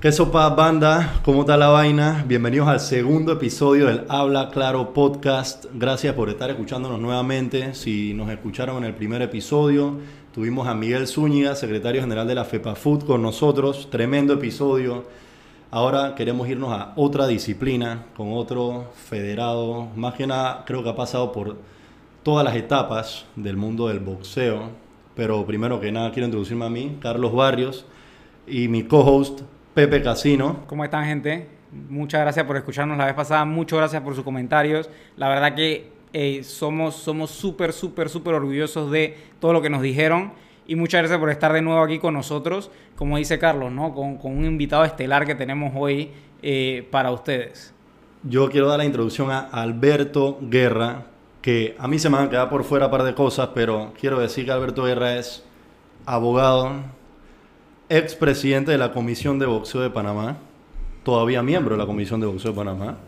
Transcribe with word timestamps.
¿Qué 0.00 0.12
sopa 0.12 0.48
banda? 0.50 1.20
¿Cómo 1.24 1.40
está 1.40 1.56
la 1.56 1.70
vaina? 1.70 2.24
Bienvenidos 2.28 2.68
al 2.68 2.78
segundo 2.78 3.32
episodio 3.32 3.86
del 3.86 4.04
Habla 4.08 4.48
Claro 4.50 4.94
Podcast. 4.94 5.64
Gracias 5.74 6.14
por 6.14 6.28
estar 6.28 6.48
escuchándonos 6.50 7.00
nuevamente. 7.00 7.74
Si 7.74 8.14
nos 8.14 8.30
escucharon 8.30 8.76
en 8.76 8.84
el 8.84 8.94
primer 8.94 9.22
episodio, 9.22 9.98
tuvimos 10.32 10.68
a 10.68 10.74
Miguel 10.76 11.08
Zúñiga, 11.08 11.56
secretario 11.56 12.00
general 12.00 12.28
de 12.28 12.36
la 12.36 12.44
FEPAFUT, 12.44 13.06
con 13.06 13.22
nosotros. 13.22 13.88
Tremendo 13.90 14.34
episodio. 14.34 15.02
Ahora 15.72 16.14
queremos 16.14 16.48
irnos 16.48 16.70
a 16.70 16.92
otra 16.94 17.26
disciplina, 17.26 18.06
con 18.16 18.32
otro 18.32 18.92
federado. 18.94 19.88
Más 19.96 20.14
que 20.14 20.28
nada, 20.28 20.62
creo 20.64 20.84
que 20.84 20.90
ha 20.90 20.96
pasado 20.96 21.32
por 21.32 21.56
todas 22.22 22.44
las 22.44 22.54
etapas 22.54 23.26
del 23.34 23.56
mundo 23.56 23.88
del 23.88 23.98
boxeo. 23.98 24.70
Pero 25.16 25.44
primero 25.44 25.80
que 25.80 25.90
nada, 25.90 26.12
quiero 26.12 26.26
introducirme 26.26 26.66
a 26.66 26.70
mí, 26.70 26.98
Carlos 27.00 27.34
Barrios, 27.34 27.84
y 28.46 28.68
mi 28.68 28.84
co-host, 28.84 29.40
Pepe 29.78 30.02
Casino. 30.02 30.64
¿Cómo 30.66 30.82
están, 30.82 31.04
gente? 31.04 31.46
Muchas 31.88 32.22
gracias 32.22 32.44
por 32.44 32.56
escucharnos 32.56 32.98
la 32.98 33.04
vez 33.04 33.14
pasada. 33.14 33.44
Muchas 33.44 33.78
gracias 33.78 34.02
por 34.02 34.12
sus 34.16 34.24
comentarios. 34.24 34.90
La 35.16 35.28
verdad 35.28 35.54
que 35.54 35.92
eh, 36.12 36.42
somos 36.42 36.96
somos 36.96 37.30
súper, 37.30 37.72
súper, 37.72 38.08
súper 38.08 38.34
orgullosos 38.34 38.90
de 38.90 39.16
todo 39.38 39.52
lo 39.52 39.62
que 39.62 39.70
nos 39.70 39.80
dijeron. 39.80 40.32
Y 40.66 40.74
muchas 40.74 41.02
gracias 41.02 41.20
por 41.20 41.30
estar 41.30 41.52
de 41.52 41.62
nuevo 41.62 41.80
aquí 41.80 42.00
con 42.00 42.14
nosotros, 42.14 42.72
como 42.96 43.18
dice 43.18 43.38
Carlos, 43.38 43.70
¿no? 43.70 43.94
Con, 43.94 44.18
con 44.18 44.36
un 44.36 44.44
invitado 44.46 44.84
estelar 44.84 45.24
que 45.24 45.36
tenemos 45.36 45.72
hoy 45.76 46.10
eh, 46.42 46.88
para 46.90 47.12
ustedes. 47.12 47.72
Yo 48.24 48.50
quiero 48.50 48.66
dar 48.66 48.78
la 48.78 48.84
introducción 48.84 49.30
a 49.30 49.42
Alberto 49.42 50.40
Guerra, 50.40 51.04
que 51.40 51.76
a 51.78 51.86
mí 51.86 52.00
se 52.00 52.10
me 52.10 52.16
van 52.16 52.26
a 52.26 52.30
quedar 52.30 52.50
por 52.50 52.64
fuera 52.64 52.86
un 52.86 52.90
par 52.90 53.04
de 53.04 53.14
cosas, 53.14 53.50
pero 53.54 53.92
quiero 53.96 54.18
decir 54.18 54.44
que 54.44 54.50
Alberto 54.50 54.82
Guerra 54.82 55.14
es 55.14 55.44
abogado, 56.04 56.97
expresidente 57.88 58.70
de 58.70 58.78
la 58.78 58.92
Comisión 58.92 59.38
de 59.38 59.46
Boxeo 59.46 59.80
de 59.80 59.90
Panamá, 59.90 60.38
todavía 61.02 61.42
miembro 61.42 61.74
de 61.74 61.78
la 61.78 61.86
Comisión 61.86 62.20
de 62.20 62.26
Boxeo 62.26 62.52
de 62.52 62.56
Panamá, 62.56 62.98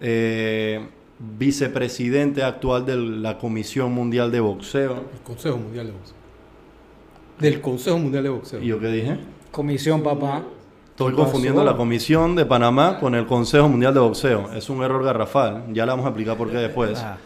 eh, 0.00 0.86
vicepresidente 1.18 2.42
actual 2.42 2.86
de 2.86 2.96
la 2.96 3.38
Comisión 3.38 3.92
Mundial 3.92 4.30
de 4.30 4.40
Boxeo. 4.40 5.04
El 5.12 5.20
Consejo 5.22 5.56
Mundial 5.58 5.86
de 5.86 5.92
Boxeo. 5.92 6.16
Del 7.38 7.60
Consejo 7.60 7.98
Mundial 7.98 8.22
de 8.22 8.28
Boxeo. 8.30 8.62
¿Y 8.62 8.66
yo 8.66 8.78
qué 8.78 8.88
dije? 8.88 9.18
Comisión, 9.50 10.02
papá. 10.02 10.42
Estoy 10.90 11.12
¿Qué 11.12 11.16
confundiendo 11.16 11.60
pasó? 11.60 11.72
la 11.72 11.76
Comisión 11.78 12.36
de 12.36 12.44
Panamá 12.44 12.98
con 12.98 13.14
el 13.14 13.26
Consejo 13.26 13.68
Mundial 13.68 13.94
de 13.94 14.00
Boxeo. 14.00 14.52
Es 14.52 14.68
un 14.68 14.82
error 14.82 15.02
garrafal. 15.02 15.64
Ya 15.72 15.86
le 15.86 15.92
vamos 15.92 16.04
a 16.04 16.10
explicar 16.10 16.36
por 16.36 16.50
qué 16.50 16.58
después. 16.58 16.98
Ah. 16.98 17.16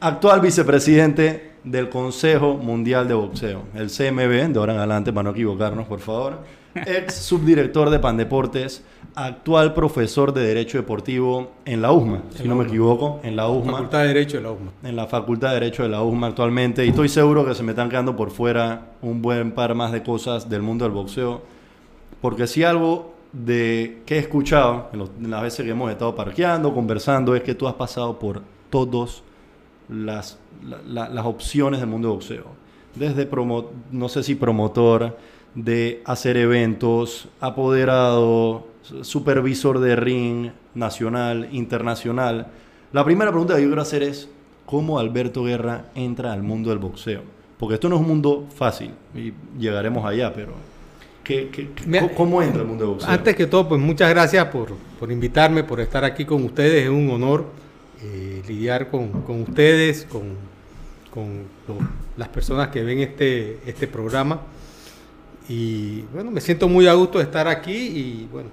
Actual 0.00 0.40
vicepresidente 0.40 1.53
del 1.64 1.88
Consejo 1.88 2.54
Mundial 2.56 3.08
de 3.08 3.14
Boxeo, 3.14 3.62
el 3.74 3.88
CMB, 3.90 4.52
de 4.52 4.58
ahora 4.58 4.72
en 4.74 4.78
adelante, 4.78 5.12
para 5.12 5.24
no 5.24 5.30
equivocarnos, 5.30 5.86
por 5.86 6.00
favor. 6.00 6.38
Ex 6.74 7.14
subdirector 7.14 7.88
de 7.88 7.98
Pandeportes, 8.00 8.82
actual 9.14 9.74
profesor 9.74 10.32
de 10.34 10.42
Derecho 10.44 10.76
Deportivo 10.78 11.52
en 11.64 11.80
la 11.80 11.92
USMA, 11.92 12.22
si 12.36 12.48
no 12.48 12.56
me 12.56 12.64
equivoco, 12.64 13.20
en 13.22 13.36
la 13.36 13.48
USMA 13.48 13.72
Facultad 13.72 14.00
de 14.02 14.08
Derecho 14.08 14.36
de 14.38 14.42
la 14.42 14.50
UMA. 14.50 14.70
en 14.82 14.96
la 14.96 15.06
Facultad 15.06 15.48
de 15.50 15.54
Derecho 15.54 15.82
de 15.84 15.88
la 15.88 16.02
USMA 16.02 16.26
actualmente 16.26 16.84
y 16.84 16.88
estoy 16.88 17.08
seguro 17.08 17.46
que 17.46 17.54
se 17.54 17.62
me 17.62 17.70
están 17.72 17.88
quedando 17.88 18.16
por 18.16 18.30
fuera 18.32 18.88
un 19.02 19.22
buen 19.22 19.52
par 19.52 19.74
más 19.76 19.92
de 19.92 20.02
cosas 20.02 20.50
del 20.50 20.62
mundo 20.62 20.84
del 20.84 20.92
boxeo 20.92 21.42
porque 22.20 22.46
si 22.48 22.64
algo 22.64 23.14
de 23.32 24.02
que 24.04 24.16
he 24.16 24.18
escuchado 24.18 24.88
en, 24.92 24.98
los- 24.98 25.10
en 25.20 25.30
las 25.30 25.42
veces 25.42 25.64
que 25.64 25.70
hemos 25.70 25.90
estado 25.92 26.14
parqueando, 26.16 26.74
conversando, 26.74 27.36
es 27.36 27.42
que 27.44 27.54
tú 27.54 27.68
has 27.68 27.74
pasado 27.74 28.18
por 28.18 28.42
todas 28.70 29.22
las, 29.88 30.38
la- 30.66 30.80
la- 30.86 31.08
las 31.08 31.24
opciones 31.26 31.80
del 31.80 31.88
mundo 31.88 32.08
del 32.08 32.16
boxeo. 32.16 32.46
Desde, 32.94 33.26
promo, 33.26 33.70
no 33.90 34.08
sé 34.08 34.22
si 34.22 34.34
promotor, 34.34 35.16
de 35.54 36.02
hacer 36.04 36.36
eventos, 36.36 37.28
apoderado, 37.40 38.66
supervisor 39.02 39.78
de 39.80 39.96
ring, 39.96 40.50
nacional, 40.74 41.48
internacional. 41.52 42.46
La 42.92 43.04
primera 43.04 43.30
pregunta 43.30 43.54
que 43.56 43.62
yo 43.62 43.68
quiero 43.68 43.82
hacer 43.82 44.02
es, 44.02 44.28
¿cómo 44.66 44.98
Alberto 44.98 45.44
Guerra 45.44 45.86
entra 45.94 46.32
al 46.32 46.42
mundo 46.42 46.70
del 46.70 46.78
boxeo? 46.78 47.22
Porque 47.58 47.74
esto 47.74 47.88
no 47.88 47.96
es 47.96 48.00
un 48.02 48.08
mundo 48.08 48.46
fácil 48.54 48.90
y 49.14 49.32
llegaremos 49.58 50.04
allá, 50.04 50.32
pero 50.34 50.52
¿qué, 51.22 51.48
qué- 51.50 51.70
qué- 51.74 51.86
Mira, 51.86 52.08
¿cómo 52.14 52.42
entra 52.42 52.62
el 52.62 52.68
mundo 52.68 52.84
del 52.84 52.92
boxeo? 52.94 53.10
Antes 53.10 53.34
que 53.36 53.46
todo, 53.46 53.68
pues 53.68 53.80
muchas 53.80 54.10
gracias 54.10 54.44
por, 54.46 54.74
por 54.98 55.10
invitarme, 55.10 55.64
por 55.64 55.80
estar 55.80 56.04
aquí 56.04 56.24
con 56.24 56.44
ustedes. 56.44 56.84
Es 56.84 56.90
un 56.90 57.08
honor 57.10 57.46
eh, 58.02 58.42
lidiar 58.46 58.90
con, 58.90 59.22
con 59.22 59.42
ustedes, 59.42 60.04
con, 60.06 60.36
con 61.10 61.46
las 62.16 62.28
personas 62.28 62.68
que 62.68 62.82
ven 62.82 63.00
este, 63.00 63.58
este 63.66 63.86
programa. 63.86 64.42
Y 65.48 66.02
bueno, 66.12 66.30
me 66.30 66.40
siento 66.40 66.68
muy 66.68 66.86
a 66.86 66.94
gusto 66.94 67.18
de 67.18 67.24
estar 67.24 67.48
aquí. 67.48 67.72
Y 67.74 68.28
bueno, 68.32 68.50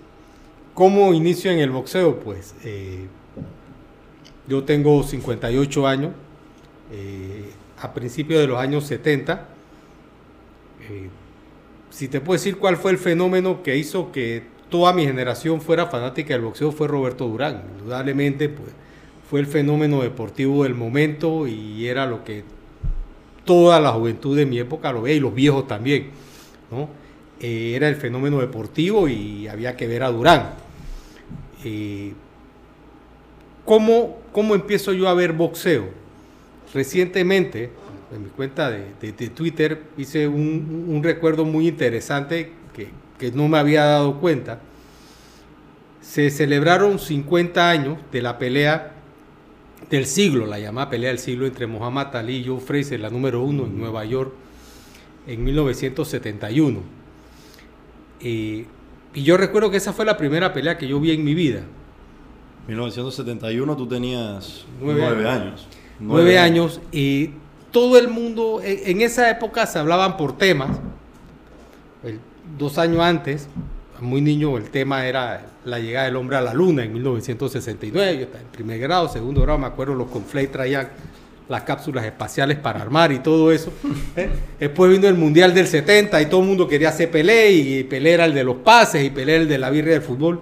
¿cómo 0.74 1.14
inicio 1.14 1.52
en 1.52 1.60
el 1.60 1.72
boxeo? 1.72 2.20
Pues 2.20 2.56
eh, 2.64 3.08
yo 4.48 4.64
tengo 4.64 5.04
58 5.04 5.88
años. 5.88 6.12
eh, 6.92 7.52
a 7.82 7.94
principios 7.94 8.42
de 8.42 8.48
los 8.48 8.60
años 8.60 8.86
70. 8.86 9.48
eh, 10.90 11.10
si 11.90 12.08
te 12.08 12.22
puedo 12.22 12.38
decir 12.38 12.58
cuál 12.58 12.78
fue 12.78 12.92
el 12.92 12.98
fenómeno 12.98 13.64
que 13.64 13.78
hizo 13.78 14.12
que 14.12 14.44
toda 14.70 14.94
mi 14.94 15.06
generación 15.06 15.62
fuera 15.62 15.88
fanática 15.88 16.34
del 16.34 16.44
boxeo 16.44 16.72
fue 16.72 16.88
Roberto 16.88 17.28
Durán. 17.28 17.64
Indudablemente, 17.80 18.50
pues, 18.50 18.70
fue 19.32 19.40
el 19.40 19.48
fenómeno 19.48 20.02
deportivo 20.02 20.64
del 20.64 20.76
momento 20.76 21.48
y 21.48 21.88
era 21.88 22.06
lo 22.06 22.22
que 22.26 22.44
toda 23.46 23.80
la 23.80 23.94
juventud 23.94 24.36
de 24.36 24.46
mi 24.46 24.60
época 24.60 24.92
lo 24.92 25.04
veía 25.04 25.16
y 25.16 25.20
los 25.22 25.34
viejos 25.34 25.70
también, 25.70 26.08
¿no? 26.70 26.90
Eh, 27.40 27.72
era 27.74 27.88
el 27.88 27.96
fenómeno 27.96 28.40
deportivo 28.42 29.08
y 29.08 29.48
había 29.48 29.78
que 29.78 29.88
ver 29.88 30.04
a 30.04 30.12
Durán. 30.12 30.50
Eh, 31.64 32.12
¿cómo, 33.64 34.18
¿Cómo 34.34 34.54
empiezo 34.54 34.92
yo 34.92 35.08
a 35.08 35.14
ver 35.14 35.32
boxeo? 35.32 35.86
Recientemente, 36.74 37.70
en 38.14 38.24
mi 38.26 38.30
cuenta 38.32 38.70
de, 38.70 38.84
de- 39.00 39.14
de 39.14 39.30
Twitter, 39.30 39.82
hice 39.98 40.28
un, 40.28 40.88
un 40.90 41.02
recuerdo 41.02 41.46
muy 41.46 41.70
interesante 41.70 42.52
que, 42.76 42.90
que 43.18 43.32
no 43.32 43.48
me 43.48 43.58
había 43.60 43.86
dado 43.86 44.20
cuenta. 44.20 44.60
Se 46.02 46.30
celebraron 46.32 47.00
50 47.00 47.70
años 47.70 47.98
de 48.12 48.22
la 48.22 48.38
pelea 48.38 48.96
del 49.90 50.06
siglo, 50.06 50.46
la 50.46 50.60
llamada 50.60 50.90
pelea 50.90 51.10
del 51.10 51.20
siglo 51.20 51.46
entre 51.46 51.68
Muhammad 51.68 52.16
Ali 52.16 52.38
y 52.38 52.46
Joe 52.46 52.60
Frazier, 52.60 53.00
la 53.02 53.10
número 53.10 53.42
uno 53.44 53.66
en 53.66 53.78
Nueva 53.78 54.06
York, 54.06 54.32
en 55.28 55.44
1971. 55.44 56.80
Eh, 58.22 58.66
y 59.14 59.24
yo 59.24 59.36
recuerdo 59.38 59.70
que 59.70 59.78
esa 59.78 59.92
fue 59.94 60.06
la 60.06 60.16
primera 60.18 60.54
pelea 60.54 60.78
que 60.78 60.88
yo 60.88 61.00
vi 61.00 61.12
en 61.12 61.24
mi 61.24 61.34
vida. 61.34 61.62
1971 62.68 63.76
tú 63.76 63.88
tenías 63.88 64.66
Nueve 64.80 65.02
nueve, 65.04 65.28
años. 65.30 65.68
nueve 66.00 66.38
años 66.40 66.80
y 66.92 67.32
todo 67.72 67.98
el 67.98 68.08
mundo, 68.08 68.62
en, 68.64 68.80
en 68.98 69.02
esa 69.02 69.30
época 69.30 69.66
se 69.66 69.80
hablaban 69.80 70.16
por 70.18 70.38
temas. 70.38 70.80
El- 72.04 72.20
dos 72.58 72.78
años 72.78 73.00
antes, 73.02 73.48
muy 74.00 74.22
niño, 74.22 74.58
el 74.58 74.70
tema 74.70 75.06
era 75.06 75.46
la 75.66 75.80
llegada 75.80 76.06
del 76.06 76.16
hombre 76.16 76.38
a 76.38 76.42
la 76.42 76.54
luna 76.54 76.84
en 76.84 76.94
1969. 76.94 78.18
Yo 78.18 78.24
estaba 78.24 78.42
en 78.42 78.50
primer 78.50 78.80
grado, 78.80 79.08
segundo 79.10 79.42
grado, 79.42 79.60
me 79.60 79.68
acuerdo 79.68 79.94
los 79.94 80.08
conflates 80.08 80.52
traían 80.52 80.90
las 81.48 81.64
cápsulas 81.64 82.06
espaciales 82.06 82.58
para 82.58 82.82
armar 82.82 83.12
y 83.12 83.20
todo 83.20 83.52
eso. 83.52 83.72
¿eh? 84.16 84.30
Después 84.60 84.92
vino 84.92 85.08
el 85.08 85.16
Mundial 85.16 85.54
del 85.54 85.68
70 85.68 86.22
y 86.22 86.26
todo 86.28 86.42
el 86.42 86.48
mundo 86.48 86.68
quería 86.68 86.90
hacer 86.90 87.12
Pelé 87.12 87.52
y 87.52 87.84
Pelé 87.84 88.14
era 88.14 88.26
el 88.26 88.34
de 88.34 88.44
los 88.44 88.58
pases 88.58 89.04
y 89.04 89.10
Pelé 89.10 89.34
era 89.34 89.42
el 89.44 89.50
de 89.50 89.58
la 89.58 89.70
birria 89.70 89.94
del 89.94 90.02
fútbol. 90.02 90.42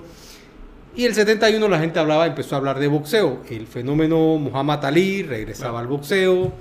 Y 0.95 1.05
el 1.05 1.13
71 1.13 1.67
la 1.67 1.79
gente 1.79 1.99
hablaba, 1.99 2.27
empezó 2.27 2.55
a 2.55 2.57
hablar 2.57 2.79
de 2.79 2.87
boxeo. 2.87 3.41
El 3.49 3.67
fenómeno 3.67 4.37
Muhammad 4.37 4.85
Ali 4.85 5.23
regresaba 5.23 5.79
al 5.79 5.87
boxeo. 5.87 6.51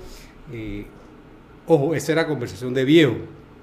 eh, 0.53 0.85
ojo, 1.67 1.93
esa 1.93 2.11
era 2.13 2.27
conversación 2.27 2.73
de 2.73 2.85
viejo, 2.85 3.15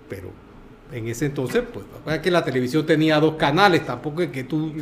pero 0.08 0.45
en 0.92 1.08
ese 1.08 1.26
entonces, 1.26 1.64
pues, 1.72 1.84
es 2.16 2.22
que 2.22 2.30
la 2.30 2.44
televisión 2.44 2.86
tenía 2.86 3.18
dos 3.18 3.34
canales, 3.34 3.84
tampoco 3.84 4.22
es 4.22 4.30
que 4.30 4.44
tú, 4.44 4.72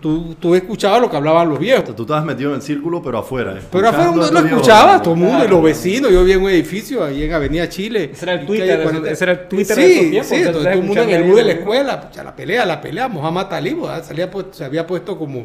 tú, 0.00 0.34
tú 0.40 0.54
escuchabas 0.56 1.00
lo 1.00 1.08
que 1.08 1.16
hablaban 1.16 1.48
los 1.48 1.58
viejos. 1.58 1.94
Tú 1.94 2.02
estabas 2.02 2.24
metido 2.24 2.50
en 2.50 2.56
el 2.56 2.62
círculo, 2.62 3.00
pero 3.00 3.18
afuera. 3.18 3.58
Pero 3.70 3.88
afuera 3.88 4.10
uno 4.10 4.28
lo 4.30 4.38
escuchaba, 4.40 5.00
todo 5.00 5.14
el 5.14 5.20
mundo, 5.20 5.34
y 5.36 5.40
Claro. 5.42 5.56
los 5.56 5.62
vecinos. 5.64 6.10
Yo 6.10 6.20
vivía 6.20 6.34
en 6.34 6.42
un 6.42 6.50
edificio 6.50 7.04
ahí 7.04 7.22
en 7.22 7.32
Avenida 7.32 7.68
Chile. 7.68 8.10
Ese 8.12 8.24
era 8.24 8.34
el 8.34 8.46
Twitter, 8.46 8.66
calle 8.66 8.74
ese- 8.74 8.82
40. 8.82 9.10
ese 9.10 9.24
era 9.24 9.32
el 9.32 9.48
Twitter 9.48 9.76
sí, 9.76 9.82
de 9.82 9.88
esos 9.92 10.10
tiempos, 10.10 10.28
Sí, 10.28 10.34
entonces 10.34 10.62
todo 10.62 10.72
el 10.72 10.82
mundo 10.82 11.02
en 11.02 11.10
el 11.10 11.22
bus 11.22 11.36
de 11.36 11.44
la 11.44 11.52
escuela, 11.52 12.00
pucha, 12.00 12.24
la 12.24 12.34
pelea, 12.36 12.66
la 12.66 12.80
pelea, 12.80 13.08
Muhammad 13.08 13.52
Ali. 13.54 13.76
Salía, 14.02 14.30
pues, 14.30 14.46
se 14.50 14.64
había 14.64 14.84
puesto 14.86 15.16
como, 15.16 15.40
eh, 15.40 15.44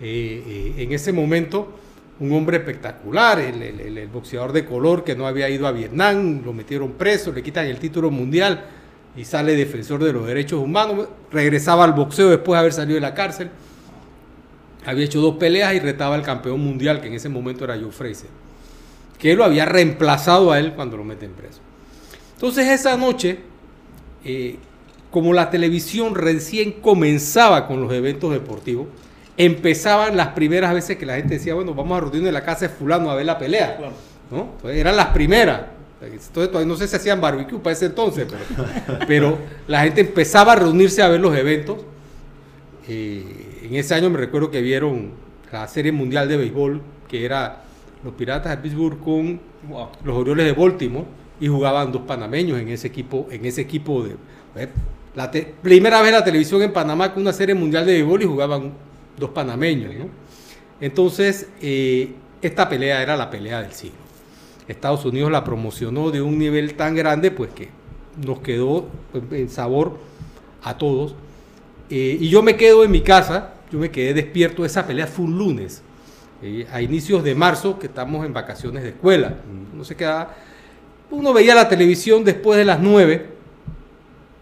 eh, 0.00 0.74
en 0.78 0.92
ese 0.92 1.12
momento, 1.12 1.72
un 2.20 2.32
hombre 2.32 2.56
espectacular, 2.56 3.38
el, 3.38 3.60
el- 3.62 3.80
el- 3.80 3.98
el 3.98 4.08
boxeador 4.08 4.52
de 4.52 4.64
color 4.64 5.04
que 5.04 5.14
no 5.14 5.26
había 5.26 5.50
ido 5.50 5.66
a 5.66 5.72
Vietnam, 5.72 6.40
lo 6.42 6.54
metieron 6.54 6.92
preso, 6.92 7.32
le 7.32 7.42
quitan 7.42 7.66
el 7.66 7.78
título 7.78 8.10
mundial 8.10 8.64
y 9.16 9.24
sale 9.24 9.56
defensor 9.56 10.04
de 10.04 10.12
los 10.12 10.26
derechos 10.26 10.60
humanos, 10.60 11.08
regresaba 11.32 11.84
al 11.84 11.92
boxeo 11.92 12.28
después 12.28 12.56
de 12.56 12.60
haber 12.60 12.72
salido 12.72 12.96
de 12.96 13.00
la 13.00 13.14
cárcel, 13.14 13.50
había 14.84 15.04
hecho 15.04 15.20
dos 15.20 15.36
peleas 15.36 15.74
y 15.74 15.80
retaba 15.80 16.14
al 16.14 16.22
campeón 16.22 16.60
mundial, 16.60 17.00
que 17.00 17.08
en 17.08 17.14
ese 17.14 17.28
momento 17.28 17.64
era 17.64 17.76
Joe 17.76 17.90
Frazier, 17.90 18.30
que 19.18 19.34
lo 19.34 19.44
había 19.44 19.64
reemplazado 19.64 20.52
a 20.52 20.58
él 20.58 20.74
cuando 20.74 20.96
lo 20.96 21.04
meten 21.04 21.32
preso. 21.32 21.60
Entonces 22.34 22.68
esa 22.68 22.96
noche, 22.96 23.38
eh, 24.24 24.56
como 25.10 25.32
la 25.32 25.50
televisión 25.50 26.14
recién 26.14 26.72
comenzaba 26.72 27.66
con 27.66 27.80
los 27.80 27.92
eventos 27.92 28.30
deportivos, 28.32 28.86
empezaban 29.36 30.16
las 30.16 30.28
primeras 30.28 30.72
veces 30.72 30.96
que 30.96 31.06
la 31.06 31.16
gente 31.16 31.34
decía, 31.34 31.54
bueno, 31.54 31.74
vamos 31.74 31.96
a 31.96 32.00
reunirnos 32.02 32.28
en 32.28 32.34
la 32.34 32.44
casa 32.44 32.68
de 32.68 32.74
fulano 32.74 33.10
a 33.10 33.14
ver 33.14 33.26
la 33.26 33.38
pelea. 33.38 33.78
¿no? 34.30 34.50
Entonces, 34.56 34.78
eran 34.78 34.96
las 34.96 35.08
primeras. 35.08 35.62
Entonces, 36.12 36.48
todavía 36.50 36.66
no 36.66 36.76
sé 36.76 36.88
si 36.88 36.96
hacían 36.96 37.20
barbecue 37.20 37.58
para 37.58 37.72
ese 37.72 37.86
entonces, 37.86 38.26
pero, 38.28 38.98
pero 39.06 39.38
la 39.68 39.82
gente 39.82 40.00
empezaba 40.02 40.52
a 40.52 40.56
reunirse 40.56 41.02
a 41.02 41.08
ver 41.08 41.20
los 41.20 41.36
eventos. 41.36 41.78
Eh, 42.88 43.60
en 43.64 43.74
ese 43.74 43.94
año 43.94 44.10
me 44.10 44.18
recuerdo 44.18 44.50
que 44.50 44.60
vieron 44.60 45.10
la 45.52 45.66
Serie 45.68 45.92
Mundial 45.92 46.28
de 46.28 46.36
Béisbol, 46.36 46.80
que 47.08 47.24
era 47.24 47.62
los 48.04 48.14
Piratas 48.14 48.50
de 48.52 48.58
Pittsburgh 48.58 49.00
con 49.02 49.40
los 50.04 50.16
Orioles 50.16 50.46
de 50.46 50.52
Baltimore, 50.52 51.06
y 51.40 51.48
jugaban 51.48 51.92
dos 51.92 52.02
panameños 52.02 52.58
en 52.60 52.68
ese 52.68 52.86
equipo, 52.86 53.26
en 53.30 53.44
ese 53.44 53.60
equipo 53.62 54.02
de... 54.04 54.16
eh, 54.56 54.68
La 55.14 55.30
te- 55.30 55.54
primera 55.62 56.00
vez 56.02 56.12
la 56.12 56.22
televisión 56.24 56.62
en 56.62 56.72
Panamá 56.72 57.12
con 57.12 57.22
una 57.22 57.32
Serie 57.32 57.54
Mundial 57.54 57.84
de 57.84 57.92
Béisbol 57.94 58.22
y 58.22 58.26
jugaban 58.26 58.72
dos 59.18 59.30
panameños, 59.30 59.94
¿no? 59.94 60.08
Entonces, 60.80 61.48
eh, 61.60 62.12
esta 62.42 62.68
pelea 62.68 63.02
era 63.02 63.16
la 63.16 63.28
pelea 63.30 63.62
del 63.62 63.72
siglo. 63.72 63.96
Estados 64.68 65.04
Unidos 65.04 65.30
la 65.30 65.44
promocionó 65.44 66.10
de 66.10 66.20
un 66.20 66.38
nivel 66.38 66.74
tan 66.74 66.94
grande, 66.94 67.30
pues 67.30 67.50
que 67.50 67.68
nos 68.24 68.40
quedó 68.40 68.86
pues, 69.12 69.24
en 69.32 69.48
sabor 69.48 69.98
a 70.62 70.76
todos. 70.76 71.14
Eh, 71.90 72.18
y 72.20 72.28
yo 72.28 72.42
me 72.42 72.56
quedo 72.56 72.82
en 72.84 72.90
mi 72.90 73.00
casa, 73.00 73.54
yo 73.70 73.78
me 73.78 73.90
quedé 73.90 74.14
despierto, 74.14 74.64
esa 74.64 74.86
pelea 74.86 75.06
fue 75.06 75.24
un 75.24 75.38
lunes, 75.38 75.82
eh, 76.42 76.66
a 76.72 76.82
inicios 76.82 77.22
de 77.22 77.34
marzo, 77.34 77.78
que 77.78 77.86
estamos 77.86 78.26
en 78.26 78.32
vacaciones 78.32 78.82
de 78.82 78.90
escuela. 78.90 79.36
Uno 79.72 79.84
se 79.84 79.94
quedaba, 79.94 80.34
uno 81.10 81.32
veía 81.32 81.54
la 81.54 81.68
televisión 81.68 82.24
después 82.24 82.58
de 82.58 82.64
las 82.64 82.80
9, 82.80 83.26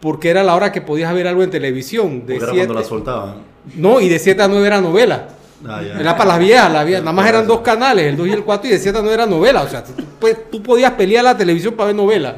porque 0.00 0.30
era 0.30 0.42
la 0.42 0.54
hora 0.54 0.72
que 0.72 0.80
podías 0.80 1.12
ver 1.14 1.26
algo 1.26 1.42
en 1.42 1.50
televisión. 1.50 2.26
De 2.26 2.36
Porque 2.36 2.44
era 2.44 2.66
cuando 2.66 2.74
la 2.74 2.84
soltaban. 2.84 3.34
no, 3.76 4.00
y 4.00 4.08
de 4.08 4.18
7 4.18 4.42
a 4.42 4.48
9 4.48 4.66
era 4.66 4.80
novela. 4.80 5.28
Ah, 5.66 5.82
ya. 5.82 5.98
Era 5.98 6.16
para 6.16 6.30
las 6.30 6.38
viejas, 6.38 6.72
las 6.72 6.84
viejas. 6.86 7.02
Nada 7.04 7.14
más 7.16 7.28
eran 7.28 7.46
dos 7.46 7.60
canales, 7.60 8.04
el 8.06 8.16
2 8.16 8.28
y 8.28 8.32
el 8.32 8.44
4, 8.44 8.68
y 8.68 8.72
de 8.72 8.78
7 8.78 8.98
a 8.98 9.00
9 9.00 9.14
era 9.14 9.26
novela. 9.26 9.62
O 9.62 9.68
sea, 9.68 9.82
tú, 9.84 9.92
pues, 10.20 10.50
tú 10.50 10.62
podías 10.62 10.92
pelear 10.92 11.24
la 11.24 11.36
televisión 11.36 11.74
para 11.74 11.86
ver 11.88 11.96
novela, 11.96 12.36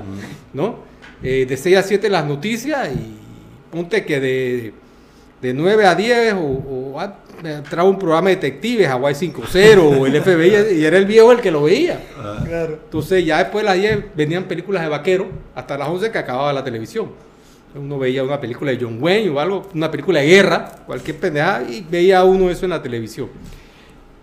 ¿no? 0.53 0.77
Eh, 1.23 1.47
de 1.49 1.57
6 1.57 1.77
a 1.77 1.83
7 1.83 2.09
las 2.09 2.25
noticias 2.25 2.89
y 2.95 3.17
ponte 3.73 4.05
que 4.05 4.21
de, 4.21 4.75
de 5.43 5.55
9 5.55 5.87
a 5.87 5.95
10 5.95 6.35
o, 6.35 6.39
o 6.95 7.01
a- 7.01 7.17
entraba 7.45 7.89
un 7.89 7.99
programa 7.99 8.29
de 8.31 8.37
detectives, 8.37 8.89
Hawaii 8.89 9.15
5-0 9.15 9.79
o 10.01 10.07
el 10.07 10.23
FBI, 10.23 10.75
y 10.81 10.85
era 10.85 10.97
el 10.97 11.05
viejo 11.07 11.33
el 11.33 11.41
que 11.41 11.51
lo 11.51 11.63
veía. 11.65 12.01
Ah, 12.19 12.45
Entonces 12.85 13.25
ya 13.25 13.39
después 13.39 13.63
de 13.63 13.71
las 13.71 13.79
10 13.79 14.05
venían 14.15 14.45
películas 14.45 14.83
de 14.83 14.89
vaquero 14.89 15.29
hasta 15.55 15.77
las 15.77 15.89
11 15.89 16.11
que 16.11 16.19
acababa 16.19 16.53
la 16.53 16.63
televisión. 16.65 17.11
Uno 17.75 17.99
veía 17.99 18.23
una 18.23 18.41
película 18.41 18.71
de 18.71 18.79
John 18.81 18.99
Wayne 19.01 19.31
o 19.31 19.39
algo, 19.39 19.69
una 19.75 19.91
película 19.91 20.21
de 20.21 20.27
guerra, 20.27 20.85
cualquier 20.87 21.19
pendejada, 21.19 21.63
y 21.69 21.83
veía 21.83 22.25
uno 22.25 22.49
eso 22.49 22.65
en 22.65 22.71
la 22.71 22.83
televisión. 22.83 23.29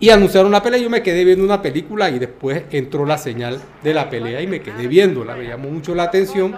Y 0.00 0.10
anunciaron 0.10 0.50
la 0.50 0.62
pelea, 0.62 0.80
yo 0.80 0.90
me 0.90 1.02
quedé 1.02 1.24
viendo 1.24 1.44
una 1.44 1.62
película 1.62 2.10
y 2.10 2.18
después 2.18 2.64
entró 2.70 3.06
la 3.06 3.16
señal 3.16 3.60
de 3.82 3.94
la 3.94 4.10
pelea 4.10 4.42
y 4.42 4.46
me 4.46 4.60
quedé 4.60 4.88
viéndola. 4.88 5.36
Me 5.36 5.46
llamó 5.46 5.70
mucho 5.70 5.94
la 5.94 6.02
atención. 6.04 6.56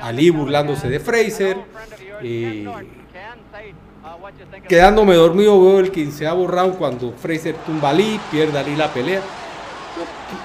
Ali 0.00 0.30
burlándose 0.30 0.88
de 0.88 1.00
Fraser. 1.00 1.56
eh, 2.22 2.66
quedándome 4.68 5.14
dormido 5.14 5.60
veo 5.60 5.80
el 5.80 5.90
quinceavo 5.90 6.46
round 6.46 6.76
cuando 6.76 7.12
Fraser 7.12 7.54
tumba 7.66 7.88
a 7.88 7.90
Ali, 7.90 8.20
pierde 8.30 8.58
Ali 8.58 8.76
la 8.76 8.92
pelea. 8.92 9.20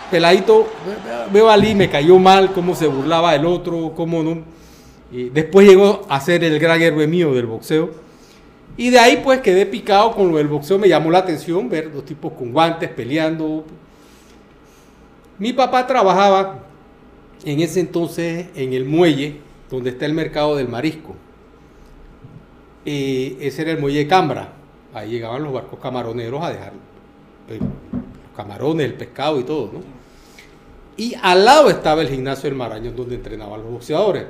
Peladito, 0.10 0.68
veo 1.32 1.50
Ali, 1.50 1.76
me 1.76 1.90
cayó 1.90 2.18
mal, 2.18 2.52
cómo 2.54 2.76
se 2.76 2.88
burlaba 2.88 3.34
del 3.34 3.46
otro, 3.46 3.94
cómo 3.96 4.24
no. 4.24 4.55
Y 5.16 5.30
después 5.30 5.66
llegó 5.66 6.06
a 6.10 6.20
ser 6.20 6.44
el 6.44 6.60
gran 6.60 6.82
héroe 6.82 7.08
mío 7.08 7.34
del 7.34 7.46
boxeo. 7.46 7.90
Y 8.76 8.90
de 8.90 9.00
ahí 9.00 9.22
pues 9.24 9.40
quedé 9.40 9.66
picado 9.66 10.12
con 10.12 10.30
lo 10.30 10.38
del 10.38 10.50
boxeo, 10.50 10.78
me 10.78 10.90
llamó 10.90 11.10
la 11.10 11.20
atención 11.20 11.70
ver 11.70 11.90
los 11.94 12.04
tipos 12.04 12.34
con 12.34 12.52
guantes 12.52 12.90
peleando. 12.90 13.64
Mi 15.40 15.54
papá 15.54 15.88
trabajaba 15.88 16.66
en 17.46 17.62
ese 17.62 17.80
entonces 17.80 18.48
en 18.56 18.74
el 18.74 18.84
muelle 18.84 19.38
donde 19.70 19.92
está 19.92 20.06
el 20.06 20.14
mercado 20.14 20.58
del 20.58 20.68
marisco. 20.68 21.16
Eh, 22.86 23.38
ese 23.40 23.62
era 23.62 23.72
el 23.72 23.80
muelle 23.80 24.00
de 24.00 24.08
Cambra. 24.08 24.50
Ahí 24.94 25.12
llegaban 25.12 25.44
los 25.44 25.54
barcos 25.54 25.80
camaroneros 25.80 26.44
a 26.44 26.50
dejar 26.50 26.74
eh, 27.48 27.60
los 27.60 28.36
camarones, 28.36 28.86
el 28.86 28.96
pescado 28.96 29.40
y 29.40 29.46
todo, 29.46 29.72
¿no? 29.72 29.80
Y 30.98 31.16
al 31.22 31.46
lado 31.46 31.70
estaba 31.70 32.02
el 32.02 32.10
gimnasio 32.10 32.50
del 32.50 32.58
Marañón 32.58 32.98
donde 32.98 33.16
entrenaban 33.16 33.62
los 33.62 33.72
boxeadores. 33.72 34.26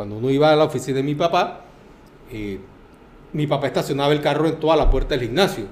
Cuando 0.00 0.16
uno 0.16 0.30
iba 0.30 0.50
a 0.50 0.56
la 0.56 0.64
oficina 0.64 0.96
de 0.96 1.02
mi 1.02 1.14
papá, 1.14 1.60
eh, 2.32 2.58
mi 3.34 3.46
papá 3.46 3.66
estacionaba 3.66 4.14
el 4.14 4.22
carro 4.22 4.46
en 4.48 4.58
toda 4.58 4.74
la 4.74 4.88
puerta 4.88 5.10
del 5.14 5.24
gimnasio. 5.26 5.64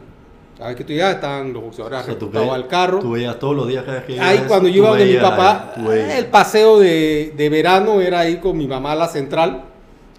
¿Sabes 0.59 0.77
que 0.77 0.85
tú 0.85 0.93
ya 0.93 1.13
estaban 1.13 1.51
los 1.55 1.63
boxeadores 1.63 2.01
o 2.01 2.05
sea, 2.05 2.19
tú, 2.19 2.27
arrestados 2.27 2.47
veías- 2.49 2.55
al 2.63 2.69
carro? 2.69 2.99
tú 2.99 3.13
veías 3.13 3.39
todos 3.39 3.57
los 3.57 3.67
días 3.69 3.87
que 4.07 4.21
Ahí 4.21 4.45
cuando 4.47 4.69
yo 4.69 4.83
iba 4.83 4.91
donde 4.91 5.07
mi 5.07 5.17
papá, 5.17 5.73
el 6.15 6.27
paseo 6.27 6.79
de, 6.79 7.33
de 7.39 7.49
verano 7.49 8.03
era 8.03 8.29
ir 8.29 8.41
con 8.41 8.55
mi 8.59 8.67
mamá 8.69 8.93
a 8.93 8.97
la 8.97 9.09
central, 9.09 9.63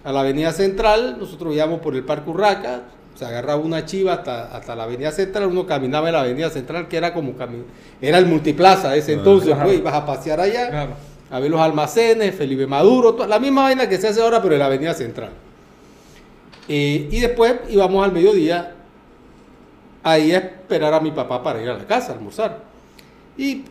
a 0.02 0.10
la 0.10 0.22
avenida 0.22 0.50
central, 0.50 1.14
nosotros 1.16 1.54
íbamos 1.54 1.78
por 1.78 1.94
el 1.94 2.02
Parque 2.02 2.30
Urraca, 2.30 2.80
se 3.14 3.24
agarraba 3.24 3.60
una 3.62 3.84
chiva 3.84 4.14
hasta, 4.14 4.46
hasta 4.56 4.74
la 4.74 4.82
avenida 4.82 5.12
central, 5.12 5.46
uno 5.46 5.66
caminaba 5.66 6.08
en 6.08 6.14
la 6.14 6.22
avenida 6.22 6.50
central, 6.50 6.88
que 6.88 6.96
era 6.96 7.14
como 7.14 7.32
era 8.00 8.18
el 8.18 8.26
multiplaza 8.26 8.90
de 8.90 8.98
ese 8.98 9.12
Ah, 9.12 9.18
entonces, 9.18 9.50
claro. 9.50 9.66
pues, 9.66 9.78
ibas 9.78 9.94
a 9.94 10.04
pasear 10.04 10.40
allá, 10.40 10.68
Claro. 10.68 11.09
A 11.30 11.38
ver 11.40 11.50
los 11.50 11.60
almacenes, 11.60 12.34
Felipe 12.34 12.66
Maduro, 12.66 13.16
la 13.26 13.38
misma 13.38 13.62
vaina 13.64 13.88
que 13.88 13.98
se 13.98 14.08
hace 14.08 14.20
ahora, 14.20 14.42
pero 14.42 14.54
en 14.54 14.58
la 14.60 14.66
avenida 14.66 14.94
central. 14.94 15.30
Eh, 16.68 17.08
y 17.10 17.20
después 17.20 17.54
íbamos 17.68 18.04
al 18.04 18.12
mediodía 18.12 18.74
ahí 20.02 20.32
a 20.32 20.38
esperar 20.38 20.94
a 20.94 21.00
mi 21.00 21.10
papá 21.10 21.42
para 21.42 21.62
ir 21.62 21.68
a 21.68 21.74
la 21.76 21.86
casa 21.86 22.12
a 22.12 22.14
almorzar. 22.16 22.58
Y 23.36 23.62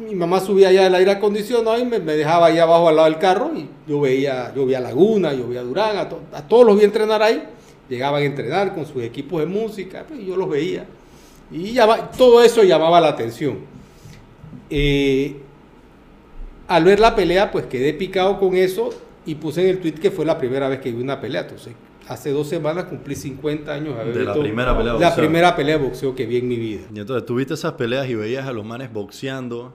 mi 0.00 0.14
mamá 0.14 0.40
subía 0.40 0.68
allá 0.68 0.86
el 0.86 0.94
aire 0.94 1.12
acondicionado 1.12 1.78
y 1.78 1.84
me, 1.84 1.98
dejaba 2.00 2.46
ahí 2.46 2.58
abajo 2.58 2.88
al 2.88 2.96
lado 2.96 3.08
del 3.08 3.18
carro 3.18 3.50
y 3.54 3.68
yo 3.88 4.00
veía, 4.00 4.52
yo 4.54 4.66
veía 4.66 4.80
Laguna, 4.80 5.32
yo 5.32 5.48
veía 5.48 5.62
Durán, 5.62 5.96
a, 5.96 6.08
to- 6.08 6.20
a 6.32 6.42
todos 6.42 6.66
los 6.66 6.78
vi 6.78 6.84
entrenar 6.84 7.22
ahí. 7.22 7.42
Llegaban 7.88 8.20
a 8.22 8.24
entrenar 8.26 8.74
con 8.74 8.84
sus 8.84 9.02
equipos 9.02 9.40
de 9.40 9.46
música, 9.46 10.04
pues, 10.06 10.20
yo 10.20 10.36
los 10.36 10.48
veía. 10.48 10.84
Y 11.52 11.76
todo 12.18 12.42
eso 12.42 12.62
llamaba 12.64 13.00
la 13.00 13.08
atención. 13.08 13.58
Eh, 14.68 15.36
al 16.68 16.84
ver 16.84 17.00
la 17.00 17.14
pelea, 17.14 17.50
pues 17.50 17.66
quedé 17.66 17.92
picado 17.94 18.38
con 18.38 18.56
eso 18.56 18.90
y 19.24 19.34
puse 19.36 19.62
en 19.62 19.68
el 19.70 19.78
tweet 19.80 19.94
que 19.94 20.10
fue 20.10 20.24
la 20.24 20.38
primera 20.38 20.68
vez 20.68 20.80
que 20.80 20.90
vi 20.92 21.02
una 21.02 21.20
pelea. 21.20 21.42
Entonces, 21.42 21.74
hace 22.08 22.30
dos 22.30 22.48
semanas 22.48 22.84
cumplí 22.84 23.14
50 23.16 23.72
años 23.72 23.94
de 23.96 24.00
haber 24.00 24.14
De 24.18 24.24
la 24.24 24.32
primera 24.34 24.76
pelea 24.76 24.92
de 24.94 25.00
la 25.00 25.06
boxeo. 25.08 25.24
primera 25.24 25.56
pelea 25.56 25.78
de 25.78 25.84
boxeo 25.84 26.14
que 26.14 26.26
vi 26.26 26.38
en 26.38 26.48
mi 26.48 26.56
vida. 26.56 26.82
Y 26.94 26.98
entonces 27.00 27.26
tuviste 27.26 27.54
esas 27.54 27.72
peleas 27.72 28.08
y 28.08 28.14
veías 28.14 28.46
a 28.46 28.52
los 28.52 28.64
manes 28.64 28.92
boxeando. 28.92 29.74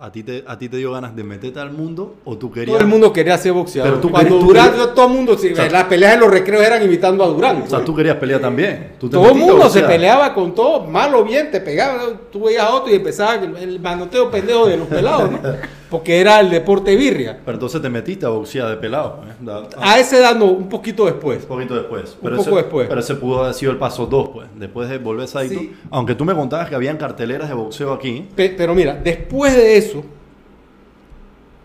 ¿A 0.00 0.10
ti 0.10 0.24
te, 0.24 0.42
a 0.48 0.58
ti 0.58 0.68
te 0.68 0.78
dio 0.78 0.90
ganas 0.90 1.14
de 1.14 1.22
meterte 1.22 1.60
al 1.60 1.70
mundo 1.70 2.16
o 2.24 2.36
tú 2.36 2.50
querías... 2.50 2.72
Todo 2.76 2.80
el 2.84 2.88
mundo 2.90 3.12
quería 3.12 3.38
ser 3.38 3.52
boxeador. 3.52 3.88
Pero 3.92 4.00
tú 4.00 4.10
Cuando 4.10 4.30
querías- 4.30 4.40
tú 4.40 4.46
Durán, 4.48 4.70
querías- 4.72 4.94
todo 4.94 5.06
el 5.06 5.12
mundo, 5.12 5.38
sí, 5.38 5.52
O 5.52 5.54
sea, 5.54 5.70
las 5.70 5.84
peleas 5.84 6.14
en 6.14 6.20
los 6.20 6.28
recreos 6.30 6.64
eran 6.64 6.82
imitando 6.82 7.22
a 7.22 7.28
Durán. 7.28 7.62
O 7.62 7.66
sea, 7.68 7.84
tú 7.84 7.94
querías 7.94 8.16
pelear 8.16 8.40
también. 8.40 8.94
Tú 8.98 9.08
te 9.08 9.12
todo 9.16 9.28
el 9.30 9.36
mundo 9.36 9.70
se 9.70 9.80
peleaba 9.82 10.34
con 10.34 10.56
todo, 10.56 10.88
mal 10.88 11.14
o 11.14 11.22
bien, 11.22 11.52
te 11.52 11.60
pegaban. 11.60 11.98
¿no? 11.98 12.18
Tú 12.32 12.42
veías 12.46 12.64
a 12.64 12.74
otro 12.74 12.90
y 12.92 12.96
empezaba 12.96 13.34
el 13.36 13.78
manoteo 13.78 14.28
pendejo 14.28 14.66
de 14.66 14.76
los 14.78 14.88
pelados, 14.88 15.30
¿no? 15.30 15.38
Porque 15.92 16.20
era 16.20 16.40
el 16.40 16.48
deporte 16.48 16.96
birria. 16.96 17.38
Pero 17.44 17.56
entonces 17.56 17.82
te 17.82 17.90
metiste 17.90 18.24
a 18.24 18.30
boxear 18.30 18.68
de 18.70 18.76
pelado. 18.78 19.20
¿eh? 19.28 19.34
Da- 19.40 19.68
A 19.76 20.00
ese 20.00 20.18
edad 20.18 20.34
no, 20.34 20.46
un 20.46 20.68
poquito 20.68 21.04
después. 21.04 21.42
Un 21.42 21.48
poquito 21.48 21.74
después. 21.74 22.14
Un 22.14 22.18
Pero 22.22 22.36
poco 22.38 22.48
ese, 22.48 22.56
después. 22.62 22.88
Pero 22.88 23.00
ese 23.00 23.14
pudo 23.16 23.42
haber 23.42 23.52
sido 23.54 23.72
el 23.72 23.78
paso 23.78 24.06
2, 24.06 24.28
pues. 24.30 24.48
Después 24.56 24.88
de 24.88 24.96
volver 24.96 25.28
adicto. 25.34 25.60
Sí. 25.60 25.72
Aunque 25.90 26.14
tú 26.14 26.24
me 26.24 26.34
contabas 26.34 26.68
que 26.70 26.74
habían 26.74 26.96
carteleras 26.96 27.46
de 27.48 27.54
boxeo 27.54 27.92
aquí. 27.92 28.26
Pe- 28.34 28.54
pero 28.56 28.74
mira, 28.74 28.94
después 29.04 29.54
de 29.54 29.76
eso, 29.76 30.02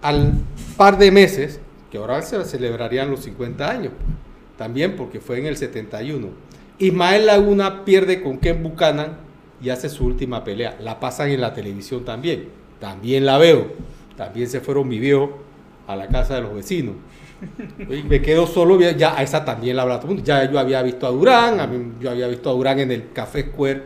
al 0.01 0.33
par 0.75 0.97
de 0.97 1.11
meses, 1.11 1.59
que 1.91 1.97
ahora 1.97 2.21
se 2.21 2.43
celebrarían 2.45 3.09
los 3.09 3.21
50 3.21 3.69
años, 3.69 3.93
también 4.57 4.95
porque 4.95 5.19
fue 5.19 5.39
en 5.39 5.45
el 5.45 5.57
71, 5.57 6.27
Ismael 6.79 7.25
Laguna 7.25 7.85
pierde 7.85 8.21
con 8.21 8.37
Ken 8.37 8.61
Buchanan 8.61 9.17
y 9.61 9.69
hace 9.69 9.89
su 9.89 10.05
última 10.05 10.43
pelea. 10.43 10.77
La 10.81 10.99
pasan 10.99 11.29
en 11.29 11.41
la 11.41 11.53
televisión 11.53 12.05
también, 12.05 12.49
también 12.79 13.25
la 13.25 13.37
veo. 13.37 13.67
También 14.17 14.49
se 14.49 14.59
fueron 14.59 14.87
mi 14.87 14.99
viejo 14.99 15.37
a 15.87 15.95
la 15.95 16.07
casa 16.07 16.35
de 16.35 16.41
los 16.41 16.53
vecinos. 16.55 16.95
Y 17.89 18.01
me 18.03 18.21
quedo 18.21 18.47
solo, 18.47 18.79
ya 18.79 19.15
a 19.17 19.21
esa 19.21 19.45
también 19.45 19.75
la 19.75 19.83
habrá 19.83 19.97
todo 19.99 20.07
el 20.09 20.15
mundo. 20.15 20.23
Ya 20.25 20.51
yo 20.51 20.57
había 20.59 20.81
visto 20.81 21.05
a 21.05 21.11
Durán, 21.11 21.59
a 21.59 21.67
mí- 21.67 21.93
yo 22.01 22.09
había 22.09 22.27
visto 22.27 22.49
a 22.49 22.53
Durán 22.53 22.79
en 22.79 22.91
el 22.91 23.11
Café 23.13 23.43
Square 23.51 23.83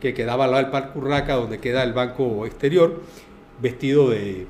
que 0.00 0.12
quedaba 0.14 0.44
al 0.44 0.50
lado 0.50 0.62
del 0.64 0.72
Parque 0.72 0.98
Urraca, 0.98 1.34
donde 1.34 1.58
queda 1.58 1.82
el 1.84 1.92
banco 1.92 2.44
exterior, 2.44 3.00
vestido 3.62 4.10
de, 4.10 4.46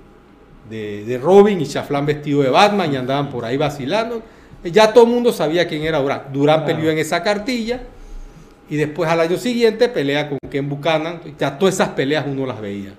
de, 0.71 1.05
de 1.05 1.19
Robin 1.19 1.61
y 1.61 1.67
Chaflán 1.67 2.05
vestido 2.07 2.43
de 2.43 2.51
Batman 2.51 2.93
y 2.93 2.97
andaban 2.97 3.29
por 3.31 3.45
ahí 3.45 3.57
vacilando. 3.59 4.23
Ya 4.65 4.93
todo 4.93 5.05
el 5.05 5.11
mundo 5.11 5.33
sabía 5.33 5.69
quién 5.69 5.83
era 5.83 5.99
Durán. 6.01 6.23
Durán 6.33 6.65
peleó 6.65 6.91
en 6.91 6.99
esa 6.99 7.23
cartilla 7.23 7.81
y 8.69 8.77
después 8.77 9.09
al 9.11 9.21
año 9.21 9.37
siguiente 9.37 9.89
pelea 9.89 10.29
con 10.29 10.39
Ken 10.51 10.69
Buchanan. 10.69 11.21
Ya 11.39 11.59
todas 11.59 11.75
esas 11.75 11.91
peleas 11.91 12.25
uno 12.27 12.45
las 12.47 12.61
veía. 12.61 12.93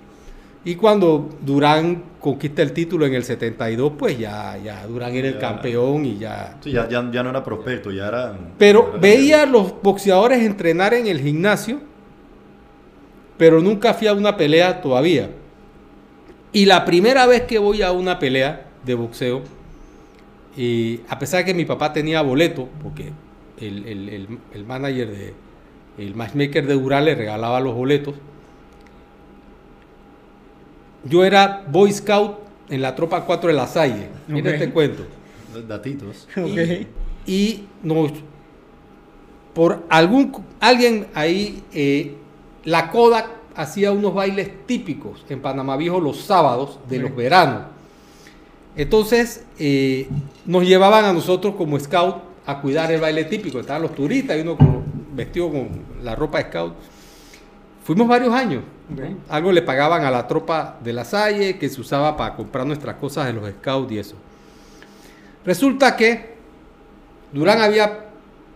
Y 0.70 0.76
cuando 0.76 1.30
Durán 1.42 2.04
conquista 2.20 2.62
el 2.62 2.74
título 2.74 3.08
en 3.08 3.16
el 3.16 3.24
72, 3.24 3.94
pues 3.98 4.20
ya, 4.20 4.56
ya 4.64 4.86
Durán 4.86 5.16
era 5.16 5.28
el 5.30 5.40
campeón 5.40 6.06
y 6.06 6.20
ya... 6.20 6.58
Sí, 6.64 6.72
ya, 6.72 6.88
ya, 6.88 7.10
ya 7.12 7.24
no 7.24 7.32
era 7.32 7.44
prospecto, 7.44 7.90
ya 7.92 8.08
era... 8.08 8.38
Pero 8.60 8.90
era- 8.92 9.00
veía 9.00 9.42
a 9.42 9.46
los 9.48 9.82
boxeadores 9.82 10.44
entrenar 10.44 10.94
en 10.94 11.08
el 11.08 11.20
gimnasio, 11.22 11.80
pero 13.36 13.62
nunca 13.62 13.96
fui 13.96 14.06
a 14.06 14.14
una 14.14 14.38
pelea 14.38 14.80
todavía. 14.80 15.32
Y 16.54 16.66
la 16.66 16.86
primera 16.86 17.26
vez 17.26 17.42
que 17.44 17.58
voy 17.58 17.82
a 17.82 17.92
una 17.92 18.20
pelea 18.20 18.68
de 18.86 18.94
boxeo, 18.94 19.42
y 20.56 21.00
a 21.10 21.18
pesar 21.18 21.40
de 21.40 21.46
que 21.46 21.54
mi 21.56 21.66
papá 21.66 21.94
tenía 21.94 22.22
boleto, 22.22 22.70
porque 22.84 23.12
el, 23.60 23.86
el- 23.88 24.10
el- 24.10 24.40
el 24.54 24.66
manager 24.66 25.10
de, 25.10 25.34
el 25.98 26.14
matchmaker 26.14 26.68
de 26.68 26.74
Durán 26.76 27.06
le 27.06 27.16
regalaba 27.16 27.60
los 27.60 27.74
boletos, 27.74 28.14
yo 31.04 31.24
era 31.26 31.66
Boy 31.70 31.92
Scout 31.94 32.38
en 32.70 32.82
la 32.82 32.96
tropa 32.96 33.26
4 33.26 33.50
de 33.50 33.56
la 33.56 33.68
Salle. 33.68 34.08
Mira 34.28 34.52
este 34.52 34.72
cuento. 34.72 35.04
Datitos. 35.68 36.28
Ok. 36.38 36.88
Y 37.26 37.64
nos, 37.84 38.12
por 39.54 39.84
algún, 39.90 40.32
alguien 40.60 41.08
ahí, 41.14 41.64
eh, 41.74 42.16
la 42.64 42.90
Kodak 42.92 43.28
hacía 43.56 43.92
unos 43.92 44.14
bailes 44.14 44.66
típicos 44.66 45.26
en 45.30 45.42
Panamá 45.42 45.76
Viejo 45.78 46.00
los 46.00 46.22
sábados 46.22 46.80
de 46.90 47.00
los 47.00 47.16
veranos. 47.16 47.64
Entonces, 48.76 49.44
eh, 49.60 50.08
nos 50.46 50.64
llevaban 50.66 51.06
a 51.06 51.14
nosotros 51.14 51.56
como 51.56 51.78
scout 51.80 52.18
a 52.46 52.62
cuidar 52.62 52.92
el 52.92 53.02
baile 53.02 53.26
típico. 53.26 53.60
Estaban 53.60 53.82
los 53.82 53.94
turistas 53.94 54.38
y 54.38 54.42
uno 54.42 54.56
con- 54.58 54.84
vestido 55.14 55.50
con 55.52 55.68
la 56.04 56.16
ropa 56.16 56.38
de 56.38 56.46
scout. 56.46 56.74
Fuimos 57.90 58.08
varios 58.08 58.32
años. 58.36 58.62
Algo 59.30 59.52
le 59.52 59.64
pagaban 59.64 60.06
a 60.06 60.12
la 60.12 60.28
tropa 60.28 60.78
de 60.84 60.94
la 60.94 61.04
Salle 61.04 61.58
que 61.58 61.70
se 61.70 61.82
usaba 61.82 62.16
para 62.16 62.36
comprar 62.36 62.64
nuestras 62.68 62.98
cosas 62.98 63.26
de 63.26 63.34
los 63.34 63.50
scouts 63.50 63.92
y 63.92 63.98
eso. 63.98 64.16
Resulta 65.44 65.96
que 65.98 66.36
Durán 67.34 67.60
había 67.60 68.12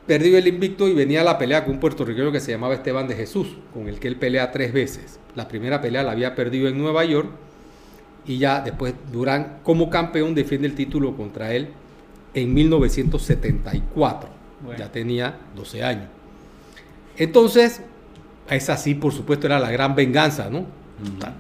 perdido 0.06 0.38
el 0.38 0.46
invicto 0.46 0.88
y 0.88 0.94
venía 0.94 1.22
a 1.22 1.24
la 1.24 1.40
pelea 1.40 1.66
con 1.66 1.74
un 1.74 1.80
puertorriqueño 1.80 2.32
que 2.32 2.40
se 2.40 2.52
llamaba 2.52 2.75
Esteban 2.75 3.08
de 3.08 3.16
Jesús, 3.16 3.48
con 3.74 3.88
el 3.88 4.00
que 4.00 4.08
él 4.08 4.18
pelea 4.18 4.52
tres 4.52 4.72
veces. 4.72 5.20
La 5.34 5.48
primera 5.48 5.82
pelea 5.82 6.04
la 6.04 6.12
había 6.12 6.36
perdido 6.36 6.68
en 6.68 6.78
Nueva 6.78 7.04
York 7.04 7.30
y 8.28 8.38
ya 8.38 8.62
después 8.62 8.94
Durán 9.12 9.62
como 9.63 9.90
campeón 9.90 10.36
defiende 10.36 10.68
el 10.68 10.75
título 10.75 11.18
contra 11.18 11.56
él 11.56 11.70
en 12.36 12.54
1974. 12.54 14.30
Bueno. 14.63 14.78
Ya 14.78 14.92
tenía 14.92 15.40
12 15.56 15.84
años. 15.84 16.10
Entonces, 17.18 17.82
esa 18.50 18.78
sí, 18.78 18.96
por 18.96 19.14
supuesto, 19.14 19.48
era 19.48 19.60
la 19.60 19.72
gran 19.72 19.96
venganza, 19.96 20.50
¿no? 20.50 20.66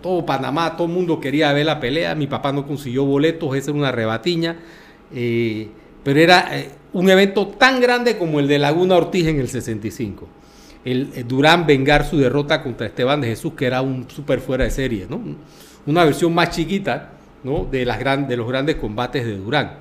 Todo 0.01 0.25
Panamá, 0.25 0.75
todo 0.75 0.87
el 0.87 0.93
mundo 0.93 1.19
quería 1.19 1.53
ver 1.53 1.65
la 1.65 1.79
pelea. 1.79 2.15
Mi 2.15 2.27
papá 2.27 2.51
no 2.51 2.65
consiguió 2.65 3.05
boletos, 3.05 3.55
esa 3.55 3.71
era 3.71 3.79
una 3.79 3.91
rebatiña. 3.91 4.57
eh, 5.13 5.69
pero 6.03 6.19
era 6.19 6.57
eh, 6.59 6.69
un 6.91 7.09
evento 7.09 7.47
tan 7.47 7.79
grande 7.79 8.17
como 8.17 8.39
el 8.39 8.47
de 8.47 8.59
Laguna 8.59 8.95
Ortiz 8.95 9.25
en 9.27 9.39
el 9.39 9.47
65. 9.47 10.27
El, 10.85 11.11
el 11.15 11.27
Durán 11.27 11.65
vengar 11.65 12.05
su 12.05 12.17
derrota 12.17 12.61
contra 12.61 12.87
Esteban 12.87 13.21
de 13.21 13.27
Jesús, 13.27 13.53
que 13.53 13.65
era 13.65 13.81
un 13.81 14.09
súper 14.09 14.41
fuera 14.41 14.65
de 14.65 14.69
serie, 14.69 15.07
¿no? 15.09 15.21
Una 15.85 16.03
versión 16.03 16.33
más 16.33 16.49
chiquita, 16.49 17.11
¿no? 17.43 17.65
De, 17.65 17.85
las 17.85 17.99
gran, 17.99 18.27
de 18.27 18.35
los 18.35 18.47
grandes 18.47 18.75
combates 18.75 19.25
de 19.25 19.37
Durán, 19.37 19.75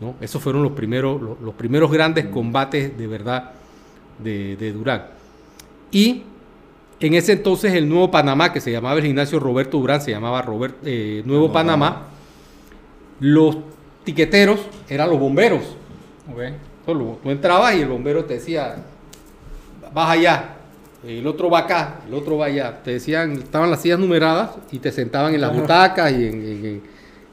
¿no? 0.00 0.14
Esos 0.20 0.42
fueron 0.42 0.62
los 0.62 0.72
primeros, 0.72 1.20
los, 1.20 1.40
los 1.40 1.54
primeros 1.54 1.92
grandes 1.92 2.26
combates 2.26 2.96
de 2.96 3.06
verdad 3.06 3.52
de, 4.18 4.56
de 4.56 4.72
Durán. 4.72 5.04
Y 5.92 6.22
en 7.00 7.14
ese 7.14 7.32
entonces 7.32 7.72
el 7.74 7.88
Nuevo 7.88 8.10
Panamá, 8.10 8.52
que 8.52 8.60
se 8.60 8.70
llamaba 8.70 8.98
el 8.98 9.04
gimnasio 9.06 9.40
Roberto 9.40 9.78
Durán, 9.78 10.00
se 10.00 10.10
llamaba 10.10 10.42
Robert, 10.42 10.76
eh, 10.84 11.22
Nuevo 11.24 11.50
Panamá, 11.52 12.08
los 13.20 13.56
tiqueteros 14.04 14.60
eran 14.88 15.08
los 15.10 15.18
bomberos. 15.18 15.62
Ok. 16.30 16.40
Solo, 16.86 17.18
tú 17.22 17.30
entrabas 17.30 17.74
y 17.76 17.80
el 17.82 17.88
bombero 17.88 18.24
te 18.24 18.34
decía, 18.34 18.76
vas 19.92 20.10
allá, 20.10 20.56
el 21.06 21.26
otro 21.26 21.48
va 21.50 21.60
acá, 21.60 22.00
el 22.06 22.14
otro 22.14 22.36
va 22.38 22.46
allá. 22.46 22.82
Te 22.82 22.92
decían, 22.92 23.32
estaban 23.32 23.70
las 23.70 23.80
sillas 23.82 23.98
numeradas 23.98 24.50
y 24.70 24.78
te 24.78 24.90
sentaban 24.92 25.34
en 25.34 25.40
las 25.40 25.50
Ajá. 25.50 25.60
butacas 25.60 26.12
y 26.12 26.26
en, 26.26 26.34
en- 26.34 26.64
en- 26.66 26.82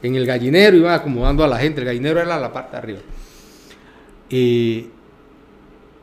en 0.00 0.14
el 0.14 0.26
gallinero, 0.26 0.76
iban 0.76 0.92
acomodando 0.94 1.42
a 1.42 1.48
la 1.48 1.58
gente. 1.58 1.80
El 1.80 1.86
gallinero 1.86 2.20
era 2.20 2.38
la 2.38 2.52
parte 2.52 2.72
de 2.72 2.78
arriba. 2.78 3.00
Eh, 4.30 4.86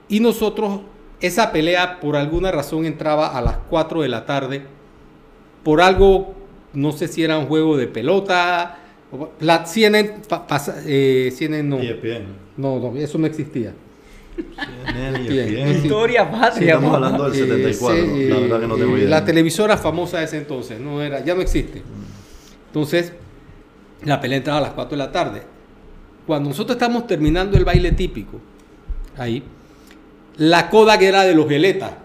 y 0.10 0.19
nosotros, 0.19 0.81
esa 1.22 1.51
pelea 1.51 2.00
por 2.00 2.15
alguna 2.15 2.51
razón 2.51 2.86
entraba 2.86 3.38
a 3.38 3.41
las 3.41 3.57
4 3.69 4.01
de 4.01 4.10
la 4.10 4.25
tarde, 4.25 4.63
por 5.63 5.81
algo, 5.81 6.36
no 6.74 6.91
sé 6.91 7.07
si 7.07 7.24
era 7.24 7.38
un 7.38 7.45
juego 7.48 7.77
de 7.77 7.88
pelota, 7.88 8.77
o- 9.12 9.29
la 9.39 9.65
CNN, 9.65 10.22
pa- 10.27 10.45
pasa- 10.45 10.81
eh, 10.86 11.31
CNN 11.36 11.63
no. 11.69 11.77
ESPN. 11.81 12.25
No, 12.57 12.79
no, 12.79 12.95
eso 12.98 13.17
no 13.17 13.25
existía. 13.27 13.74
ESPN. 14.38 15.69
Historia 15.77 16.25
Sí, 16.25 16.39
patria. 16.39 16.74
estamos 16.75 16.95
hablando 16.95 17.29
del 17.29 17.34
Eh, 17.34 17.45
74. 17.45 17.95
sí, 18.05 18.27
la 18.29 18.39
verdad 18.39 18.60
que 18.60 18.67
no 18.67 18.75
tengo 18.75 18.95
eh, 18.95 19.00
idea. 19.00 19.10
La 19.10 19.25
televisora 19.25 19.77
famosa 19.77 20.19
de 20.19 20.25
ese 20.25 20.38
entonces, 20.38 20.79
no 20.79 21.01
era, 21.01 21.24
ya 21.24 21.34
no 21.36 21.41
existe. 21.41 21.81
Entonces, 22.67 23.13
la 24.03 24.19
pelea 24.19 24.38
entraba 24.38 24.60
a 24.60 24.62
las 24.63 24.72
4 24.72 24.98
de 24.98 25.03
la 25.03 25.12
tarde. 25.12 25.41
Cuando 26.27 26.50
nosotros 26.50 26.75
estamos 26.75 27.07
terminando 27.07 27.57
el 27.57 27.63
baile 27.65 27.91
típico, 27.91 28.39
ahí, 29.17 29.43
la 30.38 30.70
coda 30.70 30.98
que 30.98 31.08
era 31.08 31.24
de 31.24 31.34
los 31.36 31.48
Geleta. 31.48 31.98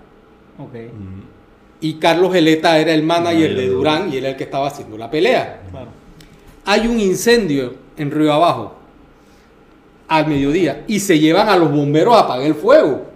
Ok. 0.59 0.75
Mm. 0.75 1.21
Y 1.83 1.95
Carlos 1.95 2.33
Geleta 2.33 2.79
era 2.79 2.93
el 2.93 3.03
manager 3.03 3.57
de 3.57 3.67
Durán 3.69 4.13
y 4.13 4.19
era 4.19 4.29
el 4.31 4.37
que 4.37 4.45
estaba 4.45 4.69
haciendo 4.69 4.99
la 4.99 5.11
pelea. 5.11 5.63
Claro. 5.71 5.89
hay 6.67 6.87
un 6.87 7.01
incendio 7.01 7.75
en 7.97 8.11
Río 8.11 8.33
Abajo 8.33 8.75
al 10.09 10.27
mediodía 10.27 10.85
y 10.87 11.01
se 11.01 11.19
llevan 11.19 11.49
a 11.49 11.57
los 11.57 11.71
bomberos 11.73 12.15
a 12.17 12.21
apagar 12.21 12.47
el 12.47 12.55
fuego. 12.55 13.07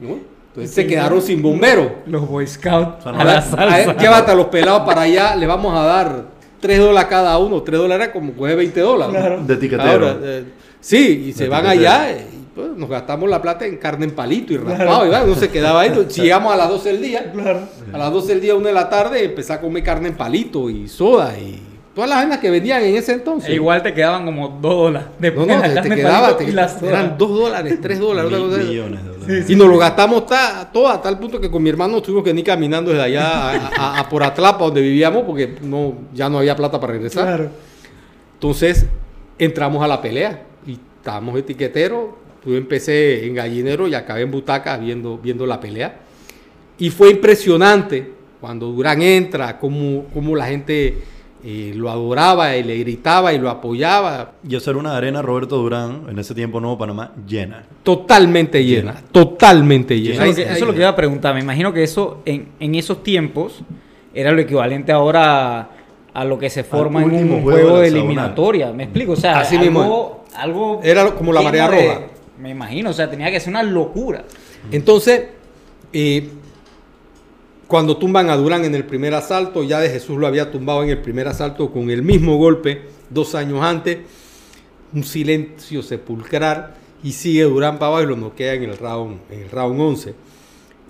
¿no? 0.00 0.18
Entonces 0.48 0.74
se 0.74 0.86
quedaron 0.86 1.20
sin 1.20 1.42
bomberos. 1.42 1.88
Los 2.06 2.26
Boy 2.26 2.46
Scouts 2.46 3.04
a 3.06 3.12
la 3.12 3.38
A- 3.38 3.42
salsa. 3.42 3.90
a- 3.90 3.96
Llévate 3.96 4.30
a 4.30 4.34
los 4.34 4.46
pelados 4.46 4.82
para 4.86 5.02
allá, 5.02 5.36
le 5.36 5.46
vamos 5.46 5.76
a 5.76 5.82
dar 5.82 6.24
3 6.60 6.78
dólares 6.78 7.10
cada 7.10 7.36
uno. 7.38 7.62
3 7.62 7.78
dólares 7.78 8.08
como 8.12 8.32
coge 8.32 8.54
20 8.54 8.80
dólares. 8.80 9.14
Claro. 9.16 9.42
De 9.44 9.56
tiquetero. 9.56 9.90
Ahora, 10.08 10.16
eh, 10.22 10.44
sí, 10.80 11.26
y 11.28 11.32
se 11.34 11.44
De 11.44 11.50
van 11.50 11.62
tiquetero. 11.64 11.90
allá 11.90 12.16
pues, 12.56 12.70
nos 12.76 12.88
gastamos 12.90 13.28
la 13.30 13.40
plata 13.40 13.64
en 13.66 13.76
carne 13.76 14.06
en 14.06 14.10
palito 14.12 14.52
y 14.52 14.56
raspado. 14.56 15.06
Y 15.06 15.24
uno 15.24 15.34
se 15.36 15.48
quedaba 15.50 15.82
ahí. 15.82 15.92
Si 16.08 16.22
llegamos 16.22 16.52
a 16.52 16.56
las 16.56 16.68
12 16.70 16.88
del 16.92 17.02
día, 17.02 17.30
Claro. 17.32 17.60
a 17.92 17.98
las 17.98 18.12
12 18.12 18.28
del 18.28 18.40
día, 18.40 18.54
1 18.56 18.66
de 18.66 18.72
la 18.72 18.88
tarde, 18.88 19.24
empecé 19.24 19.52
a 19.52 19.60
comer 19.60 19.84
carne 19.84 20.08
en 20.08 20.14
palito 20.16 20.68
y 20.68 20.88
soda 20.88 21.38
y 21.38 21.62
todas 21.94 22.10
las 22.10 22.18
vainas 22.18 22.38
que 22.38 22.50
vendían 22.50 22.82
en 22.82 22.96
ese 22.96 23.12
entonces. 23.12 23.48
E 23.50 23.54
igual 23.54 23.82
te 23.82 23.94
quedaban 23.94 24.24
como 24.26 24.48
2 24.60 24.76
dólares. 24.76 25.08
No, 25.08 25.14
Después 25.20 25.46
no, 25.46 25.56
la 25.74 25.82
te, 25.82 25.88
te 25.88 25.94
quedaba, 25.94 26.36
te- 26.36 26.50
eran 26.88 27.16
2 27.16 27.28
dólares, 27.30 27.78
3 27.80 27.98
dólares. 28.00 28.30
Mil 28.32 28.66
millones 28.68 29.04
de 29.04 29.10
dólares. 29.10 29.50
Y 29.50 29.56
nos 29.56 29.68
lo 29.68 29.78
gastamos 29.78 30.26
ta- 30.26 30.68
todo 30.72 30.88
a 30.88 31.00
tal 31.00 31.18
punto 31.18 31.40
que 31.40 31.50
con 31.50 31.62
mi 31.62 31.70
hermano 31.70 32.00
tuvimos 32.02 32.22
que 32.24 32.30
ir 32.30 32.44
caminando 32.44 32.90
desde 32.90 33.04
allá 33.04 33.50
a, 33.50 33.66
a- 33.76 34.00
a 34.00 34.08
por 34.08 34.22
Atlapa, 34.22 34.64
donde 34.64 34.80
vivíamos, 34.82 35.22
porque 35.24 35.56
no, 35.62 35.94
ya 36.12 36.28
no 36.28 36.38
había 36.38 36.54
plata 36.56 36.78
para 36.80 36.92
regresar. 36.94 37.24
Claro. 37.24 37.50
Entonces 38.34 38.86
entramos 39.38 39.82
a 39.82 39.88
la 39.88 40.00
pelea 40.00 40.42
y 40.66 40.78
estábamos 40.98 41.38
etiqueteros. 41.38 42.10
Yo 42.46 42.54
empecé 42.56 43.26
en 43.26 43.34
gallinero 43.34 43.88
y 43.88 43.94
acabé 43.94 44.22
en 44.22 44.30
butaca 44.30 44.76
viendo, 44.76 45.18
viendo 45.18 45.44
la 45.46 45.58
pelea. 45.60 45.96
Y 46.78 46.90
fue 46.90 47.10
impresionante 47.10 48.12
cuando 48.40 48.66
Durán 48.70 49.02
entra, 49.02 49.58
cómo, 49.58 50.04
cómo 50.14 50.36
la 50.36 50.46
gente 50.46 50.98
eh, 51.44 51.72
lo 51.74 51.90
adoraba 51.90 52.56
y 52.56 52.62
le 52.62 52.76
gritaba 52.78 53.32
y 53.32 53.38
lo 53.38 53.50
apoyaba. 53.50 54.32
Y 54.48 54.54
hacer 54.56 54.76
una 54.76 54.96
arena 54.96 55.22
Roberto 55.22 55.56
Durán, 55.56 56.02
en 56.08 56.18
ese 56.18 56.34
tiempo 56.34 56.60
Nuevo 56.60 56.78
Panamá, 56.78 57.12
llena. 57.26 57.64
Totalmente 57.82 58.64
llena, 58.64 58.92
Llena. 58.94 59.02
totalmente 59.10 60.00
llena. 60.00 60.24
Eso, 60.24 60.24
es 60.24 60.28
lo 60.28 60.34
que- 60.36 60.42
eso 60.42 60.52
es 60.52 60.60
lo 60.66 60.72
que 60.72 60.78
iba 60.80 60.88
a 60.88 60.96
preguntar. 60.96 61.34
Me 61.34 61.40
imagino 61.40 61.72
que 61.72 61.82
eso 61.82 62.20
en, 62.24 62.48
en 62.60 62.74
esos 62.74 63.02
tiempos 63.02 63.60
era 64.14 64.32
lo 64.32 64.40
equivalente 64.40 64.92
ahora 64.92 65.60
a, 65.60 65.68
a 66.14 66.24
lo 66.24 66.38
que 66.38 66.48
se 66.50 66.62
forma 66.64 67.02
en 67.02 67.10
un 67.10 67.42
juego 67.42 67.42
juego, 67.62 67.78
de 67.80 67.88
eliminatoria. 67.88 68.72
¿Me 68.72 68.84
explico? 68.84 69.12
O 69.12 69.16
sea, 69.16 69.40
Así 69.40 69.56
algo, 69.56 69.64
mismo 69.70 70.24
algo 70.36 70.80
Era 70.82 71.10
como 71.14 71.32
la 71.32 71.42
marea 71.42 71.68
de- 71.70 71.86
roja. 71.88 72.00
Me 72.40 72.50
imagino, 72.50 72.90
o 72.90 72.92
sea, 72.92 73.10
tenía 73.10 73.30
que 73.30 73.40
ser 73.40 73.50
una 73.50 73.62
locura. 73.62 74.24
Entonces, 74.70 75.24
cuando 77.66 77.96
tumban 77.96 78.30
a 78.30 78.36
Durán 78.36 78.64
en 78.64 78.74
el 78.74 78.84
primer 78.84 79.14
asalto, 79.14 79.64
ya 79.64 79.80
de 79.80 79.88
Jesús 79.90 80.18
lo 80.18 80.26
había 80.26 80.50
tumbado 80.50 80.82
en 80.84 80.90
el 80.90 80.98
primer 80.98 81.28
asalto 81.28 81.72
con 81.72 81.90
el 81.90 82.02
mismo 82.02 82.36
golpe 82.36 82.82
dos 83.10 83.34
años 83.34 83.62
antes, 83.62 83.98
un 84.92 85.04
silencio 85.04 85.82
sepulcral 85.82 86.74
y 87.02 87.12
sigue 87.12 87.42
Durán 87.42 87.78
para 87.78 87.88
abajo 87.88 88.04
y 88.04 88.06
lo 88.06 88.16
noquea 88.16 88.54
en 88.54 88.64
el 88.64 88.76
round, 88.76 89.20
en 89.30 89.40
el 89.40 89.50
round 89.50 89.80
11. 89.80 90.14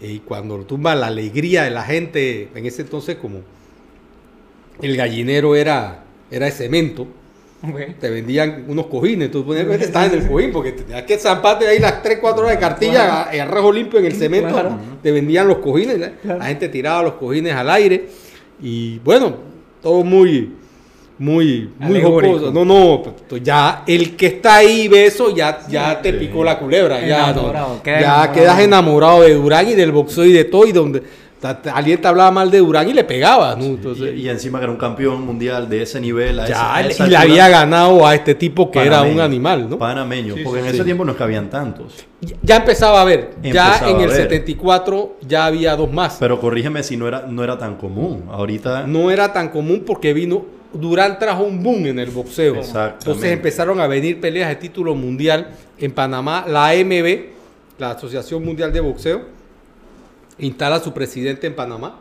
Eh, 0.00 0.12
Y 0.12 0.18
cuando 0.20 0.58
lo 0.58 0.64
tumba, 0.64 0.94
la 0.94 1.06
alegría 1.06 1.64
de 1.64 1.70
la 1.70 1.82
gente, 1.82 2.50
en 2.54 2.66
ese 2.66 2.82
entonces 2.82 3.16
como 3.16 3.40
el 4.82 4.96
gallinero 4.96 5.56
era, 5.56 6.04
era 6.30 6.46
de 6.46 6.52
cemento, 6.52 7.06
Te 8.00 8.10
vendían 8.10 8.64
unos 8.68 8.86
cojines, 8.86 9.30
tú 9.30 9.44
ponías 9.44 9.66
que 9.66 9.74
estabas 9.84 10.12
en 10.12 10.20
el 10.20 10.28
cojín 10.28 10.52
porque 10.52 10.72
tenías 10.72 11.02
que 11.02 11.16
zamparte 11.18 11.66
ahí 11.66 11.78
las 11.78 12.02
3, 12.02 12.18
4 12.20 12.42
horas 12.44 12.54
de 12.56 12.60
cartilla, 12.60 13.28
el 13.32 13.40
arrojo 13.40 13.72
limpio 13.72 13.98
en 13.98 14.04
el 14.06 14.14
cemento, 14.14 14.50
Claro. 14.52 14.78
te 15.02 15.10
vendían 15.10 15.48
los 15.48 15.58
cojines, 15.58 15.96
¿eh? 15.96 16.12
Claro. 16.22 16.38
la 16.38 16.44
gente 16.46 16.68
tiraba 16.68 17.02
los 17.02 17.14
cojines 17.14 17.54
al 17.54 17.70
aire 17.70 18.08
y 18.62 18.98
bueno, 19.00 19.34
todo 19.82 20.04
muy, 20.04 20.52
muy, 21.18 21.70
muy 21.78 22.00
jocoso. 22.02 22.52
No, 22.52 22.64
no, 22.64 23.02
pues, 23.28 23.42
ya 23.42 23.82
el 23.86 24.14
que 24.16 24.26
está 24.26 24.56
ahí 24.56 24.86
ve 24.86 25.06
eso, 25.06 25.34
ya, 25.34 25.60
ya 25.68 26.00
te 26.00 26.12
picó 26.12 26.44
la 26.44 26.58
culebra. 26.58 27.00
Ya, 27.00 27.30
Enamorado, 27.30 27.80
ya 27.84 27.98
enamorado. 27.98 28.32
quedas 28.32 28.60
enamorado 28.60 29.22
de 29.22 29.34
Durán 29.34 29.68
y 29.68 29.74
del 29.74 29.92
boxeo 29.92 30.24
y 30.26 30.32
de 30.32 30.44
todo. 30.44 30.66
Y 30.66 30.72
donde 30.72 31.02
alguien 31.72 32.00
te 32.00 32.08
hablaba 32.08 32.30
mal 32.30 32.50
de 32.50 32.58
Durán 32.58 32.88
y 32.88 32.92
le 32.92 33.04
pegabas, 33.04 33.56
¿no? 33.58 33.64
Entonces, 33.64 34.14
y, 34.16 34.22
y 34.22 34.28
encima 34.28 34.58
que 34.58 34.64
era 34.64 34.72
un 34.72 34.78
campeón 34.78 35.24
mundial 35.24 35.68
de 35.68 35.82
ese 35.82 36.00
nivel. 36.00 36.40
A 36.40 36.46
ya, 36.48 36.80
esa- 36.80 37.04
a 37.04 37.06
y 37.06 37.10
le 37.10 37.16
había 37.16 37.48
ganado 37.48 38.06
a 38.06 38.14
este 38.14 38.34
tipo 38.34 38.70
que 38.70 38.80
era 38.80 39.02
un 39.02 39.20
animal, 39.20 39.68
¿no? 39.70 39.78
Panameño, 39.78 40.34
Sí, 40.34 40.40
porque 40.42 40.60
sí, 40.60 40.66
en 40.66 40.70
sí. 40.72 40.76
ese 40.78 40.84
tiempo 40.84 41.04
no 41.04 41.12
es 41.12 41.18
que 41.18 41.22
habían 41.24 41.50
tantos. 41.50 41.94
Ya 42.42 42.56
empezaba 42.56 43.00
a 43.02 43.04
ver, 43.04 43.32
ya 43.42 43.80
en 43.88 44.00
el 44.00 44.08
ver. 44.08 44.16
74 44.16 45.16
ya 45.26 45.46
había 45.46 45.76
dos 45.76 45.92
más. 45.92 46.16
Pero 46.18 46.40
corrígeme 46.40 46.82
si 46.82 46.96
no 46.96 47.06
era, 47.06 47.26
no 47.28 47.44
era 47.44 47.58
tan 47.58 47.76
común. 47.76 48.24
Ahorita 48.30 48.86
no 48.86 49.10
era 49.10 49.32
tan 49.32 49.50
común 49.50 49.82
porque 49.86 50.12
vino 50.14 50.44
Durán 50.72 51.18
trajo 51.18 51.42
un 51.44 51.62
boom 51.62 51.86
en 51.86 51.98
el 51.98 52.10
boxeo. 52.10 52.56
Entonces 52.56 53.30
empezaron 53.32 53.80
a 53.80 53.86
venir 53.86 54.20
peleas 54.20 54.48
de 54.48 54.56
título 54.56 54.94
mundial 54.94 55.50
en 55.78 55.92
Panamá. 55.92 56.44
La 56.48 56.68
AMB, 56.68 57.26
la 57.78 57.92
Asociación 57.92 58.44
Mundial 58.44 58.72
de 58.72 58.80
Boxeo, 58.80 59.22
instala 60.38 60.76
a 60.76 60.80
su 60.80 60.92
presidente 60.92 61.46
en 61.46 61.56
Panamá, 61.56 62.00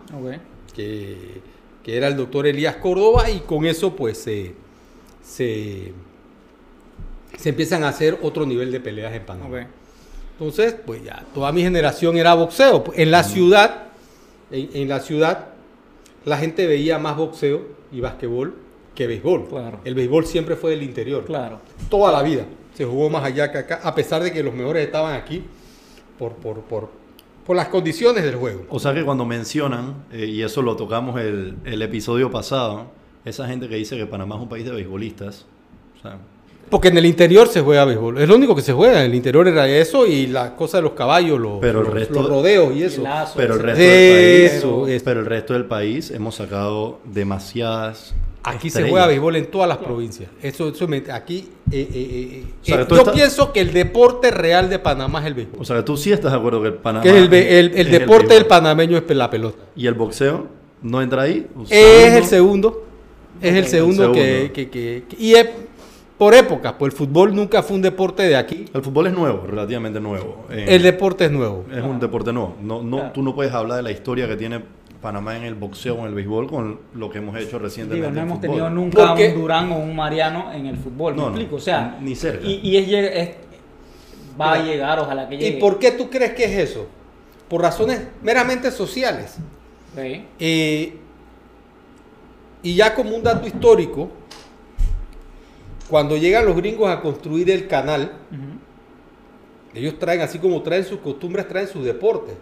que, 0.73 1.41
que 1.83 1.97
era 1.97 2.07
el 2.07 2.17
doctor 2.17 2.47
Elías 2.47 2.75
Córdoba, 2.77 3.29
y 3.29 3.39
con 3.39 3.65
eso 3.65 3.95
pues 3.95 4.17
se, 4.17 4.53
se, 5.23 5.93
se 7.37 7.49
empiezan 7.49 7.83
a 7.83 7.89
hacer 7.89 8.19
otro 8.21 8.45
nivel 8.45 8.71
de 8.71 8.79
peleas 8.79 9.13
en 9.13 9.25
Panamá. 9.25 9.67
Entonces, 10.33 10.75
pues 10.85 11.03
ya, 11.03 11.25
toda 11.33 11.51
mi 11.51 11.61
generación 11.61 12.17
era 12.17 12.33
boxeo. 12.33 12.83
En 12.95 13.09
la 13.09 13.23
ciudad, 13.23 13.83
en, 14.51 14.69
en 14.73 14.89
la 14.89 14.99
ciudad, 14.99 15.47
la 16.25 16.37
gente 16.37 16.67
veía 16.67 16.99
más 16.99 17.15
boxeo 17.15 17.61
y 17.91 18.01
basquetbol 18.01 18.55
que 18.95 19.07
béisbol. 19.07 19.47
Claro. 19.47 19.79
El 19.83 19.95
béisbol 19.95 20.25
siempre 20.25 20.55
fue 20.55 20.71
del 20.71 20.83
interior. 20.83 21.25
Claro. 21.25 21.59
Toda 21.89 22.11
la 22.11 22.21
vida. 22.23 22.45
Se 22.73 22.83
jugó 22.83 23.09
más 23.09 23.23
allá 23.23 23.51
que 23.51 23.59
acá, 23.59 23.79
a 23.83 23.95
pesar 23.95 24.23
de 24.23 24.33
que 24.33 24.43
los 24.43 24.53
mejores 24.53 24.85
estaban 24.85 25.15
aquí 25.15 25.43
por, 26.17 26.33
por, 26.33 26.61
por, 26.61 26.89
por 27.45 27.55
las 27.55 27.67
condiciones 27.67 28.23
del 28.23 28.35
juego. 28.35 28.65
O 28.69 28.79
sea 28.79 28.93
que 28.93 29.03
cuando 29.03 29.25
mencionan, 29.25 30.05
eh, 30.11 30.25
y 30.25 30.41
eso 30.41 30.61
lo 30.61 30.75
tocamos 30.75 31.19
el, 31.21 31.55
el 31.65 31.81
episodio 31.81 32.31
pasado, 32.31 32.87
esa 33.23 33.47
gente 33.47 33.67
que 33.69 33.75
dice 33.75 33.95
que 33.97 34.05
Panamá 34.05 34.35
es 34.35 34.41
un 34.41 34.49
país 34.49 34.65
de 34.65 34.71
beisbolistas, 34.71 35.45
o 35.97 36.01
sea, 36.01 36.17
Porque 36.69 36.87
en 36.87 36.97
el 36.97 37.05
interior 37.05 37.47
se 37.47 37.61
juega 37.61 37.85
béisbol. 37.85 38.17
Es 38.19 38.27
lo 38.27 38.35
único 38.35 38.55
que 38.55 38.61
se 38.63 38.73
juega. 38.73 38.99
En 39.03 39.11
el 39.11 39.15
interior 39.15 39.47
era 39.47 39.67
eso 39.69 40.07
y 40.07 40.25
la 40.25 40.55
cosa 40.55 40.77
de 40.77 40.83
los 40.83 40.93
caballos, 40.93 41.39
los, 41.39 41.59
Pero 41.61 41.79
el 41.81 41.85
los- 41.85 41.93
resto- 41.93 42.13
los 42.21 42.27
rodeos 42.29 42.75
y 42.75 42.81
eso. 42.83 42.97
El 42.97 43.03
lazo, 43.03 43.33
pero 43.37 43.53
el 43.53 43.59
etcétera. 43.61 43.75
resto 43.75 43.85
del 43.85 44.15
país, 44.41 44.51
Eso, 44.53 44.87
eso. 44.87 45.05
pero 45.05 45.19
el 45.19 45.25
resto 45.27 45.53
del 45.53 45.65
país 45.65 46.09
hemos 46.11 46.35
sacado 46.35 46.99
demasiadas. 47.05 48.15
Aquí 48.45 48.69
se 48.69 48.87
juega 48.89 49.07
béisbol 49.07 49.35
en 49.37 49.45
todas 49.47 49.67
las 49.67 49.77
provincias. 49.77 50.29
Eso, 50.41 50.69
eso 50.69 50.87
me- 50.87 51.03
aquí, 51.11 51.49
eh, 51.71 51.87
eh, 51.91 51.91
eh, 51.93 52.43
O 52.61 52.65
sea, 52.65 52.87
tú 52.87 52.95
yo 52.95 53.01
estás- 53.01 53.15
pienso 53.15 53.51
que 53.53 53.61
el 53.61 53.73
deporte 53.73 54.31
real 54.31 54.69
de 54.69 54.79
Panamá 54.79 55.19
es 55.21 55.25
el 55.27 55.33
béisbol. 55.33 55.61
O 55.61 55.65
sea 55.65 55.77
que 55.77 55.83
tú 55.83 55.97
sí 55.97 56.11
estás 56.11 56.31
de 56.31 56.37
acuerdo 56.37 56.61
que 56.61 56.67
el 56.69 56.73
Panamá. 56.75 57.03
que 57.03 57.09
el, 57.09 57.33
el- 57.33 57.71
el 57.75 57.77
es 57.77 57.91
deporte 57.91 58.33
del 58.33 58.45
panameño 58.45 58.97
es 58.97 59.03
la 59.15 59.29
pelota. 59.29 59.63
¿Y 59.75 59.87
el 59.87 59.93
boxeo 59.95 60.47
no 60.81 61.01
entra 61.01 61.23
ahí? 61.23 61.47
¿O 61.57 61.63
Es 61.69 62.13
el 62.13 62.23
segundo? 62.25 62.83
Es 63.41 63.53
el 63.55 63.65
segundo, 63.67 64.05
el 64.05 64.11
que, 64.13 64.21
segundo. 64.25 64.53
que- 64.53 64.69
que- 64.69 65.03
que- 65.09 65.15
Y 65.23 65.33
es 65.33 65.47
por 66.17 66.33
época, 66.33 66.77
pues 66.77 66.93
el 66.93 66.97
fútbol 66.97 67.35
nunca 67.35 67.61
fue 67.61 67.75
un 67.75 67.81
deporte 67.81 68.23
de 68.23 68.37
aquí. 68.37 68.65
El 68.73 68.81
fútbol 68.81 69.07
es 69.07 69.13
nuevo, 69.13 69.43
relativamente 69.45 69.99
nuevo. 69.99 70.45
Eh, 70.49 70.65
El 70.69 70.81
deporte 70.83 71.25
es 71.25 71.31
nuevo. 71.31 71.65
es 71.69 71.83
un 71.83 71.99
deporte 71.99 72.31
nuevo. 72.31 72.55
No, 72.61 72.81
no, 72.81 72.97
Claro. 72.97 73.11
Tú 73.13 73.21
no 73.21 73.35
puedes 73.35 73.51
hablar 73.53 73.77
de 73.77 73.83
la 73.83 73.91
historia 73.91 74.25
que 74.27 74.37
tiene 74.37 74.61
Panamá 75.05 75.37
en 75.37 75.43
el 75.43 75.53
boxeo 75.53 75.93
o 75.97 75.99
en 75.99 76.05
el 76.07 76.13
béisbol 76.15 76.47
con 76.49 76.79
lo 76.95 77.11
que 77.11 77.19
hemos 77.19 77.37
hecho 77.37 77.59
recientemente. 77.59 78.07
Digo, 78.07 78.11
no 78.15 78.21
en 78.21 78.25
hemos 78.27 78.37
fútbol. 78.39 78.49
tenido 78.49 78.69
nunca 78.71 79.07
Porque- 79.09 79.29
un 79.29 79.35
Durán 79.41 79.71
o 79.71 79.77
un 79.77 79.95
Mariano 79.95 80.51
en 80.51 80.65
el 80.65 80.77
fútbol, 80.77 81.13
¿me 81.13 81.17
No, 81.21 81.23
no, 81.29 81.35
explico? 81.35 81.57
O 81.57 81.59
sea, 81.59 81.99
ni 82.01 82.15
cerca. 82.15 82.43
Y, 82.43 82.55
y 82.63 82.95
es, 82.95 83.35
va 84.41 84.53
a 84.53 84.63
llegar, 84.63 84.99
ojalá 84.99 85.29
que 85.29 85.35
¿Y 85.35 85.37
llegue. 85.37 85.57
por 85.59 85.77
qué 85.77 85.91
tú 85.91 86.09
crees 86.09 86.33
que 86.33 86.45
es 86.45 86.71
eso? 86.71 86.87
Por 87.47 87.61
razones 87.61 88.01
meramente 88.23 88.71
sociales. 88.71 89.37
Eh, 90.39 90.97
y 92.63 92.73
ya 92.75 92.95
como 92.95 93.15
un 93.15 93.21
dato 93.21 93.45
histórico, 93.45 94.09
cuando 95.87 96.17
llegan 96.17 96.47
los 96.47 96.55
gringos 96.55 96.89
a 96.89 96.99
construir 96.99 97.51
el 97.51 97.67
canal, 97.67 98.11
ellos 99.75 99.99
traen, 99.99 100.21
así 100.21 100.39
como 100.39 100.59
traen 100.63 100.83
sus 100.83 100.97
costumbres, 100.99 101.47
traen 101.47 101.67
sus 101.67 101.85
deportes. 101.85 102.33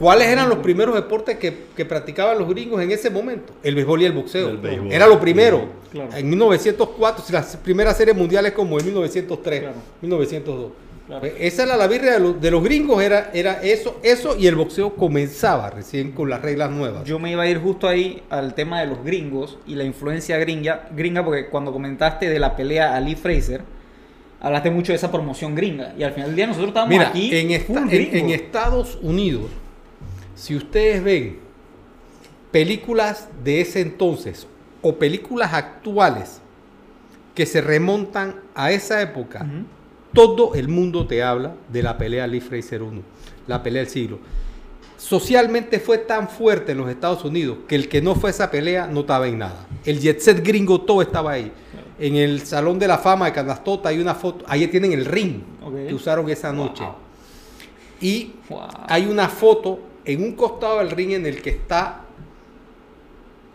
¿Cuáles 0.00 0.28
eran 0.28 0.48
los 0.48 0.58
primeros 0.58 0.94
deportes 0.94 1.36
que, 1.36 1.66
que 1.76 1.84
practicaban 1.84 2.38
los 2.38 2.48
gringos 2.48 2.82
en 2.82 2.90
ese 2.90 3.10
momento? 3.10 3.52
El 3.62 3.74
béisbol 3.76 4.02
y 4.02 4.04
el 4.06 4.12
boxeo. 4.12 4.48
El 4.48 4.56
béisbol. 4.56 4.90
Era 4.92 5.06
lo 5.06 5.20
primero. 5.20 5.66
Claro. 5.92 6.10
En 6.16 6.28
1904, 6.30 7.24
si 7.24 7.32
las 7.32 7.56
primeras 7.58 7.96
series 7.98 8.16
mundiales 8.16 8.52
como 8.52 8.78
en 8.80 8.86
1903, 8.86 9.60
Claro. 9.60 9.76
1902. 10.00 10.72
Claro. 11.06 11.20
Pues 11.20 11.32
esa 11.40 11.64
era 11.64 11.76
la 11.76 11.86
birria 11.88 12.12
de 12.12 12.20
los, 12.20 12.40
de 12.40 12.50
los 12.52 12.62
gringos, 12.62 13.02
era, 13.02 13.30
era 13.34 13.60
eso, 13.62 13.98
eso 14.02 14.36
y 14.36 14.46
el 14.46 14.54
boxeo 14.54 14.94
comenzaba 14.94 15.68
recién 15.68 16.12
con 16.12 16.30
las 16.30 16.40
reglas 16.40 16.70
nuevas. 16.70 17.04
Yo 17.04 17.18
me 17.18 17.32
iba 17.32 17.42
a 17.42 17.48
ir 17.48 17.58
justo 17.58 17.88
ahí 17.88 18.22
al 18.30 18.54
tema 18.54 18.80
de 18.80 18.86
los 18.86 19.04
gringos 19.04 19.58
y 19.66 19.74
la 19.74 19.82
influencia 19.84 20.38
gringa, 20.38 20.88
gringa 20.94 21.24
porque 21.24 21.48
cuando 21.48 21.72
comentaste 21.72 22.30
de 22.30 22.38
la 22.38 22.54
pelea 22.56 22.94
a 22.96 23.00
Lee 23.00 23.16
Fraser, 23.16 23.62
hablaste 24.40 24.70
mucho 24.70 24.92
de 24.92 24.96
esa 24.96 25.10
promoción 25.10 25.54
gringa. 25.56 25.92
Y 25.98 26.04
al 26.04 26.12
final 26.12 26.28
del 26.28 26.36
día 26.36 26.46
nosotros 26.46 26.68
estábamos 26.68 26.92
Mira, 26.92 27.08
aquí 27.08 27.34
en, 27.36 27.50
esta- 27.50 27.66
full 27.66 27.76
en- 27.78 27.88
gringo. 27.88 28.16
en 28.16 28.30
Estados 28.30 28.98
Unidos, 29.02 29.46
si 30.40 30.56
ustedes 30.56 31.04
ven 31.04 31.38
películas 32.50 33.28
de 33.44 33.60
ese 33.60 33.82
entonces 33.82 34.46
o 34.80 34.96
películas 34.96 35.52
actuales 35.52 36.40
que 37.34 37.44
se 37.44 37.60
remontan 37.60 38.36
a 38.54 38.72
esa 38.72 39.02
época, 39.02 39.46
todo 40.14 40.54
el 40.54 40.68
mundo 40.68 41.06
te 41.06 41.22
habla 41.22 41.54
de 41.68 41.82
la 41.82 41.98
pelea 41.98 42.26
Lee 42.26 42.40
Fraser 42.40 42.82
1, 42.82 43.02
la 43.48 43.62
pelea 43.62 43.82
del 43.82 43.90
siglo. 43.90 44.18
Socialmente 44.96 45.78
fue 45.78 45.98
tan 45.98 46.30
fuerte 46.30 46.72
en 46.72 46.78
los 46.78 46.88
Estados 46.88 47.22
Unidos 47.22 47.58
que 47.68 47.74
el 47.74 47.90
que 47.90 48.00
no 48.00 48.14
fue 48.14 48.30
a 48.30 48.32
esa 48.32 48.50
pelea 48.50 48.86
no 48.86 49.00
estaba 49.00 49.28
en 49.28 49.38
nada. 49.38 49.66
El 49.84 50.00
jet 50.00 50.20
set 50.20 50.42
gringo 50.42 50.80
todo 50.80 51.02
estaba 51.02 51.32
ahí. 51.32 51.52
En 51.98 52.16
el 52.16 52.40
Salón 52.46 52.78
de 52.78 52.88
la 52.88 52.96
Fama 52.96 53.26
de 53.26 53.32
Canastota 53.32 53.90
hay 53.90 53.98
una 53.98 54.14
foto, 54.14 54.42
ahí 54.48 54.66
tienen 54.68 54.92
el 54.92 55.04
ring 55.04 55.42
que 55.86 55.92
usaron 55.92 56.30
esa 56.30 56.50
noche. 56.50 56.82
Wow. 56.82 56.94
Y 58.00 58.32
Wow. 58.48 58.68
hay 58.88 59.04
una 59.04 59.28
foto 59.28 59.89
en 60.04 60.22
un 60.22 60.32
costado 60.32 60.78
del 60.78 60.90
ring 60.90 61.12
en 61.12 61.26
el 61.26 61.42
que 61.42 61.50
está 61.50 62.02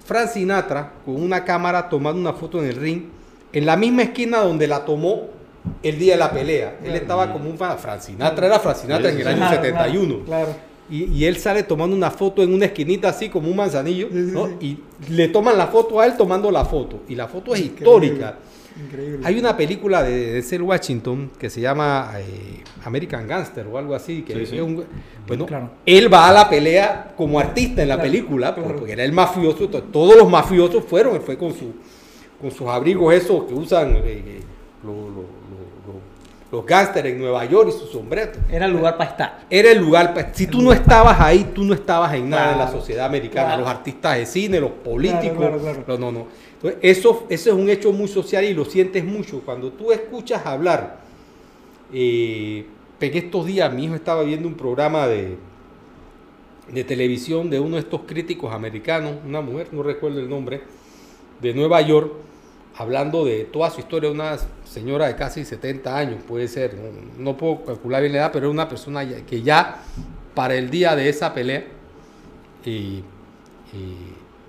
Frank 0.05 0.29
Sinatra 0.29 0.93
con 1.03 1.21
una 1.21 1.43
cámara 1.43 1.89
tomando 1.89 2.19
una 2.19 2.33
foto 2.33 2.61
en 2.61 2.69
el 2.69 2.75
ring, 2.75 3.03
en 3.51 3.65
la 3.65 3.75
misma 3.75 4.03
esquina 4.03 4.39
donde 4.39 4.67
la 4.67 4.85
tomó 4.85 5.29
el 5.81 5.97
día 5.97 6.13
de 6.13 6.19
la 6.19 6.31
pelea. 6.31 6.77
Él 6.83 6.95
estaba 6.95 7.31
como 7.33 7.49
un 7.49 7.57
fan. 7.57 7.77
Frank 7.79 8.01
Sinatra 8.01 8.45
era 8.45 8.59
Frank 8.59 8.75
Sinatra 8.77 9.09
en 9.09 9.19
el 9.19 9.27
año 9.27 9.37
Claro, 9.37 9.55
71. 9.55 10.25
Claro. 10.25 10.55
Y, 10.89 11.05
y 11.05 11.25
él 11.25 11.37
sale 11.37 11.63
tomando 11.63 11.95
una 11.95 12.11
foto 12.11 12.43
en 12.43 12.53
una 12.53 12.65
esquinita 12.65 13.09
así 13.09 13.29
como 13.29 13.49
un 13.49 13.55
manzanillo, 13.57 14.07
¿no? 14.11 14.49
Y 14.61 14.77
le 15.09 15.27
toman 15.29 15.57
la 15.57 15.67
foto 15.67 15.99
a 15.99 16.05
él 16.05 16.13
tomando 16.17 16.51
la 16.51 16.63
foto. 16.65 17.01
Y 17.09 17.15
la 17.15 17.27
foto 17.27 17.55
es 17.55 17.61
histórica. 17.61 18.37
Increíble. 18.79 19.19
Hay 19.23 19.39
una 19.39 19.55
película 19.55 20.03
de 20.03 20.33
Denzel 20.33 20.61
Washington 20.61 21.31
que 21.39 21.49
se 21.49 21.61
llama 21.61 22.11
eh, 22.19 22.61
American 22.83 23.25
Gangster 23.25 23.65
o 23.67 23.77
algo 23.77 23.95
así. 23.95 24.21
Que 24.23 24.33
Sí, 24.35 24.45
sí. 24.47 24.55
es 24.57 24.61
un- 24.61 24.83
bueno, 25.25 25.45
Claro. 25.45 25.71
él 25.85 26.13
va 26.13 26.27
a 26.27 26.33
la 26.33 26.49
pelea 26.49 27.13
como 27.15 27.39
artista 27.39 27.81
en 27.81 27.87
la 27.87 27.95
Claro, 27.95 28.11
película, 28.11 28.53
claro. 28.53 28.75
porque 28.75 28.91
era 28.91 29.03
el 29.05 29.13
mafioso. 29.13 29.69
to- 29.69 29.81
Todos 29.83 30.17
los 30.17 30.29
mafiosos 30.29 30.83
fueron, 30.83 31.15
él 31.15 31.21
fue 31.21 31.37
con, 31.37 31.53
su, 31.53 31.73
con 32.39 32.51
sus 32.51 32.67
abrigos 32.67 33.13
esos 33.13 33.45
que 33.45 33.53
usan 33.53 33.95
eh, 33.95 34.01
eh, 34.05 34.39
lo- 34.83 34.91
lo- 34.93 35.07
lo- 35.09 35.21
lo- 35.21 35.34
los 36.55 36.65
gángsters 36.65 37.07
en 37.09 37.19
Nueva 37.19 37.43
York 37.45 37.69
y 37.69 37.71
sus 37.77 37.89
sombreros. 37.91 38.37
Era 38.49 38.65
el 38.65 38.71
lugar 38.71 38.97
para 38.97 39.09
estar. 39.11 39.39
Era 39.49 39.71
el 39.71 39.79
lugar, 39.79 40.13
pa- 40.13 40.33
si 40.33 40.47
tú 40.47 40.61
no 40.61 40.71
estabas 40.71 41.19
ahí, 41.19 41.51
tú 41.53 41.63
no 41.63 41.73
estabas 41.73 42.13
en 42.13 42.29
nada 42.29 42.53
en 42.53 42.59
la 42.59 42.71
sociedad 42.71 43.05
americana. 43.05 43.47
Claro. 43.49 43.61
Los 43.63 43.69
artistas 43.69 44.17
de 44.17 44.25
cine, 44.25 44.59
los 44.59 44.71
políticos. 44.71 45.37
Claro, 45.37 45.59
claro, 45.59 45.83
claro. 45.83 45.99
No, 45.99 46.11
no, 46.11 46.19
no. 46.19 46.27
Entonces, 46.55 46.79
eso, 46.81 47.25
eso 47.29 47.49
es 47.49 47.55
un 47.55 47.69
hecho 47.69 47.91
muy 47.91 48.07
social 48.07 48.43
y 48.45 48.53
lo 48.53 48.63
sientes 48.65 49.03
mucho. 49.03 49.41
Cuando 49.41 49.71
tú 49.71 49.91
escuchas 49.91 50.45
hablar, 50.45 50.99
eh, 51.93 52.65
en 53.01 53.17
estos 53.17 53.45
días 53.45 53.71
mi 53.73 53.85
hijo 53.85 53.95
estaba 53.95 54.23
viendo 54.23 54.47
un 54.47 54.55
programa 54.55 55.07
de, 55.07 55.37
de 56.71 56.83
televisión 56.83 57.49
de 57.49 57.59
uno 57.59 57.75
de 57.75 57.81
estos 57.81 58.01
críticos 58.07 58.53
americanos, 58.53 59.11
una 59.27 59.41
mujer, 59.41 59.67
no 59.71 59.83
recuerdo 59.83 60.19
el 60.19 60.29
nombre, 60.29 60.61
de 61.41 61.53
Nueva 61.53 61.81
York, 61.81 62.11
hablando 62.77 63.23
de 63.25 63.45
toda 63.45 63.69
su 63.69 63.79
historia, 63.79 64.11
una 64.11 64.37
señora 64.65 65.07
de 65.07 65.15
casi 65.15 65.45
70 65.45 65.97
años, 65.97 66.17
puede 66.27 66.47
ser, 66.47 66.75
no, 66.75 67.23
no 67.31 67.37
puedo 67.37 67.63
calcular 67.63 68.01
bien 68.01 68.13
la 68.13 68.19
edad, 68.19 68.31
pero 68.33 68.45
era 68.47 68.51
una 68.51 68.67
persona 68.67 69.05
que 69.25 69.41
ya 69.41 69.77
para 70.33 70.55
el 70.55 70.69
día 70.69 70.95
de 70.95 71.07
esa 71.07 71.33
pelea 71.33 71.63
y, 72.65 72.69
y 72.69 73.03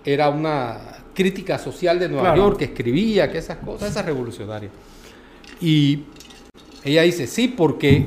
era 0.04 0.28
una 0.30 0.78
crítica 1.14 1.58
social 1.58 1.98
de 1.98 2.08
Nueva 2.08 2.32
Claro. 2.34 2.42
York, 2.42 2.58
que 2.58 2.64
escribía, 2.66 3.30
que 3.30 3.38
esas 3.38 3.58
cosas, 3.58 3.90
esas 3.90 4.04
revolucionarias. 4.04 4.72
Y 5.60 6.00
ella 6.84 7.02
dice, 7.02 7.26
sí, 7.26 7.48
porque 7.48 8.06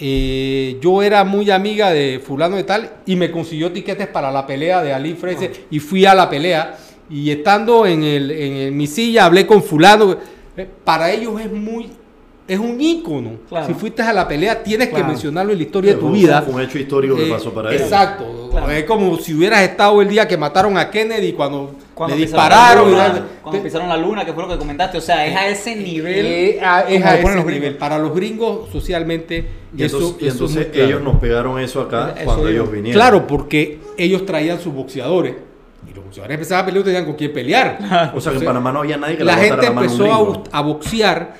eh, 0.00 0.78
yo 0.80 1.02
era 1.02 1.24
muy 1.24 1.50
amiga 1.50 1.90
de 1.90 2.20
fulano 2.24 2.56
de 2.56 2.64
tal 2.64 2.90
y 3.06 3.16
me 3.16 3.30
consiguió 3.30 3.72
tiquetes 3.72 4.06
para 4.08 4.30
la 4.30 4.46
pelea 4.46 4.82
de 4.82 4.92
Ali 4.92 5.14
Fraser 5.14 5.64
y 5.70 5.78
fui 5.80 6.04
a 6.06 6.14
la 6.14 6.28
pelea 6.28 6.76
y 7.10 7.30
estando 7.30 7.86
en, 7.86 8.02
el, 8.02 8.30
en 8.30 8.52
el- 8.54 8.72
mi 8.72 8.86
silla 8.86 9.24
hablé 9.26 9.46
con 9.46 9.62
fulano. 9.62 10.16
Eh, 10.56 10.66
Para 10.84 11.10
ellos 11.12 11.40
es 11.40 11.50
muy, 11.52 11.90
es 12.46 12.58
un 12.58 12.80
ícono. 12.80 13.32
Claro. 13.48 13.66
Si 13.66 13.74
fuiste 13.74 14.02
a 14.02 14.12
la 14.12 14.26
pelea, 14.26 14.62
tienes 14.62 14.88
que 14.88 15.02
mencionarlo 15.04 15.52
en 15.52 15.58
la 15.58 15.64
historia 15.64 15.92
de 15.94 15.98
tu 16.00 16.08
Fue- 16.08 16.18
vida. 16.18 16.44
Un 16.46 16.60
hecho 16.60 16.78
histórico 16.78 17.14
que 17.16 17.26
Eh, 17.28 17.30
pasó 17.30 17.52
para 17.52 17.70
ellos. 17.70 17.82
Exacto. 17.82 18.48
Claro. 18.50 18.70
Es 18.70 18.84
como 18.84 19.16
si 19.18 19.34
hubieras 19.34 19.60
estado 19.62 20.00
el 20.02 20.08
día 20.08 20.26
que 20.26 20.36
mataron 20.36 20.76
a 20.78 20.90
Kennedy 20.90 21.32
cuando, 21.34 21.74
Cuando 21.94 22.16
le 22.16 22.22
dispararon. 22.22 22.90
la 22.96 23.06
y- 23.06 23.10
luna, 23.10 23.26
cuando 23.42 23.62
pisaron 23.62 23.88
la 23.88 23.96
luna, 23.96 24.24
que 24.24 24.32
fue 24.32 24.42
lo 24.42 24.48
que 24.48 24.56
comentaste. 24.58 24.98
O 24.98 25.00
sea, 25.02 25.26
es 25.26 25.36
a 25.36 25.46
ese 25.48 25.76
nivel. 25.76 26.26
Eh, 26.26 26.60
a- 26.62 26.80
es 26.88 27.04
a 27.04 27.18
ese 27.18 27.44
nivel. 27.44 27.76
Para 27.76 27.98
los 27.98 28.14
gringos, 28.14 28.68
socialmente, 28.72 29.44
Y 29.76 29.84
eso, 29.84 29.98
entonces, 29.98 30.22
y 30.22 30.26
eso 30.26 30.44
es 30.46 30.50
entonces 30.56 30.82
ellos 30.86 31.02
nos 31.02 31.16
pegaron 31.18 31.60
eso 31.60 31.80
acá 31.82 32.14
Eso 32.16 32.24
cuando 32.24 32.48
ellos 32.48 32.72
vinieron. 32.72 32.98
Claro, 32.98 33.26
porque 33.26 33.78
ellos 33.98 34.24
traían 34.26 34.58
sus 34.58 34.72
boxeadores. 34.72 35.34
Y 35.90 35.94
los 35.94 36.04
boxeadores 36.04 36.34
empezaban 36.34 36.62
a 36.62 36.66
pelear 36.66 36.84
tenían 36.84 37.04
con 37.04 37.14
quién 37.14 37.32
pelear. 37.32 38.12
O 38.14 38.20
sea 38.20 38.32
que 38.32 38.38
en 38.38 38.44
Panamá 38.44 38.72
no 38.72 38.80
había 38.80 38.96
nadie 38.96 39.16
que 39.16 39.24
la 39.24 39.36
le 39.36 39.42
gente 39.42 39.66
aguantara 39.66 39.74
la 39.74 39.80
un 39.80 39.84
empezó 39.84 40.44
a, 40.52 40.60
boxear 40.60 41.34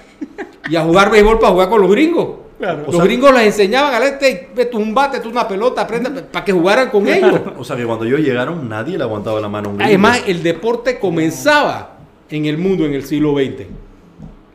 y 0.70 0.76
a 0.76 0.82
jugar 0.82 1.10
béisbol 1.10 1.38
para 1.38 1.52
jugar 1.52 1.68
con 1.68 1.82
los 1.82 1.90
gringos. 1.90 2.28
Claro. 2.58 2.78
Los 2.78 2.88
O 2.88 2.92
sea- 2.92 3.04
gringos 3.04 3.32
les 3.32 3.42
enseñaban 3.46 3.94
a 3.94 4.00
la 4.00 4.06
gente, 4.06 4.50
ve 4.54 4.64
tú 4.64 4.78
un 4.78 4.92
bate, 4.92 5.20
tú 5.20 5.28
una 5.28 5.46
pelota, 5.46 5.82
aprende 5.82 6.22
para 6.22 6.44
que 6.44 6.52
jugaran 6.52 6.90
con 6.90 7.06
ellos. 7.06 7.40
O 7.58 7.64
sea 7.64 7.76
que 7.76 7.84
cuando 7.84 8.04
ellos 8.04 8.20
llegaron 8.20 8.68
nadie 8.68 8.98
le 8.98 9.04
aguantaba 9.04 9.40
la 9.40 9.48
mano 9.48 9.68
a 9.68 9.72
un 9.72 9.78
gringo. 9.78 9.88
Además, 9.88 10.22
el 10.26 10.42
deporte 10.42 10.98
comenzaba 10.98 11.98
en 12.30 12.46
el 12.46 12.58
mundo 12.58 12.84
en 12.84 12.94
el 12.94 13.04
siglo 13.04 13.34
XX. 13.34 13.66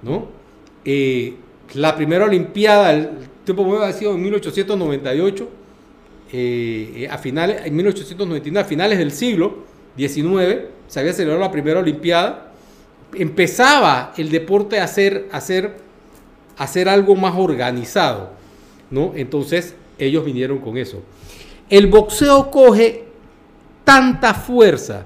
¿no? 0.02 0.28
Eh, 0.84 1.36
la 1.76 1.96
primera 1.96 2.26
Olimpiada, 2.26 2.92
el 2.92 3.10
tiempo 3.46 3.64
mueve 3.64 3.86
ha 3.86 3.94
sido 3.94 4.14
en 4.14 4.22
1898, 4.22 5.50
eh, 6.34 6.94
eh, 6.96 7.08
a 7.10 7.18
finales, 7.18 7.62
en 7.66 7.76
1899, 7.76 8.66
a 8.66 8.68
finales 8.68 8.98
del 8.98 9.12
siglo 9.12 9.73
XIX, 9.98 10.66
se 10.88 11.00
había 11.00 11.14
celebrado 11.14 11.42
la 11.42 11.52
primera 11.52 11.80
Olimpiada. 11.80 12.52
Empezaba 13.14 14.14
el 14.18 14.30
deporte 14.30 14.80
a 14.80 14.86
hacer, 14.86 15.28
a 15.32 15.38
hacer, 15.38 15.78
a 16.58 16.64
hacer 16.64 16.90
algo 16.90 17.16
más 17.16 17.36
organizado. 17.38 18.32
¿no? 18.90 19.12
Entonces, 19.16 19.76
ellos 19.98 20.26
vinieron 20.26 20.60
con 20.60 20.78
eso. 20.78 21.02
El 21.70 21.88
boxeo 21.88 22.52
coge 22.52 23.06
tanta 23.84 24.34
fuerza 24.34 25.06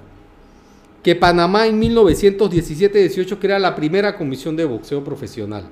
que 1.04 1.15
Panamá 1.15 1.67
en 1.67 1.80
1917-18 1.82 3.38
crea 3.39 3.60
la 3.60 3.76
primera 3.76 4.17
comisión 4.17 4.56
de 4.56 4.65
boxeo 4.65 5.04
profesional. 5.04 5.65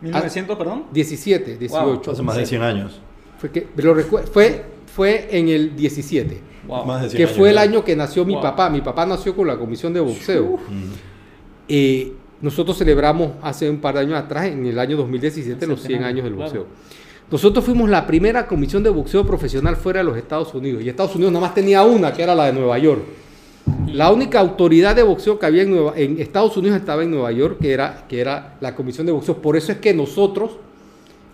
1900, 0.00 0.56
perdón. 0.56 0.84
17, 0.92 1.56
18. 1.58 2.10
Hace 2.10 2.22
más 2.22 2.36
de 2.36 2.46
100 2.46 2.62
años. 2.62 3.00
Fue, 3.38 3.50
que, 3.50 3.66
pero 3.76 3.94
recu- 3.94 4.24
fue, 4.24 4.64
fue 4.94 5.28
en 5.30 5.48
el 5.48 5.76
17, 5.76 6.40
Wow. 6.70 6.84
Más 6.86 7.02
de 7.02 7.08
100 7.10 7.16
que 7.18 7.24
años 7.24 7.36
fue 7.36 7.50
el 7.50 7.58
año 7.58 7.84
que 7.84 7.94
nació 7.96 8.24
mi 8.24 8.34
Wow. 8.34 8.42
papá. 8.42 8.70
Mi 8.70 8.80
papá 8.80 9.04
nació 9.06 9.34
con 9.36 9.46
la 9.46 9.56
comisión 9.58 9.92
de 9.92 10.00
boxeo. 10.00 10.56
Mm. 10.68 10.92
Eh, 11.68 12.12
nosotros 12.40 12.78
celebramos 12.78 13.32
hace 13.42 13.68
un 13.68 13.78
par 13.78 13.94
de 13.94 14.00
años 14.00 14.14
atrás, 14.18 14.46
en 14.46 14.64
el 14.66 14.78
año 14.78 14.96
2017, 14.96 15.66
los 15.66 15.82
100 15.82 16.04
años 16.04 16.24
del 16.24 16.34
Claro. 16.34 16.50
boxeo. 16.50 16.66
Nosotros 17.30 17.64
fuimos 17.64 17.88
la 17.88 18.06
primera 18.06 18.46
comisión 18.46 18.82
de 18.82 18.90
boxeo 18.90 19.24
profesional 19.24 19.76
fuera 19.76 20.00
de 20.00 20.04
los 20.04 20.16
Estados 20.16 20.52
Unidos. 20.54 20.82
Y 20.82 20.88
Estados 20.88 21.14
Unidos 21.14 21.32
nada 21.32 21.46
más 21.46 21.54
tenía 21.54 21.84
una, 21.84 22.12
que 22.12 22.22
era 22.22 22.34
la 22.34 22.46
de 22.46 22.52
Nueva 22.54 22.76
York. 22.78 23.02
La 23.86 24.10
única 24.10 24.40
autoridad 24.40 24.96
de 24.96 25.02
boxeo 25.04 25.38
que 25.38 25.46
había 25.46 25.62
en, 25.62 25.70
Nueva- 25.70 25.92
en 25.96 26.18
Estados 26.18 26.56
Unidos 26.56 26.78
estaba 26.78 27.02
en 27.04 27.10
Nueva 27.12 27.30
York, 27.30 27.58
que 27.60 27.72
era, 27.72 28.04
que 28.08 28.20
era 28.20 28.56
la 28.60 28.74
comisión 28.74 29.06
de 29.06 29.12
boxeo. 29.12 29.36
Por 29.36 29.56
eso 29.56 29.70
es 29.70 29.78
que 29.78 29.94
nosotros 29.94 30.52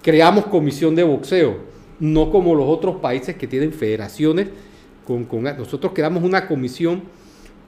creamos 0.02 0.46
comisión 0.46 0.94
de 0.94 1.02
boxeo, 1.04 1.56
no 1.98 2.30
como 2.30 2.54
los 2.54 2.66
otros 2.68 2.96
países 2.96 3.36
que 3.36 3.46
tienen 3.46 3.72
federaciones. 3.72 4.48
Con, 5.06 5.24
con- 5.24 5.44
nosotros 5.44 5.92
creamos 5.94 6.22
una 6.24 6.46
comisión 6.48 7.02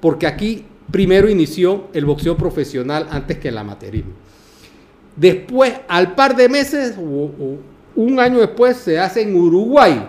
porque 0.01 0.27
aquí 0.27 0.65
primero 0.91 1.29
inició 1.29 1.89
el 1.93 2.05
boxeo 2.05 2.37
profesional 2.37 3.07
antes 3.11 3.39
que 3.39 3.49
el 3.49 3.59
amateurismo. 3.59 4.13
Después, 5.17 5.73
al 5.89 6.15
par 6.15 6.37
de 6.37 6.49
meses 6.49 6.97
o, 6.99 7.03
o 7.03 7.59
un 7.97 8.21
año 8.21 8.39
después, 8.39 8.77
se 8.77 8.99
hace 8.99 9.23
en 9.23 9.35
Uruguay, 9.35 10.09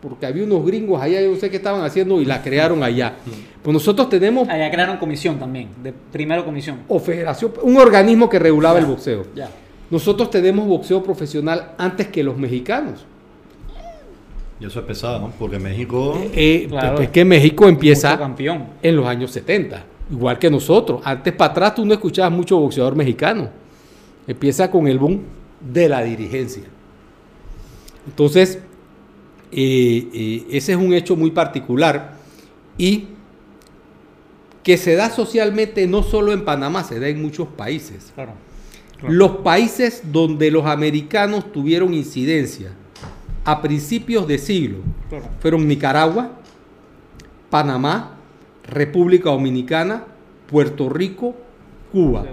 porque 0.00 0.24
había 0.24 0.44
unos 0.44 0.64
gringos 0.64 1.00
allá, 1.02 1.20
yo 1.20 1.30
no 1.30 1.36
sé 1.36 1.50
qué 1.50 1.56
estaban 1.58 1.82
haciendo 1.82 2.20
y 2.20 2.24
la 2.24 2.42
crearon 2.42 2.82
allá. 2.82 3.16
Pues 3.62 3.74
nosotros 3.74 4.08
tenemos 4.08 4.48
Allá 4.48 4.70
crearon 4.70 4.96
comisión 4.96 5.38
también. 5.38 5.68
De 5.82 5.92
primero 5.92 6.44
comisión. 6.46 6.78
o 6.88 6.98
federación, 6.98 7.52
un 7.62 7.76
organismo 7.76 8.28
que 8.30 8.38
regulaba 8.38 8.78
el 8.78 8.86
boxeo. 8.86 9.26
Ya. 9.34 9.50
Nosotros 9.90 10.30
tenemos 10.30 10.66
boxeo 10.66 11.02
profesional 11.02 11.72
antes 11.76 12.06
que 12.08 12.22
los 12.24 12.38
mexicanos. 12.38 13.04
Y 14.60 14.66
eso 14.66 14.80
es 14.80 14.84
pesado, 14.84 15.18
¿no? 15.20 15.32
porque 15.38 15.58
México... 15.58 16.22
Eh, 16.34 16.66
Claro. 16.68 16.96
pues 16.96 17.08
que 17.08 17.24
México 17.24 17.66
empieza 17.66 18.18
campeón. 18.18 18.66
en 18.82 18.94
los 18.94 19.06
años 19.06 19.30
70, 19.30 19.84
igual 20.10 20.38
que 20.38 20.50
nosotros. 20.50 21.00
Antes 21.02 21.32
para 21.32 21.52
atrás 21.52 21.74
tú 21.74 21.86
no 21.86 21.94
escuchabas 21.94 22.30
mucho 22.30 22.58
boxeador 22.58 22.94
mexicano. 22.94 23.48
Empieza 24.26 24.70
con 24.70 24.86
el 24.86 24.98
boom 24.98 25.22
de 25.60 25.88
la 25.88 26.02
dirigencia. 26.02 26.64
Entonces, 28.06 28.58
eh, 29.50 30.08
eh, 30.12 30.46
ese 30.50 30.72
es 30.72 30.78
un 30.78 30.92
hecho 30.92 31.16
muy 31.16 31.30
particular 31.30 32.16
y 32.76 33.06
que 34.62 34.76
se 34.76 34.94
da 34.94 35.08
socialmente 35.08 35.86
no 35.86 36.02
solo 36.02 36.32
en 36.32 36.44
Panamá, 36.44 36.84
se 36.84 37.00
da 37.00 37.08
en 37.08 37.22
muchos 37.22 37.48
países. 37.48 38.12
Claro. 38.14 38.34
Los 39.08 39.38
países 39.38 40.02
donde 40.12 40.50
los 40.50 40.66
americanos 40.66 41.50
tuvieron 41.50 41.94
incidencia 41.94 42.72
a 43.44 43.62
principios 43.62 44.26
de 44.28 44.38
siglo 44.38 44.78
Claro. 45.08 45.24
fueron 45.40 45.66
Nicaragua, 45.66 46.30
Panamá, 47.48 48.16
República 48.68 49.30
Dominicana, 49.30 50.04
Puerto 50.46 50.88
Rico, 50.88 51.34
Cuba. 51.92 52.24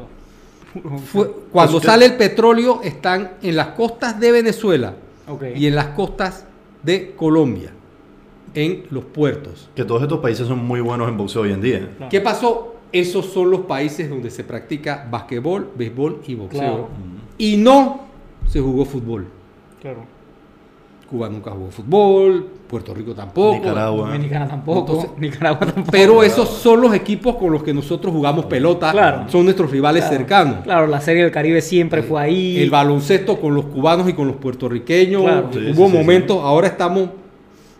Fue- 1.05 1.31
cuando 1.51 1.79
sale 1.79 2.05
el 2.05 2.15
petróleo 2.17 2.81
están 2.83 3.31
en 3.41 3.55
las 3.55 3.67
costas 3.69 4.19
de 4.19 4.31
Venezuela 4.31 4.95
y 5.55 5.65
en 5.65 5.75
las 5.75 5.87
costas 5.87 6.45
de 6.83 7.13
Colombia, 7.15 7.71
en 8.53 8.83
los 8.91 9.03
puertos. 9.05 9.69
Que 9.75 9.83
todos 9.83 10.03
estos 10.03 10.19
países 10.19 10.47
son 10.47 10.63
muy 10.63 10.81
buenos 10.81 11.09
en 11.09 11.17
boxeo 11.17 11.41
hoy 11.43 11.51
en 11.51 11.61
día. 11.61 11.89
Claro. 11.97 12.09
¿Qué 12.09 12.21
pasó? 12.21 12.75
Esos 12.91 13.25
son 13.25 13.49
los 13.49 13.61
países 13.61 14.09
donde 14.09 14.29
se 14.29 14.43
practica 14.43 15.07
basquetbol, 15.09 15.71
béisbol 15.75 16.21
y 16.27 16.35
boxeo. 16.35 16.59
Claro. 16.59 16.87
Y 17.37 17.57
no 17.57 18.01
se 18.47 18.61
jugó 18.61 18.85
fútbol. 18.85 19.27
Claro. 19.81 20.05
Cuba 21.09 21.29
nunca 21.29 21.51
jugó 21.51 21.71
fútbol, 21.71 22.45
Puerto 22.67 22.93
Rico 22.93 23.13
tampoco. 23.13 23.55
Nicaragua. 23.55 24.07
Dominicana 24.09 24.47
tampoco. 24.47 24.79
Entonces- 24.79 25.09
Nicaragua 25.19 25.59
tampoco. 25.59 25.87
Pero 25.91 26.21
esos 26.21 26.49
son 26.49 26.81
los 26.81 26.93
equipos 26.93 27.37
con 27.37 27.51
los 27.53 27.63
que 27.63 27.73
nosotros 27.73 28.13
jugamos 28.13 28.45
pelota. 28.45 28.91
Claro. 28.91 29.23
Son 29.29 29.45
nuestros 29.45 29.71
rivales 29.71 30.03
Claro. 30.03 30.17
cercanos. 30.17 30.55
Claro, 30.63 30.87
la 30.87 30.99
Serie 30.99 31.23
del 31.23 31.31
Caribe 31.31 31.61
siempre 31.61 32.03
fue 32.03 32.21
ahí. 32.21 32.57
El 32.59 32.69
baloncesto 32.69 33.39
con 33.39 33.55
los 33.55 33.65
cubanos 33.65 34.09
y 34.09 34.13
con 34.13 34.27
los 34.27 34.35
puertorriqueños. 34.35 35.21
Claro. 35.23 35.49
Sí, 35.53 35.59
Hubo 35.73 35.85
sí, 35.85 35.91
sí, 35.93 35.97
momentos, 35.97 36.39
ahora 36.43 36.67
estamos, 36.67 37.09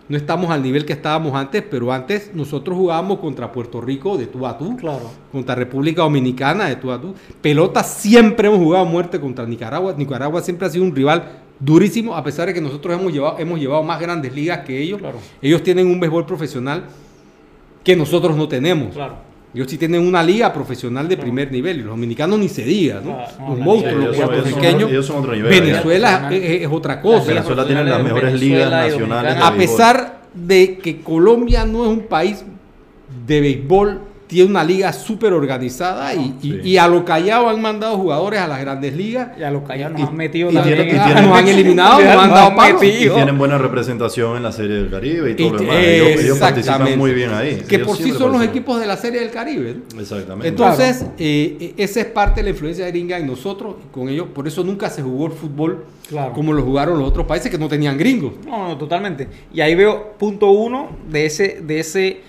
no 0.07 0.15
estamos 0.15 0.49
al 0.49 0.63
nivel 0.63 0.85
que 0.85 0.93
estábamos 0.93 1.35
antes, 1.35 1.61
pero 1.69 1.91
antes 1.91 2.31
nosotros 2.33 2.77
jugábamos 2.77 3.19
contra 3.19 3.51
Puerto 3.51 3.81
Rico 3.81 4.17
de 4.17 4.27
tú 4.27 4.47
a 4.47 4.57
tú. 4.57 4.77
Claro. 4.77 5.11
Contra 5.33 5.53
República 5.53 6.01
Dominicana 6.03 6.69
de 6.69 6.77
tú 6.77 6.93
a 6.93 7.01
tú. 7.01 7.13
Pelota 7.41 7.83
siempre 7.83 8.47
hemos 8.47 8.59
jugado 8.61 8.85
a 8.85 8.89
muerte 8.89 9.19
contra 9.19 9.45
Nicaragua. 9.45 9.93
Nicaragua 9.97 10.41
siempre 10.41 10.65
ha 10.67 10.69
sido 10.69 10.85
un 10.85 10.95
rival 10.95 11.41
durísimo, 11.59 12.15
a 12.15 12.23
pesar 12.23 12.47
de 12.47 12.53
que 12.53 12.61
nosotros 12.61 12.99
hemos 12.99 13.11
llevado, 13.11 13.39
hemos 13.39 13.59
llevado 13.59 13.83
más 13.83 13.99
grandes 13.99 14.33
ligas 14.33 14.59
que 14.59 14.81
ellos. 14.81 14.99
Claro. 14.99 15.19
Ellos 15.41 15.63
tienen 15.63 15.87
un 15.87 15.99
béisbol 15.99 16.25
profesional 16.25 16.85
que 17.83 17.95
nosotros 17.95 18.35
no 18.35 18.47
tenemos. 18.47 18.93
Claro. 18.93 19.27
Ellos 19.53 19.71
sí 19.71 19.77
tienen 19.77 20.05
una 20.05 20.21
liga 20.21 20.53
profesional 20.53 21.07
de 21.07 21.17
primer 21.17 21.51
nivel 21.51 21.77
y 21.77 21.81
los 21.81 21.91
dominicanos 21.91 22.37
ni 22.37 22.49
se 22.49 22.63
diga, 22.63 23.01
¿no? 23.03 23.17
Los 23.49 23.57
monstruos, 23.57 24.05
los 24.05 24.15
puertorriqueños. 24.15 24.91
ellos 24.91 25.05
son 25.05 25.17
otro 25.17 25.33
nivel, 25.33 25.49
Venezuela 25.49 26.29
es, 26.31 26.61
es 26.61 26.67
otra 26.69 27.01
cosa. 27.01 27.27
Venezuela 27.27 27.65
tiene 27.65 27.83
las 27.85 28.03
mejores 28.03 28.39
ligas 28.39 28.69
nacionales. 28.69 29.37
A 29.41 29.53
pesar 29.55 30.21
de 30.33 30.77
que 30.77 31.01
Colombia 31.01 31.65
no 31.65 31.85
es 31.85 31.89
un 31.89 32.01
país 32.01 32.43
de 33.25 33.41
béisbol, 33.41 34.01
tiene 34.27 34.49
una 34.49 34.63
liga 34.63 34.91
súper 34.91 35.31
organizada 35.33 36.13
y, 36.13 36.35
y- 36.41 36.51
Sí. 36.51 36.59
y 36.63 36.77
a 36.77 36.87
lo 36.87 37.05
callado 37.05 37.47
han 37.49 37.61
mandado 37.61 37.95
jugadores 37.97 38.39
a 38.41 38.47
las 38.47 38.59
grandes 38.59 38.93
ligas. 38.95 39.29
Ya 39.39 39.49
los 39.49 39.63
callados 39.63 39.97
Y- 39.97 40.01
nos 40.01 40.09
han 40.09 40.17
metido 40.17 40.51
y 40.51 40.53
también. 40.53 40.75
tiene- 40.77 40.91
y 40.91 40.95
en- 40.97 41.03
tiene- 41.05 41.21
nos 41.21 41.37
han 41.37 41.47
eliminado, 41.47 41.99
nos 42.03 42.15
han 42.15 42.29
dado 42.29 42.55
palos. 42.55 42.83
Y 42.83 43.09
tienen 43.09 43.37
buena 43.37 43.57
representación 43.57 44.37
en 44.37 44.43
la 44.43 44.51
Serie 44.51 44.75
del 44.75 44.89
Caribe 44.89 45.31
y 45.31 45.35
todo 45.35 45.47
Y- 45.47 45.51
lo 45.51 45.57
demás. 45.59 45.75
Ellos, 45.79 46.21
ellos 46.23 46.37
participan 46.39 46.97
muy 46.97 47.13
bien 47.13 47.31
ahí. 47.33 47.63
Que 47.67 47.75
Ellos 47.75 47.87
por 47.87 47.97
sí 47.97 48.11
son 48.11 48.31
los 48.33 48.43
equipos 48.43 48.79
de 48.79 48.85
la 48.87 48.97
Serie 48.97 49.21
del 49.21 49.31
Caribe. 49.31 49.77
¿no? 49.95 50.01
Exactamente. 50.01 50.47
Entonces, 50.49 51.05
eh, 51.17 51.57
eh, 51.59 51.73
esa 51.77 52.01
es 52.01 52.05
parte 52.07 52.41
de 52.41 52.43
la 52.43 52.49
influencia 52.49 52.85
gringa 52.87 53.17
en 53.17 53.27
nosotros 53.27 53.75
y 53.87 53.93
con 53.93 54.09
ellos. 54.09 54.27
Por 54.33 54.47
eso 54.47 54.63
nunca 54.63 54.89
se 54.89 55.01
jugó 55.01 55.27
el 55.27 55.31
fútbol 55.33 55.85
Claro. 56.09 56.33
como 56.33 56.53
lo 56.53 56.63
jugaron 56.63 56.99
los 56.99 57.07
otros 57.07 57.25
países 57.25 57.49
que 57.51 57.57
no 57.57 57.67
tenían 57.67 57.97
gringos. 57.97 58.33
No, 58.45 58.67
no, 58.69 58.77
totalmente. 58.77 59.27
Y 59.53 59.61
ahí 59.61 59.73
veo 59.75 60.13
punto 60.17 60.51
uno 60.51 60.89
de 61.09 61.25
ese, 61.25 61.61
de 61.65 61.79
ese, 61.79 62.21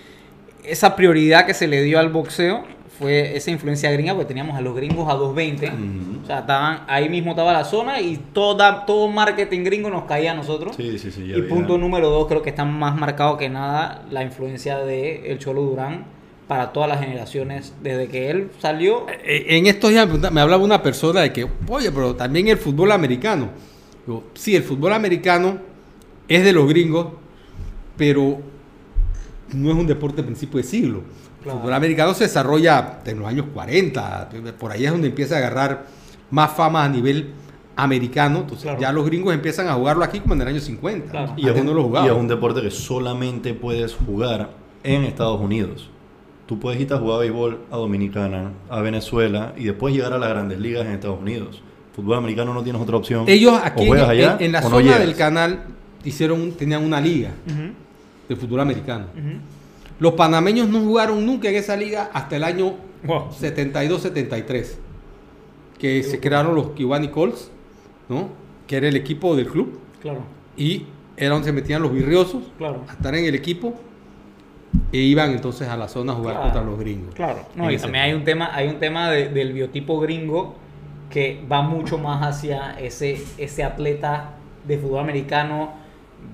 esa 0.63 0.95
prioridad 0.95 1.45
que 1.45 1.53
se 1.53 1.67
le 1.67 1.81
dio 1.83 1.99
al 1.99 2.09
boxeo 2.09 2.63
fue 2.97 3.37
esa 3.37 3.49
influencia 3.49 3.89
gringa, 3.91 4.13
porque 4.13 4.27
teníamos 4.27 4.57
a 4.57 4.61
los 4.61 4.75
gringos 4.75 5.07
a 5.09 5.13
220. 5.13 5.67
Ujú. 5.67 6.23
O 6.23 6.25
sea, 6.27 6.39
estaban, 6.39 6.81
ahí 6.87 7.07
mismo 7.07 7.31
estaba 7.31 7.53
la 7.53 7.63
zona 7.63 8.01
y 8.01 8.17
toda, 8.33 8.85
todo 8.85 9.07
marketing 9.07 9.63
gringo 9.63 9.89
nos 9.89 10.03
caía 10.03 10.33
a 10.33 10.35
nosotros. 10.35 10.75
Sí, 10.75 10.99
sí, 10.99 11.09
sí. 11.11 11.21
ya 11.27 11.37
y 11.37 11.39
había- 11.39 11.47
punto 11.49 11.77
número 11.77 12.09
dos, 12.09 12.27
creo 12.27 12.41
que 12.41 12.49
está 12.49 12.65
más 12.65 12.97
marcado 12.97 13.37
que 13.37 13.47
nada 13.47 14.03
la 14.11 14.21
influencia 14.23 14.79
de 14.79 15.31
el 15.31 15.39
Cholo 15.39 15.61
Durán 15.61 16.03
para 16.49 16.73
todas 16.73 16.89
las 16.89 16.99
generaciones 16.99 17.73
desde 17.81 18.07
que 18.09 18.29
él 18.31 18.49
salió. 18.59 19.05
Eh, 19.23 19.45
En 19.49 19.67
estos 19.67 19.91
días 19.91 20.05
me 20.31 20.41
hablaba 20.41 20.61
una 20.61 20.83
persona 20.83 21.21
de 21.21 21.31
que, 21.31 21.47
oye, 21.69 21.91
pero 21.93 22.15
también 22.15 22.49
el 22.49 22.57
fútbol 22.57 22.91
americano. 22.91 23.49
Digo, 24.05 24.23
sí, 24.33 24.55
el 24.57 24.63
fútbol 24.63 24.91
americano 24.91 25.57
es 26.27 26.43
de 26.43 26.51
los 26.51 26.67
gringos, 26.67 27.07
pero 27.95 28.39
no 29.53 29.69
es 29.71 29.75
un 29.77 29.87
deporte 29.87 30.17
de 30.17 30.23
principio 30.23 30.57
de 30.57 30.63
siglo. 30.63 31.01
Claro. 31.41 31.57
El 31.57 31.61
fútbol 31.61 31.73
americano 31.73 32.13
se 32.13 32.25
desarrolla 32.25 32.99
en 33.05 33.19
los 33.19 33.27
años 33.27 33.45
40, 33.53 34.29
por 34.59 34.71
ahí 34.71 34.85
es 34.85 34.91
donde 34.91 35.07
empieza 35.07 35.35
a 35.35 35.37
agarrar 35.39 35.85
más 36.31 36.51
fama 36.51 36.83
a 36.83 36.89
nivel 36.89 37.31
americano. 37.75 38.39
Entonces 38.39 38.63
Claro. 38.63 38.79
ya 38.81 38.91
los 38.91 39.05
gringos 39.05 39.33
empiezan 39.33 39.67
a 39.67 39.73
jugarlo 39.73 40.03
aquí 40.03 40.19
como 40.19 40.33
en 40.33 40.41
el 40.41 40.47
año 40.49 40.59
50. 40.59 41.11
Claro. 41.11 41.33
Y 41.37 41.47
es, 41.47 41.63
no 41.63 41.73
lo 41.73 42.03
y 42.03 42.07
es 42.07 42.11
un 42.13 42.27
deporte 42.27 42.61
que 42.61 42.71
solamente 42.71 43.53
puedes 43.53 43.95
jugar 43.95 44.51
en 44.83 45.03
Estados 45.05 45.39
Unidos. 45.39 45.89
Tú 46.45 46.59
puedes 46.59 46.81
irte 46.81 46.93
a 46.93 46.97
jugar 46.97 47.19
béisbol 47.19 47.59
a 47.71 47.77
Dominicana, 47.77 48.51
a 48.69 48.81
Venezuela 48.81 49.53
y 49.55 49.65
después 49.65 49.93
llegar 49.93 50.13
a 50.13 50.17
las 50.17 50.29
grandes 50.29 50.59
ligas 50.59 50.85
en 50.85 50.93
Estados 50.93 51.19
Unidos. 51.21 51.61
Fútbol 51.95 52.17
americano 52.17 52.53
no 52.53 52.63
tienes 52.63 52.81
otra 52.81 52.97
opción. 52.97 53.25
Ellos 53.27 53.53
O 53.53 53.57
aquí 53.63 53.83
en, 53.83 53.87
juegas 53.87 54.09
allá 54.09 54.35
en- 54.39 54.45
en 54.45 54.51
la 54.53 54.59
o 54.59 54.69
zona 54.69 54.97
del 54.99 55.15
canal 55.15 55.63
hicieron, 56.03 56.41
un- 56.41 56.51
tenían 56.53 56.83
una 56.83 56.99
liga 56.99 57.31
de 58.29 58.35
fútbol 58.37 58.61
americano. 58.61 59.07
Los 59.99 60.13
panameños 60.13 60.69
no 60.69 60.79
jugaron 60.79 61.25
nunca 61.25 61.49
en 61.49 61.55
esa 61.55 61.75
liga 61.75 62.09
hasta 62.13 62.37
el 62.37 62.43
año 62.45 62.75
Wow. 63.03 63.29
72-73, 63.31 64.75
que 65.77 66.03
se 66.03 66.19
crearon 66.19 66.53
los 66.55 66.71
Kiwani 66.71 67.07
Colts, 67.09 67.49
¿no? 68.09 68.27
que 68.67 68.75
era 68.77 68.87
el 68.89 68.95
equipo 68.97 69.35
del 69.35 69.47
club, 69.47 69.79
Claro, 70.01 70.19
y 70.57 70.85
era 71.17 71.29
donde 71.33 71.45
se 71.47 71.53
metían 71.53 71.81
los 71.81 71.91
virriosos 71.93 72.43
claro. 72.57 72.83
a 72.87 72.91
estar 72.93 73.15
en 73.15 73.25
el 73.25 73.35
equipo 73.35 73.73
e 74.91 74.97
iban 74.97 75.31
entonces 75.31 75.67
a 75.69 75.75
la 75.77 75.87
zona 75.87 76.11
a 76.13 76.15
jugar 76.15 76.35
Claro. 76.35 76.51
contra 76.51 76.69
los 76.69 76.79
gringos. 76.79 77.15
Claro, 77.15 77.39
no, 77.55 77.71
y 77.71 77.77
también 77.77 78.03
hay 78.03 78.13
un 78.13 78.23
tema, 78.23 78.49
hay 78.53 78.67
un 78.67 78.79
tema 78.79 79.09
de- 79.09 79.29
del 79.29 79.53
biotipo 79.53 79.99
gringo 79.99 80.55
que 81.09 81.43
va 81.51 81.61
mucho 81.61 81.97
más 81.97 82.21
hacia 82.21 82.77
ese, 82.79 83.17
ese 83.37 83.63
atleta 83.63 84.31
de 84.67 84.77
fútbol 84.77 84.99
americano, 84.99 85.71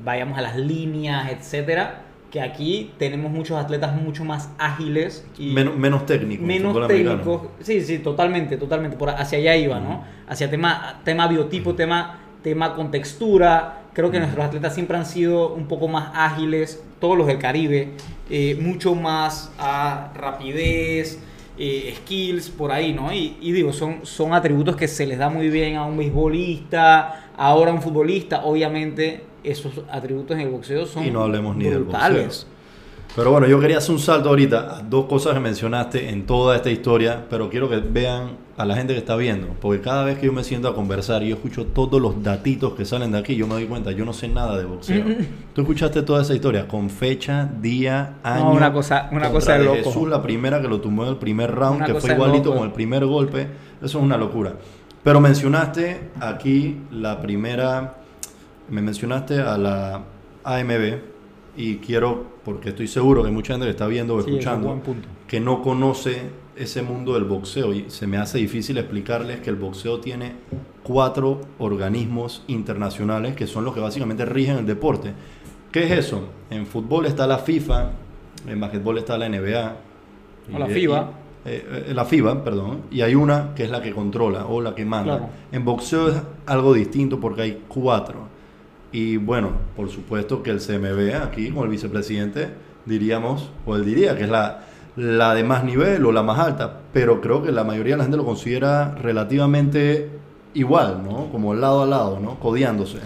vayamos 0.04 0.38
a 0.38 0.42
las 0.42 0.56
líneas, 0.56 1.32
etcétera, 1.32 2.02
que 2.32 2.42
aquí 2.42 2.92
tenemos 2.98 3.32
muchos 3.32 3.58
atletas 3.58 3.96
mucho 3.96 4.26
más 4.26 4.50
ágiles 4.58 5.26
y 5.38 5.54
menos, 5.54 5.78
menos 5.78 6.06
técnico. 6.06 6.42
el 6.42 6.48
menos 6.48 6.88
técnicos. 6.88 7.42
Sí, 7.62 7.82
sí, 7.82 8.00
totalmente, 8.00 8.58
totalmente. 8.58 8.98
Por 8.98 9.10
hacia 9.10 9.38
allá 9.38 9.56
iba, 9.56 9.80
¿no? 9.80 10.04
Hacia 10.28 10.50
tema, 10.50 11.02
tema 11.06 11.28
biotipo, 11.28 11.76
tema, 11.76 12.20
tema 12.44 12.76
con 12.76 12.92
textura. 12.92 13.84
Creo 13.94 14.12
que 14.12 14.20
nuestros 14.20 14.46
atletas 14.46 14.74
siempre 14.74 14.98
han 14.98 15.06
sido 15.06 15.54
un 15.54 15.68
poco 15.68 15.88
más 15.88 16.12
ágiles, 16.14 16.84
todos 17.00 17.18
los 17.18 17.28
del 17.28 17.40
Caribe, 17.40 17.94
eh, 18.30 18.58
mucho 18.60 18.94
más 18.96 19.54
a 19.58 20.12
rapidez, 20.14 21.24
eh, 21.58 21.94
skills, 22.00 22.50
por 22.50 22.74
ahí, 22.74 22.92
¿no? 22.92 23.14
Y, 23.14 23.38
y 23.40 23.54
digo, 23.54 23.72
son, 23.72 24.00
son 24.06 24.34
atributos 24.34 24.76
que 24.76 24.90
se 24.90 25.06
les 25.06 25.18
da 25.18 25.30
muy 25.30 25.50
bien 25.50 25.78
a 25.78 25.86
un 25.86 25.96
beisbolista, 25.96 27.30
ahora 27.38 27.72
a 27.72 27.74
un 27.74 27.82
futbolista. 27.82 28.44
Obviamente, 28.44 29.24
esos 29.50 29.74
atributos 29.92 30.36
en 30.36 30.42
el 30.42 30.50
boxeo 30.50 30.86
son 30.86 31.06
Y 31.06 31.12
no 31.12 31.22
hablemos 31.24 31.56
ni 31.56 31.66
del 31.66 31.84
brutales. 31.84 32.24
boxeo. 32.26 32.56
Pero 33.16 33.32
bueno, 33.32 33.48
yo 33.48 33.62
quería 33.62 33.78
hacer 33.78 33.92
un 33.92 34.00
salto 34.00 34.28
ahorita 34.28 34.78
a 34.78 34.82
dos 34.82 35.06
cosas 35.06 35.34
que 35.36 35.40
mencionaste 35.40 36.10
en 36.10 36.26
toda 36.26 36.56
esta 36.58 36.70
historia, 36.70 37.26
pero 37.30 37.50
quiero 37.50 37.70
que 37.70 37.78
vean 37.78 38.44
a 38.58 38.66
la 38.66 38.76
gente 38.76 38.94
que 38.94 39.00
está 39.00 39.16
viendo, 39.16 39.48
porque 39.62 39.80
cada 39.82 40.04
vez 40.04 40.18
que 40.18 40.26
yo 40.26 40.34
me 40.34 40.44
siento 40.44 40.68
a 40.68 40.76
conversar 40.76 41.24
y 41.24 41.30
yo 41.30 41.36
escucho 41.36 41.66
todos 41.66 42.02
los 42.02 42.22
datitos 42.24 42.74
que 42.74 42.84
salen 42.84 43.12
de 43.14 43.20
aquí, 43.20 43.36
yo 43.36 43.48
me 43.48 43.54
doy 43.54 43.66
cuenta, 43.68 43.92
yo 43.92 44.04
no 44.04 44.12
sé 44.12 44.28
nada 44.28 44.58
de 44.58 44.66
boxeo. 44.66 45.04
Tú 45.54 45.62
escuchaste 45.62 46.02
toda 46.02 46.24
esa 46.24 46.34
historia 46.34 46.68
con 46.68 46.90
fecha, 46.90 47.50
día, 47.62 48.16
año. 48.24 48.52
una 48.52 48.74
cosa- 48.74 49.08
una 49.14 49.30
cosa 49.32 49.58
de 49.58 49.64
loco. 49.64 49.78
Jesús, 49.78 50.10
la 50.10 50.22
primera 50.22 50.62
que 50.62 50.68
lo 50.68 50.82
tumbó 50.82 51.04
en 51.04 51.10
el 51.10 51.18
primer 51.18 51.52
round, 51.56 51.78
Una 51.78 51.86
que 51.86 51.96
fue 51.96 52.12
igualito 52.14 52.54
con 52.54 52.64
el 52.66 52.72
primer 52.74 53.06
golpe. 53.06 53.48
Eso 53.82 53.98
es 54.00 54.04
una 54.04 54.18
locura. 54.18 54.56
Pero 55.04 55.22
mencionaste 55.22 56.10
aquí 56.20 56.80
la 56.92 57.22
primera, 57.22 57.96
me 58.70 58.82
mencionaste 58.82 59.40
a 59.42 59.58
la 59.58 60.02
AMB 60.44 61.00
y 61.58 61.78
quiero, 61.78 62.26
porque 62.44 62.70
estoy 62.70 62.88
seguro 62.88 63.22
que 63.22 63.30
hay 63.30 63.34
mucha 63.34 63.54
gente 63.54 63.66
que 63.66 63.72
está 63.72 63.88
viendo 63.88 64.16
o 64.16 64.22
Sí, 64.22 64.30
es 64.32 64.38
escuchando 64.38 64.82
que 65.28 65.40
no 65.40 65.62
conoce 65.62 66.22
ese 66.56 66.82
mundo 66.82 67.14
del 67.16 67.24
boxeo 67.26 67.74
y 67.74 67.86
se 67.90 68.08
me 68.08 68.18
hace 68.18 68.38
difícil 68.38 68.78
explicarles 68.78 69.40
que 69.42 69.50
el 69.50 69.56
boxeo 69.56 70.00
tiene 70.00 70.34
cuatro 70.84 71.42
organismos 71.60 72.44
internacionales 72.48 73.36
que 73.36 73.48
son 73.48 73.66
los 73.66 73.74
que 73.74 73.80
básicamente 73.80 74.26
rigen 74.26 74.58
el 74.58 74.66
deporte. 74.66 75.14
¿Qué 75.72 75.84
es 75.86 75.92
eso? 75.92 76.30
En 76.50 76.66
fútbol 76.66 77.06
está 77.06 77.28
la 77.28 77.40
FIFA, 77.40 77.92
en 78.48 78.60
básquetbol 78.60 78.98
está 78.98 79.18
la 79.18 79.28
NBA. 79.28 79.76
O 80.54 80.60
la 80.60 80.70
y- 80.70 80.74
FIBA. 80.74 81.10
y- 81.46 81.50
eh, 81.50 81.86
eh, 81.90 81.94
la 81.94 82.06
FIBA, 82.06 82.44
perdón. 82.44 82.84
Y 82.92 83.02
hay 83.02 83.16
una 83.16 83.54
que 83.56 83.64
es 83.66 83.70
la 83.72 83.82
que 83.82 83.92
controla 83.94 84.46
o 84.46 84.62
la 84.62 84.74
que 84.74 84.86
manda. 84.86 85.18
Claro. 85.18 85.32
En 85.52 85.66
boxeo 85.66 86.10
es 86.10 86.16
algo 86.46 86.74
distinto 86.74 87.20
porque 87.20 87.42
hay 87.42 87.62
cuatro. 87.68 88.35
Y 88.96 89.18
bueno, 89.18 89.52
por 89.76 89.90
supuesto 89.90 90.42
que 90.42 90.52
el 90.52 90.62
CMB 90.62 91.22
aquí, 91.22 91.50
como 91.50 91.66
el 91.66 91.70
vicepresidente, 91.70 92.48
diríamos, 92.86 93.50
o 93.66 93.76
él 93.76 93.84
diría 93.84 94.16
que 94.16 94.24
es 94.24 94.30
la, 94.30 94.68
la 94.96 95.36
de 95.36 95.44
más 95.44 95.66
nivel 95.66 96.06
o 96.06 96.14
la 96.14 96.24
más 96.24 96.40
alta, 96.40 96.80
pero 96.94 97.20
creo 97.20 97.44
que 97.44 97.52
la 97.52 97.66
mayoría 97.66 97.96
de 97.96 97.98
la 97.98 98.04
gente 98.06 98.16
lo 98.16 98.24
considera 98.24 98.96
relativamente 98.96 100.12
igual, 100.54 101.02
¿no? 101.04 101.30
Como 101.30 101.54
lado 101.54 101.84
a 101.84 101.86
lado, 101.86 102.22
¿no? 102.22 102.40
Codiándose. 102.40 103.00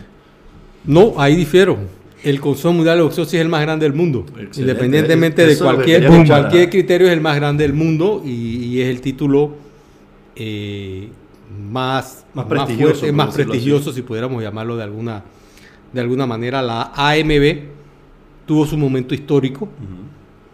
No, 0.85 1.15
ahí 1.17 1.35
difiero. 1.35 1.79
El 2.23 2.39
Consejo 2.39 2.71
Mundial 2.71 2.97
de 2.97 3.03
Boxeo 3.05 3.25
sí 3.25 3.37
es 3.37 3.41
el 3.41 3.49
más 3.49 3.61
grande 3.61 3.87
del 3.87 3.95
mundo. 3.95 4.25
Excelente. 4.27 4.61
Independientemente 4.61 5.43
de 5.43 5.53
Eso 5.53 5.67
que 5.69 5.73
cualquier, 5.73 6.27
cualquier 6.27 6.69
criterio, 6.69 7.07
es 7.07 7.13
el 7.13 7.21
más 7.21 7.35
grande 7.35 7.63
del 7.63 7.73
mundo 7.73 8.21
y, 8.23 8.29
y 8.29 8.81
es 8.81 8.89
el 8.89 9.01
título 9.01 9.55
eh, 10.35 11.09
más, 11.67 12.27
Más 12.35 12.45
prestigioso, 12.45 12.99
fuerte, 12.99 13.11
más 13.11 13.33
prestigioso, 13.33 13.91
si 13.91 14.03
pudiéramos 14.03 14.43
llamarlo 14.43 14.77
de 14.77 14.83
alguna, 14.83 15.23
de 15.93 16.01
alguna 16.01 16.25
manera. 16.25 16.61
La 16.61 16.91
AMB 16.95 17.59
tuvo 18.45 18.65
su 18.65 18.77
momento 18.77 19.13
histórico. 19.13 19.69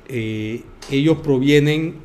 Eh, 0.07 0.63
ellos 0.91 1.17
provienen, 1.23 1.95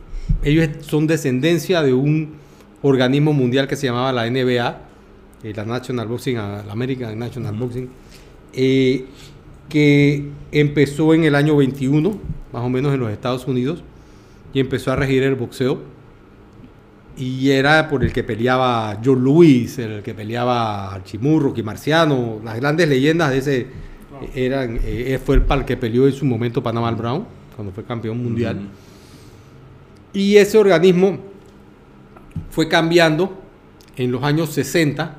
ellos 0.43 0.69
son 0.83 1.07
descendencia 1.07 1.83
de 1.83 1.93
un 1.93 2.35
organismo 2.83 3.33
mundial 3.33 3.69
que 3.69 3.77
se 3.77 3.87
llamaba 3.87 4.13
la 4.13 4.31
NBA, 4.31 4.83
eh, 5.43 5.53
la 5.55 5.65
National 5.65 6.07
Boxing, 6.07 6.37
la 6.37 6.65
American 6.71 7.19
National 7.19 7.55
Boxing, 7.55 7.89
eh, 8.53 9.05
que 9.69 10.29
empezó 10.53 11.13
en 11.15 11.25
el 11.25 11.35
año 11.35 11.57
21, 11.57 12.19
más 12.53 12.63
o 12.63 12.69
menos 12.69 12.95
en 12.95 13.01
los 13.01 13.11
Estados 13.11 13.47
Unidos, 13.47 13.83
y 14.53 14.61
empezó 14.61 14.93
a 14.93 14.97
regir 14.97 15.23
el 15.23 15.35
boxeo. 15.35 15.81
Y 17.21 17.51
era 17.51 17.87
por 17.87 18.03
el 18.03 18.15
que 18.15 18.25
peleaba 18.25 18.99
John 19.05 19.23
Lewis, 19.23 19.79
el 19.79 20.03
que 20.03 20.15
peleaba 20.15 20.95
Archimurro, 20.95 21.49
Rocky 21.49 21.63
Marciano, 21.63 22.41
las 22.43 22.57
grandes 22.57 22.89
leyendas 22.89 23.31
de 23.31 23.39
ese 23.39 23.67
eran, 24.35 24.81
eh, 24.83 25.21
fue 25.23 25.35
el 25.35 25.43
para 25.43 25.61
el 25.61 25.67
que 25.67 25.77
peleó 25.77 26.07
en 26.07 26.15
su 26.15 26.25
momento 26.25 26.63
Panama 26.63 26.91
Brown, 26.93 27.27
cuando 27.55 27.75
fue 27.75 27.85
campeón 27.85 28.23
mundial. 28.23 28.61
Y 30.15 30.37
ese 30.37 30.57
organismo 30.57 31.19
fue 32.51 32.69
cambiando 32.69 33.39
en 33.99 34.11
los 34.11 34.23
años 34.23 34.49
60. 34.55 35.19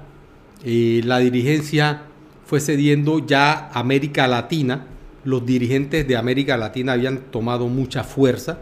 eh, 0.63 1.01
la 1.05 1.19
dirigencia 1.19 2.01
fue 2.47 2.59
cediendo 2.59 3.23
ya 3.23 3.69
a 3.71 3.79
América 3.79 4.27
Latina. 4.27 4.87
Los 5.23 5.45
dirigentes 5.45 6.07
de 6.07 6.17
América 6.17 6.57
Latina 6.57 6.93
habían 6.93 7.19
tomado 7.29 7.67
mucha 7.67 8.03
fuerza 8.03 8.57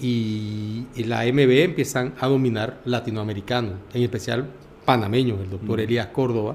y, 0.00 0.84
y 0.94 1.04
la 1.04 1.24
MB 1.24 1.50
empiezan 1.60 2.14
a 2.20 2.28
dominar 2.28 2.80
latinoamericano, 2.84 3.72
en 3.92 4.02
especial 4.02 4.46
panameños. 4.84 5.40
El 5.40 5.50
doctor 5.50 5.78
Mm. 5.78 5.82
Elías 5.82 6.06
Córdoba 6.08 6.54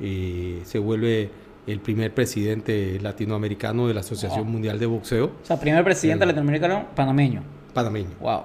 eh, 0.00 0.60
se 0.64 0.78
vuelve 0.78 1.30
el 1.66 1.80
primer 1.80 2.14
presidente 2.14 2.98
latinoamericano 3.00 3.86
de 3.88 3.94
la 3.94 4.00
Asociación 4.00 4.44
Wow. 4.44 4.52
Mundial 4.52 4.78
de 4.78 4.86
Boxeo 4.86 5.26
O 5.26 5.46
sea, 5.46 5.58
primer 5.60 5.84
presidente 5.84 6.24
latinoamericano 6.26 6.86
panameño. 6.94 7.42
panameño. 7.74 8.10
Wow. 8.20 8.40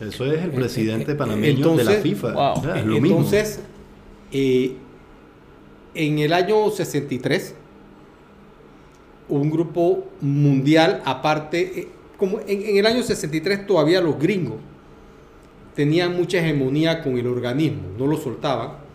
Eso 0.00 0.26
es 0.26 0.42
el 0.42 0.50
Eh, 0.50 0.52
presidente 0.54 1.12
eh, 1.12 1.14
panameño 1.14 1.74
de 1.76 1.84
la 1.84 1.92
FIFA. 1.92 2.32
wow. 2.32 2.52
O 2.58 2.62
sea, 2.62 2.76
es 2.78 2.84
lo 2.84 3.00
mismo. 3.00 3.16
Entonces, 3.18 3.60
eh, 4.32 4.76
en 5.94 6.18
el 6.18 6.32
año 6.34 6.70
63, 6.70 7.54
hubo 9.28 9.40
un 9.40 9.50
grupo 9.50 10.04
mundial 10.20 11.00
aparte, 11.06 11.88
como 12.16 12.40
en, 12.40 12.62
en 12.62 12.76
el 12.76 12.86
año 12.86 13.02
63 13.02 13.66
todavía 13.66 14.00
los 14.00 14.18
gringos 14.18 14.56
tenían 15.74 16.16
mucha 16.16 16.38
hegemonía 16.38 17.02
con 17.02 17.18
el 17.18 17.26
organismo, 17.26 17.82
no 17.98 18.06
lo 18.06 18.16
soltaban, 18.16 18.86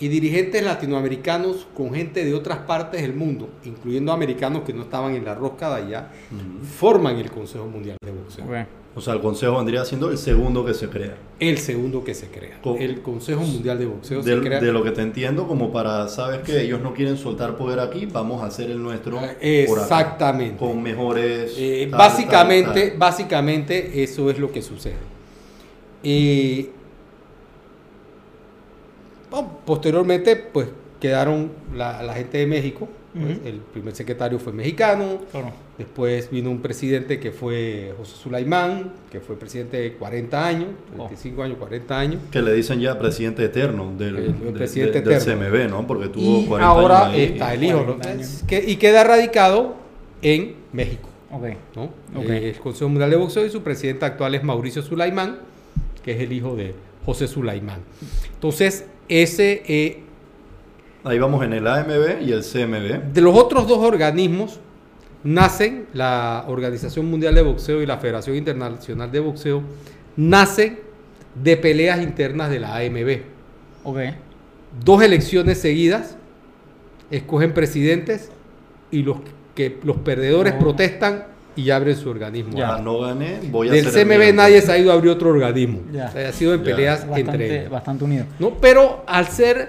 y 0.00 0.08
dirigentes 0.08 0.62
latinoamericanos 0.62 1.66
con 1.76 1.92
gente 1.92 2.24
de 2.24 2.32
otras 2.34 2.58
partes 2.58 3.02
del 3.02 3.14
mundo, 3.14 3.50
incluyendo 3.64 4.12
americanos 4.12 4.62
que 4.62 4.72
no 4.72 4.82
estaban 4.82 5.14
en 5.16 5.24
la 5.24 5.34
rosca 5.34 5.70
de 5.70 5.86
allá, 5.86 6.10
forman 6.76 7.16
el 7.16 7.30
Consejo 7.30 7.66
Mundial 7.66 7.96
de 8.04 8.12
Boxeo. 8.12 8.44
O 8.98 9.00
sea, 9.00 9.14
el 9.14 9.20
consejo 9.20 9.56
vendría 9.56 9.84
siendo 9.84 10.10
el 10.10 10.18
segundo 10.18 10.64
que 10.64 10.74
se 10.74 10.88
crea. 10.88 11.16
El 11.38 11.58
segundo 11.58 12.02
que 12.02 12.14
se 12.14 12.26
crea. 12.26 12.58
El 12.80 13.00
Consejo 13.00 13.42
Mundial 13.42 13.78
de 13.78 13.86
Boxeo 13.86 14.22
De, 14.24 14.34
se 14.34 14.40
crea. 14.40 14.60
de 14.60 14.72
lo 14.72 14.82
que 14.82 14.90
te 14.90 15.02
entiendo, 15.02 15.46
como 15.46 15.72
para, 15.72 16.08
¿sabes 16.08 16.40
que 16.40 16.60
Ellos 16.62 16.80
no 16.80 16.94
quieren 16.94 17.16
soltar 17.16 17.56
poder 17.56 17.78
aquí, 17.78 18.06
vamos 18.06 18.42
a 18.42 18.46
hacer 18.46 18.72
el 18.72 18.82
nuestro. 18.82 19.14
por 19.20 19.24
acá, 19.24 19.36
Exactamente. 19.40 20.56
con 20.58 20.82
mejores. 20.82 21.54
Eh, 21.56 21.86
tal, 21.88 21.96
básicamente, 21.98 22.80
tal, 22.80 22.88
tal. 22.90 22.98
básicamente 22.98 24.02
eso 24.02 24.30
es 24.30 24.38
lo 24.40 24.50
que 24.50 24.62
sucede. 24.62 24.96
Y 26.02 26.70
bueno, 29.30 29.58
posteriormente, 29.64 30.34
pues 30.34 30.66
quedaron 30.98 31.52
la, 31.72 32.02
la 32.02 32.14
gente 32.14 32.38
de 32.38 32.46
México. 32.48 32.88
Pues. 33.18 33.38
El 33.44 33.60
primer 33.60 33.94
secretario 33.94 34.38
fue 34.38 34.52
mexicano. 34.52 35.18
Claro. 35.30 35.52
Después 35.76 36.30
vino 36.30 36.50
un 36.50 36.60
presidente 36.60 37.18
que 37.20 37.30
fue 37.32 37.92
José 37.98 38.16
Sulaimán, 38.16 38.92
que 39.10 39.20
fue 39.20 39.38
presidente 39.38 39.76
de 39.78 39.92
40 39.94 40.46
años, 40.46 40.68
Oh. 40.96 41.06
35 41.06 41.42
años, 41.42 41.56
40 41.58 41.98
años. 41.98 42.20
Que 42.30 42.42
le 42.42 42.52
dicen 42.54 42.80
ya 42.80 42.98
presidente 42.98 43.44
eterno 43.44 43.92
del, 43.96 44.16
El- 44.16 44.24
el 44.26 44.40
de- 44.44 44.50
presidente 44.52 45.00
de- 45.02 45.08
del 45.08 45.18
eterno. 45.20 45.44
CMB, 45.46 45.68
¿no? 45.70 45.86
Porque 45.86 46.08
tuvo 46.08 46.40
Y 46.40 46.46
40 46.46 46.70
ahora 46.70 47.04
años 47.06 47.14
ahí. 47.14 47.22
está 47.24 47.54
el 47.54 47.64
hijo, 47.64 47.78
40 47.84 48.08
¿no? 48.08 48.14
años. 48.14 48.44
Que- 48.46 48.64
y 48.66 48.76
queda 48.76 49.04
radicado 49.04 49.76
en 50.22 50.54
México. 50.72 51.08
Ok. 51.30 51.44
¿no? 51.76 51.84
Ok. 52.16 52.28
Eh, 52.30 52.50
el 52.50 52.58
Consejo 52.58 52.88
Mundial 52.88 53.10
de 53.10 53.16
Boxeo 53.16 53.44
y 53.44 53.50
su 53.50 53.62
presidente 53.62 54.04
actual 54.06 54.34
es 54.34 54.42
Mauricio 54.42 54.82
Sulaimán, 54.82 55.38
que 56.02 56.12
es 56.12 56.20
el 56.20 56.32
hijo 56.32 56.56
de 56.56 56.74
José 57.04 57.28
Sulaimán. 57.28 57.80
Entonces, 58.34 58.86
ese, 59.08 59.62
eh, 59.68 60.00
Ahí 61.08 61.18
vamos 61.18 61.42
en 61.44 61.54
el 61.54 61.66
AMB 61.66 62.20
y 62.22 62.32
el 62.32 62.42
CMB. 62.42 63.12
de 63.14 63.20
los 63.20 63.34
otros 63.36 63.66
dos 63.66 63.78
organismos 63.78 64.60
nacen 65.24 65.86
la 65.94 66.44
Organización 66.48 67.06
Mundial 67.06 67.34
de 67.34 67.42
Boxeo 67.42 67.82
y 67.82 67.86
la 67.86 67.96
Federación 67.98 68.36
Internacional 68.36 69.10
de 69.10 69.20
Boxeo, 69.20 69.62
nacen 70.16 70.78
de 71.34 71.56
peleas 71.56 72.00
internas 72.02 72.50
de 72.50 72.60
la 72.60 72.76
AMB. 72.76 73.20
Ok. 73.84 73.98
Dos 74.84 75.02
elecciones 75.02 75.58
seguidas, 75.60 76.16
escogen 77.10 77.52
presidentes 77.54 78.30
y 78.90 79.02
los 79.02 79.16
que 79.54 79.78
los 79.82 79.96
perdedores 79.96 80.54
No. 80.54 80.60
protestan 80.60 81.24
y 81.56 81.70
abren 81.70 81.96
su 81.96 82.08
organismo. 82.10 82.56
Ya. 82.56 82.74
Ah, 82.76 82.80
no 82.80 83.00
gané, 83.00 83.40
voy 83.50 83.68
a 83.68 83.72
Del 83.72 83.86
hacer 83.88 84.06
CMB 84.06 84.34
nadie 84.34 84.60
se 84.62 84.70
ha 84.70 84.78
ido 84.78 84.92
a 84.92 84.94
abrir 84.94 85.10
otro 85.10 85.30
organismo. 85.30 85.80
Ya. 85.92 86.06
O 86.06 86.12
sea, 86.12 86.28
ha 86.28 86.32
sido 86.32 86.54
en 86.54 86.60
Ya. 86.60 86.64
peleas 86.64 87.06
entre 87.16 87.60
ellos. 87.60 87.70
bastante 87.70 88.04
unido. 88.04 88.24
¿no? 88.38 88.50
Pero 88.60 89.02
al 89.06 89.26
ser, 89.26 89.68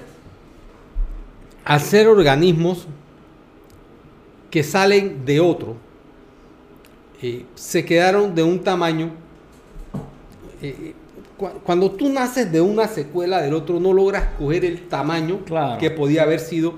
al 1.70 1.80
ser 1.82 2.08
organismos 2.08 2.88
que 4.50 4.64
salen 4.64 5.24
de 5.24 5.40
otro, 5.40 5.76
eh, 7.22 7.46
se 7.54 7.86
quedaron 7.86 8.34
de 8.34 8.42
un 8.44 8.60
tamaño. 8.64 9.12
eh, 10.62 10.94
cu- 11.38 11.52
cuando 11.64 11.92
tú 11.92 12.10
naces 12.10 12.52
de 12.52 12.60
una 12.60 12.88
secuela 12.88 13.40
del 13.42 13.54
otro, 13.54 13.80
no 13.80 13.94
logras 13.94 14.36
coger 14.38 14.66
el 14.66 14.88
tamaño 14.90 15.40
Claro. 15.46 15.80
que 15.80 15.90
podía 15.92 16.24
haber 16.24 16.40
sido 16.42 16.74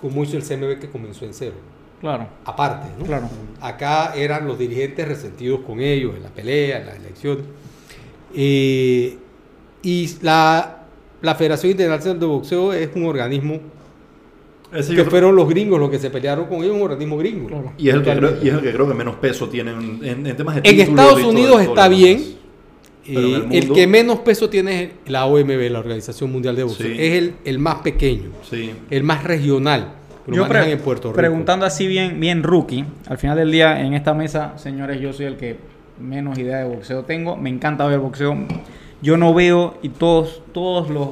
como 0.00 0.24
hizo 0.24 0.36
el 0.36 0.42
CMB 0.42 0.80
que 0.80 0.88
comenzó 0.90 1.24
en 1.24 1.32
cero. 1.34 1.54
Claro. 2.00 2.26
Aparte, 2.44 2.88
¿no? 2.98 3.04
Claro. 3.04 3.28
Acá 3.60 4.14
eran 4.16 4.48
los 4.48 4.58
dirigentes 4.58 5.06
resentidos 5.06 5.60
con 5.60 5.78
ellos 5.80 6.16
en 6.16 6.22
la 6.24 6.30
pelea, 6.30 6.80
en 6.80 6.86
las 6.86 6.96
elecciones. 6.96 7.44
Eh, 8.34 9.18
y 9.82 10.10
la, 10.22 10.78
la 11.20 11.34
Federación 11.36 11.70
Internacional 11.72 12.18
de 12.18 12.26
Boxeo 12.26 12.72
es 12.72 12.88
un 12.96 13.04
organismo 13.04 13.60
Ese 14.74 14.94
que 14.94 15.04
fueron 15.04 15.36
los 15.36 15.48
gringos 15.48 15.78
los 15.78 15.90
que 15.90 15.98
se 15.98 16.08
pelearon 16.10 16.46
con 16.46 16.62
ellos, 16.62 16.74
un 16.76 16.82
organismo 16.82 17.16
gringo. 17.18 17.48
Claro. 17.48 17.72
y, 17.78 17.88
es 17.88 17.94
el 17.94 18.02
que 18.02 18.14
creo, 18.16 18.34
y 18.42 18.48
es 18.48 18.54
el 18.54 18.60
que 18.62 18.72
creo 18.72 18.88
que 18.88 18.94
menos 18.94 19.16
peso 19.16 19.48
tiene 19.48 19.70
en, 19.72 20.00
en- 20.02 20.26
en 20.26 20.36
temas 20.36 20.56
de 20.56 20.62
En 20.68 20.80
Estados 20.80 21.22
Unidos 21.22 21.60
está 21.62 21.88
bien. 21.88 22.40
Eh, 23.04 23.14
el 23.16 23.46
mundo- 23.64 23.74
que 23.74 23.86
menos 23.88 24.20
peso 24.20 24.48
tiene 24.48 24.82
es 24.84 24.90
la 25.06 25.26
OMB, 25.26 25.68
la 25.70 25.80
Organización 25.80 26.30
Mundial 26.30 26.54
de 26.54 26.62
Boxeo. 26.62 26.86
Sí. 26.86 26.94
Es 26.98 27.12
el, 27.14 27.34
el 27.44 27.58
más 27.58 27.76
pequeño, 27.76 28.30
Sí. 28.48 28.70
el 28.90 29.02
más 29.02 29.24
regional. 29.24 29.94
Lo 30.26 30.36
Yo 30.36 30.46
pre- 30.48 30.70
en 30.70 30.78
Puerto 30.78 31.08
Rico. 31.08 31.16
preguntando 31.16 31.66
así 31.66 31.88
bien, 31.88 32.20
bien 32.20 32.44
rookie, 32.44 32.84
al 33.08 33.18
final 33.18 33.36
del 33.36 33.50
día 33.50 33.80
en 33.80 33.92
esta 33.94 34.14
mesa, 34.14 34.52
señores, 34.56 35.00
yo 35.00 35.12
soy 35.12 35.26
el 35.26 35.36
que 35.36 35.56
menos 36.00 36.38
idea 36.38 36.58
de 36.58 36.64
boxeo 36.68 37.02
tengo. 37.02 37.36
Me 37.36 37.50
encanta 37.50 37.84
ver 37.88 37.98
boxeo. 37.98 38.36
Yo 39.02 39.16
no 39.16 39.34
veo 39.34 39.78
y 39.82 39.88
todos, 39.88 40.42
todos 40.52 40.88
los, 40.88 41.08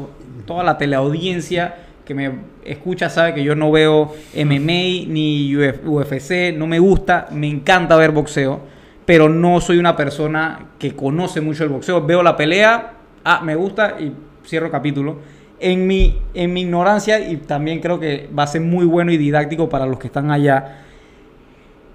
toda 0.47 0.63
la 0.63 0.79
teleaudiencia 0.79 1.75
que 2.05 2.15
me 2.15 2.31
escucha 2.65 3.09
sabe 3.09 3.35
que 3.35 3.43
yo 3.45 3.55
no 3.55 3.71
veo 3.71 4.15
MMA 4.35 5.07
ni 5.09 5.55
Uf- 5.55 5.81
UFC, 5.85 6.57
no 6.57 6.67
me 6.67 6.79
gusta, 6.79 7.29
me 7.33 7.49
encanta 7.49 7.97
ver 7.97 8.11
boxeo, 8.11 8.61
pero 9.05 9.29
no 9.29 9.61
soy 9.61 9.79
una 9.79 9.97
persona 9.97 10.71
que 10.79 10.95
conoce 10.97 11.41
mucho 11.41 11.65
el 11.65 11.71
boxeo. 11.71 12.05
Veo 12.05 12.23
la 12.23 12.37
pelea, 12.37 12.95
ah, 13.25 13.41
me 13.45 13.55
gusta 13.55 13.97
y 14.01 14.13
cierro 14.47 14.71
capítulo. 14.71 15.19
En 15.61 15.87
mi, 15.87 16.19
en 16.33 16.53
mi 16.55 16.63
ignorancia, 16.63 17.21
y 17.21 17.37
también 17.37 17.81
creo 17.81 18.01
que 18.01 18.29
va 18.37 18.45
a 18.45 18.47
ser 18.47 18.63
muy 18.63 18.87
bueno 18.87 19.13
y 19.13 19.19
didáctico 19.19 19.69
para 19.69 19.85
los 19.87 19.99
que 19.99 20.07
están 20.07 20.31
allá. 20.31 20.85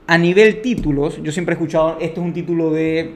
A 0.07 0.17
nivel 0.19 0.61
títulos, 0.61 1.21
yo 1.23 1.31
siempre 1.31 1.53
he 1.53 1.57
escuchado, 1.57 1.97
este 1.99 2.19
es 2.19 2.25
un 2.25 2.31
título 2.31 2.69
de, 2.71 3.15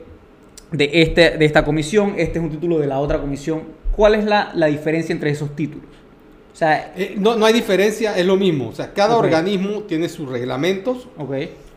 de, 0.72 0.90
este, 0.94 1.38
de 1.38 1.46
esta 1.46 1.64
comisión, 1.64 2.16
este 2.18 2.40
es 2.40 2.44
un 2.44 2.50
título 2.50 2.80
de 2.80 2.88
la 2.88 2.98
otra 3.00 3.20
comisión. 3.20 3.62
¿Cuál 3.96 4.16
es 4.16 4.26
la, 4.26 4.52
la 4.56 4.66
diferencia 4.68 5.14
entre 5.14 5.30
esos 5.30 5.56
títulos? 5.56 5.86
O 6.52 6.56
sea, 6.56 6.94
Eh, 6.96 7.16
no, 7.18 7.36
no 7.36 7.46
hay 7.46 7.54
diferencia, 7.54 8.18
es 8.18 8.26
lo 8.26 8.36
mismo. 8.36 8.70
O 8.70 8.76
sea, 8.76 8.94
cada 8.94 9.18
organismo 9.18 9.84
tiene 9.84 10.10
sus 10.10 10.28
reglamentos, 10.28 11.08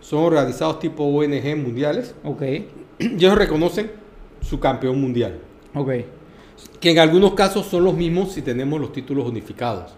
son 0.01 0.25
organizados 0.25 0.81
tipo 0.81 1.05
ONG 1.05 1.57
mundiales 1.57 2.15
ok, 2.25 2.43
y 2.99 3.15
ellos 3.15 3.37
reconocen 3.37 3.91
su 4.41 4.59
campeón 4.59 5.01
mundial. 5.01 5.39
Que 6.81 6.91
en 6.91 6.99
algunos 6.99 7.35
casos 7.35 7.67
son 7.67 7.85
los 7.85 7.95
mismos 7.95 8.33
si 8.33 8.43
tenemos 8.43 8.81
los 8.81 8.93
títulos 8.93 9.29
unificados. 9.29 9.93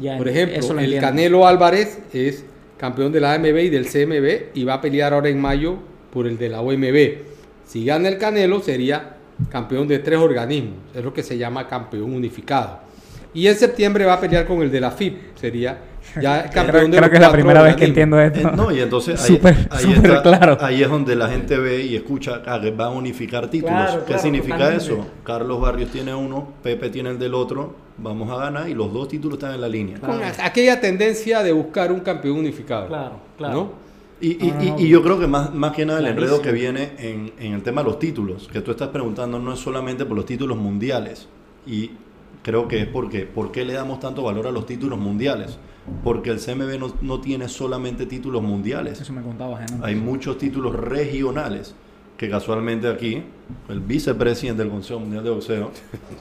Ya, 0.00 0.18
Por 0.18 0.28
ejemplo, 0.28 0.74
lo 0.74 0.80
el. 0.80 1.00
Canelo 1.00 1.46
Álvarez 1.46 2.00
es 2.12 2.44
campeón 2.76 3.12
de 3.12 3.20
la 3.20 3.34
AMB 3.34 3.56
y 3.56 3.70
del 3.70 3.86
CMB 3.86 4.54
y 4.54 4.64
va 4.64 4.74
a 4.74 4.80
pelear 4.80 5.14
ahora 5.14 5.28
en 5.28 5.40
mayo 5.40 5.76
por 6.12 6.26
el 6.26 6.36
de 6.36 6.48
la 6.50 6.60
OMB. 6.60 7.18
Si 7.64 7.84
gana 7.84 8.08
el 8.08 8.18
Canelo 8.18 8.60
sería 8.60 9.16
campeón 9.50 9.88
de 9.88 9.98
tres 9.98 10.18
organismos, 10.18 10.78
es 10.94 11.02
lo 11.02 11.12
que 11.12 11.22
se 11.22 11.38
llama 11.38 11.66
campeón 11.66 12.12
unificado. 12.12 12.80
Y 13.36 13.46
en 13.48 13.54
septiembre 13.56 14.04
va 14.06 14.14
a 14.14 14.20
pelear 14.20 14.46
con 14.46 14.62
el 14.62 14.70
de 14.70 14.80
la 14.80 14.90
FIP, 14.90 15.36
sería 15.36 15.78
ya 16.22 16.42
Creo, 16.48 16.52
campeón 16.64 16.90
de 16.90 16.96
creo 16.96 17.00
los 17.02 17.10
que 17.10 17.16
es 17.16 17.20
la 17.20 17.32
primera 17.32 17.62
vez 17.62 17.76
que 17.76 17.84
entiendo 17.84 18.18
esto. 18.20 18.38
Eh, 18.48 18.52
no, 18.56 18.70
y 18.72 18.80
entonces 18.80 19.20
ahí, 19.22 19.36
Súper- 19.36 19.68
ahí 19.70 19.84
súper 19.94 20.10
está- 20.12 20.22
claro. 20.38 20.56
ahí 20.60 20.82
es 20.82 20.88
donde 20.88 21.14
la 21.16 21.28
gente 21.28 21.58
ve 21.58 21.82
y 21.84 21.96
escucha 21.96 22.42
ah, 22.46 22.58
que 22.60 22.70
van 22.70 22.86
a 22.88 22.90
unificar 22.90 23.48
títulos. 23.50 23.74
Claro, 23.76 24.00
¿Qué 24.00 24.06
claro, 24.06 24.22
significa 24.22 24.56
totalmente. 24.56 24.84
eso? 24.84 25.06
Carlos 25.22 25.60
Barrios 25.60 25.90
tiene 25.90 26.14
uno, 26.14 26.48
Pepe 26.62 26.88
tiene 26.88 27.10
el 27.10 27.18
del 27.18 27.34
otro, 27.34 27.74
vamos 27.98 28.30
a 28.30 28.36
ganar 28.44 28.68
y 28.68 28.74
los 28.74 28.90
dos 28.92 29.08
títulos 29.08 29.36
están 29.36 29.54
en 29.54 29.60
la 29.60 29.68
línea. 29.68 29.98
Con 29.98 30.18
aquella 30.42 30.80
tendencia 30.80 31.42
de 31.42 31.52
buscar 31.52 31.92
un 31.92 32.00
campeón 32.00 32.38
unificado. 32.38 32.86
Claro, 32.88 33.20
claro. 33.36 33.54
¿no? 33.54 33.72
Y, 34.18 34.28
y- 34.46 34.74
y- 34.78 34.88
yo 34.88 35.02
creo 35.02 35.20
que 35.20 35.26
más, 35.26 35.52
más 35.52 35.72
que 35.72 35.84
nada 35.84 35.98
el 35.98 36.06
enredo 36.06 36.40
que 36.40 36.50
viene 36.52 36.92
en, 36.98 37.32
en 37.38 37.52
el 37.52 37.62
tema 37.62 37.82
de 37.82 37.88
los 37.88 37.98
títulos, 37.98 38.48
que 38.50 38.62
tú 38.62 38.70
estás 38.70 38.88
preguntando 38.88 39.38
no 39.38 39.52
es 39.52 39.58
solamente 39.58 40.06
por 40.06 40.16
los 40.16 40.24
títulos 40.24 40.56
mundiales, 40.56 41.28
y 41.66 41.90
creo 42.46 42.68
que 42.68 42.82
es 42.82 42.86
porque, 42.86 43.26
¿por 43.26 43.50
qué 43.50 43.64
le 43.64 43.72
damos 43.72 43.98
tanto 43.98 44.22
valor 44.22 44.46
a 44.46 44.52
los 44.52 44.66
títulos 44.66 45.00
mundiales? 45.00 45.58
Porque 46.04 46.30
el 46.30 46.38
CMB 46.38 46.78
no, 46.78 46.94
no 47.00 47.20
tiene 47.20 47.48
solamente 47.48 48.06
títulos 48.06 48.40
mundiales, 48.40 49.00
Eso 49.00 49.12
me 49.12 49.20
contabas, 49.20 49.68
¿no? 49.72 49.84
hay 49.84 49.96
muchos 49.96 50.38
títulos 50.38 50.76
regionales, 50.76 51.74
que 52.16 52.30
casualmente 52.30 52.86
aquí, 52.86 53.20
el 53.68 53.80
vicepresidente 53.80 54.62
del 54.62 54.70
Consejo 54.70 55.00
Mundial 55.00 55.24
de 55.24 55.30
Boxeo 55.30 55.72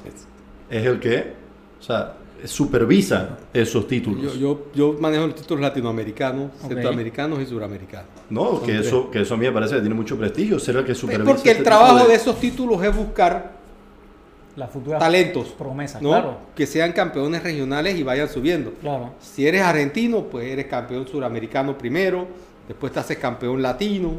es 0.71 0.85
el 0.87 0.99
que, 0.99 1.33
o 1.79 1.83
sea, 1.83 2.15
supervisa 2.45 3.37
esos 3.53 3.87
títulos. 3.87 4.33
Yo, 4.33 4.39
yo, 4.39 4.65
yo 4.73 4.99
manejo 4.99 5.27
los 5.27 5.35
títulos 5.35 5.61
latinoamericanos, 5.61 6.49
Ok. 6.63 6.69
centroamericanos 6.69 7.39
y 7.39 7.45
suramericanos. 7.45 8.09
no, 8.31 8.63
que 8.63 8.79
eso, 8.79 9.11
que 9.11 9.21
eso 9.21 9.35
a 9.35 9.37
mí 9.37 9.45
me 9.45 9.51
parece 9.51 9.75
que 9.75 9.81
tiene 9.81 9.95
mucho 9.95 10.17
prestigio, 10.17 10.57
ser 10.57 10.77
el 10.77 10.85
que 10.85 10.95
supervisa. 10.95 11.31
Porque 11.31 11.51
el 11.51 11.57
este 11.57 11.69
trabajo 11.69 11.97
tipo 11.97 12.09
de 12.09 12.15
esos 12.15 12.39
títulos 12.39 12.83
es 12.83 12.95
buscar 12.95 13.54
La 14.55 14.67
futura 14.67 14.97
talentos, 14.99 15.49
promesa, 15.49 15.99
¿no? 16.01 16.09
claro. 16.09 16.37
que 16.55 16.65
sean 16.65 16.93
campeones 16.93 17.43
regionales 17.43 17.95
y 17.97 18.03
vayan 18.03 18.29
subiendo. 18.29 18.71
Claro. 18.81 19.11
Si 19.19 19.45
eres 19.45 19.61
argentino, 19.61 20.23
pues 20.23 20.47
eres 20.47 20.67
campeón 20.67 21.05
suramericano 21.07 21.77
primero, 21.77 22.25
después 22.67 22.93
te 22.93 22.99
haces 22.99 23.17
campeón 23.17 23.61
latino. 23.61 24.13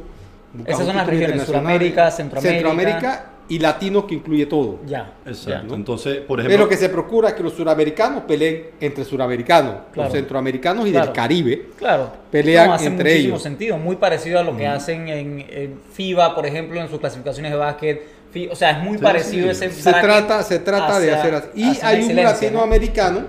Esas 0.66 0.86
son 0.86 0.96
las 0.96 1.06
regiones. 1.06 1.42
Suramérica, 1.44 2.10
Centroamérica. 2.10 2.54
Centroamérica 2.54 3.30
y 3.48 3.58
latino 3.60 4.06
que 4.06 4.14
incluye 4.16 4.46
todo. 4.46 4.80
Ya. 4.86 5.12
Exacto. 5.24 5.68
ya. 5.68 5.74
Entonces, 5.74 6.16
por 6.18 6.38
Pero 6.38 6.48
ejemplo, 6.48 6.64
lo 6.64 6.68
que 6.68 6.76
se 6.76 6.88
procura 6.88 7.28
es 7.28 7.34
que 7.34 7.42
los 7.42 7.52
suramericanos 7.52 8.24
peleen 8.24 8.66
entre 8.80 9.04
suramericanos, 9.04 9.74
Claro. 9.92 10.08
los 10.08 10.12
centroamericanos 10.18 10.86
y 10.86 10.90
Claro. 10.90 11.06
del 11.06 11.14
Caribe. 11.14 11.66
Claro. 11.78 12.10
Pelean 12.30 12.72
hace 12.72 12.86
entre 12.86 13.04
muchísimo 13.10 13.34
ellos. 13.34 13.42
sentido. 13.42 13.78
Muy 13.78 13.96
parecido 13.96 14.38
a 14.40 14.42
lo 14.42 14.56
que 14.56 14.66
hacen 14.66 15.08
en, 15.08 15.46
en 15.48 15.80
FIBA, 15.92 16.34
por 16.34 16.44
ejemplo, 16.46 16.80
en 16.80 16.88
sus 16.88 16.98
clasificaciones 16.98 17.52
de 17.52 17.56
básquet. 17.58 18.15
O 18.50 18.56
sea, 18.56 18.72
es 18.72 18.84
muy 18.84 18.98
Sí, 18.98 19.02
parecido 19.02 19.44
sí. 19.54 19.64
ese 19.64 19.70
Se 19.82 19.90
trata, 19.92 20.42
se 20.42 20.58
trata 20.58 20.98
de 21.00 21.14
hacer 21.14 21.34
así. 21.34 21.48
Y 21.54 21.78
hay 21.82 22.04
un 22.04 22.16
latinoamericano 22.16 23.20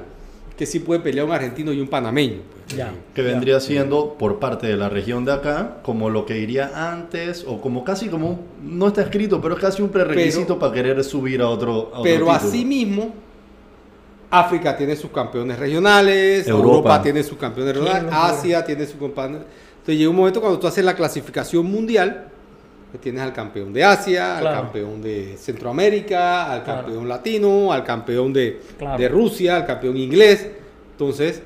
que 0.57 0.65
sí 0.65 0.79
puede 0.79 0.99
pelear 0.99 1.25
un 1.25 1.31
argentino 1.31 1.71
y 1.71 1.79
un 1.79 1.87
panameño. 1.87 2.37
pues. 2.65 2.75
Ya. 2.77 2.91
Que 3.13 3.21
vendría 3.21 3.59
siendo 3.61 4.15
por 4.15 4.39
parte 4.39 4.67
de 4.67 4.75
la 4.75 4.89
región 4.89 5.23
de 5.23 5.31
acá, 5.31 5.77
como 5.83 6.09
lo 6.09 6.25
que 6.25 6.37
iría 6.39 6.91
antes, 6.91 7.45
o 7.47 7.61
como 7.61 7.85
casi 7.85 8.09
como, 8.09 8.39
no 8.61 8.87
está 8.87 9.03
escrito, 9.03 9.39
pero 9.39 9.55
es 9.55 9.61
casi 9.61 9.81
un 9.81 9.89
prerequisito 9.89 10.59
para 10.59 10.73
querer 10.73 11.01
subir 11.05 11.41
a 11.41 11.47
otro, 11.47 11.71
a 11.93 11.99
otro 11.99 12.03
Pero 12.03 12.25
título. 12.25 12.31
asimismo, 12.31 13.13
África 14.29 14.75
tiene 14.75 14.95
sus 14.97 15.11
campeones 15.11 15.57
regionales, 15.57 16.45
Europa. 16.47 16.67
Europa, 16.67 17.01
tiene 17.03 17.23
sus 17.23 17.37
campeones 17.37 17.77
regionales. 17.77 18.11
Asia 18.13 18.65
tiene 18.65 18.85
sus 18.85 18.95
campeones. 18.99 19.41
Entonces 19.79 19.97
llega 19.97 20.09
un 20.09 20.15
momento 20.17 20.41
cuando 20.41 20.59
tú 20.59 20.67
haces 20.67 20.83
la 20.83 20.95
clasificación 20.95 21.65
mundial, 21.65 22.27
tienes 23.01 23.21
al 23.21 23.33
campeón 23.33 23.73
de 23.73 23.83
Asia, 23.83 24.37
Claro. 24.39 24.57
al 24.57 24.63
campeón 24.63 25.01
de 25.01 25.35
Centroamérica, 25.37 26.51
al 26.51 26.63
Claro. 26.63 26.83
campeón 26.83 27.09
latino, 27.09 27.71
al 27.73 27.83
campeón 27.83 28.33
de, 28.33 28.59
Claro. 28.77 28.97
de 29.01 29.09
Rusia, 29.09 29.57
al 29.57 29.65
campeón 29.65 29.97
inglés. 29.97 30.47
Entonces, 30.91 31.43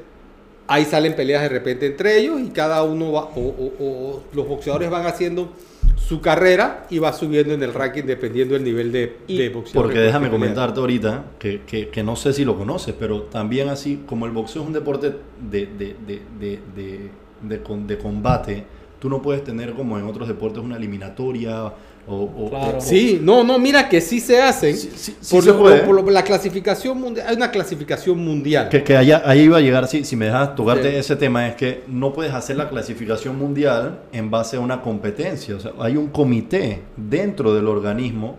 ahí 0.68 0.86
salen 0.86 1.16
peleas 1.16 1.42
de 1.42 1.50
repente 1.50 1.88
entre 1.88 2.18
ellos 2.20 2.40
y 2.40 2.50
cada 2.50 2.84
uno 2.84 3.12
va, 3.12 3.24
o, 3.36 3.40
o- 3.40 3.74
o 3.80 4.24
los 4.34 4.48
boxeadores 4.48 4.90
van 4.90 5.06
haciendo 5.06 5.52
su 5.98 6.22
carrera 6.22 6.86
y 6.90 7.00
va 7.00 7.12
subiendo 7.14 7.54
en 7.54 7.64
el 7.64 7.74
ranking 7.74 8.04
dependiendo 8.04 8.54
del 8.54 8.64
nivel 8.64 8.92
de, 8.92 9.18
Y- 9.28 9.38
de 9.38 9.50
boxeo. 9.50 9.82
Porque 9.82 9.96
que- 9.96 10.02
déjame 10.02 10.30
comentarte 10.30 10.80
ahorita 10.80 11.26
que, 11.40 11.62
que- 11.66 11.90
que 11.90 12.04
no 12.04 12.16
sé 12.16 12.34
si 12.34 12.46
lo 12.46 12.58
conoces, 12.58 12.94
pero 12.98 13.24
también 13.24 13.70
así 13.70 14.04
como 14.06 14.26
el 14.26 14.32
boxeo 14.32 14.62
es 14.62 14.68
un 14.68 14.74
deporte 14.74 15.14
de, 15.40 15.66
de, 15.66 15.96
de, 16.08 16.22
de, 16.40 16.60
de- 16.76 17.10
de 17.42 17.64
con- 17.64 17.88
de 17.88 17.98
combate, 17.98 18.64
tú 19.02 19.10
no 19.10 19.22
puedes 19.22 19.44
tener 19.44 19.74
como 19.74 19.98
en 19.98 20.06
otros 20.06 20.28
deportes 20.28 20.64
una 20.64 20.78
eliminatoria 20.78 21.64
o... 22.08 22.16
o- 22.16 22.50
Claro. 22.52 22.78
o- 22.78 22.82
Sí, 22.82 23.20
no, 23.22 23.44
no, 23.44 23.58
mira 23.60 23.90
que 23.90 24.00
sí 24.00 24.20
se 24.20 24.40
hacen. 24.42 24.78
Sí, 24.78 24.92
sí, 24.96 25.18
sí 25.20 25.36
por, 25.36 25.44
se 25.44 25.50
lo- 25.50 25.60
puede. 25.60 25.80
por 25.82 25.96
lo- 25.96 26.10
la 26.12 26.24
clasificación 26.24 27.02
mundial, 27.02 27.26
hay 27.28 27.36
una 27.36 27.50
clasificación 27.52 28.18
mundial. 28.24 28.70
Que, 28.70 28.84
que 28.84 28.96
allá, 28.96 29.24
ahí 29.26 29.42
iba 29.42 29.58
a 29.58 29.62
llegar, 29.62 29.88
si, 29.88 30.04
si 30.06 30.16
me 30.16 30.26
dejas 30.26 30.56
tocarte 30.56 30.92
Sí. 30.92 30.98
ese 30.98 31.16
tema, 31.16 31.48
es 31.48 31.56
que 31.56 31.84
no 31.88 32.14
puedes 32.14 32.32
hacer 32.34 32.58
la 32.58 32.70
clasificación 32.70 33.38
mundial 33.38 34.02
en 34.14 34.30
base 34.30 34.58
a 34.58 34.60
una 34.60 34.82
competencia. 34.82 35.56
O 35.56 35.60
sea, 35.60 35.72
hay 35.80 35.98
un 35.98 36.08
comité 36.10 36.82
dentro 36.96 37.54
del 37.56 37.68
organismo 37.68 38.38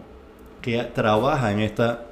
que 0.61 0.81
trabaja 0.95 1.51
en 1.51 1.59
esta, 1.61 2.05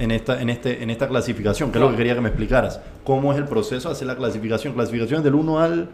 en 0.00 0.10
esta, 0.10 0.40
en 0.42 0.50
este, 0.50 0.82
en 0.82 0.90
esta 0.90 1.06
clasificación, 1.08 1.70
que 1.70 1.78
es 1.78 1.82
lo 1.84 1.90
que 1.92 1.96
quería 1.96 2.14
que 2.16 2.20
me 2.20 2.28
explicaras. 2.28 2.80
¿Cómo 3.04 3.32
es 3.32 3.38
el 3.38 3.44
proceso 3.44 3.88
de 3.88 3.92
hacer 3.94 4.06
la 4.08 4.16
clasificación? 4.16 4.74
Clasificación 4.74 5.22
del 5.22 5.34
1 5.36 5.58
al... 5.60 5.88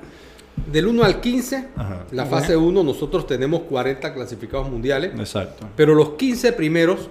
Del 0.71 0.87
1 0.87 1.05
al 1.05 1.21
15, 1.21 1.69
Ajá. 1.77 2.05
la 2.13 2.27
fase 2.27 2.57
1, 2.57 2.83
nosotros 2.85 3.27
tenemos 3.27 3.63
40 3.63 4.13
clasificados 4.15 4.69
mundiales, 4.71 5.13
Exacto. 5.19 5.67
pero 5.77 5.95
los 5.95 6.11
15 6.11 6.53
primeros 6.53 7.09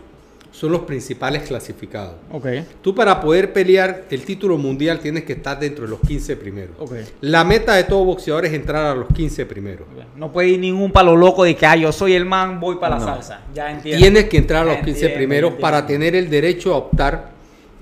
son 0.52 0.72
los 0.72 0.82
principales 0.82 1.44
clasificados. 1.44 2.16
Ok, 2.32 2.48
Tú 2.82 2.94
para 2.96 3.22
poder 3.22 3.54
pelear 3.54 4.06
el 4.10 4.24
título 4.24 4.58
mundial 4.58 5.00
tienes 5.00 5.24
que 5.24 5.34
estar 5.34 5.60
dentro 5.60 5.86
de 5.86 5.92
los 5.92 6.00
15 6.02 6.36
primeros. 6.38 6.76
ok. 6.80 6.94
La 7.22 7.44
meta 7.44 7.76
de 7.76 7.84
todo 7.84 8.04
boxeador 8.06 8.46
es 8.46 8.54
entrar 8.54 8.86
a 8.86 8.96
los 8.96 9.08
15 9.14 9.46
primeros. 9.46 9.88
No 10.16 10.32
puede 10.32 10.50
ir 10.50 10.60
ningún 10.60 10.92
palo 10.92 11.16
loco 11.16 11.44
de 11.44 11.56
que 11.56 11.66
ah, 11.66 11.76
yo 11.76 11.92
soy 11.92 12.14
el 12.14 12.26
man, 12.26 12.60
voy 12.60 12.76
para 12.78 12.98
la 12.98 13.06
salsa. 13.06 13.42
Ya 13.54 13.72
entiendo. 13.72 14.02
Tienes 14.02 14.26
que 14.30 14.38
entrar 14.38 14.64
a 14.64 14.66
los 14.66 14.76
15 14.78 14.90
Entiendo, 14.92 15.16
primeros 15.18 15.48
entiendo. 15.52 15.62
para 15.62 15.86
tener 15.86 16.16
el 16.16 16.30
derecho 16.30 16.74
a 16.74 16.78
optar 16.78 17.39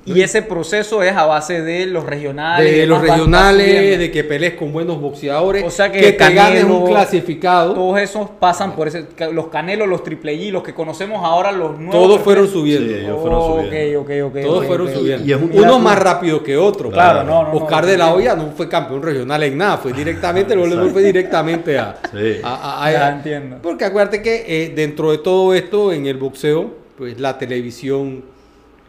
Y 0.07 0.21
ese 0.21 0.41
proceso 0.41 1.03
es 1.03 1.13
a 1.15 1.25
base 1.25 1.61
de 1.61 1.85
los 1.85 2.05
regionales. 2.05 2.71
de 2.71 2.85
los 2.87 3.01
regionales, 3.01 3.99
de 3.99 4.11
que 4.11 4.23
pelees 4.23 4.53
con 4.53 4.71
buenos 4.71 4.99
boxeadores, 5.01 5.63
O 5.65 5.69
sea 5.69 5.91
que 5.91 6.13
te 6.13 6.33
ganes 6.33 6.63
un 6.63 6.85
clasificado. 6.87 7.73
Todos 7.73 7.99
esos 7.99 8.29
pasan 8.39 8.75
por 8.75 8.87
ese. 8.87 9.05
Los 9.33 9.47
canelos, 9.47 9.87
los 9.87 10.03
triple 10.03 10.35
G, 10.37 10.51
los 10.51 10.63
que 10.63 10.73
conocemos 10.73 11.23
ahora, 11.23 11.51
los 11.51 11.77
nuevos. 11.77 11.91
Todos 11.93 12.21
fueron 12.21 12.47
Sí, 12.47 12.53
subiendo. 12.53 12.93
ellos 12.95 13.19
fueron 13.21 13.41
subiendo. 13.65 14.01
Ok, 14.01 14.07
ok, 14.09 14.35
ok. 14.37 14.41
Todos 14.43 14.65
fueron 14.65 14.93
subiendo. 14.93 15.25
Y 15.25 15.31
es 15.33 15.41
un- 15.41 15.51
Uno 15.53 15.79
más 15.79 15.99
rápido 15.99 16.43
que 16.43 16.55
otro. 16.57 16.89
Claro, 16.89 17.23
no, 17.23 17.43
no, 17.43 17.51
no, 17.53 17.57
Oscar 17.57 17.83
no, 17.83 17.89
de 17.91 17.97
la 17.97 18.05
no. 18.07 18.13
Hoya 18.15 18.35
no 18.35 18.51
fue 18.55 18.69
campeón 18.69 19.01
regional 19.01 19.43
en 19.43 19.57
nada, 19.57 19.77
fue 19.77 19.91
directamente, 19.93 20.53
el 20.53 20.59
voleibol 20.59 20.89
fue 20.91 21.03
directamente 21.03 21.77
a, 21.77 21.97
Sí. 22.11 22.39
a- 22.43 22.55
a- 22.55 22.85
a- 22.85 22.91
Ya 22.91 23.09
entiendo. 23.11 23.57
Porque 23.61 23.85
acuérdate 23.85 24.21
que 24.21 24.45
eh, 24.47 24.73
dentro 24.75 25.11
de 25.11 25.17
todo 25.19 25.53
esto, 25.53 25.91
en 25.91 26.05
el 26.05 26.17
boxeo, 26.17 26.71
pues 26.97 27.19
la 27.19 27.37
televisión 27.37 28.23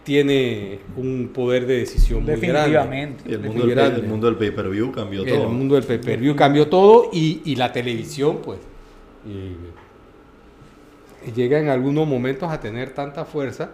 tiene 0.08 0.78
un 0.96 1.30
poder 1.34 1.66
de 1.66 1.80
decisión 1.80 2.24
muy 2.24 2.32
grande. 2.36 2.46
Definitivamente. 2.46 3.24
Y 3.30 3.32
el 3.34 3.40
mundo, 3.40 3.52
muy 3.58 3.66
del, 3.68 3.76
grande. 3.76 4.00
el 4.00 4.06
mundo 4.06 4.26
del 4.26 4.36
pay-per-view 4.36 4.90
cambió 4.90 5.22
El 5.22 5.28
todo. 5.34 5.50
mundo 5.50 5.74
del 5.74 5.84
pay-per-view 5.84 6.34
cambió 6.34 6.66
todo 6.66 7.10
y, 7.12 7.42
y 7.44 7.56
la 7.56 7.70
televisión, 7.70 8.38
pues, 8.42 8.58
y- 9.26 9.54
llega 11.36 11.58
en 11.58 11.68
algunos 11.68 12.08
momentos 12.08 12.50
a 12.50 12.58
tener 12.58 12.94
tanta 12.94 13.26
fuerza 13.26 13.68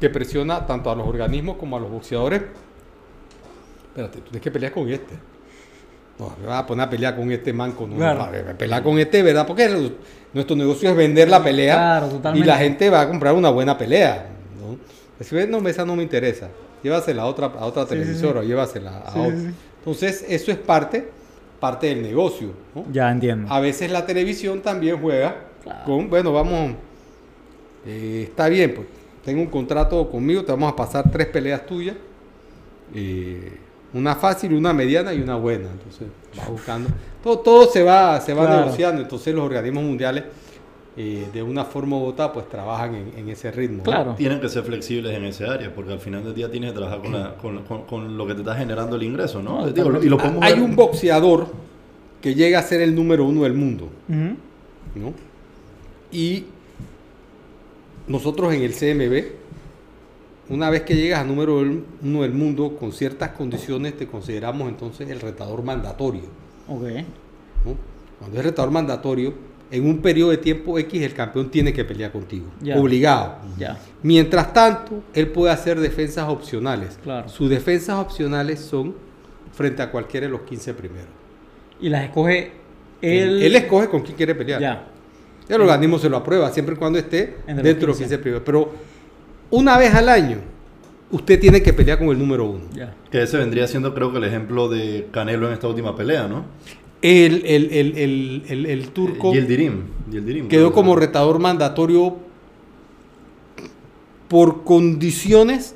que 0.00 0.10
presiona 0.10 0.66
tanto 0.66 0.90
a 0.90 0.96
los 0.96 1.06
organismos 1.06 1.58
como 1.58 1.76
a 1.76 1.80
los 1.80 1.90
boxeadores. 1.92 2.42
Espérate, 3.90 4.18
tú 4.18 4.24
tienes 4.24 4.42
que 4.42 4.50
pelear 4.50 4.72
con 4.72 4.88
este. 4.90 5.14
No, 6.18 6.34
me 6.40 6.46
vas 6.48 6.64
a 6.64 6.66
poner 6.66 6.86
a 6.86 6.90
pelear 6.90 7.14
con 7.14 7.30
este 7.30 7.52
manco. 7.52 7.86
No, 7.86 7.94
Claro. 7.94 8.18
no, 8.18 8.24
a 8.24 8.54
pelear 8.58 8.82
con 8.82 8.98
este, 8.98 9.22
¿verdad? 9.22 9.46
Porque 9.46 9.66
el- 9.66 9.94
nuestro 10.34 10.56
negocio 10.56 10.90
es 10.90 10.96
vender 10.96 11.28
la 11.28 11.40
pelea 11.42 12.00
Claro, 12.10 12.36
y 12.36 12.42
la 12.42 12.56
gente 12.58 12.90
va 12.90 13.02
a 13.02 13.08
comprar 13.08 13.34
una 13.34 13.50
buena 13.50 13.78
pelea. 13.78 14.34
¿No? 15.18 15.24
Si 15.26 15.34
ves, 15.34 15.48
no, 15.48 15.66
esa 15.68 15.84
no 15.84 15.96
me 15.96 16.02
interesa. 16.02 16.48
Llévasela 16.82 17.22
a 17.22 17.26
otra, 17.26 17.46
a 17.46 17.64
otra 17.66 17.82
Sí, 17.84 17.88
sí, 17.90 17.94
televisora, 18.00 18.42
llévasela 18.42 18.98
a 18.98 19.12
Sí, 19.12 19.18
otra. 19.18 19.36
sí, 19.36 19.46
sí. 19.48 19.54
Entonces, 19.78 20.24
eso 20.28 20.50
es 20.52 20.58
parte, 20.58 21.08
parte 21.60 21.86
del 21.88 22.02
negocio. 22.02 22.50
¿no? 22.74 22.84
Ya 22.92 23.10
entiendo. 23.10 23.52
A 23.52 23.60
veces 23.60 23.90
la 23.90 24.06
televisión 24.06 24.60
también 24.60 25.00
juega 25.00 25.36
Claro. 25.62 25.84
con, 25.84 26.08
bueno, 26.08 26.32
vamos, 26.32 26.74
eh, 27.86 28.26
está 28.28 28.48
bien, 28.48 28.74
pues 28.74 28.86
tengo 29.24 29.40
un 29.42 29.48
contrato 29.48 30.08
conmigo, 30.10 30.44
te 30.44 30.52
vamos 30.52 30.72
a 30.72 30.76
pasar 30.76 31.10
tres 31.10 31.26
peleas 31.26 31.66
tuyas, 31.66 31.96
eh, 32.94 33.56
una 33.92 34.14
fácil, 34.14 34.52
una 34.54 34.72
mediana 34.72 35.12
y 35.14 35.20
una 35.20 35.36
buena. 35.36 35.68
Entonces, 35.70 36.08
vas 36.36 36.48
buscando. 36.48 36.90
Todo, 37.22 37.38
todo 37.40 37.66
se 37.70 37.82
va, 37.82 38.20
se 38.20 38.32
va 38.34 38.46
Claro. 38.46 38.64
negociando. 38.64 39.02
Entonces, 39.02 39.34
los 39.34 39.44
organismos 39.44 39.82
mundiales, 39.84 40.24
eh, 41.00 41.28
de 41.32 41.42
una 41.44 41.64
forma 41.64 41.96
u 41.96 42.04
otra, 42.06 42.32
pues 42.32 42.48
trabajan 42.48 42.94
en, 42.96 43.12
en 43.16 43.28
ese 43.28 43.52
ritmo. 43.52 43.78
¿no? 43.78 43.82
Claro. 43.84 44.14
Tienen 44.16 44.40
que 44.40 44.48
ser 44.48 44.64
flexibles 44.64 45.14
en 45.16 45.24
ese 45.26 45.46
área, 45.46 45.72
porque 45.72 45.92
al 45.92 46.00
final 46.00 46.24
del 46.24 46.34
día 46.34 46.50
tienes 46.50 46.72
que 46.72 46.76
trabajar 46.78 47.00
con, 47.02 47.12
la- 47.12 47.34
con, 47.36 47.62
con- 47.64 47.82
con 47.84 48.18
lo 48.18 48.26
que 48.26 48.34
te 48.34 48.40
está 48.40 48.56
generando 48.56 48.96
el 48.96 49.04
ingreso, 49.04 49.40
¿no? 49.40 49.60
No, 49.60 49.70
Digo, 49.70 50.02
y 50.02 50.08
lo 50.08 50.18
podemos 50.18 50.42
Hay 50.42 50.54
ver- 50.54 50.62
un 50.62 50.74
boxeador 50.74 51.46
que 52.20 52.34
llega 52.34 52.58
a 52.58 52.62
ser 52.62 52.80
el 52.80 52.96
número 52.96 53.24
uno 53.24 53.44
del 53.44 53.54
mundo. 53.54 53.88
¿no? 54.08 55.12
Y 56.10 56.46
nosotros 58.06 58.52
en 58.54 58.62
el 58.62 58.72
CMB, 58.72 59.32
una 60.50 60.70
vez 60.70 60.82
que 60.82 60.96
llegas 60.96 61.20
a 61.20 61.24
número 61.24 61.58
uno 61.58 62.22
del 62.22 62.32
mundo, 62.32 62.76
con 62.76 62.90
ciertas 62.92 63.30
condiciones 63.30 63.96
te 63.96 64.06
consideramos 64.06 64.68
entonces 64.68 65.08
el 65.10 65.20
retador 65.20 65.62
mandatorio. 65.62 66.22
Ok. 66.66 66.82
¿no? 67.64 67.76
Cuando 68.18 68.38
es 68.38 68.44
retador 68.44 68.70
mandatorio, 68.72 69.34
en 69.70 69.86
un 69.86 69.98
periodo 69.98 70.30
de 70.30 70.38
tiempo 70.38 70.78
X 70.78 71.02
el 71.02 71.12
campeón 71.14 71.50
tiene 71.50 71.72
que 71.72 71.84
pelear 71.84 72.10
contigo, 72.12 72.46
Ya. 72.62 72.76
obligado. 72.78 73.36
Ya. 73.58 73.78
Mientras 74.02 74.52
tanto, 74.52 75.02
él 75.14 75.28
puede 75.28 75.52
hacer 75.52 75.78
defensas 75.80 76.28
opcionales. 76.28 76.98
Claro. 77.02 77.28
Sus 77.28 77.50
defensas 77.50 77.96
opcionales 77.98 78.60
son 78.60 78.94
frente 79.52 79.82
a 79.82 79.90
cualquiera 79.90 80.26
de 80.26 80.32
los 80.32 80.42
15 80.42 80.72
primeros. 80.74 81.08
Y 81.80 81.88
las 81.90 82.04
escoge 82.04 82.52
Él, 83.02 83.42
él. 83.42 83.54
escoge 83.56 83.88
con 83.88 84.02
quién 84.02 84.16
quiere 84.16 84.34
pelear. 84.34 84.60
Ya. 84.60 84.86
El 85.48 85.60
organismo 85.60 85.98
se 85.98 86.08
lo 86.08 86.16
aprueba 86.16 86.50
siempre 86.50 86.74
y 86.74 86.78
cuando 86.78 86.98
esté 86.98 87.36
Entre 87.46 87.62
dentro 87.62 87.80
de 87.82 87.86
los 87.88 87.96
15. 87.98 88.04
15 88.16 88.18
primeros. 88.18 88.42
Pero 88.44 88.72
una 89.50 89.78
vez 89.78 89.94
al 89.94 90.08
año, 90.08 90.38
usted 91.10 91.38
tiene 91.40 91.62
que 91.62 91.72
pelear 91.72 91.98
con 91.98 92.08
el 92.08 92.18
número 92.18 92.44
uno. 92.46 92.64
Ya. 92.74 92.94
Que 93.10 93.22
ese 93.22 93.36
vendría 93.38 93.66
siendo, 93.66 93.94
creo 93.94 94.10
que 94.12 94.18
el 94.18 94.24
ejemplo 94.24 94.68
de 94.68 95.08
Canelo 95.10 95.46
en 95.46 95.52
esta 95.54 95.68
última 95.68 95.94
pelea, 95.96 96.26
¿no? 96.28 96.44
El, 97.00 97.44
el, 97.46 97.72
el, 97.72 97.96
el, 97.96 98.42
el, 98.48 98.66
el 98.66 98.88
turco. 98.88 99.32
Yildirim, 99.32 100.48
quedó 100.48 100.72
como 100.72 100.96
retador 100.96 101.38
mandatorio 101.38 102.16
por 104.26 104.64
condiciones 104.64 105.74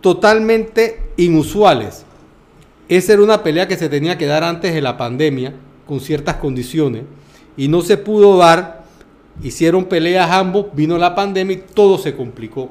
totalmente 0.00 1.00
inusuales. 1.16 2.04
Esa 2.88 3.14
era 3.14 3.22
una 3.22 3.42
pelea 3.42 3.66
que 3.66 3.76
se 3.76 3.88
tenía 3.88 4.16
que 4.16 4.26
dar 4.26 4.44
antes 4.44 4.72
de 4.72 4.80
la 4.80 4.96
pandemia, 4.96 5.54
con 5.86 5.98
ciertas 6.00 6.36
condiciones, 6.36 7.02
y 7.56 7.66
no 7.66 7.82
se 7.82 7.96
pudo 7.96 8.36
dar. 8.36 8.84
Hicieron 9.42 9.86
peleas 9.86 10.30
ambos, 10.30 10.66
vino 10.74 10.96
la 10.96 11.14
pandemia 11.14 11.56
y 11.56 11.62
todo 11.74 11.98
se 11.98 12.14
complicó. 12.14 12.70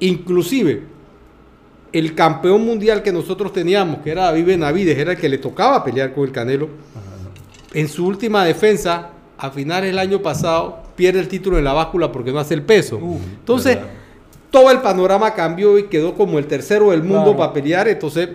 Inclusive, 0.00 0.84
el 1.94 2.14
campeón 2.14 2.64
mundial 2.64 3.02
que 3.02 3.12
nosotros 3.12 3.52
teníamos, 3.52 3.98
que 3.98 4.10
era 4.10 4.24
David 4.24 4.46
Benavides, 4.46 4.98
era 4.98 5.12
el 5.12 5.18
que 5.18 5.28
le 5.28 5.38
tocaba 5.38 5.82
pelear 5.84 6.12
con 6.12 6.24
el 6.24 6.32
Canelo. 6.32 6.68
En 7.72 7.88
su 7.88 8.06
última 8.06 8.44
defensa, 8.44 9.10
a 9.38 9.50
finales 9.50 9.90
del 9.90 9.98
año 9.98 10.20
pasado, 10.20 10.78
pierde 10.96 11.20
el 11.20 11.28
título 11.28 11.56
en 11.58 11.64
la 11.64 11.72
báscula 11.72 12.10
porque 12.10 12.32
no 12.32 12.38
hace 12.40 12.54
el 12.54 12.62
peso. 12.62 12.98
Entonces, 13.40 13.76
verdad. 13.76 13.90
todo 14.50 14.70
el 14.70 14.78
panorama 14.80 15.34
cambió 15.34 15.78
y 15.78 15.84
quedó 15.84 16.14
como 16.14 16.38
el 16.38 16.46
tercero 16.46 16.90
del 16.90 17.02
mundo 17.02 17.22
Claro. 17.22 17.36
para 17.38 17.52
pelear. 17.52 17.88
Entonces, 17.88 18.28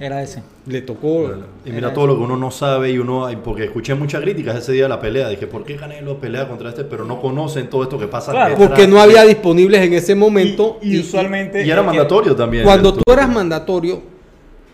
Era 0.00 0.22
ese. 0.22 0.42
Le 0.66 0.80
tocó. 0.80 1.30
Y 1.66 1.70
mira 1.72 1.92
todo 1.92 2.06
lo 2.06 2.16
que 2.16 2.22
uno 2.22 2.34
no 2.38 2.50
sabe 2.50 2.90
y 2.90 2.98
uno, 2.98 3.28
porque 3.44 3.64
escuché 3.64 3.94
muchas 3.94 4.22
críticas 4.22 4.56
ese 4.56 4.72
día 4.72 4.84
de 4.84 4.88
la 4.88 4.98
pelea, 4.98 5.28
dije, 5.28 5.46
¿por 5.46 5.62
qué 5.62 5.76
Canelo 5.76 6.18
pelea 6.18 6.48
contra 6.48 6.70
este? 6.70 6.84
Pero 6.84 7.04
no 7.04 7.20
conocen 7.20 7.68
todo 7.68 7.82
esto 7.82 7.98
que 7.98 8.06
pasa. 8.06 8.32
Claro. 8.32 8.56
Porque 8.56 8.88
no 8.88 8.98
había 8.98 9.24
disponibles 9.24 9.82
en 9.82 9.92
ese 9.92 10.14
momento. 10.14 10.78
Y, 10.80 10.98
usualmente. 11.00 11.66
Y 11.66 11.70
era 11.70 11.82
mandatorio 11.82 12.34
también. 12.34 12.64
Cuando 12.64 12.94
tú 12.94 13.12
eras 13.12 13.28
mandatorio, 13.28 14.00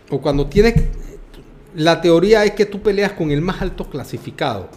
o 0.09 0.21
cuando 0.21 0.47
tienes. 0.47 0.75
La 1.75 2.01
teoría 2.01 2.43
es 2.45 2.51
que 2.51 2.65
tú 2.65 2.81
peleas 2.81 3.11
con 3.11 3.29
el 3.29 3.41
más 3.41 3.61
alto 3.61 3.83
clasificado. 3.87 4.69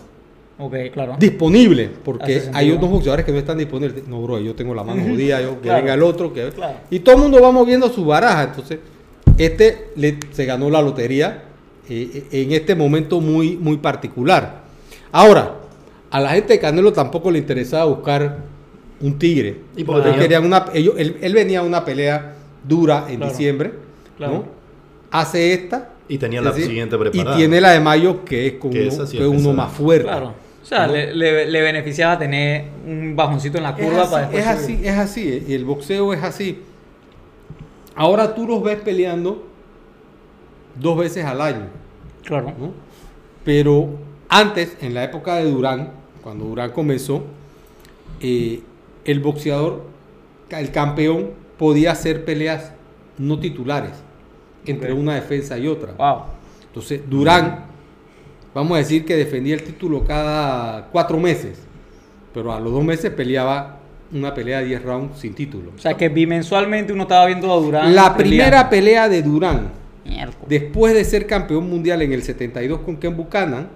Ok, 0.58 0.74
claro. 0.92 1.16
Disponible, 1.18 1.88
porque 2.04 2.42
hay 2.52 2.70
unos 2.72 2.90
boxeadores 2.90 3.24
que 3.24 3.32
no 3.32 3.38
están 3.38 3.56
disponibles. 3.56 4.06
No, 4.06 4.20
bro, 4.20 4.38
yo 4.40 4.54
tengo 4.54 4.74
la 4.74 4.82
mano 4.84 5.02
jodida, 5.08 5.40
yo, 5.40 5.54
que 5.54 5.68
Claro. 5.68 5.78
venga 5.78 5.94
el 5.94 6.02
otro. 6.02 6.32
Que... 6.34 6.50
Claro. 6.50 6.76
Y 6.90 6.98
todo 6.98 7.14
el 7.14 7.22
mundo 7.22 7.40
va 7.40 7.50
moviendo 7.52 7.88
su 7.88 8.04
baraja. 8.04 8.42
Entonces, 8.42 8.80
este 9.44 9.88
le- 9.96 10.18
se 10.32 10.44
ganó 10.44 10.70
la 10.70 10.82
lotería 10.82 11.44
eh, 11.88 12.24
eh, 12.30 12.42
en 12.42 12.52
este 12.52 12.74
momento 12.74 13.20
muy, 13.20 13.56
muy 13.56 13.76
particular. 13.78 14.62
Ahora, 15.12 15.54
a 16.10 16.20
la 16.20 16.30
gente 16.30 16.52
de 16.54 16.58
Canelo 16.60 16.92
tampoco 16.92 17.30
le 17.30 17.38
interesaba 17.38 17.84
buscar 17.86 18.38
un 19.00 19.18
tigre. 19.18 19.56
Y 19.76 19.84
porque 19.84 20.12
querían 20.14 20.44
una, 20.44 20.66
ellos- 20.74 20.94
él, 20.98 21.16
él 21.20 21.32
venía 21.34 21.60
a 21.60 21.62
una 21.62 21.84
pelea 21.84 22.34
dura 22.62 23.06
en 23.08 23.16
Claro. 23.16 23.32
diciembre. 23.32 23.72
Claro. 24.16 24.32
¿no? 24.34 24.44
Hace 25.10 25.52
esta. 25.52 25.90
Y 26.08 26.18
tenía 26.18 26.40
la 26.42 26.50
decir, 26.50 26.66
siguiente 26.66 26.98
preparada. 26.98 27.34
Y 27.34 27.38
tiene 27.38 27.60
la 27.60 27.70
de 27.70 27.80
mayo 27.80 28.24
que 28.24 28.46
es, 28.48 28.52
con 28.54 28.70
Que 28.70 28.80
uno, 28.82 28.88
esa 28.88 29.06
sí 29.06 29.16
que 29.16 29.22
es 29.24 29.28
es 29.28 29.28
uno 29.28 29.38
pesada. 29.38 29.54
más 29.54 29.72
fuerte. 29.72 30.04
Claro. 30.04 30.34
O 30.62 30.66
sea, 30.66 30.86
¿no? 30.86 30.92
le, 30.92 31.14
le- 31.14 31.46
le 31.46 31.62
beneficiaba 31.62 32.18
tener 32.18 32.64
un 32.86 33.16
bajoncito 33.16 33.56
en 33.58 33.64
la 33.64 33.70
Es 33.70 33.76
curva 33.84 34.02
así, 34.02 34.10
para 34.12 34.22
después 34.28 34.42
es 34.44 34.48
así, 34.48 34.80
es 34.84 34.96
así, 34.98 35.44
el 35.48 35.64
boxeo 35.64 36.12
es 36.12 36.22
así. 36.22 36.58
Ahora 37.94 38.34
tú 38.34 38.46
los 38.46 38.62
ves 38.62 38.80
peleando 38.80 39.44
dos 40.80 40.98
veces 40.98 41.24
al 41.24 41.40
año, 41.40 41.68
Claro. 42.24 42.52
¿no? 42.58 42.72
Pero 43.44 43.88
antes, 44.28 44.76
en 44.80 44.94
la 44.94 45.04
época 45.04 45.36
de 45.36 45.50
Durán, 45.50 45.92
cuando 46.22 46.44
Durán 46.44 46.70
comenzó, 46.70 47.24
eh, 48.20 48.60
el 49.04 49.20
boxeador, 49.20 49.84
el 50.50 50.70
campeón, 50.70 51.30
podía 51.58 51.92
hacer 51.92 52.24
peleas 52.24 52.72
no 53.18 53.38
titulares 53.38 53.92
entre 54.64 54.92
una 54.92 55.14
defensa 55.14 55.58
y 55.58 55.66
otra. 55.66 55.92
Wow. 55.94 56.24
Entonces, 56.66 57.02
Durán, 57.08 57.64
vamos 58.54 58.76
a 58.76 58.78
decir 58.78 59.04
que 59.04 59.16
defendía 59.16 59.54
el 59.54 59.64
título 59.64 60.04
cada 60.04 60.86
cuatro 60.88 61.18
meses, 61.18 61.62
pero 62.32 62.52
a 62.52 62.60
los 62.60 62.72
dos 62.72 62.84
meses 62.84 63.10
peleaba 63.10 63.79
una 64.12 64.34
pelea 64.34 64.58
de 64.60 64.66
10 64.66 64.82
rounds 64.82 65.18
sin 65.20 65.34
título. 65.34 65.72
O 65.76 65.78
sea, 65.78 65.94
que 65.94 66.08
bimensualmente 66.08 66.92
uno 66.92 67.02
estaba 67.02 67.26
viendo 67.26 67.52
a 67.52 67.56
Durán. 67.56 67.94
La 67.94 68.16
peleando. 68.16 68.16
primera 68.18 68.70
pelea 68.70 69.08
de 69.08 69.22
Durán, 69.22 69.70
después 70.48 70.94
de 70.94 71.04
ser 71.04 71.26
campeón 71.26 71.68
mundial 71.70 72.02
en 72.02 72.12
el 72.12 72.22
72 72.22 72.80
con 72.80 72.96
Ken 72.96 73.16
Buchanan, 73.16 73.68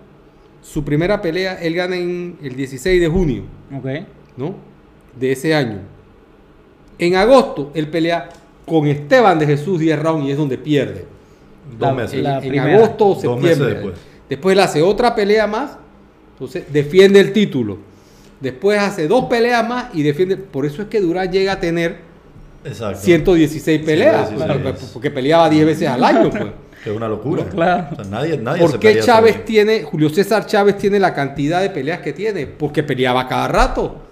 su 0.62 0.82
primera 0.84 1.20
pelea 1.22 1.58
él 1.62 1.74
gana 1.74 1.96
en 1.96 2.36
el 2.42 2.56
16 2.56 3.00
de 3.00 3.08
junio. 3.08 3.42
¿no? 4.36 4.54
De 5.18 5.32
ese 5.32 5.54
año. 5.54 5.78
En 6.98 7.16
agosto, 7.16 7.70
él 7.74 7.88
pelea 7.88 8.28
con 8.66 8.86
Esteban 8.86 9.38
de 9.38 9.46
Jesús 9.46 9.78
10 9.78 9.98
rounds 10.00 10.26
y 10.26 10.30
es 10.32 10.36
donde 10.38 10.58
pierde. 10.58 11.04
Dos 11.78 11.88
La- 11.88 11.94
meses. 11.94 12.14
en, 12.14 12.22
la 12.24 12.34
en 12.38 12.48
primera. 12.48 12.76
agosto 12.76 13.04
o 13.06 13.08
Dos 13.14 13.20
septiembre. 13.22 13.48
meses 13.50 13.66
después. 13.66 13.94
Después 14.28 14.52
él 14.54 14.60
hace 14.60 14.82
otra 14.82 15.14
pelea 15.14 15.46
más, 15.46 15.76
entonces 16.32 16.64
defiende 16.72 17.20
el 17.20 17.32
título. 17.32 17.78
Después 18.44 18.78
hace 18.78 19.08
dos 19.08 19.24
peleas 19.24 19.66
más 19.68 19.86
y 19.94 20.02
defiende. 20.02 20.36
Por 20.36 20.64
eso 20.66 20.82
es 20.82 20.88
que 20.88 21.00
Durán 21.00 21.32
llega 21.32 21.52
a 21.52 21.60
tener 21.60 21.96
Exacto. 22.64 23.00
116 23.00 23.80
peleas, 23.84 24.28
116. 24.28 24.62
porque- 24.62 24.86
porque 24.92 25.10
peleaba 25.10 25.50
10 25.50 25.66
veces 25.66 25.88
al 25.88 26.04
año. 26.04 26.30
Pues. 26.30 26.44
Que 26.84 26.90
es 26.90 26.96
una 26.96 27.08
locura. 27.08 27.44
Claro. 27.46 27.86
O 27.92 27.94
sea, 27.96 28.04
nadie, 28.04 28.36
nadie 28.36 28.60
se 28.60 28.68
¿Por 28.68 28.78
qué 28.78 28.88
pelea 28.90 29.02
Chávez 29.04 29.44
tiene, 29.46 29.82
Julio 29.84 30.10
César 30.10 30.44
Chávez 30.46 30.76
tiene 30.76 31.00
la 31.00 31.14
cantidad 31.14 31.62
de 31.62 31.70
peleas 31.70 32.00
que 32.00 32.12
tiene? 32.12 32.46
Porque 32.46 32.82
peleaba 32.82 33.26
cada 33.26 33.48
rato. 33.48 34.02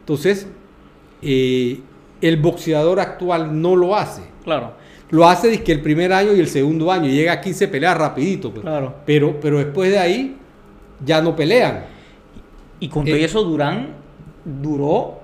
Entonces, 0.00 0.46
eh, 1.22 1.80
el 2.22 2.36
boxeador 2.38 2.98
actual 3.00 3.60
no 3.60 3.76
lo 3.76 3.94
hace. 3.94 4.22
Claro. 4.42 4.72
Lo 5.10 5.28
hace 5.28 5.48
dizque 5.48 5.72
el 5.72 5.80
primer 5.82 6.12
año 6.12 6.32
y 6.34 6.40
el 6.40 6.48
segundo 6.48 6.90
año. 6.90 7.08
y 7.08 7.12
Llega 7.12 7.32
a 7.32 7.40
15 7.40 7.68
peleas 7.68 7.96
rapidito. 7.96 8.50
pues. 8.50 8.62
Claro. 8.62 8.94
Pero, 9.04 9.38
pero 9.40 9.58
después 9.58 9.90
de 9.90 9.98
ahí 9.98 10.36
ya 11.04 11.20
no 11.20 11.36
pelean. 11.36 11.84
Y 12.80 12.88
con 12.88 13.04
todo 13.04 13.16
Eh. 13.16 13.24
eso, 13.24 13.42
Durán 13.42 13.88
duró 14.44 15.20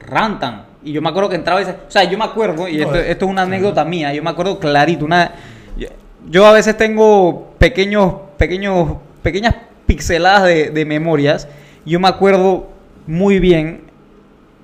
rantan. 0.00 0.66
Y 0.84 0.92
yo 0.92 1.00
me 1.02 1.08
acuerdo 1.10 1.28
que 1.28 1.36
entraba 1.36 1.60
y 1.60 1.64
decía, 1.64 1.80
o 1.86 1.90
sea, 1.90 2.04
yo 2.04 2.18
me 2.18 2.24
acuerdo, 2.24 2.68
y 2.68 2.76
No, 2.78 2.82
esto, 2.84 2.96
eh, 2.96 3.10
esto 3.10 3.24
es 3.26 3.30
una 3.30 3.42
anécdota 3.42 3.84
mía, 3.84 4.12
yo 4.12 4.22
me 4.22 4.30
acuerdo 4.30 4.58
clarito, 4.58 5.04
una 5.04 5.32
yo, 5.76 5.88
yo 6.28 6.46
a 6.46 6.52
veces 6.52 6.76
tengo 6.76 7.52
pequeños, 7.58 8.14
pequeños, 8.36 8.96
pequeñas 9.22 9.54
pixeladas 9.86 10.44
de, 10.44 10.70
de 10.70 10.84
memorias. 10.84 11.48
Yo 11.86 11.98
me 12.00 12.08
acuerdo 12.08 12.68
muy 13.06 13.38
bien 13.38 13.82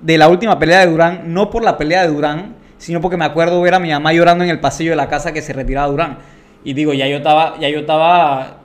de 0.01 0.17
la 0.17 0.27
última 0.27 0.59
pelea 0.59 0.79
de 0.81 0.87
Durán, 0.91 1.33
no 1.33 1.49
por 1.49 1.63
la 1.63 1.77
pelea 1.77 2.03
de 2.03 2.09
Durán, 2.09 2.55
sino 2.77 3.01
porque 3.01 3.17
me 3.17 3.25
acuerdo 3.25 3.61
ver 3.61 3.73
a 3.73 3.79
mi 3.79 3.89
mamá 3.91 4.13
llorando 4.13 4.43
en 4.43 4.49
el 4.49 4.59
pasillo 4.59 4.91
de 4.91 4.95
la 4.97 5.07
casa 5.09 5.33
que 5.33 5.41
se 5.41 5.51
retiraba 5.53 5.87
Durán. 5.87 6.17
Y 6.63 6.73
digo, 6.73 6.93
ya 6.93 7.07
yo 7.07 7.17
estaba, 7.17 7.57
ya 7.59 7.69
yo 7.69 7.79
estaba, 7.79 8.58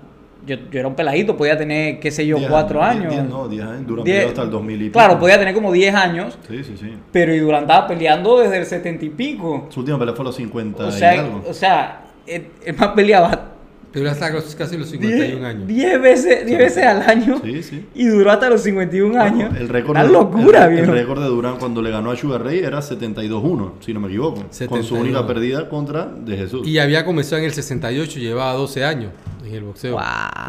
yo, 0.46 0.56
yo 0.70 0.78
era 0.80 0.88
un 0.88 0.94
peladito, 0.94 1.36
podía 1.36 1.56
tener, 1.56 1.98
qué 2.00 2.10
sé 2.10 2.26
yo, 2.26 2.36
Diez 2.38 2.50
cuatro 2.50 2.80
diez- 2.80 2.88
años. 2.90 3.12
diez- 3.14 3.28
no, 3.28 3.48
10 3.48 3.62
años. 3.64 3.86
Diez- 3.86 4.04
peleó 4.04 4.28
hasta 4.28 4.42
el 4.42 4.50
2000 4.50 4.76
y 4.82 4.84
pico. 4.86 4.92
Claro, 4.98 5.18
podía 5.18 5.38
tener 5.38 5.54
como 5.54 5.72
10 5.72 5.94
años, 5.94 6.38
Sí, 6.48 6.62
sí, 6.64 6.76
sí. 6.78 6.94
pero 7.12 7.34
y 7.34 7.38
Durán 7.38 7.62
estaba 7.62 7.86
peleando 7.86 8.38
desde 8.40 8.58
el 8.58 8.66
70 8.66 9.04
y 9.04 9.10
pico. 9.10 9.66
Su 9.70 9.80
última 9.80 9.98
pelea 9.98 10.14
fue 10.14 10.22
a 10.22 10.26
los 10.26 10.36
50 10.36 10.84
O 10.84 10.88
y 10.88 10.92
sea, 10.92 11.10
algo. 11.12 11.42
o 11.48 11.54
sea, 11.54 12.00
el, 12.26 12.46
el 12.64 12.76
man 12.76 12.94
peleaba 12.94 13.53
Pero 13.94 14.10
hasta 14.10 14.28
los- 14.30 14.54
casi 14.56 14.76
los 14.76 14.90
51 14.90 15.46
años. 15.46 15.66
10 15.66 16.02
veces, 16.02 16.44
10 16.44 16.58
veces 16.58 16.84
al 16.84 17.02
año 17.02 17.40
Sí, 17.44 17.62
sí. 17.62 17.86
y 17.94 18.06
duró 18.08 18.30
hasta 18.32 18.50
los 18.50 18.60
51 18.62 19.18
años. 19.20 19.48
Bueno, 19.50 19.56
el 19.64 19.68
récord 19.68 19.90
Una 19.92 20.02
de- 20.04 20.12
locura, 20.12 20.66
el, 20.66 20.78
el 20.80 20.86
récord 20.88 21.22
de 21.22 21.28
Durán 21.28 21.56
cuando 21.58 21.80
le 21.80 21.90
ganó 21.90 22.10
a 22.10 22.16
Sugar 22.16 22.42
Ray 22.44 22.58
era 22.58 22.80
72-1, 22.82 23.72
si 23.80 23.94
no 23.94 24.00
me 24.00 24.08
equivoco. 24.08 24.36
Con 24.42 24.50
su 24.50 24.56
72. 24.58 25.00
única 25.00 25.26
pérdida 25.26 25.68
contra 25.68 26.06
de 26.06 26.36
Jesús. 26.36 26.66
Y 26.66 26.78
había 26.78 27.04
comenzado 27.04 27.38
en 27.38 27.44
el 27.44 27.52
68, 27.54 28.18
llevaba 28.18 28.52
12 28.54 28.84
años 28.84 29.12
en 29.46 29.54
el 29.54 29.62
boxeo. 29.64 29.96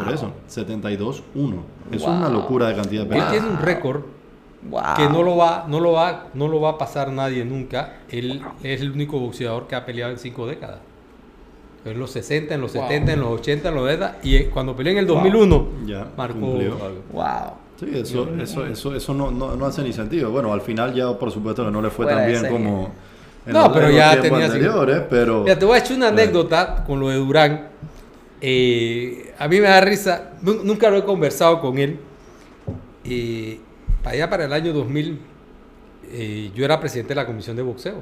Por 0.04 0.14
eso, 0.14 0.34
72-1. 0.50 1.64
Eso 1.92 2.04
es 2.04 2.04
una 2.08 2.30
locura 2.30 2.68
de 2.70 2.76
cantidad 2.76 3.04
de 3.04 3.08
Él 3.08 3.10
peleas. 3.10 3.32
tiene 3.32 3.48
un 3.48 3.62
récord 3.62 4.02
Wow. 4.68 4.82
que 4.98 5.04
no 5.08 5.22
lo 5.22 5.38
va, 5.38 5.68
no 5.70 5.80
lo 5.80 5.92
va, 5.92 6.30
no 6.34 6.48
lo 6.48 6.60
va 6.60 6.72
a 6.72 6.78
pasar 6.80 7.12
nadie 7.12 7.46
nunca. 7.46 7.98
Él 8.10 8.42
es 8.64 8.82
el 8.82 8.92
único 8.92 9.20
boxeador 9.20 9.68
que 9.68 9.76
ha 9.76 9.86
peleado 9.86 10.12
en 10.12 10.18
cinco 10.18 10.48
décadas. 10.48 10.80
En 11.86 12.00
los 12.00 12.10
60, 12.12 12.56
en 12.56 12.62
los 12.62 12.74
Wow. 12.74 12.84
70, 12.88 13.14
en 13.14 13.20
los 13.20 13.30
80, 13.40 13.70
en 13.70 13.76
los 13.76 13.84
90 13.84 14.18
y 14.24 14.36
eh, 14.36 14.50
cuando 14.52 14.76
peleó 14.76 14.92
en 14.94 14.98
el 15.00 15.08
2001 15.08 15.68
Ya, 15.86 16.08
marcó 16.18 16.40
cumplió. 16.40 16.74
algo. 16.84 17.02
Wow. 17.14 17.54
Sí, 17.80 17.88
eso, 17.94 18.28
eso, 18.42 18.66
eso, 18.66 18.96
eso 18.96 19.14
no, 19.14 19.30
no, 19.32 19.56
no 19.56 19.66
hace 19.66 19.84
ni 19.84 19.94
sentido. 19.94 20.32
Bueno, 20.32 20.52
al 20.52 20.62
final 20.62 20.94
ya 20.94 21.12
por 21.18 21.30
supuesto 21.32 21.64
que 21.66 21.72
no 21.72 21.82
le 21.82 21.90
fue 21.90 22.06
Fuera 22.06 22.22
tan 22.22 22.30
bien 22.32 22.52
como 22.52 22.90
en 23.46 23.54
No, 23.54 23.64
los, 23.66 23.72
pero 23.74 23.92
ya 23.92 24.20
tenía- 24.20 24.46
anteriores, 24.46 25.02
pero... 25.10 25.44
Mira, 25.44 25.60
te 25.60 25.66
voy 25.66 25.76
a 25.76 25.80
echar 25.80 25.98
una 25.98 26.08
Claro. 26.10 26.22
anécdota 26.24 26.84
con 26.88 27.00
lo 27.00 27.10
de 27.10 27.16
Durán. 27.18 27.68
Eh, 28.42 29.34
a 29.38 29.48
mí 29.48 29.56
me 29.60 29.68
da 29.68 29.82
risa, 29.82 30.32
nu- 30.42 30.64
nunca 30.64 30.90
lo 30.90 30.98
he 30.98 31.04
conversado 31.04 31.60
con 31.62 31.78
él. 31.78 32.00
Eh, 33.04 33.60
para 34.04 34.16
allá, 34.16 34.30
para 34.30 34.46
el 34.46 34.54
año 34.54 34.74
2000, 34.74 35.20
eh, 36.12 36.52
yo 36.56 36.66
era 36.66 36.80
presidente 36.80 37.10
de 37.10 37.16
la 37.16 37.26
comisión 37.26 37.56
de 37.56 37.62
boxeo. 37.62 38.02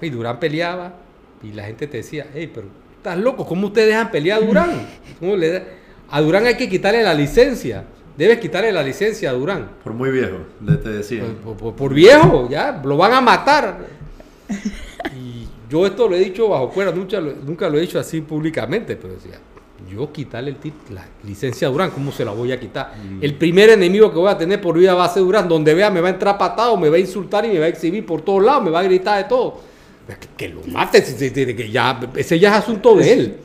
Y 0.00 0.08
Durán 0.10 0.38
peleaba 0.40 0.94
y 1.42 1.52
la 1.52 1.64
gente 1.64 1.86
te 1.86 1.98
decía, 1.98 2.26
hey, 2.34 2.50
pero 2.54 2.66
estás 2.96 3.16
loco, 3.18 3.46
¿cómo 3.46 3.68
ustedes 3.68 3.88
dejan 3.88 4.10
pelear 4.10 4.42
a 4.42 4.46
Durán? 4.46 4.86
¿Cómo 5.18 5.36
le 5.36 5.52
da- 5.52 5.64
A 6.10 6.20
Durán 6.20 6.46
hay 6.46 6.56
que 6.56 6.68
quitarle 6.68 7.02
la 7.02 7.14
licencia. 7.14 7.84
Debes 8.16 8.38
quitarle 8.38 8.70
la 8.72 8.82
licencia 8.82 9.30
a 9.30 9.32
Durán. 9.32 9.70
Por 9.82 9.94
muy 9.94 10.10
viejo, 10.10 10.38
le 10.66 10.76
te 10.76 10.88
decía. 10.90 11.24
Por, 11.44 11.56
por- 11.56 11.74
por 11.74 11.94
viejo, 11.94 12.48
ya, 12.50 12.80
lo 12.84 12.96
van 12.96 13.12
a 13.14 13.20
matar. 13.20 13.78
Y 15.16 15.46
yo 15.70 15.86
esto 15.86 16.08
lo 16.08 16.16
he 16.16 16.18
dicho 16.18 16.48
bajo 16.48 16.68
cuerda, 16.70 16.92
nunca 16.92 17.20
lo, 17.20 17.32
nunca 17.34 17.68
lo 17.68 17.78
he 17.78 17.82
dicho 17.82 17.98
así 17.98 18.20
públicamente, 18.20 18.96
pero 18.96 19.14
decía, 19.14 19.38
yo 19.90 20.12
quitarle 20.12 20.50
el 20.50 20.60
tit- 20.60 20.90
la 20.92 21.04
licencia 21.24 21.68
a 21.68 21.70
Durán, 21.70 21.90
¿cómo 21.90 22.12
se 22.12 22.24
la 22.24 22.32
voy 22.32 22.52
a 22.52 22.60
quitar? 22.60 22.92
El 23.20 23.34
primer 23.34 23.70
enemigo 23.70 24.10
que 24.12 24.18
voy 24.18 24.30
a 24.30 24.36
tener 24.36 24.60
por 24.60 24.76
vida 24.76 24.94
va 24.94 25.04
a 25.04 25.08
ser 25.08 25.22
Durán, 25.22 25.48
donde 25.48 25.72
vea 25.74 25.90
me 25.90 26.00
va 26.00 26.08
a 26.08 26.10
entrar 26.12 26.36
patado, 26.36 26.76
me 26.76 26.88
va 26.90 26.96
a 26.96 27.00
insultar 27.00 27.44
y 27.46 27.48
me 27.48 27.58
va 27.60 27.66
a 27.66 27.68
exhibir 27.68 28.04
por 28.04 28.20
todos 28.22 28.42
lados, 28.42 28.62
me 28.64 28.70
va 28.70 28.80
a 28.80 28.82
gritar 28.82 29.22
de 29.22 29.28
todo. 29.28 29.60
Que, 30.18 30.28
que 30.36 30.48
lo 30.54 30.62
mate, 30.66 31.02
si- 31.04 31.12
si- 31.16 31.30
si- 31.30 31.54
que 31.54 31.70
ya, 31.70 32.00
ese 32.16 32.38
ya 32.38 32.50
es 32.50 32.62
asunto 32.64 32.94
de 32.96 33.12
él. 33.12 33.36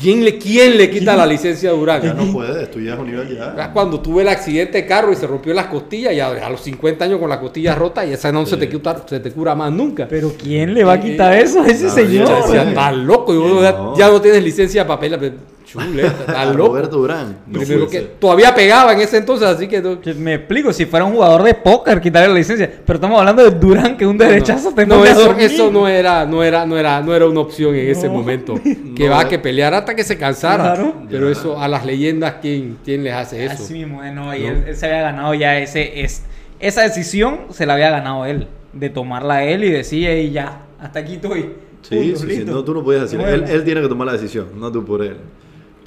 ¿Quién 0.00 0.24
le, 0.24 0.38
quién 0.38 0.76
le 0.76 0.88
quita 0.90 1.16
la 1.16 1.26
licencia 1.26 1.70
a 1.70 1.72
Durán? 1.72 2.00
Ya 2.00 2.14
no 2.14 2.32
puedes, 2.32 2.70
tú 2.70 2.80
ya 2.80 2.94
es 2.94 3.00
un 3.00 3.06
nivel 3.10 3.36
Ya. 3.36 3.72
Cuando 3.72 4.00
tuve 4.00 4.22
el 4.22 4.28
accidente 4.28 4.78
de 4.82 4.86
carro 4.86 5.12
y 5.12 5.16
se 5.16 5.26
rompió 5.26 5.52
las 5.52 5.66
costillas, 5.66 6.14
ya 6.14 6.28
a 6.28 6.50
los 6.50 6.60
50 6.60 7.04
años 7.04 7.18
con 7.18 7.28
las 7.28 7.38
costillas 7.38 7.76
rotas, 7.76 8.06
y 8.06 8.12
esa 8.12 8.30
no 8.30 8.46
se, 8.46 8.56
te 8.56 8.68
cura, 8.68 9.02
se 9.08 9.18
te 9.18 9.32
cura 9.32 9.56
más 9.56 9.72
nunca. 9.72 10.06
Pero 10.06 10.32
¿quién 10.40 10.72
le 10.72 10.84
va 10.84 10.92
a 10.94 11.00
quitar 11.00 11.32
eso 11.34 11.62
a 11.62 11.66
ese 11.66 11.90
señor? 11.90 12.28
estás 12.54 12.96
loco, 12.96 13.32
no. 13.34 13.96
ya 13.96 14.08
no 14.08 14.20
tienes 14.20 14.44
licencia 14.44 14.84
de 14.84 14.88
papel. 14.88 15.32
Chuleta, 15.70 16.22
A 16.28 16.32
tan 16.32 16.56
loco. 16.56 16.68
Roberto 16.70 16.96
Durán. 16.96 17.36
No 17.46 17.58
Primero 17.60 17.86
que 17.88 18.00
todavía 18.00 18.54
pegaba 18.54 18.94
en 18.94 19.00
ese 19.00 19.18
entonces, 19.18 19.46
así 19.46 19.68
que 19.68 19.82
no- 19.82 19.98
Me 20.16 20.34
explico, 20.34 20.72
si 20.72 20.86
fuera 20.86 21.04
un 21.04 21.12
jugador 21.12 21.42
de 21.42 21.52
póker, 21.54 22.00
quitarle 22.00 22.28
la 22.28 22.34
licencia. 22.34 22.70
Pero 22.86 22.96
estamos 22.96 23.18
hablando 23.18 23.44
de 23.44 23.50
Durán, 23.50 23.96
que 23.98 24.06
un 24.06 24.16
derechazo 24.16 24.72
te 24.72 24.86
no, 24.86 25.04
eso, 25.04 25.70
no 25.70 25.86
era, 25.86 26.24
no 26.24 26.42
era, 26.42 26.64
no 26.64 26.78
era, 26.78 27.02
no 27.02 27.14
era 27.14 27.26
una 27.26 27.40
opción 27.40 27.74
en 27.74 27.90
ese 27.90 28.08
momento. 28.08 28.54
Que 28.98 29.04
No. 29.04 29.10
va 29.12 29.20
a 29.20 29.28
que 29.28 29.38
pelear 29.38 29.74
hasta 29.74 29.94
que 29.94 30.02
se 30.02 30.16
cansara. 30.18 30.74
Claro. 30.74 30.94
Pero 31.08 31.26
Ya. 31.26 31.32
eso 31.32 31.60
a 31.60 31.68
las 31.68 31.84
leyendas, 31.84 32.36
¿quién, 32.40 32.78
quién 32.84 33.04
les 33.04 33.12
hace 33.12 33.44
eso? 33.44 33.62
Así 33.62 33.74
mismo, 33.74 34.02
eh, 34.02 34.10
no, 34.10 34.34
y 34.34 34.40
No. 34.40 34.48
Él, 34.48 34.64
él 34.68 34.76
se 34.76 34.86
había 34.86 35.02
ganado 35.02 35.34
ya 35.34 35.56
ese, 35.58 36.00
es, 36.00 36.22
esa 36.58 36.82
decisión, 36.82 37.40
se 37.50 37.64
la 37.66 37.74
había 37.74 37.90
ganado 37.90 38.24
él. 38.26 38.48
De 38.72 38.90
tomarla 38.90 39.44
él 39.44 39.64
y 39.64 39.70
decir, 39.70 40.08
y 40.10 40.30
ya, 40.30 40.62
hasta 40.80 40.98
aquí 41.00 41.14
estoy. 41.14 41.50
Sí, 41.82 41.94
Punto, 41.96 42.18
sí, 42.20 42.36
sí, 42.36 42.44
no, 42.44 42.64
tú 42.64 42.74
no 42.74 42.82
puedes 42.82 43.02
decir. 43.02 43.20
Él 43.20 43.64
tiene 43.64 43.80
que 43.80 43.88
tomar 43.88 44.06
la 44.08 44.14
decisión, 44.14 44.46
no 44.56 44.72
tú 44.72 44.84
por 44.84 45.02
él. 45.02 45.16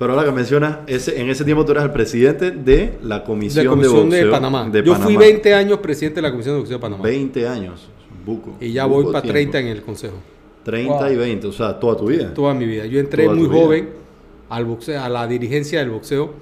Pero 0.01 0.13
ahora 0.13 0.25
que 0.25 0.31
mencionas, 0.31 0.77
ese, 0.87 1.21
en 1.21 1.29
ese 1.29 1.45
tiempo 1.45 1.63
tú 1.63 1.73
eras 1.73 1.83
el 1.83 1.91
presidente 1.91 2.49
de 2.49 2.97
la 3.03 3.23
Comisión 3.23 3.63
la 3.65 3.69
Comisión 3.69 4.09
de, 4.09 4.23
Boxeo 4.23 4.31
Panamá. 4.31 4.67
de 4.67 4.79
Yo 4.79 4.95
fui 4.95 5.13
Panamá. 5.13 5.19
20 5.19 5.53
años 5.53 5.77
presidente 5.77 6.15
de 6.15 6.21
la 6.23 6.31
Comisión 6.31 6.55
de 6.55 6.59
Boxeo 6.61 6.77
de 6.79 6.81
Panamá. 6.81 7.03
20 7.03 7.47
años, 7.47 7.87
buco. 8.25 8.55
y 8.59 8.71
ya 8.71 8.85
buco 8.85 9.03
voy 9.03 9.13
para 9.13 9.21
tiempo. 9.21 9.33
30 9.51 9.59
en 9.59 9.67
el 9.67 9.83
consejo. 9.83 10.15
30 10.63 11.11
y 11.11 11.15
Wow. 11.15 11.19
20, 11.23 11.47
o 11.47 11.51
sea, 11.51 11.79
toda 11.79 11.97
tu 11.97 12.07
vida. 12.07 12.33
Toda 12.33 12.55
mi 12.55 12.65
vida. 12.65 12.87
Yo 12.87 12.99
entré 12.99 13.25
Toda 13.25 13.35
muy 13.35 13.47
vida. 13.47 13.61
joven 13.61 13.89
al 14.49 14.65
boxeo, 14.65 14.99
a 15.03 15.07
la 15.07 15.27
dirigencia 15.27 15.77
del 15.81 15.91
boxeo. 15.91 16.33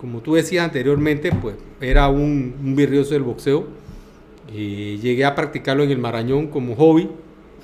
Como 0.00 0.18
tú 0.18 0.34
decías 0.34 0.64
anteriormente, 0.64 1.30
pues 1.30 1.54
era 1.80 2.08
un, 2.08 2.56
un 2.60 2.74
virrioso 2.74 3.14
del 3.14 3.22
boxeo. 3.22 3.66
Y 4.52 4.96
llegué 4.96 5.24
a 5.24 5.36
practicarlo 5.36 5.84
en 5.84 5.92
el 5.92 5.98
Marañón 5.98 6.48
como 6.48 6.74
hobby, 6.74 7.08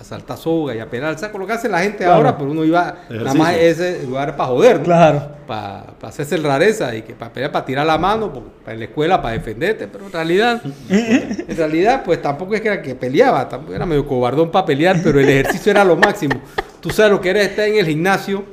a 0.01 0.05
saltar 0.05 0.37
soga 0.37 0.75
y 0.75 0.79
a 0.81 0.89
pelar. 0.91 1.19
¿Sabes 1.19 1.37
lo 1.39 1.47
que 1.47 1.53
hace 1.53 1.69
la 1.69 1.81
gente 1.81 1.99
Claro. 1.99 2.15
ahora? 2.15 2.37
Pero 2.37 2.51
uno 2.51 2.65
iba, 2.65 2.95
nada 3.09 3.35
más 3.35 3.55
ese 3.57 4.03
lugar 4.07 4.37
para 4.37 4.49
joder, 4.51 4.79
¿no? 4.79 4.85
Claro. 4.85 5.23
Para 5.47 5.85
hacerse 6.03 6.35
el 6.35 6.43
rareza 6.43 6.95
y 6.95 7.03
que 7.03 7.15
para 7.15 7.33
pelear, 7.33 7.53
para 7.53 7.65
tirar 7.65 7.87
la 7.87 7.97
mano, 7.99 8.33
porque 8.33 8.49
para 8.65 8.75
en 8.75 8.79
la 8.81 8.85
escuela, 8.87 9.23
para 9.23 9.35
defenderte. 9.35 9.87
Pero 9.89 10.07
en 10.07 10.13
realidad, 10.13 10.61
en 10.91 11.57
realidad, 11.57 12.03
pues 12.05 12.21
tampoco 12.21 12.55
es 12.55 12.61
que 12.61 12.69
era 12.69 12.83
que 12.83 12.95
peleaba, 12.95 13.49
tampoco 13.49 13.75
era 13.75 13.87
medio 13.87 14.07
cobardón 14.07 14.51
para 14.51 14.67
pelear, 14.67 14.97
pero 15.03 15.19
el 15.21 15.29
ejercicio 15.29 15.71
era 15.71 15.85
lo 15.85 15.97
máximo. 15.97 16.35
Tú 16.81 16.91
sabes 16.91 17.13
lo 17.13 17.21
que 17.21 17.31
era 17.31 17.43
estar 17.43 17.67
en 17.67 17.77
el 17.77 17.87
gimnasio 17.87 18.45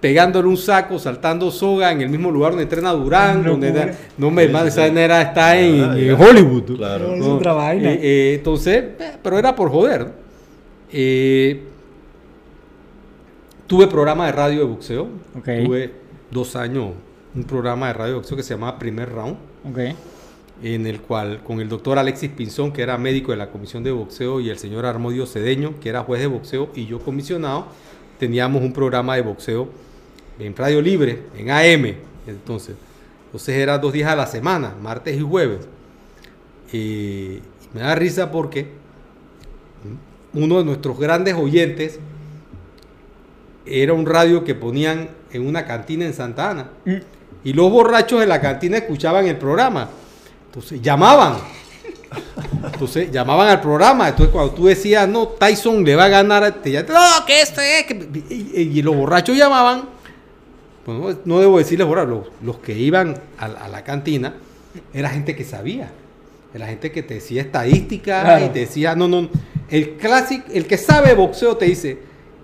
pegándole 0.00 0.48
un 0.48 0.56
saco, 0.58 0.98
saltando 0.98 1.50
soga 1.50 1.90
en 1.90 2.02
el 2.02 2.10
mismo 2.10 2.30
lugar 2.30 2.50
donde 2.50 2.64
entrena 2.64 2.92
Durán, 2.92 3.42
No, 3.42 3.52
donde 3.52 3.94
no 4.18 4.30
me 4.30 4.42
Sí, 4.42 4.46
hermano, 4.48 4.66
esa 4.66 4.86
sí. 4.86 4.92
era 4.98 5.22
está 5.22 5.56
en, 5.56 5.82
Ah, 5.82 5.94
en. 5.98 6.12
Hollywood. 6.20 6.68
¿no? 6.68 6.76
Claro. 6.76 7.14
Es 7.14 7.22
otra 7.22 7.52
vaina. 7.54 7.90
Eh, 7.92 8.00
eh, 8.02 8.34
entonces, 8.34 8.84
eh, 8.98 9.12
pero 9.22 9.38
era 9.38 9.56
por 9.56 9.70
joder. 9.70 10.23
Eh, 10.96 11.60
tuve 13.66 13.88
programa 13.88 14.26
de 14.26 14.32
radio 14.32 14.60
de 14.60 14.64
boxeo. 14.64 15.08
Tuve 15.42 15.92
dos 16.30 16.54
años 16.54 16.92
un 17.34 17.42
programa 17.42 17.88
de 17.88 17.94
radio 17.94 18.12
de 18.12 18.18
boxeo 18.18 18.36
que 18.36 18.44
se 18.44 18.54
llamaba 18.54 18.78
Primer 18.78 19.10
Round, 19.10 19.36
en 20.62 20.86
el 20.86 21.00
cual 21.00 21.42
con 21.42 21.60
el 21.60 21.68
doctor 21.68 21.98
Alexis 21.98 22.30
Pinzón, 22.30 22.72
que 22.72 22.82
era 22.82 22.96
médico 22.96 23.32
de 23.32 23.38
la 23.38 23.50
comisión 23.50 23.82
de 23.82 23.90
boxeo, 23.90 24.38
y 24.38 24.50
el 24.50 24.58
señor 24.58 24.86
Armodio 24.86 25.26
Cedeño, 25.26 25.80
que 25.80 25.88
era 25.88 26.04
juez 26.04 26.20
de 26.20 26.28
boxeo, 26.28 26.70
y 26.76 26.86
yo 26.86 27.00
comisionado, 27.00 27.66
teníamos 28.20 28.62
un 28.62 28.72
programa 28.72 29.16
de 29.16 29.22
boxeo 29.22 29.68
en 30.38 30.54
Radio 30.54 30.80
Libre, 30.80 31.24
en 31.36 31.50
AM, 31.50 31.96
entonces. 32.28 32.76
Entonces 33.26 33.56
era 33.56 33.78
dos 33.78 33.92
días 33.92 34.12
a 34.12 34.14
la 34.14 34.28
semana, 34.28 34.76
martes 34.80 35.16
y 35.16 35.22
jueves. 35.22 35.66
Y 36.72 37.40
me 37.72 37.80
da 37.80 37.96
risa 37.96 38.30
porque 38.30 38.83
uno 40.34 40.58
de 40.58 40.64
nuestros 40.64 40.98
grandes 40.98 41.34
oyentes 41.34 41.98
era 43.66 43.92
un 43.92 44.04
radio 44.06 44.44
que 44.44 44.54
ponían 44.54 45.08
en 45.32 45.46
una 45.46 45.64
cantina 45.64 46.04
en 46.04 46.14
Santa 46.14 46.50
Ana. 46.50 46.70
Mm. 46.84 46.94
Y 47.44 47.52
los 47.52 47.70
borrachos 47.70 48.20
de 48.20 48.26
la 48.26 48.40
cantina 48.40 48.76
escuchaban 48.78 49.26
el 49.26 49.36
programa. 49.36 49.88
Entonces 50.46 50.80
llamaban. 50.80 51.36
Entonces 52.64 53.10
llamaban 53.10 53.48
al 53.48 53.60
programa. 53.60 54.08
Entonces 54.08 54.32
cuando 54.32 54.52
tú 54.54 54.66
decías, 54.66 55.08
no, 55.08 55.28
Tyson 55.28 55.84
le 55.84 55.96
va 55.96 56.04
a 56.04 56.08
ganar, 56.08 56.52
te 56.62 56.70
ya- 56.70 56.82
no, 56.82 57.26
que 57.26 57.40
este 57.42 57.80
es. 57.80 57.86
que-". 57.86 58.08
Y, 58.30 58.78
y 58.78 58.82
los 58.82 58.94
borrachos 58.96 59.36
llamaban. 59.36 59.84
Pues 60.84 60.98
no, 60.98 61.18
no 61.24 61.40
debo 61.40 61.58
decirles 61.58 61.86
borrachos, 61.86 62.10
los, 62.10 62.26
los 62.42 62.58
que 62.58 62.74
iban 62.78 63.16
a, 63.38 63.48
la- 63.48 63.60
a 63.64 63.68
la 63.68 63.82
cantina, 63.84 64.34
era 64.92 65.08
gente 65.10 65.34
que 65.34 65.44
sabía. 65.44 65.90
Era 66.54 66.66
gente 66.66 66.92
que 66.92 67.02
te 67.02 67.14
decía 67.14 67.42
estadística 67.42 68.20
Claro. 68.22 68.46
y 68.46 68.48
te 68.50 68.60
decía, 68.60 68.94
no, 68.94 69.08
no. 69.08 69.28
El 69.74 69.96
clásico, 69.96 70.44
el 70.52 70.66
que 70.66 70.76
sabe 70.78 71.14
boxeo 71.14 71.56
te 71.56 71.64
dice, 71.64 71.98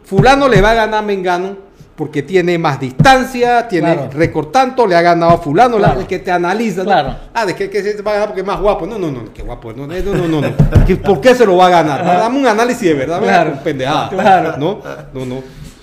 fulano 0.05 0.49
le 0.49 0.61
va 0.61 0.73
a 0.73 0.75
ganar 0.75 0.99
a 0.99 1.03
Mengano 1.03 1.57
porque 1.95 2.23
tiene 2.23 2.59
más 2.59 2.81
distancia, 2.81 3.69
tiene 3.69 3.93
Claro. 3.95 4.11
récord 4.13 4.47
tanto, 4.49 4.85
le 4.87 4.97
ha 4.97 5.03
ganado 5.03 5.33
a 5.33 5.39
fulano, 5.39 5.77
Claro. 5.77 6.01
el 6.01 6.07
que 6.09 6.19
te 6.19 6.33
analiza. 6.33 6.79
¿no? 6.81 6.87
Claro. 6.87 7.15
Ah, 7.33 7.47
de 7.47 7.55
que, 7.55 7.71
que 7.71 7.83
se 7.83 8.03
va 8.03 8.11
a 8.11 8.15
ganar 8.15 8.29
porque 8.31 8.41
es 8.41 8.47
más 8.47 8.59
guapo. 8.61 8.85
No, 8.87 8.99
no, 8.99 9.13
no, 9.13 9.33
qué 9.33 9.43
guapo. 9.43 9.73
No, 9.73 9.87
no, 9.87 9.95
no, 10.03 10.27
no. 10.27 10.41
no. 10.41 10.55
¿Qué- 10.87 10.97
¿Por 10.97 11.21
qué 11.21 11.35
se 11.37 11.47
lo 11.47 11.57
va 11.57 11.67
a 11.67 11.71
ganar? 11.71 12.05
Dame 12.05 12.39
un 12.41 12.47
análisis 12.49 12.89
de 12.89 12.95
verdad, 12.95 13.21
Claro. 13.21 13.51
claro. 13.51 13.63
pendejada. 13.65 14.09
Claro. 14.09 14.57
No, 14.57 14.81
no, 15.15 15.27
no. 15.27 15.43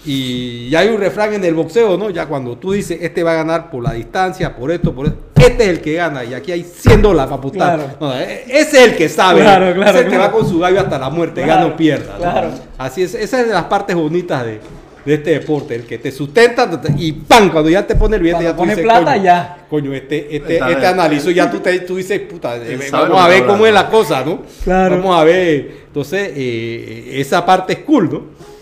Y 0.10 0.70
ya 0.70 0.80
hay 0.80 0.88
un 0.88 1.00
refrán 1.02 1.34
en 1.34 1.44
el 1.44 1.54
boxeo, 1.54 1.98
¿no? 1.98 2.10
Ya 2.10 2.26
cuando 2.28 2.58
tú 2.58 2.72
dices, 2.72 2.98
este 3.02 3.24
va 3.24 3.34
a 3.34 3.36
ganar 3.36 3.70
por 3.70 3.84
la 3.84 3.92
distancia, 3.92 4.56
por 4.56 4.72
esto, 4.72 4.96
por 4.96 5.08
esto, 5.08 5.18
este 5.36 5.64
es 5.66 5.70
el 5.70 5.82
que 5.82 5.96
gana. 5.96 6.24
Y 6.24 6.34
aquí 6.34 6.54
hay 6.54 6.64
100 6.64 7.02
dólares 7.02 7.30
para 7.30 7.40
apostar. 7.40 7.76
Claro. 7.78 7.98
No, 8.00 8.18
e- 8.18 8.46
ese 8.48 8.78
es 8.78 8.84
el 8.92 8.96
que 8.96 9.10
sabe. 9.10 9.42
Claro, 9.42 9.74
claro, 9.74 9.82
Ese 9.90 10.00
es 10.00 10.06
el 10.06 10.12
que 10.12 10.16
claro. 10.18 10.32
va 10.34 10.40
con 10.40 10.50
su 10.50 10.60
gallo 10.60 10.80
hasta 10.80 10.98
la 10.98 11.10
muerte, 11.10 11.44
Claro, 11.44 11.62
gana 11.64 11.74
o 11.74 11.78
pierda. 11.78 12.14
¿no? 12.14 12.20
claro. 12.20 12.52
Así 12.78 13.04
es, 13.04 13.16
esa 13.16 13.42
es 13.42 13.48
de 13.48 13.54
las 13.54 13.66
partes 13.66 13.98
bonitas 13.98 14.46
de, 14.46 14.62
de 15.04 15.14
este 15.14 15.32
deporte, 15.32 15.76
el 15.76 15.84
que 15.86 15.98
te 15.98 16.10
sustenta 16.10 16.70
y 16.98 17.12
¡pam! 17.12 17.50
Cuando 17.52 17.70
ya 17.70 17.86
te 17.86 17.96
pone 17.96 18.16
el 18.16 18.22
billete, 18.22 18.44
Cuando 18.46 18.52
ya 18.52 18.56
tú 18.56 18.58
pone 18.60 18.72
dices, 18.72 18.84
plata, 18.86 19.12
coño, 19.14 19.24
ya. 19.26 19.58
Coño, 19.70 19.94
este, 19.94 20.36
este, 20.38 20.58
este 20.58 20.88
analizo, 20.88 21.32
ya 21.32 21.52
tú, 21.52 21.60
te, 21.60 21.80
tú 21.80 21.98
dices, 21.98 22.22
puta, 22.22 22.56
eh, 22.56 22.80
vamos 22.92 23.20
a 23.22 23.28
ver 23.28 23.46
cómo 23.46 23.66
es 23.68 23.74
la 23.74 23.90
cosa, 23.90 24.24
¿no? 24.24 24.44
Claro. 24.64 24.98
Vamos 25.00 25.20
a 25.20 25.26
ver. 25.26 25.72
Entonces, 25.88 26.32
eh, 26.34 27.12
esa 27.16 27.46
parte 27.46 27.74
es 27.74 27.80
cool, 27.80 28.10
¿no? 28.10 28.57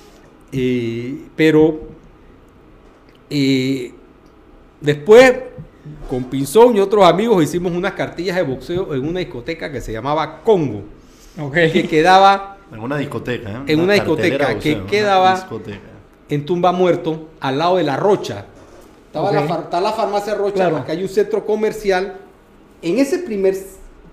Eh, 0.58 1.18
pero 1.36 1.80
eh, 3.30 3.92
después, 4.82 5.34
con 6.10 6.24
Pinzón 6.26 6.76
y 6.78 6.80
otros 6.80 7.04
amigos, 7.06 7.44
hicimos 7.44 7.72
unas 7.74 7.94
cartillas 7.94 8.36
de 8.38 8.44
boxeo 8.44 8.94
en 8.96 9.08
una 9.08 9.20
discoteca 9.20 9.72
que 9.72 9.82
se 9.82 9.92
llamaba 9.92 10.42
Congo, 10.44 10.84
que 11.54 11.88
quedaba 11.88 12.58
En 12.72 12.80
una 12.80 12.98
discoteca, 12.98 13.50
¿eh? 13.52 13.58
En 13.68 13.80
una 13.82 13.94
discoteca 13.94 14.58
que 14.60 14.84
quedaba- 14.86 15.36
discoteca. 15.36 15.80
en 16.30 16.46
Tumba 16.46 16.72
Muerto, 16.72 17.30
al 17.40 17.58
lado 17.58 17.78
de 17.78 17.84
la 17.84 17.98
Rocha. 17.98 18.46
Estaba 19.08 19.32
la, 19.32 19.44
far- 19.44 19.64
está 19.66 19.80
la 19.82 19.92
farmacia 19.94 20.36
Rocha, 20.36 20.56
Claro. 20.56 20.78
acá 20.78 20.92
hay 20.94 21.04
un 21.04 21.10
centro 21.10 21.46
comercial. 21.46 22.16
En 22.82 22.98
ese 23.00 23.20
primer, 23.20 23.56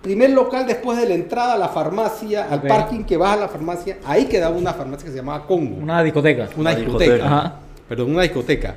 primer 0.02 0.30
local, 0.30 0.66
después 0.66 0.98
de 0.98 1.08
la 1.08 1.14
entrada 1.14 1.54
a 1.54 1.58
la 1.58 1.68
farmacia, 1.68 2.48
al 2.50 2.62
parking 2.62 3.04
que 3.04 3.16
baja 3.16 3.34
a 3.34 3.36
la 3.36 3.48
farmacia, 3.48 3.98
ahí 4.04 4.26
quedaba 4.26 4.56
una 4.56 4.74
farmacia 4.74 5.04
que 5.06 5.10
se 5.12 5.16
llamaba 5.16 5.46
Congo. 5.46 5.76
Una, 5.76 6.02
discoteca. 6.02 6.48
Una 6.56 6.74
discoteca. 6.74 7.12
discoteca. 7.14 7.26
Ajá. 7.26 7.56
Perdón, 7.88 8.10
una 8.10 8.22
discoteca. 8.22 8.74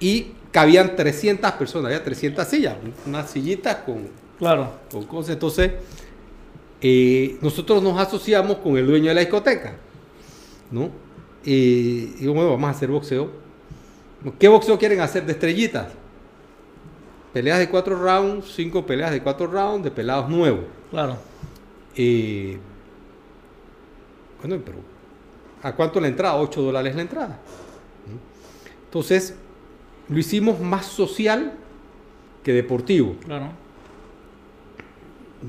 Y 0.00 0.32
cabían 0.50 0.96
300 0.96 1.52
personas, 1.52 1.86
había 1.86 2.02
300 2.02 2.46
sillas, 2.46 2.74
unas 3.06 3.30
sillitas 3.30 3.76
con, 3.86 4.08
Claro. 4.38 4.70
con 4.90 5.04
cosas. 5.04 5.34
Entonces, 5.34 5.72
eh, 6.80 7.36
nosotros 7.40 7.82
nos 7.82 7.98
asociamos 7.98 8.56
con 8.56 8.76
el 8.76 8.86
dueño 8.86 9.08
de 9.08 9.14
la 9.14 9.20
discoteca, 9.20 9.74
¿no? 10.70 10.90
Y 11.44 12.06
digo, 12.18 12.34
bueno, 12.34 12.50
vamos 12.50 12.68
a 12.68 12.70
hacer 12.70 12.88
boxeo. 12.90 13.30
¿Qué 14.38 14.48
boxeo 14.48 14.78
quieren 14.78 15.00
hacer 15.00 15.24
de 15.24 15.32
estrellitas? 15.32 15.86
Peleas 17.32 17.58
de 17.58 17.68
cuatro 17.68 17.96
rounds, 17.96 18.52
cinco 18.54 18.84
peleas 18.84 19.12
de 19.12 19.22
cuatro 19.22 19.46
rounds, 19.46 19.84
de 19.84 19.90
pelados 19.90 20.28
nuevos. 20.28 20.64
Claro. 20.90 21.16
Eh, 21.96 22.58
bueno, 24.40 24.62
pero 24.64 24.78
¿a 25.62 25.74
cuánto 25.74 26.00
la 26.00 26.08
entrada? 26.08 26.36
8 26.36 26.62
dólares 26.62 26.94
la 26.96 27.02
entrada. 27.02 27.38
Entonces, 28.86 29.34
lo 30.08 30.18
hicimos 30.18 30.60
más 30.60 30.86
social 30.86 31.52
que 32.42 32.52
deportivo. 32.52 33.16
Claro. 33.24 33.50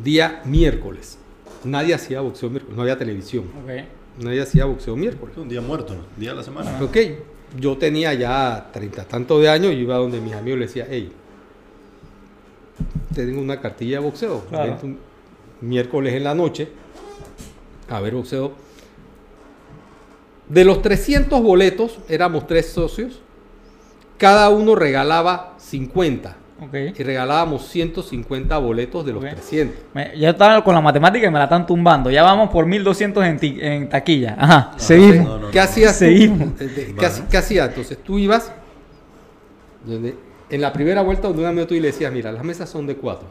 Día 0.03 0.41
miércoles. 0.45 1.17
Nadie 1.63 1.93
hacía 1.93 2.21
boxeo 2.21 2.49
miércoles, 2.49 2.75
no 2.75 2.81
había 2.81 2.97
televisión. 2.97 3.45
Ok. 3.63 4.23
Nadie 4.23 4.41
hacía 4.41 4.65
boxeo 4.65 4.95
miércoles. 4.95 5.37
Un 5.37 5.47
día 5.47 5.61
muerto, 5.61 5.95
día 6.17 6.31
de 6.31 6.35
la 6.35 6.43
semana. 6.43 6.77
Ok, 6.81 6.97
yo 7.57 7.77
tenía 7.77 8.13
ya 8.13 8.69
treinta 8.73 9.05
tantos 9.05 9.41
de 9.41 9.49
años, 9.49 9.71
yo 9.73 9.79
iba 9.79 9.95
donde 9.95 10.19
mis 10.19 10.33
amigos 10.33 10.59
les 10.59 10.69
decía, 10.69 10.87
hey, 10.89 11.11
tengo 13.13 13.41
una 13.41 13.59
cartilla 13.59 13.99
de 13.99 14.05
boxeo. 14.05 14.45
Claro. 14.49 14.71
Vente 14.71 14.85
un 14.85 14.99
miércoles 15.61 16.13
en 16.13 16.23
la 16.23 16.33
noche 16.35 16.69
a 17.89 17.99
ver 17.99 18.13
boxeo. 18.15 18.53
De 20.49 20.65
los 20.65 20.81
300 20.81 21.41
boletos, 21.41 21.99
éramos 22.09 22.45
tres 22.47 22.67
socios, 22.71 23.21
cada 24.17 24.49
uno 24.49 24.75
regalaba 24.75 25.53
50 25.57 26.35
Ok. 26.61 26.73
y 26.97 27.03
regalábamos 27.03 27.67
150 27.69 28.57
boletos 28.57 29.05
de 29.05 29.13
los 29.13 29.23
Ok. 29.23 29.29
300. 29.31 29.77
Me- 29.93 30.11
ya 30.19 30.31
estaba 30.31 30.61
con 30.63 30.75
la 30.75 30.81
matemática 30.81 31.25
y 31.27 31.31
me 31.31 31.37
la 31.39 31.45
están 31.45 31.65
tumbando. 31.65 32.09
Ya 32.11 32.21
vamos 32.23 32.49
por 32.49 32.65
1200 32.65 33.25
en, 33.25 33.39
ti- 33.39 33.57
en 33.61 33.87
taquilla. 33.89 34.35
Ajá. 34.37 34.71
Seguimos. 34.77 35.25
no, 35.25 35.39
no, 35.39 35.51
¿Qué 35.51 35.59
hacías? 35.59 35.95
Seguimos. 35.95 36.49
Eh, 36.59 36.93
¿Qué, 37.29 37.37
hacías? 37.37 37.69
Entonces 37.69 37.97
tú 38.03 38.19
ibas 38.19 38.51
donde 39.85 40.15
en 40.51 40.59
la 40.59 40.73
primera 40.73 41.01
vuelta 41.01 41.29
donde 41.29 41.43
un 41.43 41.47
amigo 41.47 41.65
tú 41.65 41.73
y 41.73 41.79
le 41.79 41.87
decías, 41.87 42.11
mira, 42.11 42.31
las 42.31 42.43
mesas 42.43 42.69
son 42.69 42.85
de 42.85 42.97
cuatro. 42.97 43.27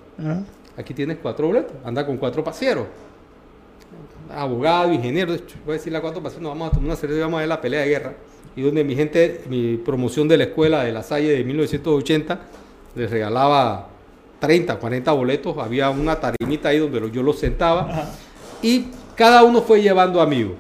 Aquí 0.77 0.95
tienes 0.95 1.19
cuatro 1.21 1.47
boletos, 1.47 1.73
anda 1.85 2.05
con 2.07 2.17
cuatro 2.17 2.43
pasieros. 2.43 2.87
Abogado, 4.35 4.93
ingeniero, 4.93 5.35
voy 5.67 5.75
a 5.75 5.77
decirle 5.77 5.99
a 5.99 6.01
cuatro 6.01 6.23
pasieros, 6.23 6.43
no, 6.43 6.49
vamos 6.49 6.69
a 6.69 6.71
tomar 6.71 6.87
una 6.87 6.97
cerveza 6.97 7.19
y 7.19 7.23
vamos 7.23 7.37
a 7.37 7.41
ver 7.41 7.49
la 7.49 7.61
pelea 7.61 7.83
de 7.83 7.89
guerra. 7.89 8.15
Y 8.57 8.63
donde 8.63 8.83
mi 8.85 8.97
gente, 8.97 9.43
mi 9.51 9.77
promoción 9.77 10.29
de 10.29 10.39
la 10.39 10.45
escuela 10.45 10.83
de 10.83 10.93
la 10.93 11.03
Salle 11.03 11.31
de 11.31 11.45
1980, 11.45 12.41
les 12.97 13.11
regalaba 13.11 13.89
30, 14.39 14.77
40 14.77 15.13
boletos, 15.13 15.59
había 15.59 15.91
una 15.91 16.19
tarimita 16.19 16.71
ahí 16.71 16.79
donde 16.79 17.11
yo 17.11 17.23
los 17.23 17.39
sentaba 17.39 18.09
y 18.63 18.87
cada 19.15 19.45
uno 19.45 19.61
fue 19.61 19.83
llevando 19.83 20.23
amigos. 20.23 20.55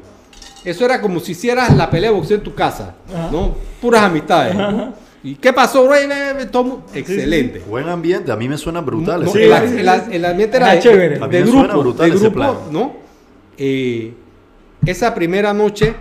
Eso 0.62 0.84
era 0.84 1.00
como 1.00 1.20
si 1.20 1.32
hicieras 1.32 1.74
la 1.74 1.88
pelea 1.88 2.10
de 2.10 2.16
boxeo 2.16 2.36
en 2.36 2.42
tu 2.42 2.54
casa, 2.54 2.96
¿no? 3.32 3.54
Puras 3.80 4.02
amistades. 4.02 4.54
¿no? 4.54 4.92
¿Y 5.22 5.34
qué 5.34 5.52
pasó, 5.52 5.86
Rey? 5.90 6.08
Tomo- 6.50 6.84
Excelente. 6.94 7.58
Buen 7.60 7.88
ambiente, 7.88 8.32
a 8.32 8.36
mí 8.36 8.48
me 8.48 8.56
suena 8.56 8.80
brutal. 8.80 9.22
No, 9.24 9.28
ese 9.30 9.42
el, 9.44 9.48
plan. 9.48 9.64
el- 10.08 10.14
el 10.14 10.24
ambiente 10.24 10.56
era 10.56 10.72
Era 10.72 10.82
chévere. 10.82 11.18
de 11.18 11.24
A 11.24 11.28
mí 11.28 11.38
me 11.38 11.46
suena 11.46 11.76
brutal 11.76 12.10
de 12.10 12.16
ese 12.16 12.30
plan. 12.30 12.54
¿no? 12.70 12.96
Eh, 13.58 14.14
esa 14.86 15.14
primera 15.14 15.52
noche 15.52 15.94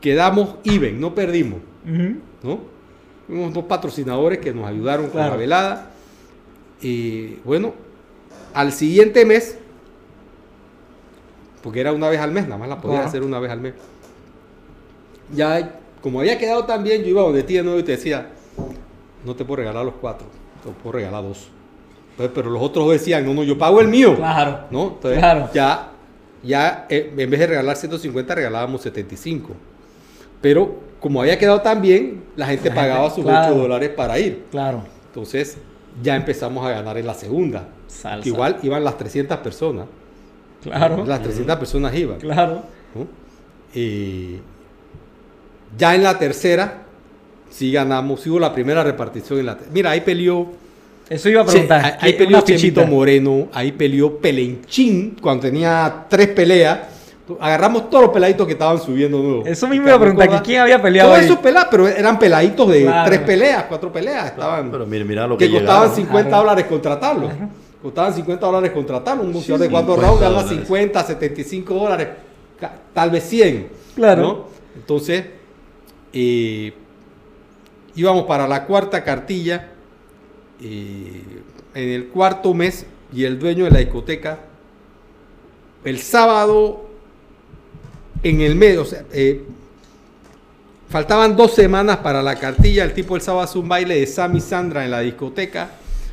quedamos 0.00 0.56
even, 0.64 1.00
no 1.00 1.14
perdimos, 1.14 1.60
¿no? 2.42 2.60
Tuvimos 3.26 3.52
dos 3.54 3.64
patrocinadores 3.64 4.38
que 4.38 4.52
nos 4.52 4.66
ayudaron 4.68 5.08
con 5.08 5.20
la 5.20 5.34
velada. 5.36 5.90
Y 6.80 7.36
bueno, 7.44 7.72
al 8.54 8.70
siguiente 8.72 9.24
mes, 9.24 9.56
porque 11.62 11.80
era 11.80 11.92
una 11.92 12.08
vez 12.08 12.20
al 12.20 12.30
mes, 12.30 12.44
nada 12.44 12.58
más 12.58 12.68
la 12.68 12.80
podía 12.80 13.04
hacer 13.04 13.22
una 13.22 13.40
vez 13.40 13.50
al 13.50 13.60
mes. 13.60 13.74
Ya, 15.34 15.80
como 16.06 16.20
había 16.20 16.38
quedado 16.38 16.64
tan 16.66 16.84
bien, 16.84 17.02
yo 17.02 17.08
iba 17.08 17.20
donde 17.22 17.42
ti 17.42 17.54
de 17.54 17.64
nuevo 17.64 17.80
y 17.80 17.82
te 17.82 17.90
decía, 17.90 18.28
no 19.24 19.34
te 19.34 19.44
puedo 19.44 19.56
regalar 19.56 19.84
los 19.84 19.94
cuatro, 20.00 20.28
te 20.62 20.70
puedo 20.70 20.92
regalar 20.92 21.20
dos. 21.24 21.48
Entonces, 22.12 22.30
pero 22.32 22.48
los 22.48 22.62
otros 22.62 22.88
decían, 22.92 23.26
no, 23.26 23.34
no, 23.34 23.42
yo 23.42 23.58
pago 23.58 23.80
el 23.80 23.88
mío. 23.88 24.14
Claro. 24.14 24.60
¿No? 24.70 24.84
Entonces, 24.94 25.18
Claro. 25.18 25.50
ya, 25.52 25.90
ya 26.44 26.86
eh, 26.88 27.12
en 27.16 27.28
vez 27.28 27.40
de 27.40 27.46
regalar 27.48 27.74
150, 27.76 28.36
regalábamos 28.36 28.82
75. 28.82 29.48
Pero 30.40 30.76
como 31.00 31.22
había 31.22 31.36
quedado 31.40 31.60
tan 31.60 31.82
bien, 31.82 32.22
la 32.36 32.46
gente 32.46 32.68
La 32.68 32.74
pagaba 32.76 33.00
gente, 33.10 33.14
sus 33.16 33.24
claro. 33.24 33.54
8 33.54 33.62
dólares 33.62 33.88
para 33.88 34.16
ir. 34.20 34.44
Claro. 34.52 34.84
Entonces, 35.08 35.58
ya 36.04 36.14
empezamos 36.14 36.64
a 36.64 36.70
ganar 36.70 36.96
en 36.98 37.06
la 37.08 37.14
segunda. 37.14 37.66
Que 38.22 38.28
igual 38.28 38.58
iban 38.62 38.84
las 38.84 38.96
300 38.96 39.38
personas. 39.38 39.86
Claro. 40.62 41.04
Las 41.04 41.20
300 41.20 41.56
personas 41.56 41.92
iban. 41.96 42.20
Claro. 42.20 42.62
¿no? 42.94 43.08
Y 43.74 44.36
ya 45.78 45.94
en 45.94 46.02
la 46.02 46.18
tercera, 46.18 46.82
sí 47.50 47.72
ganamos. 47.72 48.20
Sí 48.20 48.30
hubo 48.30 48.38
la 48.40 48.52
primera 48.52 48.82
repartición. 48.82 49.38
En 49.40 49.46
la 49.46 49.58
Mira, 49.72 49.90
ahí 49.90 50.00
peleó. 50.00 50.46
Eso 51.08 51.28
iba 51.28 51.42
a 51.42 51.46
preguntar. 51.46 51.84
ahí- 51.84 51.92
¿qué- 52.00 52.06
ahí 52.06 52.12
peleó? 52.14 52.40
Chemito 52.40 52.86
Moreno. 52.86 53.48
Ahí 53.52 53.72
peleó 53.72 54.18
Pelenchín 54.18 55.16
cuando 55.20 55.42
tenía 55.42 56.06
tres 56.08 56.28
peleas. 56.28 56.78
Agarramos 57.40 57.90
todos 57.90 58.04
los 58.04 58.12
peladitos 58.12 58.46
que 58.46 58.52
estaban 58.52 58.80
subiendo 58.80 59.18
nuevos. 59.18 59.46
Eso 59.48 59.66
mismo 59.66 59.86
iba 59.88 59.96
a 59.96 60.00
preguntar, 60.00 60.28
que 60.30 60.40
quién 60.42 60.60
había 60.60 60.80
peleado 60.80 61.08
Todos 61.10 61.20
ahí. 61.20 61.26
esos 61.26 61.38
pelados, 61.40 61.68
pero 61.70 61.88
eran 61.88 62.18
peladitos 62.20 62.68
de 62.68 62.82
Claro. 62.82 63.08
tres 63.10 63.20
peleas, 63.22 63.64
cuatro 63.68 63.92
peleas. 63.92 64.26
Estaban, 64.26 64.70
Pero 64.70 64.86
mira, 64.86 65.04
mira 65.04 65.26
lo 65.26 65.36
que, 65.36 65.46
que 65.46 65.52
costaban 65.54 65.82
llegaron. 65.88 65.96
50 65.96 66.28
Claro. 66.28 66.42
dólares 66.44 66.66
contratarlo. 66.66 67.30
Costaban 67.82 68.14
50 68.14 68.46
dólares 68.46 68.70
contratarlo. 68.72 69.22
Un 69.24 69.32
boxeador 69.32 69.60
de 69.60 69.68
cuatro 69.70 69.94
50 69.94 70.06
rounds 70.08 70.20
gana 70.20 70.34
dólares. 70.42 70.58
50, 70.58 71.02
75 71.04 71.74
dólares, 71.74 72.08
tal 72.94 73.10
vez 73.10 73.24
100. 73.24 73.68
Claro. 73.96 74.22
¿no? 74.22 74.44
Entonces, 74.76 75.24
eh, 76.18 76.72
íbamos 77.94 78.24
para 78.24 78.48
la 78.48 78.64
cuarta 78.64 79.04
cartilla. 79.04 79.72
eh, 80.62 81.22
en 81.74 81.90
el 81.90 82.06
cuarto 82.08 82.54
mes, 82.54 82.86
y 83.12 83.24
el 83.24 83.38
dueño 83.38 83.64
de 83.64 83.70
la 83.70 83.78
discoteca, 83.80 84.38
el 85.84 85.98
sábado, 85.98 86.88
en 88.22 88.40
el 88.40 88.56
medio, 88.56 88.84
eh, 89.12 89.44
faltaban 90.88 91.36
dos 91.36 91.54
semanas 91.54 91.98
para 91.98 92.22
la 92.22 92.34
cartilla. 92.36 92.82
El 92.82 92.94
tipo 92.94 93.14
el 93.14 93.20
sábado 93.20 93.44
hace 93.44 93.58
un 93.58 93.68
baile 93.68 94.00
de 94.00 94.06
Sammy 94.06 94.40
Sandra 94.40 94.84
en 94.84 94.90
la 94.90 95.00
discoteca. 95.00 95.70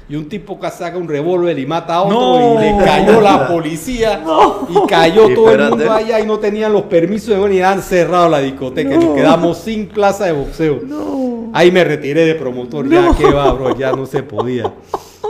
Y 0.10 0.16
un 0.16 0.28
tipo 0.28 0.60
que 0.60 0.70
saca 0.70 0.98
un 0.98 1.08
revólver 1.08 1.58
y 1.58 1.66
mata 1.66 1.96
a 1.96 2.02
otro 2.04 2.20
No. 2.20 2.62
y 2.62 2.66
le 2.78 2.84
cayó 2.86 3.22
la 3.22 3.48
policía 3.48 4.22
y 4.70 4.88
cayó 4.88 5.30
Y 5.30 5.34
todo 5.36 5.52
el 5.52 5.70
mundo 5.70 5.92
allá 5.92 6.20
y 6.20 6.26
no 6.26 6.40
tenían 6.40 6.74
los 6.74 6.84
permisos 6.84 7.30
de 7.30 7.38
venir 7.40 7.60
y 7.60 7.62
han 7.62 7.82
cerrado 7.82 8.28
la 8.30 8.40
discoteca 8.40 8.94
y 8.94 8.98
nos 8.98 9.16
quedamos 9.16 9.58
sin 9.60 9.88
plaza 9.88 10.26
de 10.26 10.34
boxeo. 10.34 10.82
Ahí 11.54 11.72
me 11.72 11.84
retiré 11.84 12.26
de 12.26 12.36
promotor, 12.36 12.90
ya 12.90 13.16
que 13.16 13.26
va, 13.32 13.52
bro, 13.54 13.76
ya 13.78 13.92
no 13.94 14.06
se 14.06 14.24
podía. 14.24 14.74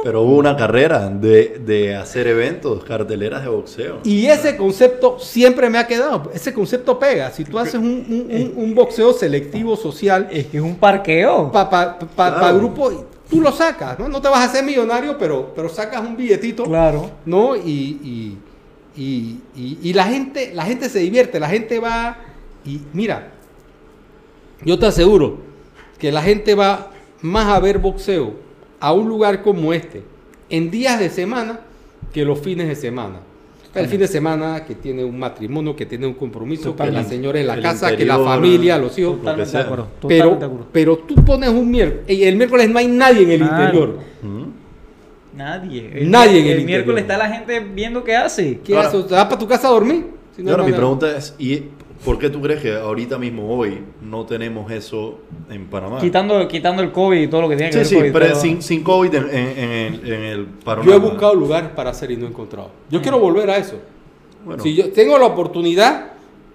Pero 0.03 0.21
hubo 0.24 0.36
una 0.38 0.57
carrera 0.57 1.07
de, 1.07 1.61
de 1.65 1.95
hacer 1.95 2.28
eventos, 2.28 2.84
carteleras 2.84 3.43
de 3.43 3.49
boxeo. 3.49 3.99
Y 4.03 4.26
ese 4.26 4.57
concepto 4.57 5.17
siempre 5.19 5.69
me 5.69 5.78
ha 5.78 5.88
quedado. 5.88 6.30
Ese 6.34 6.53
concepto 6.53 6.97
pega. 6.99 7.30
Si 7.32 7.45
tú 7.45 7.57
haces 7.57 7.76
un, 7.76 7.86
un- 7.86 8.28
un- 8.30 8.53
un 8.65 8.76
boxeo 8.76 9.13
selectivo 9.13 9.78
social 9.78 10.28
Es 10.30 10.47
que 10.47 10.57
es 10.57 10.63
un 10.63 10.76
parqueo. 10.76 11.49
para 11.51 11.69
pa, 11.69 11.99
pa- 11.99 12.05
pa- 12.15 12.36
Claro. 12.39 12.57
grupo, 12.57 12.91
tú 13.30 13.41
lo 13.41 13.51
sacas. 13.51 13.97
¿no? 13.99 14.07
no 14.09 14.21
te 14.21 14.28
vas 14.30 14.39
a 14.39 14.43
hacer 14.45 14.63
millonario, 14.63 15.17
pero, 15.17 15.53
pero 15.55 15.69
sacas 15.69 16.01
un 16.01 16.15
billetito. 16.17 16.63
Claro. 16.65 17.09
¿no? 17.26 17.55
Y, 17.55 17.59
y, 17.65 18.38
y- 18.95 19.39
y- 19.55 19.80
y 19.82 19.93
la, 19.93 20.05
gente, 20.05 20.51
la 20.53 20.65
gente 20.65 20.89
se 20.89 20.99
divierte, 20.99 21.39
la 21.39 21.49
gente 21.49 21.80
va 21.80 22.17
y 22.65 22.80
mira, 22.93 23.32
yo 24.63 24.78
te 24.80 24.86
aseguro 24.86 25.38
que 25.97 26.11
la 26.11 26.21
gente 26.21 26.55
va 26.55 26.91
más 27.21 27.47
a 27.47 27.59
ver 27.59 27.80
boxeo 27.80 28.34
a 28.80 28.93
un 28.93 29.07
lugar 29.09 29.41
como 29.41 29.74
este 29.74 30.03
en 30.49 30.69
días 30.69 30.99
de 30.99 31.09
semana 31.09 31.61
que 32.13 32.24
los 32.26 32.39
fines 32.39 32.67
de 32.67 32.76
semana. 32.76 33.19
El 33.76 33.88
fin 33.88 33.99
de 33.99 34.07
semana 34.07 34.63
que 34.65 34.76
tiene 34.76 35.03
un 35.03 35.17
matrimonio, 35.17 35.76
que 35.76 35.86
tiene 35.88 36.05
un 36.05 36.13
compromiso, 36.13 36.76
que 36.76 36.91
la 36.91 37.03
señora 37.03 37.39
en 37.39 37.47
la 37.47 37.59
casa, 37.59 37.95
que 37.95 38.05
la 38.05 38.19
familia, 38.19 38.78
los 38.78 38.97
hijos. 38.99 39.17
Totalmente 39.19 39.57
de. 39.57 39.63
Pero, 39.63 39.88
Totalmente 39.99 40.39
de 40.39 40.45
acuerdo. 40.45 40.67
pero 40.71 40.97
tú 40.99 41.15
pones 41.15 41.49
un 41.49 41.71
miércoles, 41.71 42.03
y 42.07 42.24
el 42.24 42.36
miércoles 42.36 42.69
no 42.69 42.78
hay 42.80 42.88
nadie 42.88 43.24
en 43.24 43.32
el 43.32 43.39
Claro. 43.39 43.63
interior. 43.63 43.99
¿Mm? 44.21 45.38
Nadie. 45.38 45.91
Nadie 46.05 46.39
en 46.41 46.45
el 46.47 46.59
El 46.59 46.65
miércoles 46.65 47.01
está 47.01 47.17
la 47.17 47.28
gente 47.30 47.59
viendo 47.59 48.03
qué 48.03 48.15
hace. 48.15 48.59
¿Qué 48.63 48.76
Ahora- 48.76 48.88
haces? 48.89 49.07
¿Te 49.07 49.13
vas 49.15 49.26
para 49.26 49.39
tu 49.39 49.47
casa 49.47 49.67
a 49.67 49.71
dormir? 49.71 50.05
Si 50.36 50.43
no 50.43 50.51
ahora 50.51 50.63
mi 50.63 50.71
manera. 50.71 50.78
pregunta 50.78 51.17
es, 51.17 51.36
¿y 51.39 51.63
por 52.04 52.18
qué 52.20 52.30
tú 52.30 52.41
crees 52.41 52.62
que 52.62 52.74
ahorita 52.76 53.18
mismo 53.18 53.47
hoy 53.56 53.80
no 54.01 54.26
tenemos 54.26 54.72
eso 54.72 55.20
en 55.49 55.66
Panamá? 55.68 55.99
Quitando, 55.99 56.47
quitando 56.47 56.82
el 56.82 56.91
COVID 56.91 57.20
y 57.22 57.28
todo 57.28 57.41
lo 57.43 57.49
que 57.49 57.56
tiene 57.56 57.72
que 57.72 57.74
Sí, 57.74 57.78
ver 57.80 57.88
sí, 57.88 57.95
COVID, 57.95 58.12
pero 58.14 58.26
pero- 58.26 58.39
sin, 58.39 58.62
sin 58.62 58.84
COVID 58.84 59.14
en, 59.16 59.30
en- 59.30 59.58
en 59.60 59.72
el, 59.72 60.14
en 60.14 60.24
el 60.24 60.45
panorama. 60.45 60.86
Yo 60.91 60.97
he 60.97 60.99
buscado 60.99 61.34
lugares 61.36 61.70
para 61.72 61.91
hacer 61.91 62.12
y 62.12 62.18
no 62.18 62.26
he 62.26 62.30
encontrado. 62.30 62.70
Yo 62.89 63.01
quiero 63.01 63.20
volver 63.20 63.49
a 63.49 63.58
eso. 63.58 63.78
Bueno, 64.45 64.62
Si 64.62 64.76
yo 64.76 64.91
tengo 64.91 65.18
la 65.18 65.26
oportunidad, 65.28 66.08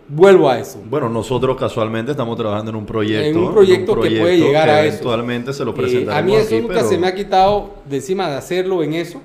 vuelvo 0.09 0.49
a 0.51 0.59
eso. 0.59 0.83
bueno, 0.89 1.09
nosotros 1.09 1.57
casualmente 1.57 2.11
estamos 2.13 2.37
trabajando 2.37 2.71
en 2.71 2.77
un 2.77 2.85
proyecto. 2.87 3.27
En 3.27 3.37
un 3.45 3.53
proyecto 3.53 4.01
que 4.01 4.11
puede 4.21 4.39
llegar 4.39 4.69
a 4.69 4.81
eso. 4.83 4.89
Eventualmente 4.97 5.53
se 5.53 5.65
lo 5.65 5.71
Eh, 5.71 5.75
presentaremos 5.75 6.19
a 6.19 6.23
mí 6.23 6.35
eso 6.35 6.47
aquí, 6.55 6.61
nunca 6.63 6.75
pero- 6.75 6.89
se 6.89 6.99
me 6.99 7.07
ha 7.07 7.15
quitado 7.15 7.75
de 7.89 7.97
encima 7.97 8.29
de 8.29 8.37
hacerlo 8.37 8.83
en 8.83 8.95
eso. 8.95 9.21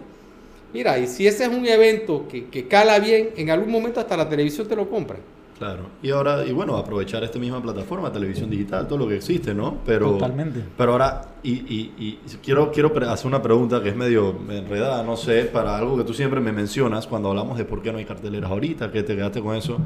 Mira, 0.74 0.98
y 0.98 1.06
si 1.08 1.28
ese 1.28 1.44
es 1.44 1.50
un 1.50 1.66
evento 1.68 2.26
que, 2.28 2.46
que 2.46 2.68
cala 2.68 2.98
bien, 3.00 3.30
en 3.38 3.50
algún 3.52 3.72
momento 3.72 4.00
hasta 4.00 4.18
la 4.18 4.28
televisión 4.28 4.68
te 4.68 4.76
lo 4.76 4.90
compra. 4.90 5.18
Claro. 5.58 5.84
Y 6.02 6.10
ahora, 6.10 6.46
y 6.46 6.52
bueno, 6.52 6.76
aprovechar 6.76 7.24
esta 7.24 7.40
misma 7.40 7.62
plataforma, 7.62 8.12
televisión 8.12 8.50
digital, 8.50 8.88
todo 8.88 8.98
lo 9.00 9.08
que 9.08 9.16
existe, 9.16 9.54
¿no? 9.54 9.78
Pero, 9.86 10.12
Totalmente. 10.14 10.64
Pero 10.78 10.92
ahora, 10.94 11.36
y, 11.44 11.52
y- 11.52 11.94
y 11.98 12.20
quiero, 12.44 12.72
quiero 12.72 12.92
hacer 13.10 13.28
una 13.28 13.42
pregunta 13.42 13.82
que 13.82 13.90
es 13.90 13.96
medio 13.96 14.36
enredada, 14.50 15.04
no 15.04 15.16
sé, 15.16 15.44
para 15.46 15.78
algo 15.78 15.96
que 15.98 16.04
tú 16.04 16.14
siempre 16.14 16.40
me 16.40 16.52
mencionas 16.52 17.08
cuando 17.08 17.30
hablamos 17.30 17.58
de 17.58 17.66
por 17.66 17.82
qué 17.82 17.92
no 17.92 17.98
hay 18.00 18.06
carteleras 18.06 18.50
ahorita, 18.52 18.92
que 18.92 19.04
te 19.04 19.16
quedaste 19.16 19.42
con 19.42 19.56
eso. 19.56 19.78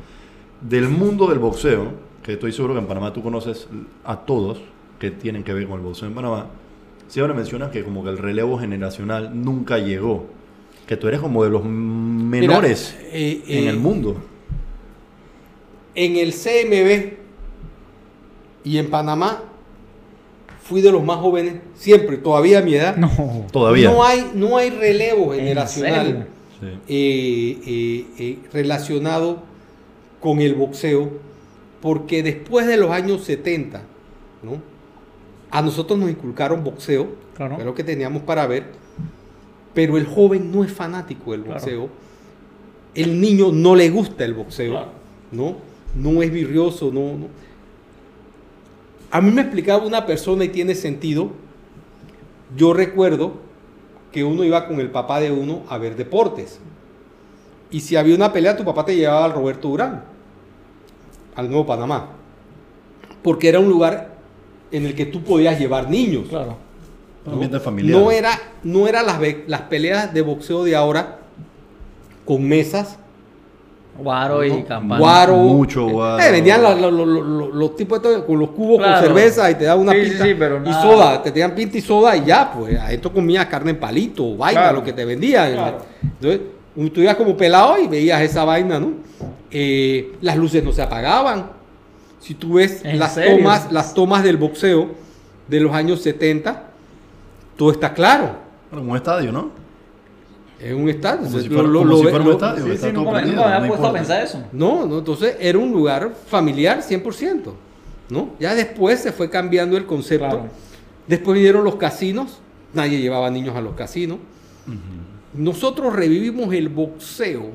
Del 0.61 0.89
mundo 0.89 1.27
del 1.27 1.39
boxeo, 1.39 1.85
que 2.23 2.33
estoy 2.33 2.51
seguro 2.51 2.73
que 2.73 2.79
en 2.79 2.87
Panamá 2.87 3.13
tú 3.13 3.21
conoces 3.21 3.67
a 4.03 4.17
todos 4.21 4.59
que 4.99 5.11
tienen 5.11 5.43
que 5.43 5.53
ver 5.53 5.67
con 5.67 5.77
el 5.79 5.85
boxeo 5.85 6.07
en 6.07 6.15
Panamá, 6.15 6.47
siempre 7.07 7.33
mencionas 7.35 7.69
que 7.69 7.83
como 7.83 8.03
que 8.03 8.09
el 8.09 8.17
relevo 8.17 8.57
generacional 8.57 9.31
nunca 9.33 9.77
llegó. 9.77 10.25
Que 10.87 10.95
tú 10.97 11.07
eres 11.09 11.19
como 11.19 11.43
de 11.43 11.49
los 11.49 11.63
menores 11.65 12.95
Mira, 12.97 13.09
eh, 13.13 13.43
en 13.47 13.63
eh, 13.65 13.69
el 13.69 13.77
mundo. 13.77 14.15
En 15.99 16.15
el 16.15 16.31
CMB 16.31 17.13
y 18.63 18.77
en 18.77 18.89
Panamá 18.91 19.41
fui 20.61 20.81
de 20.81 20.91
los 20.91 21.03
más 21.03 21.17
jóvenes, 21.17 21.55
siempre, 21.75 22.17
todavía 22.17 22.59
a 22.59 22.61
mi 22.61 22.75
edad. 22.75 22.95
No. 22.97 23.09
Todavía. 23.51 23.89
No 23.91 24.03
hay, 24.03 24.29
no 24.35 24.57
hay 24.57 24.69
relevo 24.69 25.33
¿En 25.33 25.39
generacional 25.39 26.27
Sí. 26.59 26.65
eh, 26.87 27.59
eh, 27.67 28.05
eh, 28.19 28.39
relacionado 28.53 29.41
con 30.19 30.39
el 30.41 30.53
boxeo, 30.55 31.09
porque 31.81 32.21
después 32.23 32.67
de 32.67 32.77
los 32.77 32.89
años 32.91 33.23
70, 33.23 33.81
¿no? 34.43 34.61
a 35.51 35.61
nosotros 35.61 35.97
nos 35.97 36.09
inculcaron 36.11 36.63
boxeo, 36.63 37.07
Claro. 37.35 37.55
que 37.55 37.61
es 37.61 37.65
lo 37.65 37.73
que 37.75 37.83
teníamos 37.83 38.21
para 38.23 38.45
ver, 38.47 38.65
pero 39.73 39.97
el 39.97 40.05
joven 40.07 40.51
no 40.51 40.63
es 40.63 40.71
fanático 40.71 41.31
del 41.31 41.41
Claro. 41.43 41.59
boxeo, 41.59 41.89
el 42.95 43.19
niño 43.21 43.51
no 43.51 43.75
le 43.75 43.89
gusta 43.89 44.25
el 44.25 44.33
boxeo, 44.33 44.71
Claro. 44.71 44.87
¿no? 45.31 45.55
No 45.97 46.21
es 46.21 46.31
virrioso, 46.31 46.91
no, 46.91 47.17
no. 47.17 47.27
a 49.11 49.21
mí 49.21 49.31
me 49.31 49.41
explicaba 49.41 49.85
una 49.85 50.05
persona 50.05 50.43
y 50.43 50.49
tiene 50.49 50.75
sentido. 50.75 51.31
Yo 52.55 52.73
recuerdo 52.73 53.33
que 54.11 54.23
uno 54.23 54.43
iba 54.43 54.67
con 54.67 54.79
el 54.79 54.89
papá 54.89 55.19
de 55.19 55.31
uno 55.31 55.63
a 55.69 55.77
ver 55.77 55.95
deportes. 55.95 56.59
Y 57.69 57.81
si 57.81 57.95
había 57.95 58.15
una 58.15 58.31
pelea, 58.31 58.55
tu 58.55 58.63
papá 58.63 58.85
te 58.85 58.95
llevaba 58.95 59.25
al 59.25 59.33
Roberto 59.33 59.67
Durán, 59.67 60.03
al 61.35 61.49
Nuevo 61.49 61.65
Panamá. 61.65 62.09
Porque 63.21 63.49
era 63.49 63.59
un 63.59 63.67
lugar 63.67 64.15
en 64.71 64.85
el 64.85 64.95
que 64.95 65.05
tú 65.05 65.23
podías 65.23 65.59
llevar 65.59 65.89
niños. 65.89 66.27
Claro. 66.29 66.57
Un 67.25 67.33
ambiente 67.33 67.59
familiar. 67.59 67.99
No 67.99 68.11
era, 68.11 68.39
no 68.63 68.87
era 68.87 69.03
las, 69.03 69.19
las 69.47 69.61
peleas 69.63 70.13
de 70.13 70.21
boxeo 70.21 70.63
de 70.63 70.75
ahora 70.75 71.19
con 72.25 72.47
mesas, 72.47 72.97
Guaro 73.97 74.43
y 74.43 74.63
campana. 74.63 74.99
guaro. 74.99 75.35
Mucho 75.37 75.87
guaro. 75.87 76.23
Eh, 76.23 76.31
venían 76.31 76.61
los, 76.61 76.79
los- 76.79 76.93
los- 76.93 77.07
los- 77.25 77.53
los 77.55 77.75
tipos 77.75 77.97
estos 77.97 78.23
con 78.25 78.39
los 78.39 78.49
cubos 78.51 78.77
Claro. 78.77 78.93
con 78.95 79.03
cerveza 79.07 79.49
y 79.51 79.55
te 79.55 79.65
daban 79.65 79.81
una 79.83 79.93
Sí, 79.93 79.99
pinta 80.09 80.23
sí, 80.25 80.35
pero 80.37 80.57
y 80.57 80.59
nada. 80.61 80.81
soda. 80.81 81.23
Te 81.23 81.31
tenían 81.31 81.55
pinta 81.55 81.77
y 81.77 81.81
soda 81.81 82.15
y 82.15 82.25
ya, 82.25 82.51
pues. 82.51 82.79
Esto 82.91 83.11
comías 83.11 83.45
carne 83.47 83.71
en 83.71 83.79
palito, 83.79 84.35
vaina, 84.37 84.61
Claro. 84.61 84.77
lo 84.77 84.83
que 84.83 84.93
te 84.93 85.03
vendían. 85.03 85.53
Claro. 85.53 85.77
Entonces, 86.03 86.41
tú 86.93 87.01
ibas 87.01 87.15
como 87.15 87.35
pelado 87.35 87.77
y 87.79 87.87
veías 87.87 88.21
esa 88.21 88.43
vaina, 88.45 88.79
¿no? 88.79 88.91
Eh, 89.49 90.13
las 90.21 90.37
luces 90.37 90.63
no 90.63 90.71
se 90.71 90.81
apagaban. 90.81 91.51
Si 92.19 92.33
tú 92.35 92.53
ves 92.55 92.81
¿En 92.83 92.99
las 92.99 93.13
serio? 93.15 93.37
tomas, 93.37 93.71
las 93.71 93.93
tomas 93.93 94.23
del 94.23 94.37
boxeo 94.37 94.89
de 95.47 95.59
los 95.59 95.73
años 95.73 96.01
70, 96.01 96.63
todo 97.55 97.71
está 97.71 97.93
claro. 97.93 98.31
Como 98.69 98.91
un 98.91 98.97
estadio, 98.97 99.31
¿no? 99.31 99.49
Es 100.59 100.73
un 100.73 100.89
estadio. 100.89 101.17
Como 101.17 101.27
Entonces, 101.27 101.43
si 101.43 101.49
fuera, 101.55 101.67
lo- 101.69 101.79
como 101.79 101.91
lo 101.91 101.97
si 101.99 102.03
ve- 102.05 102.09
fuera 102.09 102.25
un 102.25 102.31
estadio. 102.31 102.65
Sí, 102.65 102.77
sí, 102.77 102.91
nunca 102.91 103.11
me, 103.11 103.17
prendido, 103.17 103.35
nunca 103.37 103.47
me 103.47 103.51
no 103.51 103.55
había 103.57 103.67
puesto 103.69 103.87
a 103.87 103.93
pensar 103.93 104.23
eso. 104.23 104.43
No, 104.51 104.85
no, 104.87 104.97
entonces 104.99 105.35
era 105.39 105.57
un 105.59 105.71
lugar 105.71 106.13
familiar 106.27 106.81
100%, 106.81 107.53
¿no? 108.09 108.29
Ya 108.39 108.55
después 108.55 108.99
se 108.99 109.11
fue 109.11 109.29
cambiando 109.29 109.77
el 109.77 109.85
concepto. 109.85 110.25
Claro. 110.27 110.47
Después 111.07 111.35
vinieron 111.35 111.63
los 111.63 111.75
casinos, 111.75 112.39
nadie 112.73 112.99
llevaba 112.99 113.29
niños 113.29 113.55
a 113.55 113.61
los 113.61 113.75
casinos. 113.75 114.17
Nosotros 115.33 115.93
revivimos 115.93 116.51
el 116.53 116.69
boxeo 116.69 117.51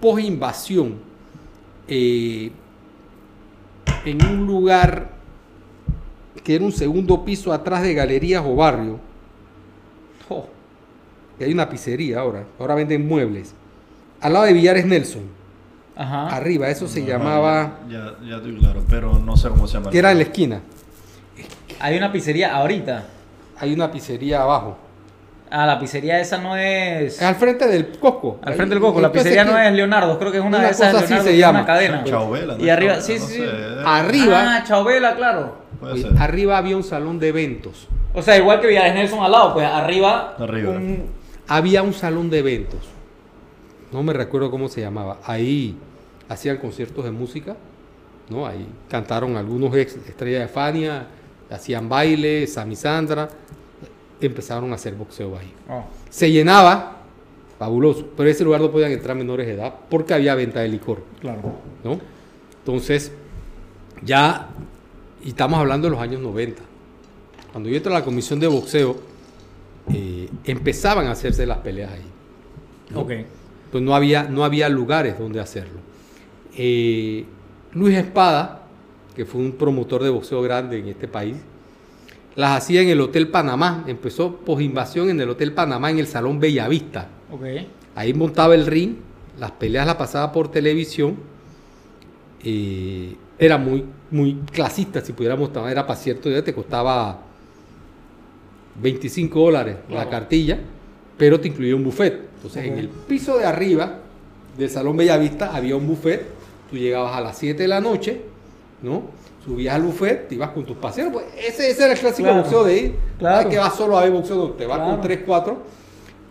post 0.00 0.24
invasión 0.24 0.94
eh, 1.86 2.50
en 4.04 4.24
un 4.26 4.46
lugar 4.46 5.10
que 6.42 6.54
era 6.56 6.64
un 6.64 6.72
segundo 6.72 7.24
piso 7.24 7.52
atrás 7.52 7.82
de 7.82 7.94
galerías 7.94 8.42
o 8.44 8.56
barrio. 8.56 8.98
Oh, 10.28 10.46
hay 11.44 11.52
una 11.52 11.68
pizzería 11.68 12.20
ahora, 12.20 12.44
ahora 12.58 12.74
venden 12.74 13.06
muebles. 13.06 13.54
Al 14.20 14.32
lado 14.34 14.44
de 14.44 14.52
Villares 14.52 14.86
Nelson, 14.86 15.22
Ajá. 15.96 16.28
arriba, 16.28 16.68
eso 16.68 16.86
se 16.88 17.04
llamaba, 17.04 17.80
Ya, 17.88 18.14
ya 18.26 18.36
estoy 18.36 18.56
claro, 18.56 18.82
pero 18.88 19.18
no 19.18 19.36
sé 19.36 19.48
cómo 19.48 19.66
se 19.66 19.74
llama. 19.74 19.90
que 19.90 19.98
era 19.98 20.10
en 20.12 20.18
la 20.18 20.22
esquina. 20.24 20.60
Hay 21.80 21.96
una 21.96 22.12
pizzería 22.12 22.54
ahorita. 22.54 23.04
Hay 23.58 23.72
una 23.72 23.90
pizzería 23.90 24.42
abajo. 24.42 24.76
Ah, 25.50 25.66
la 25.66 25.78
pizzería 25.78 26.18
esa 26.18 26.38
no 26.38 26.56
es. 26.56 27.14
Es 27.16 27.22
al 27.22 27.34
frente 27.34 27.66
del 27.66 27.98
Coco. 27.98 28.40
Al 28.42 28.54
frente 28.54 28.74
del 28.74 28.80
Coco. 28.82 29.00
La 29.00 29.12
pizzería 29.12 29.44
no 29.44 29.58
es 29.58 29.70
Leonardo, 29.72 30.18
creo 30.18 30.32
que 30.32 30.38
es 30.38 30.44
una, 30.44 30.58
Una 30.58 30.66
de 30.66 30.72
esas. 30.72 30.92
cosa 30.92 31.04
así 31.16 31.24
se 31.24 31.36
llama. 31.36 31.58
Una 31.60 31.66
cadena. 31.66 32.04
Chauvela, 32.04 32.56
¿no? 32.56 32.64
Y 32.64 32.70
arriba, 32.70 32.94
Chauvela, 33.00 33.02
sí, 33.06 33.18
no 33.20 33.26
sí, 33.26 33.34
sé. 33.36 33.84
Arriba, 33.84 34.56
Ah, 34.56 34.64
Chauvela, 34.66 35.14
claro. 35.14 35.56
Puede 35.78 36.00
ser. 36.02 36.12
arriba 36.18 36.56
había 36.58 36.76
un 36.76 36.84
salón 36.84 37.18
de 37.18 37.28
eventos. 37.28 37.88
O 38.14 38.22
sea, 38.22 38.36
igual 38.38 38.60
que 38.60 38.68
Villares 38.68 38.94
Nelson 38.94 39.22
al 39.22 39.32
lado, 39.32 39.52
pues 39.52 39.66
arriba. 39.66 40.36
Arriba. 40.38 40.70
un- 40.70 41.04
Había 41.48 41.82
un 41.82 41.92
salón 41.92 42.30
de 42.30 42.38
eventos. 42.38 42.80
No 43.92 44.02
me 44.02 44.12
recuerdo 44.12 44.50
cómo 44.50 44.68
se 44.68 44.80
llamaba. 44.80 45.20
Ahí 45.24 45.76
hacían 46.28 46.56
conciertos 46.58 47.04
de 47.04 47.10
música. 47.10 47.56
¿no? 48.28 48.46
Ahí 48.46 48.66
cantaron 48.88 49.36
algunos 49.36 49.74
ex 49.76 49.96
estrellas 49.96 50.42
de 50.42 50.48
Fania, 50.48 51.06
hacían 51.50 51.88
baile, 51.88 52.46
Sammy 52.46 52.76
Sandra. 52.76 53.28
Empezaron 54.20 54.70
a 54.72 54.76
hacer 54.76 54.94
boxeo 54.94 55.36
ahí. 55.36 55.52
Oh. 55.68 55.84
Se 56.08 56.30
llenaba, 56.30 56.98
fabuloso, 57.58 58.08
pero 58.16 58.28
ese 58.28 58.44
lugar 58.44 58.60
no 58.60 58.70
podían 58.70 58.92
entrar 58.92 59.16
menores 59.16 59.46
de 59.46 59.54
edad 59.54 59.74
porque 59.90 60.14
había 60.14 60.34
venta 60.34 60.60
de 60.60 60.68
licor. 60.68 61.02
Claro. 61.20 61.40
¿no? 61.82 61.98
Entonces, 62.60 63.12
ya, 64.04 64.48
y 65.22 65.30
estamos 65.30 65.58
hablando 65.58 65.88
de 65.88 65.92
los 65.92 66.00
años 66.00 66.20
90. 66.20 66.62
Cuando 67.50 67.68
yo 67.68 67.76
entré 67.76 67.92
a 67.92 67.98
la 67.98 68.04
comisión 68.04 68.38
de 68.38 68.46
boxeo, 68.46 68.96
eh, 69.92 70.28
empezaban 70.44 71.06
a 71.06 71.12
hacerse 71.12 71.46
las 71.46 71.58
peleas 71.58 71.92
ahí. 71.92 72.02
¿no? 72.90 73.00
Ok. 73.00 73.12
Pues 73.70 73.82
no 73.82 73.94
había, 73.94 74.24
no 74.24 74.44
había 74.44 74.68
lugares 74.68 75.18
donde 75.18 75.40
hacerlo. 75.40 75.80
Eh, 76.56 77.24
Luis 77.72 77.96
Espada, 77.96 78.62
que 79.14 79.24
fue 79.24 79.40
un 79.40 79.52
promotor 79.52 80.02
de 80.02 80.10
boxeo 80.10 80.42
grande 80.42 80.78
en 80.78 80.88
este 80.88 81.08
país, 81.08 81.36
las 82.34 82.56
hacía 82.56 82.82
en 82.82 82.88
el 82.88 83.00
Hotel 83.00 83.28
Panamá. 83.28 83.84
Empezó 83.86 84.36
posinvasión 84.36 85.10
en 85.10 85.20
el 85.20 85.30
Hotel 85.30 85.52
Panamá, 85.52 85.90
en 85.90 85.98
el 85.98 86.06
Salón 86.06 86.38
Bellavista. 86.38 87.08
Ok. 87.30 87.44
Ahí 87.94 88.14
montaba 88.14 88.54
el 88.54 88.66
ring, 88.66 88.96
las 89.38 89.52
peleas 89.52 89.86
las 89.86 89.96
pasaba 89.96 90.32
por 90.32 90.50
televisión. 90.50 91.16
eh, 92.44 93.16
era 93.38 93.58
muy, 93.58 93.84
muy 94.12 94.34
clasista, 94.52 95.00
si 95.00 95.12
pudiéramos 95.14 95.50
era 95.68 95.84
para 95.84 95.98
cierto 95.98 96.28
día, 96.28 96.44
te 96.44 96.54
costaba 96.54 97.22
25 98.80 99.38
dólares 99.40 99.76
la 99.88 100.08
cartilla, 100.08 100.58
pero 101.18 101.38
te 101.40 101.48
incluía 101.48 101.76
un 101.76 101.84
buffet. 101.84 102.20
Entonces, 102.36 102.64
en 102.64 102.78
el 102.78 102.88
piso 102.88 103.38
de 103.38 103.44
arriba 103.44 103.98
del 104.56 104.70
Salón 104.70 104.96
Bellavista 104.96 105.54
había 105.54 105.76
un 105.76 105.86
buffet. 105.86 106.26
Tú 106.70 106.76
llegabas 106.76 107.14
a 107.16 107.20
las 107.20 107.36
7 107.38 107.62
de 107.62 107.68
la 107.68 107.80
noche, 107.80 108.20
¿no? 108.82 109.02
Subías 109.44 109.74
al 109.74 109.82
buffet, 109.82 110.28
te 110.28 110.36
ibas 110.36 110.50
con 110.50 110.64
tus 110.64 110.76
paseos. 110.76 111.10
Pues 111.12 111.26
ese, 111.36 111.70
ese 111.70 111.84
era 111.84 111.92
el 111.92 111.98
clásico 111.98 112.28
Claro. 112.28 112.42
boxeo 112.42 112.64
de 112.64 112.78
ir. 112.78 112.94
Claro. 113.18 113.48
Que 113.50 113.58
vas 113.58 113.74
solo 113.74 113.98
a 113.98 114.02
ver 114.02 114.12
boxeo, 114.12 114.50
te 114.52 114.66
vas 114.66 114.78
Claro. 114.78 114.92
con 114.92 115.00
3, 115.02 115.20
4 115.26 115.62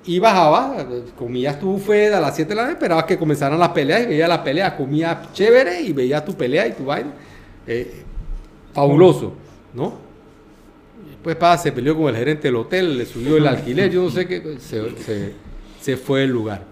y 0.05 0.17
bajabas, 0.19 0.85
comías 1.17 1.59
tu 1.59 1.73
buffet 1.73 2.11
a 2.13 2.19
las 2.19 2.35
7 2.35 2.49
de 2.49 2.55
la 2.55 2.61
noche, 2.63 2.73
esperabas 2.73 3.03
que 3.05 3.17
comenzaran 3.19 3.59
las 3.59 3.69
peleas 3.69 4.01
y 4.01 4.05
veías 4.07 4.27
las 4.29 4.39
peleas, 4.39 4.73
comías 4.73 5.31
chévere 5.33 5.81
y 5.81 5.93
veías 5.93 6.25
tu 6.25 6.33
pelea 6.33 6.65
y 6.67 6.71
tu 6.71 6.85
vaina. 6.85 7.11
Eh, 7.67 8.01
fabuloso, 8.73 9.33
¿no? 9.73 9.93
Después 11.21 11.35
Pada 11.35 11.55
se 11.59 11.71
peleó 11.71 11.95
con 11.95 12.09
el 12.09 12.15
gerente 12.15 12.47
del 12.47 12.55
hotel, 12.55 12.97
le 12.97 13.05
subió 13.05 13.37
el 13.37 13.45
alquiler, 13.45 13.91
yo 13.91 14.01
no 14.01 14.09
sé 14.09 14.25
qué, 14.25 14.55
se, 14.59 14.97
se- 14.97 15.33
se 15.79 15.95
fue 15.95 16.21
del 16.21 16.31
lugar. 16.31 16.63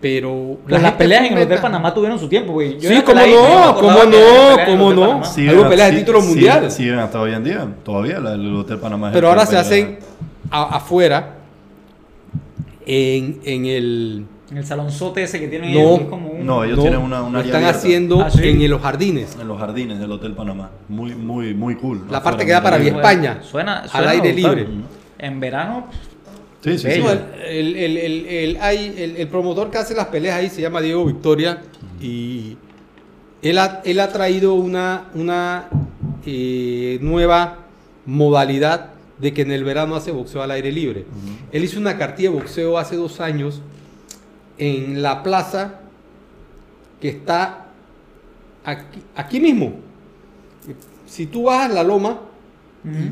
Pero 0.00 0.58
Pues 0.68 0.82
las 0.82 0.92
peleas 0.94 1.26
en 1.30 1.38
el 1.38 1.44
Hotel 1.44 1.60
Panamá 1.60 1.94
tuvieron 1.94 2.18
su 2.18 2.28
tiempo, 2.28 2.54
güey. 2.54 2.80
Sí, 2.80 3.02
cómo 3.06 3.20
no, 3.24 3.74
cómo 3.76 3.90
no, 3.92 4.00
peleas 4.10 4.68
cómo 4.68 4.92
no. 4.92 5.00
Panamá. 5.02 5.24
Sí. 5.24 5.48
Algo 5.48 5.68
pelea 5.68 5.86
de 5.86 5.92
sí- 5.92 5.98
título 5.98 6.20
sí- 6.22 6.26
mundial. 6.28 6.70
Siguen 6.72 6.98
hasta 6.98 7.20
hoy 7.20 7.32
en 7.34 7.44
día. 7.44 7.68
Todavía 7.84 8.18
la- 8.18 8.34
el 8.34 8.52
Hotel 8.56 8.78
Panamá 8.78 9.08
es 9.08 9.14
Pero 9.14 9.28
ahora 9.28 9.46
se 9.46 9.56
hacen 9.56 9.98
a- 10.50 10.76
afuera, 10.76 11.36
en, 12.86 13.40
en 13.44 13.66
el... 13.66 14.24
En 14.50 14.56
el 14.56 14.64
salonzote 14.64 15.22
ese 15.24 15.38
que 15.40 15.48
tienen 15.48 15.72
No, 15.74 15.78
ellos, 15.80 15.98
que 15.98 16.04
es 16.04 16.10
como 16.10 16.28
un... 16.30 16.46
No, 16.46 16.64
ellos 16.64 16.76
no, 16.78 16.82
tienen 16.82 17.00
una, 17.00 17.20
una 17.22 17.30
lo 17.32 17.38
área 17.38 17.42
están 17.50 17.62
abierta 17.64 17.78
haciendo 17.78 18.22
Ah, 18.22 18.30
¿sí? 18.30 18.48
en 18.48 18.70
los 18.70 18.80
jardines. 18.80 19.36
en 19.40 19.46
los 19.48 19.58
jardines 19.58 19.98
del 19.98 20.10
Hotel 20.10 20.32
Panamá. 20.32 20.70
Muy, 20.88 21.14
muy, 21.14 21.52
muy 21.54 21.74
cool. 21.76 22.06
La 22.10 22.22
parte 22.22 22.46
que 22.46 22.52
da 22.52 22.62
para 22.62 22.78
Vía. 22.78 22.92
España, 22.92 23.40
Suena, 23.42 23.80
al 23.80 23.88
suena 23.90 24.10
aire 24.10 24.32
brutal. 24.32 24.56
libre. 24.56 24.68
En 25.18 25.40
verano, 25.40 25.86
Sí, 26.64 26.76
sí, 26.76 26.90
sí. 26.90 27.00
El, 27.46 27.76
el- 27.76 27.76
el- 27.76 27.96
el- 27.98 28.26
el- 28.26 28.56
hay- 28.60 28.94
el- 28.98 29.16
el 29.16 29.28
promotor 29.28 29.70
que 29.70 29.78
hace 29.78 29.94
las 29.94 30.06
peleas 30.06 30.36
ahí 30.36 30.48
se 30.50 30.60
llama 30.60 30.80
Diego 30.80 31.04
Victoria 31.04 31.62
y 32.00 32.56
él 33.42 33.58
ha, 33.58 33.80
él 33.84 34.00
ha 34.00 34.08
traído 34.08 34.54
una, 34.54 35.04
una 35.14 35.66
eh, 36.26 36.98
nueva 37.00 37.58
modalidad 38.06 38.90
de 39.18 39.32
que 39.32 39.42
en 39.42 39.52
el 39.52 39.62
verano 39.64 39.94
hace 39.94 40.10
boxeo 40.10 40.42
al 40.42 40.50
aire 40.50 40.72
libre. 40.72 41.04
Él 41.52 41.62
hizo 41.64 41.78
una 41.78 41.96
cartilla 41.96 42.30
de 42.30 42.36
boxeo 42.36 42.76
hace 42.78 42.96
dos 42.96 43.20
años 43.20 43.60
en 44.58 45.02
la 45.02 45.22
plaza 45.22 45.80
que 47.00 47.08
está 47.08 47.66
aquí, 48.64 49.02
aquí 49.14 49.40
mismo. 49.40 49.74
Si 51.06 51.26
tú 51.26 51.44
bajas 51.44 51.72
la 51.72 51.82
loma, 51.82 52.18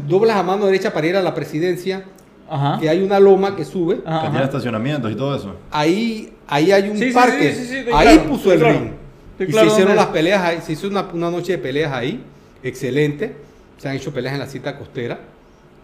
doblas 0.06 0.36
a 0.36 0.42
mano 0.42 0.66
derecha 0.66 0.92
para 0.92 1.06
ir 1.06 1.16
a 1.16 1.22
la 1.22 1.34
presidencia, 1.34 2.04
ajá. 2.48 2.78
que 2.80 2.88
hay 2.88 3.02
una 3.02 3.18
loma 3.20 3.56
que 3.56 3.64
sube. 3.64 4.00
Ajá, 4.04 4.30
Que 4.38 4.44
estacionamientos 4.44 5.10
y 5.10 5.14
todo 5.14 5.36
eso. 5.36 5.56
Ahí, 5.70 6.32
ahí 6.46 6.72
hay 6.72 6.90
un 6.90 6.98
Sí, 6.98 7.10
parque. 7.12 7.52
sí, 7.52 7.60
sí, 7.62 7.66
sí, 7.68 7.76
estoy 7.78 7.94
ahí 7.94 8.16
claro, 8.16 8.28
puso 8.30 8.52
el 8.52 8.58
claro. 8.60 8.78
ring. 8.78 8.90
Y 9.38 9.46
claro 9.46 9.68
se 9.68 9.72
hicieron 9.74 9.96
las 9.96 10.06
peleas 10.06 10.42
ahí. 10.42 10.60
Se 10.62 10.72
hizo 10.72 10.88
una, 10.88 11.02
una 11.12 11.30
noche 11.30 11.52
de 11.52 11.58
peleas 11.58 11.92
ahí. 11.92 12.22
Excelente. 12.62 13.36
Se 13.78 13.88
han 13.88 13.96
hecho 13.96 14.12
peleas 14.12 14.34
en 14.34 14.40
la 14.40 14.46
cita 14.46 14.78
costera. 14.78 15.20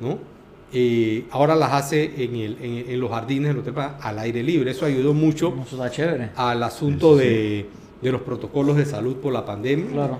¿no? 0.01 0.19
Eh, 0.75 1.25
ahora 1.31 1.55
las 1.55 1.73
hace 1.73 2.05
en, 2.25 2.35
el- 2.37 2.57
en- 2.63 2.91
en 2.91 3.01
los 3.01 3.11
jardines 3.11 3.49
del 3.49 3.59
Hotel 3.59 3.75
Panamá, 3.75 3.99
al 4.01 4.19
aire 4.21 4.43
libre. 4.43 4.71
Eso 4.71 4.87
ayudó 4.87 5.13
mucho 5.13 5.55
Eso 5.67 5.77
está 5.77 5.91
chévere. 5.91 6.31
al 6.35 6.63
asunto 6.63 7.19
Sí, 7.19 7.25
sí, 7.25 7.29
de, 7.29 7.67
de 8.01 8.13
los 8.13 8.23
protocolos 8.23 8.77
de 8.77 8.87
salud 8.87 9.17
por 9.17 9.33
la 9.33 9.45
pandemia. 9.45 9.87
Claro. 9.93 10.19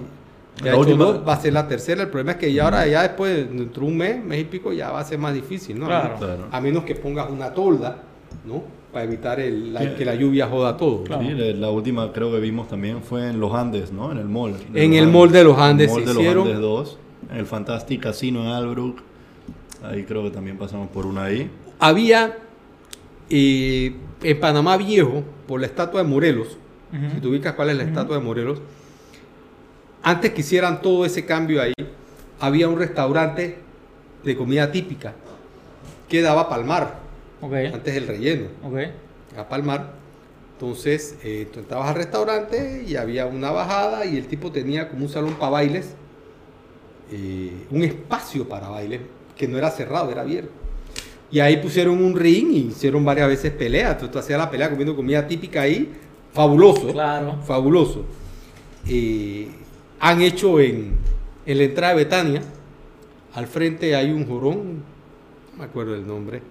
La 0.63 0.73
hecho 0.73 0.81
última- 0.81 1.05
dos, 1.07 1.21
va 1.27 1.33
a 1.33 1.41
ser 1.41 1.55
la 1.55 1.67
tercera. 1.67 2.03
El 2.03 2.09
problema 2.11 2.33
es 2.33 2.37
que 2.39 2.53
ya 2.53 2.65
ahora, 2.65 2.87
ya 2.87 3.03
después, 3.03 3.49
dentro 3.51 3.83
de 3.85 3.89
un 3.89 3.97
mes, 3.97 4.23
mes 4.23 4.41
y 4.43 4.45
pico, 4.45 4.73
ya 4.75 4.91
va 4.91 5.01
a 5.01 5.05
ser 5.05 5.19
más 5.19 5.33
difícil, 5.33 5.79
¿no? 5.79 5.87
Claro. 5.87 6.17
Claro. 6.19 6.47
A 6.51 6.61
menos 6.61 6.85
que 6.85 6.95
pongas 6.97 7.31
una 7.31 7.55
tolda, 7.55 8.03
¿no? 8.47 8.63
Para 8.93 9.05
evitar 9.07 9.41
el- 9.41 9.73
la- 9.73 9.81
Sí. 9.81 9.89
que 9.97 10.05
la 10.05 10.15
lluvia 10.15 10.47
joda 10.49 10.77
todo. 10.77 11.03
Claro. 11.05 11.23
Sí, 11.23 11.31
la, 11.31 11.47
la 11.59 11.71
última 11.71 12.13
creo 12.13 12.31
que 12.31 12.41
vimos 12.41 12.69
también 12.69 13.03
fue 13.03 13.31
en 13.31 13.41
los 13.41 13.55
Andes, 13.55 13.91
¿no? 13.91 14.13
En 14.13 14.19
el 14.19 14.27
mall. 14.29 14.53
En 14.75 14.93
el 14.93 15.09
mall 15.09 15.33
de 15.33 15.45
los 15.45 15.57
Andes 15.57 15.89
El 15.89 15.95
mall 15.95 16.03
se 16.03 16.09
de 16.23 16.35
los 16.35 16.45
Andes 16.45 16.61
2. 16.61 16.99
en 17.31 17.37
el 17.39 17.47
Fantastic 17.47 18.03
Casino 18.03 18.43
en 18.43 18.49
Albrook. 18.49 19.01
Ahí 19.83 20.05
creo 20.05 20.23
que 20.25 20.31
también 20.31 20.57
pasamos 20.59 20.89
por 20.91 21.07
una 21.07 21.25
ahí. 21.25 21.51
Había 21.79 22.37
eh, 23.31 23.95
en 24.23 24.41
Panamá 24.41 24.77
Viejo, 24.77 25.23
por 25.47 25.61
la 25.61 25.67
estatua 25.67 26.03
de 26.03 26.09
Morelos, 26.09 26.57
si 27.15 27.21
tú 27.21 27.31
ubicas 27.31 27.55
cuál 27.55 27.71
es 27.71 27.77
la 27.77 27.85
estatua 27.85 28.19
de 28.19 28.23
Morelos, 28.23 28.61
antes 30.03 30.33
que 30.33 30.41
hicieran 30.43 30.83
todo 30.83 31.07
ese 31.07 31.25
cambio 31.25 31.63
ahí, 31.63 31.73
había 32.39 32.69
un 32.69 32.79
restaurante 32.79 33.59
de 34.23 34.37
comida 34.37 34.71
típica 34.71 35.15
que 36.09 36.21
daba 36.21 36.49
palmar, 36.49 36.99
Ok, 37.41 37.55
antes 37.73 37.95
del 37.95 38.07
relleno, 38.07 38.47
ok. 38.63 38.79
a 39.39 39.49
palmar. 39.49 39.95
Entonces, 40.53 41.17
eh, 41.25 41.49
tú 41.53 41.61
entrabas 41.61 41.89
al 41.89 41.95
restaurante 41.97 42.85
y 42.87 42.95
había 42.97 43.27
una 43.27 43.51
bajada 43.51 44.05
y 44.05 44.17
el 44.19 44.27
tipo 44.27 44.53
tenía 44.53 44.89
como 44.91 45.05
un 45.05 45.09
salón 45.09 45.35
para 45.35 45.51
bailes, 45.51 45.95
eh, 47.11 47.67
un 47.71 47.83
espacio 47.83 48.47
para 48.49 48.69
bailes, 48.69 49.01
que 49.37 49.49
no 49.49 49.59
era 49.59 49.71
cerrado, 49.71 50.11
era 50.11 50.23
abierto. 50.23 50.53
Y 51.31 51.41
ahí 51.41 51.57
pusieron 51.57 52.03
un 52.03 52.15
ring 52.15 52.51
y 52.51 52.59
hicieron 52.69 53.05
varias 53.05 53.29
veces 53.29 53.53
peleas. 53.53 53.93
Entonces 53.93 54.13
tú 54.13 54.19
hacías 54.19 54.39
la 54.39 54.51
pelea 54.51 54.69
comiendo 54.69 54.95
comida 54.95 55.27
típica 55.27 55.63
ahí, 55.63 55.91
fabuloso. 56.33 56.93
Claro. 56.93 57.39
Fabuloso. 57.43 58.05
Eh, 58.87 59.49
han 59.99 60.21
hecho 60.21 60.61
en, 60.61 60.97
en 61.47 61.59
la 61.59 61.65
entrada 61.65 61.95
de 61.95 62.05
Betania, 62.05 62.43
al 63.35 63.47
frente 63.47 63.95
hay 63.97 64.11
un 64.11 64.27
jorón, 64.27 64.83
no 65.53 65.59
me 65.59 65.65
acuerdo 65.65 65.95
el 65.95 66.07
nombre. 66.07 66.43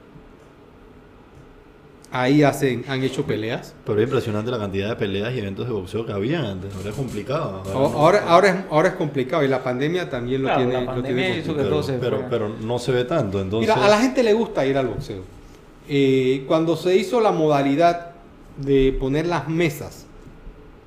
Ahí 2.13 2.43
hacen, 2.43 2.83
han 2.89 3.01
hecho 3.03 3.23
peleas. 3.25 3.73
Pero 3.85 3.99
es 3.99 4.03
impresionante 4.03 4.51
la 4.51 4.59
cantidad 4.59 4.89
de 4.89 4.95
peleas 4.97 5.33
y 5.33 5.39
eventos 5.39 5.65
de 5.65 5.71
boxeo 5.73 6.05
que 6.05 6.11
había 6.11 6.41
antes. 6.51 6.75
Ahora 6.75 6.89
es 6.89 6.95
complicado. 6.95 7.63
Ahora, 7.73 7.95
ahora, 7.95 8.23
ahora 8.27 8.49
es, 8.49 8.55
ahora 8.69 8.89
es 8.89 8.95
complicado 8.95 9.43
y 9.43 9.47
la 9.47 9.63
pandemia 9.63 10.09
también 10.09 10.41
lo 10.41 10.47
Claro, 10.49 10.59
tiene. 10.61 10.73
la 10.73 10.79
lo 10.81 10.85
pandemia 10.87 11.25
tiene 11.25 11.39
hizo 11.39 11.47
complicado. 11.55 11.69
que 11.69 11.69
todo 11.69 11.83
se 11.83 12.27
pero, 12.29 12.49
no 12.49 12.79
se 12.79 12.91
ve 12.91 13.05
tanto. 13.05 13.39
Entonces, 13.41 13.73
Mira, 13.73 13.85
a 13.85 13.89
la 13.89 13.99
gente 13.99 14.23
le 14.23 14.33
gusta 14.33 14.65
ir 14.65 14.77
al 14.77 14.87
boxeo. 14.87 15.21
Eh, 15.87 16.43
cuando 16.47 16.75
se 16.75 16.95
hizo 16.97 17.21
la 17.21 17.31
modalidad 17.31 18.11
de 18.57 18.95
poner 18.99 19.25
las 19.27 19.47
mesas, 19.47 20.05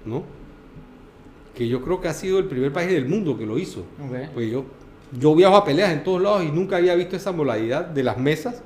¿no? 0.04 0.24
Que 1.54 1.68
yo 1.68 1.80
creo 1.82 2.00
que 2.02 2.08
ha 2.08 2.14
sido 2.14 2.38
el 2.38 2.44
primer 2.46 2.70
país 2.72 2.90
del 2.90 3.06
mundo 3.06 3.38
que 3.38 3.46
lo 3.46 3.58
hizo. 3.58 3.84
Pues 4.34 4.50
yo, 4.50 4.64
yo 5.18 5.34
viajo 5.34 5.56
a 5.56 5.64
peleas 5.64 5.90
en 5.92 6.04
todos 6.04 6.20
lados 6.20 6.42
y 6.44 6.50
nunca 6.50 6.76
había 6.76 6.94
visto 6.96 7.16
esa 7.16 7.32
modalidad 7.32 7.86
de 7.86 8.02
las 8.02 8.18
mesas 8.18 8.60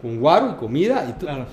con 0.00 0.18
guaro 0.20 0.52
y 0.52 0.54
comida. 0.60 1.06
Y 1.08 1.12
to- 1.18 1.26
Claro. 1.26 1.46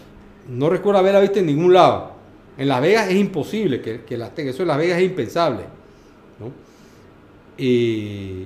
No 0.47 0.69
recuerdo 0.69 0.99
haberla 0.99 1.19
visto 1.21 1.39
en 1.39 1.47
ningún 1.47 1.73
lado. 1.73 2.11
En 2.57 2.67
Las 2.67 2.81
Vegas 2.81 3.07
es 3.09 3.15
imposible 3.15 3.81
que, 3.81 4.01
que 4.03 4.17
las 4.17 4.33
tenga. 4.33 4.51
Eso 4.51 4.61
en 4.61 4.67
Las 4.69 4.77
Vegas 4.77 4.97
es 4.99 5.05
impensable. 5.05 5.63
¿no? 6.39 6.51
Eh, 7.57 8.45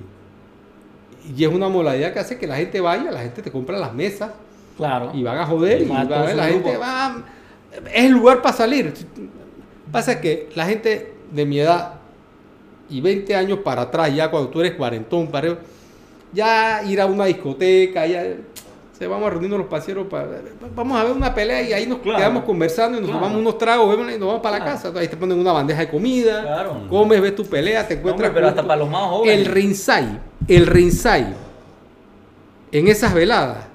y 1.36 1.44
es 1.44 1.52
una 1.52 1.68
modalidad 1.68 2.12
que 2.12 2.18
hace 2.18 2.38
que 2.38 2.46
la 2.46 2.56
gente 2.56 2.80
vaya, 2.80 3.10
la 3.10 3.20
gente 3.20 3.42
te 3.42 3.50
compra 3.50 3.78
las 3.78 3.92
mesas 3.92 4.30
Claro. 4.76 5.10
y 5.14 5.22
van 5.22 5.38
a 5.38 5.46
joder. 5.46 5.82
Y 5.82 5.84
Va 5.86 6.04
van 6.04 6.12
a 6.12 6.22
ver, 6.22 6.36
la 6.36 6.48
grupo. 6.48 6.64
gente 6.64 6.78
va. 6.78 7.22
Es 7.94 8.04
el 8.04 8.12
lugar 8.12 8.40
para 8.42 8.56
salir. 8.56 8.92
Pasa 9.92 10.20
que 10.20 10.48
la 10.54 10.64
gente 10.66 11.12
de 11.30 11.44
mi 11.46 11.60
edad 11.60 11.94
y 12.88 13.00
20 13.00 13.34
años 13.36 13.58
para 13.60 13.82
atrás, 13.82 14.14
ya 14.14 14.30
cuando 14.30 14.48
tú 14.48 14.60
eres 14.60 14.72
cuarentón, 14.74 15.28
ya 16.32 16.82
ir 16.86 17.00
a 17.00 17.06
una 17.06 17.26
discoteca, 17.26 18.06
ya 18.06 18.24
se 19.00 19.06
vamos 19.06 19.28
a 19.28 19.30
reunirnos 19.30 19.60
los 19.60 19.68
paseros 19.68 20.08
para 20.08 20.28
vamos 20.76 21.00
a 21.00 21.04
ver 21.04 21.14
una 21.14 21.34
pelea 21.34 21.62
y 21.62 21.72
ahí 21.72 21.86
nos 21.86 22.00
Claro. 22.00 22.18
quedamos 22.18 22.44
conversando 22.44 22.98
y 22.98 23.00
nos 23.00 23.08
Claro. 23.08 23.22
tomamos 23.24 23.40
unos 23.40 23.56
tragos 23.56 23.94
y 23.94 24.18
nos 24.18 24.26
vamos 24.28 24.42
para 24.42 24.58
la 24.58 24.64
casa. 24.66 24.92
Ahí 24.94 25.08
te 25.08 25.16
ponen 25.16 25.38
una 25.38 25.52
bandeja 25.52 25.80
de 25.80 25.88
comida, 25.88 26.42
Claro. 26.42 26.86
comes, 26.90 27.18
ves 27.22 27.34
tu 27.34 27.46
pelea, 27.46 27.88
te 27.88 27.94
encuentras 27.94 28.28
Hombre, 28.28 28.38
pero 28.38 28.48
hasta 28.48 28.62
para 28.62 28.76
los 28.76 28.90
más 28.90 29.00
jóvenes. 29.08 29.38
el 29.38 29.46
rinsay, 29.46 30.18
el 30.46 30.66
rinsay 30.66 31.34
en 32.72 32.88
esas 32.88 33.14
veladas 33.14 33.68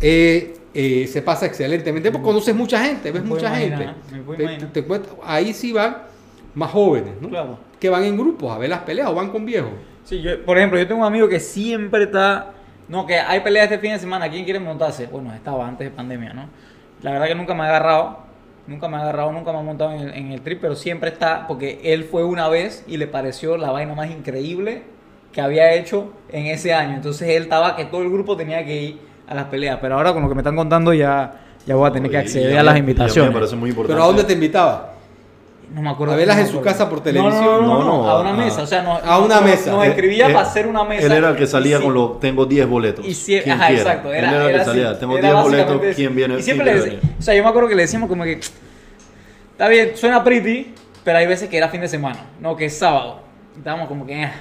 eh, 0.00 0.56
eh, 0.74 1.08
se 1.08 1.22
pasa 1.22 1.46
excelentemente 1.46 2.12
porque 2.12 2.24
conoces 2.24 2.54
mucha 2.54 2.84
gente, 2.84 3.10
ves 3.10 3.24
mucha 3.24 3.48
imaginar, 3.48 3.96
gente. 4.08 4.70
Te- 4.72 4.82
te 4.82 5.00
ahí 5.24 5.52
sí 5.52 5.72
van 5.72 5.96
más 6.54 6.70
jóvenes, 6.70 7.14
¿no? 7.20 7.28
Claro. 7.30 7.58
Que 7.80 7.88
van 7.90 8.04
en 8.04 8.16
grupos 8.16 8.52
a 8.54 8.58
ver 8.58 8.70
las 8.70 8.82
peleas 8.82 9.08
o 9.08 9.14
van 9.16 9.30
con 9.30 9.44
viejos. 9.44 9.72
Sí, 10.04 10.22
yo, 10.22 10.40
por 10.44 10.56
ejemplo, 10.56 10.78
yo 10.78 10.86
tengo 10.86 11.00
un 11.00 11.06
amigo 11.08 11.28
que 11.28 11.40
siempre 11.40 12.04
está. 12.04 12.52
No, 12.90 13.06
que 13.06 13.14
hay 13.14 13.38
peleas 13.40 13.64
este 13.64 13.78
fin 13.78 13.92
de 13.92 14.00
semana. 14.00 14.28
¿Quién 14.28 14.44
quiere 14.44 14.58
montarse? 14.58 15.06
Bueno, 15.06 15.32
estaba 15.32 15.66
antes 15.66 15.88
de 15.88 15.96
pandemia, 15.96 16.32
¿no? 16.32 16.48
La 17.02 17.12
verdad 17.12 17.28
que 17.28 17.36
nunca 17.36 17.54
me 17.54 17.62
ha 17.62 17.68
agarrado. 17.68 18.18
Nunca 18.66 18.88
me 18.88 18.96
ha 18.96 19.02
agarrado, 19.02 19.32
nunca 19.32 19.52
me 19.52 19.58
ha 19.58 19.62
montado 19.62 19.92
en 19.92 20.00
el, 20.00 20.14
en 20.14 20.32
el 20.32 20.40
trip, 20.40 20.60
pero 20.60 20.74
siempre 20.74 21.10
está. 21.10 21.46
Porque 21.46 21.80
él 21.84 22.02
fue 22.02 22.24
una 22.24 22.48
vez 22.48 22.84
y 22.88 22.96
le 22.96 23.06
pareció 23.06 23.56
la 23.56 23.70
vaina 23.70 23.94
más 23.94 24.10
increíble 24.10 24.82
que 25.32 25.40
había 25.40 25.72
hecho 25.74 26.12
en 26.30 26.46
ese 26.46 26.74
año. 26.74 26.96
Entonces 26.96 27.28
él 27.28 27.44
estaba 27.44 27.76
que 27.76 27.84
todo 27.84 28.02
el 28.02 28.10
grupo 28.10 28.36
tenía 28.36 28.64
que 28.64 28.82
ir 28.82 28.98
a 29.28 29.34
las 29.34 29.44
peleas. 29.44 29.78
Pero 29.80 29.94
ahora 29.94 30.12
con 30.12 30.22
lo 30.22 30.28
que 30.28 30.34
me 30.34 30.40
están 30.40 30.56
contando 30.56 30.92
ya, 30.92 31.32
ya 31.64 31.76
voy 31.76 31.88
a 31.88 31.92
tener 31.92 32.10
que 32.10 32.18
acceder 32.18 32.54
y 32.54 32.56
a 32.56 32.62
las 32.64 32.76
invitaciones. 32.76 33.30
me 33.30 33.34
parece 33.38 33.54
muy 33.54 33.70
importante. 33.70 33.94
Pero 33.94 34.02
¿a 34.02 34.06
dónde 34.08 34.24
te 34.24 34.32
invitaba? 34.32 34.94
No 35.72 35.82
me 35.82 35.90
acuerdo. 35.90 36.14
A 36.14 36.16
verlas 36.16 36.36
no 36.36 36.42
en 36.42 36.48
su 36.48 36.60
casa 36.60 36.88
por 36.88 36.98
No, 36.98 37.04
televisión. 37.04 37.44
No, 37.44 37.60
no, 37.60 37.68
no, 37.78 37.84
No, 37.84 38.02
no, 38.02 38.08
a 38.10 38.20
una 38.22 38.32
mesa. 38.32 38.62
O 38.62 38.66
sea, 38.66 38.82
no, 38.82 38.94
a 38.96 39.18
una 39.20 39.36
no- 39.36 39.42
mesa. 39.42 39.70
Nos 39.70 39.84
Él- 39.84 39.90
escribía 39.92 40.26
él- 40.26 40.32
para 40.32 40.46
hacer 40.46 40.66
una 40.66 40.82
mesa. 40.84 41.06
Él 41.06 41.12
era 41.12 41.28
el 41.30 41.36
que 41.36 41.46
salía 41.46 41.80
con 41.80 41.94
los 41.94 42.18
tengo 42.18 42.44
10 42.44 42.66
boletos. 42.68 43.06
Y 43.06 43.10
sie- 43.10 43.42
¿Quién 43.42 43.54
ajá, 43.54 43.70
exacto. 43.72 44.12
Era, 44.12 44.28
Él 44.28 44.34
era 44.34 44.44
el 44.46 44.50
que 44.50 44.56
así, 44.60 44.70
salía, 44.70 44.98
tengo 44.98 45.16
era 45.18 45.28
10 45.28 45.34
básicamente 45.44 45.74
boletos. 45.76 45.96
¿quién 45.96 46.16
viene? 46.16 46.38
Y 46.38 46.42
siempre 46.42 46.66
le 46.66 46.74
decía, 46.80 46.98
o 47.18 47.22
sea, 47.22 47.34
yo 47.34 47.42
me 47.44 47.48
acuerdo 47.48 47.68
que 47.68 47.76
le 47.76 47.82
decíamos 47.82 48.08
como 48.08 48.24
que, 48.24 48.40
está 49.52 49.68
bien, 49.68 49.92
suena 49.96 50.24
pretty, 50.24 50.74
pero 51.04 51.18
hay 51.18 51.26
veces 51.26 51.48
que 51.48 51.56
era 51.56 51.68
fin 51.68 51.80
de 51.80 51.88
semana, 51.88 52.18
no, 52.40 52.56
que 52.56 52.64
es 52.66 52.76
sábado. 52.76 53.20
Estábamos 53.56 53.86
como 53.88 54.06
que, 54.06 54.14
ah, 54.24 54.32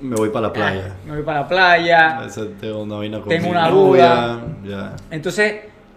venir? 0.00 0.10
Me 0.10 0.16
voy 0.16 0.30
para 0.30 0.46
la 0.48 0.52
playa. 0.52 0.94
me 1.06 1.12
voy 1.14 1.22
para 1.22 1.40
la 1.40 1.48
playa. 1.48 2.20
Tengo 2.60 2.82
una 2.82 2.96
vaina 2.96 3.20
con 3.20 3.28
Tengo 3.28 3.50
una 3.50 3.68
Ya. 4.64 4.96
Entonces, 5.10 5.54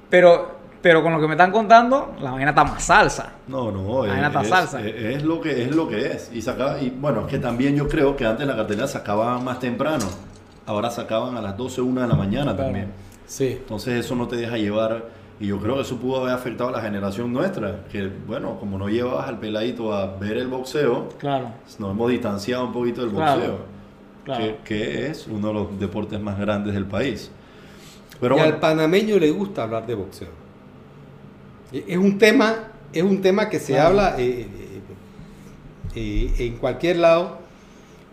pero, 0.09 0.54
pero 0.85 1.01
con 1.01 1.11
lo 1.13 1.19
que 1.19 1.25
me 1.27 1.33
están 1.33 1.51
contando, 1.51 2.13
la 2.21 2.29
vaina 2.29 2.51
está 2.51 2.63
más 2.63 2.83
salsa. 2.83 3.31
No, 3.47 3.71
no, 3.71 4.03
La 4.05 4.09
es, 4.09 4.13
vaina 4.13 4.27
está 4.27 4.41
es- 4.43 4.47
salsa. 4.49 4.85
es- 4.85 5.15
es 5.15 5.23
lo 5.23 5.41
que 5.41 5.63
es 5.63 5.75
lo 5.75 5.87
que 5.87 6.11
es. 6.11 6.29
Y 6.31 6.43
sacaba, 6.43 6.79
y 6.79 6.91
bueno, 6.91 7.21
es 7.21 7.25
que 7.25 7.39
también 7.39 7.75
yo 7.75 7.87
creo 7.89 8.15
que 8.15 8.23
antes 8.23 8.45
la 8.45 8.55
cartelera 8.55 8.85
sacaban 8.87 9.43
más 9.43 9.59
temprano. 9.59 10.05
Ahora 10.67 10.91
sacaban 10.91 11.35
a 11.37 11.41
las 11.41 11.57
12, 11.57 11.81
1 11.81 12.01
de 12.01 12.07
la 12.07 12.13
mañana 12.13 12.51
Claro. 12.53 12.65
también. 12.65 12.91
Sí. 13.25 13.57
Entonces 13.59 14.05
eso 14.05 14.15
no 14.15 14.27
te 14.27 14.35
deja 14.35 14.57
llevar. 14.57 15.05
Y 15.39 15.47
yo 15.47 15.57
creo 15.57 15.73
que 15.73 15.81
eso 15.81 15.97
pudo 15.97 16.21
haber 16.21 16.35
afectado 16.35 16.69
a 16.69 16.73
la 16.73 16.81
generación 16.81 17.33
nuestra. 17.33 17.83
Que 17.91 18.07
bueno, 18.27 18.59
como 18.59 18.77
no 18.77 18.87
llevabas 18.87 19.27
al 19.27 19.39
peladito 19.39 19.91
a 19.91 20.05
ver 20.17 20.37
el 20.37 20.47
boxeo, 20.49 21.09
Claro, 21.17 21.47
nos 21.79 21.89
hemos 21.93 22.11
distanciado 22.11 22.63
un 22.63 22.71
poquito 22.73 23.01
del 23.01 23.09
Claro, 23.09 23.31
boxeo. 23.41 23.57
claro. 24.23 24.43
Que, 24.43 24.57
que 24.63 25.07
es 25.07 25.25
uno 25.25 25.47
de 25.47 25.53
los 25.55 25.79
deportes 25.79 26.19
más 26.21 26.37
grandes 26.37 26.75
del 26.75 26.85
país. 26.85 27.31
Pero 28.21 28.35
y 28.35 28.37
bueno, 28.37 28.53
al 28.53 28.59
panameño 28.59 29.17
le 29.17 29.31
gusta 29.31 29.63
hablar 29.63 29.87
de 29.87 29.95
boxeo. 29.95 30.44
E- 31.71 31.85
Es 31.87 31.97
un 31.97 32.17
tema, 32.17 32.55
es 32.93 33.03
un 33.03 33.21
tema 33.21 33.49
que 33.49 33.59
se 33.59 33.73
Claro. 33.73 33.89
habla 33.89 34.15
eh, 34.19 34.47
eh, 34.47 34.81
eh, 35.95 36.33
en 36.47 36.57
cualquier 36.57 36.97
lado. 36.97 37.39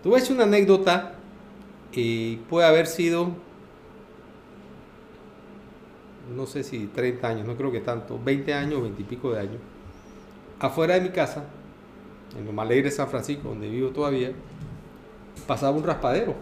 A 0.05 0.09
decir 0.09 0.35
una 0.35 0.45
anécdota. 0.45 1.15
eh, 1.95 2.39
puede 2.49 2.67
haber 2.67 2.87
sido, 2.87 3.33
no 6.35 6.47
sé 6.47 6.63
si 6.65 6.87
30 6.87 7.29
años, 7.29 7.47
no 7.47 7.57
creo 7.57 7.71
que 7.71 7.81
tanto, 7.81 8.19
20 8.23 8.55
años, 8.55 8.81
20 8.83 9.03
y 9.03 9.05
pico 9.05 9.33
de 9.33 9.41
años. 9.41 9.59
Afuera 10.59 10.95
de 10.95 11.01
mi 11.03 11.09
casa, 11.11 11.45
en 12.39 12.55
lo 12.55 12.63
Alegre 12.63 12.91
San 12.91 13.09
Francisco, 13.09 13.49
donde 13.51 13.69
vivo 13.69 13.91
todavía, 13.91 14.33
pasaba 15.47 15.77
un 15.77 15.85
raspadero. 15.85 16.35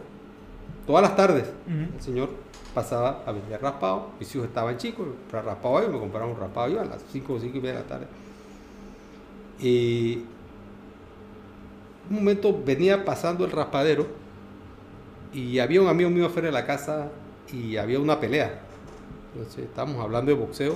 Todas 0.86 1.02
las 1.02 1.16
tardes. 1.16 1.46
El 1.68 2.00
señor 2.00 2.30
pasaba 2.74 3.22
a 3.26 3.32
vender 3.32 3.60
raspado. 3.60 4.10
Mis 4.18 4.34
hijos 4.34 4.48
estaban 4.48 4.76
chicos, 4.76 5.06
para 5.30 5.42
raspado 5.42 5.84
y 5.84 5.88
me 5.88 5.98
compraron 5.98 6.30
un 6.30 6.36
raspado 6.36 6.68
yo 6.68 6.80
a 6.80 6.84
las 6.84 7.02
5 7.10 7.32
o 7.32 7.40
5 7.40 7.56
y 7.56 7.60
media 7.60 7.74
de 7.74 7.80
la 7.80 7.86
tarde. 7.86 8.06
Y 9.60 10.24
un 12.08 12.16
momento 12.16 12.58
venía 12.64 13.04
pasando 13.04 13.44
el 13.44 13.50
raspadero 13.50 14.06
y 15.32 15.58
había 15.58 15.80
un 15.80 15.88
amigo 15.88 16.10
mío 16.10 16.26
afuera 16.26 16.46
de 16.46 16.52
la 16.52 16.66
casa 16.66 17.10
y 17.52 17.76
había 17.76 18.00
una 18.00 18.18
pelea. 18.18 18.60
Entonces 19.32 19.64
estábamos 19.64 20.02
hablando 20.02 20.32
de 20.32 20.38
boxeo. 20.38 20.74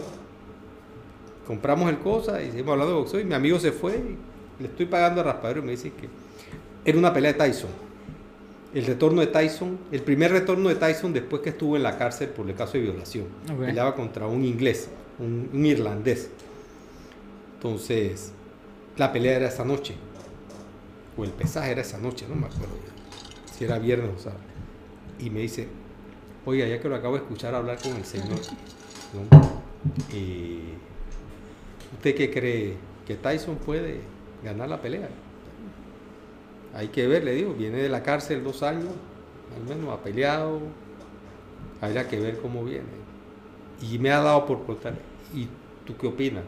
Compramos 1.47 1.91
el 1.91 1.99
cosa 1.99 2.41
y 2.41 2.51
seguimos 2.51 2.73
hablando 2.73 2.95
de 2.95 3.01
boxeo 3.01 3.21
y 3.21 3.25
mi 3.25 3.35
amigo 3.35 3.59
se 3.59 3.73
fue 3.73 3.97
y 3.97 4.63
le 4.63 4.69
estoy 4.69 4.87
pagando 4.87 5.21
al 5.21 5.27
raspadero 5.27 5.61
y 5.61 5.65
me 5.65 5.71
dice 5.73 5.93
que 5.93 6.09
era 6.85 6.99
una 6.99 7.13
pelea 7.13 7.33
de 7.33 7.39
Tyson. 7.39 7.84
El 8.75 8.87
retorno 8.87 9.21
de 9.21 9.29
Tyson, 9.29 9.79
el 9.93 10.03
primer 10.03 10.33
retorno 10.33 10.69
de 10.69 10.75
Tyson 10.75 11.13
después 11.13 11.43
que 11.43 11.51
estuvo 11.51 11.77
en 11.77 11.85
la 11.85 11.97
cárcel 11.97 12.29
por 12.31 12.49
el 12.51 12.57
caso 12.57 12.73
de 12.73 12.81
violación. 12.81 13.27
Ok. 13.53 13.67
Peleaba 13.67 13.95
contra 13.95 14.27
un 14.27 14.45
inglés, 14.45 14.89
un, 15.21 15.49
un 15.53 15.65
irlandés. 15.65 16.29
Entonces, 17.55 18.33
la 18.97 19.13
pelea 19.13 19.37
era 19.37 19.49
esa 19.49 19.65
noche. 19.65 19.95
O 21.17 21.23
el 21.23 21.31
pesaje 21.31 21.71
era 21.71 21.83
esa 21.83 21.99
noche, 21.99 22.27
no 22.29 22.35
me 22.35 22.47
acuerdo 22.47 22.75
ya. 22.85 23.53
Si 23.55 23.65
era 23.65 23.79
viernes 23.79 24.11
o 24.17 24.19
sábado. 24.19 24.41
Y 25.21 25.31
me 25.31 25.41
dice, 25.41 25.69
oiga, 26.45 26.67
ya 26.67 26.81
que 26.81 26.89
lo 26.89 26.97
acabo 26.97 27.15
de 27.15 27.23
escuchar 27.23 27.55
hablar 27.55 27.79
con 27.81 27.93
el 27.95 28.05
señor, 28.05 28.41
¿no? 29.13 29.63
Eh, 30.13 30.75
¿usted 31.93 32.15
qué 32.17 32.31
cree? 32.31 32.75
¿Que 33.07 33.15
Tyson 33.15 33.57
puede 33.57 34.01
ganar 34.43 34.69
la 34.69 34.83
pelea? 34.83 35.09
Hay 36.75 36.89
que 36.89 37.07
ver, 37.07 37.25
le 37.25 37.33
digo, 37.35 37.55
viene 37.55 37.79
de 37.79 37.89
la 37.89 38.03
cárcel 38.03 38.43
dos 38.43 38.63
años, 38.63 38.89
al 39.57 39.77
menos 39.77 39.95
ha 39.95 40.03
peleado, 40.03 40.61
habría 41.81 42.09
que 42.09 42.19
ver 42.19 42.39
cómo 42.39 42.65
viene. 42.65 43.05
Y 43.81 43.99
me 43.99 44.11
ha 44.11 44.21
dado 44.21 44.45
por 44.47 44.59
preguntar, 44.59 44.95
¿y 45.35 45.47
tú 45.85 45.97
qué 45.97 46.09
opinas? 46.09 46.43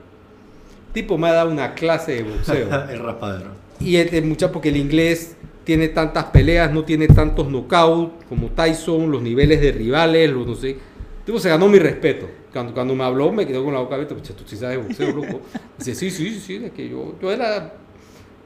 El 0.88 0.92
tipo 0.92 1.16
me 1.16 1.28
ha 1.28 1.32
dado 1.32 1.50
una 1.50 1.74
clase 1.74 2.16
de 2.16 2.22
boxeo. 2.24 2.68
el 2.90 2.98
raspadero. 2.98 3.50
y 3.78 3.96
el, 3.96 4.14
el 4.14 4.24
muchacho, 4.24 4.52
porque 4.52 4.70
el 4.70 4.78
inglés 4.78 5.36
tiene 5.62 5.88
tantas 5.88 6.24
peleas, 6.26 6.72
no 6.72 6.84
tiene 6.84 7.08
tantos 7.08 7.48
knockouts 7.48 8.24
como 8.28 8.48
Tyson, 8.48 9.10
los 9.10 9.22
niveles 9.22 9.60
de 9.60 9.72
rivales, 9.72 10.30
los 10.30 10.46
no 10.46 10.54
sé. 10.54 10.70
El 10.70 10.78
tipo 11.24 11.38
se 11.38 11.48
ganó 11.48 11.68
mi 11.68 11.78
respeto. 11.78 12.28
Cuando, 12.52 12.72
cuando 12.72 12.94
me 12.94 13.04
habló, 13.04 13.32
me 13.32 13.46
quedó 13.46 13.64
con 13.64 13.74
la 13.74 13.80
boca 13.80 13.96
abierta. 13.96 14.14
Pues, 14.14 14.34
tú 14.34 14.44
sí 14.46 14.56
sabes 14.56 14.78
boxeo, 14.78 15.12
loco. 15.12 15.40
Dice, 15.78 15.94
sí, 15.94 16.10
sí, 16.10 16.30
sí, 16.30 16.40
sí, 16.40 16.64
es 16.64 16.72
que 16.72 16.88
yo, 16.88 17.14
yo 17.20 17.32
era 17.32 17.74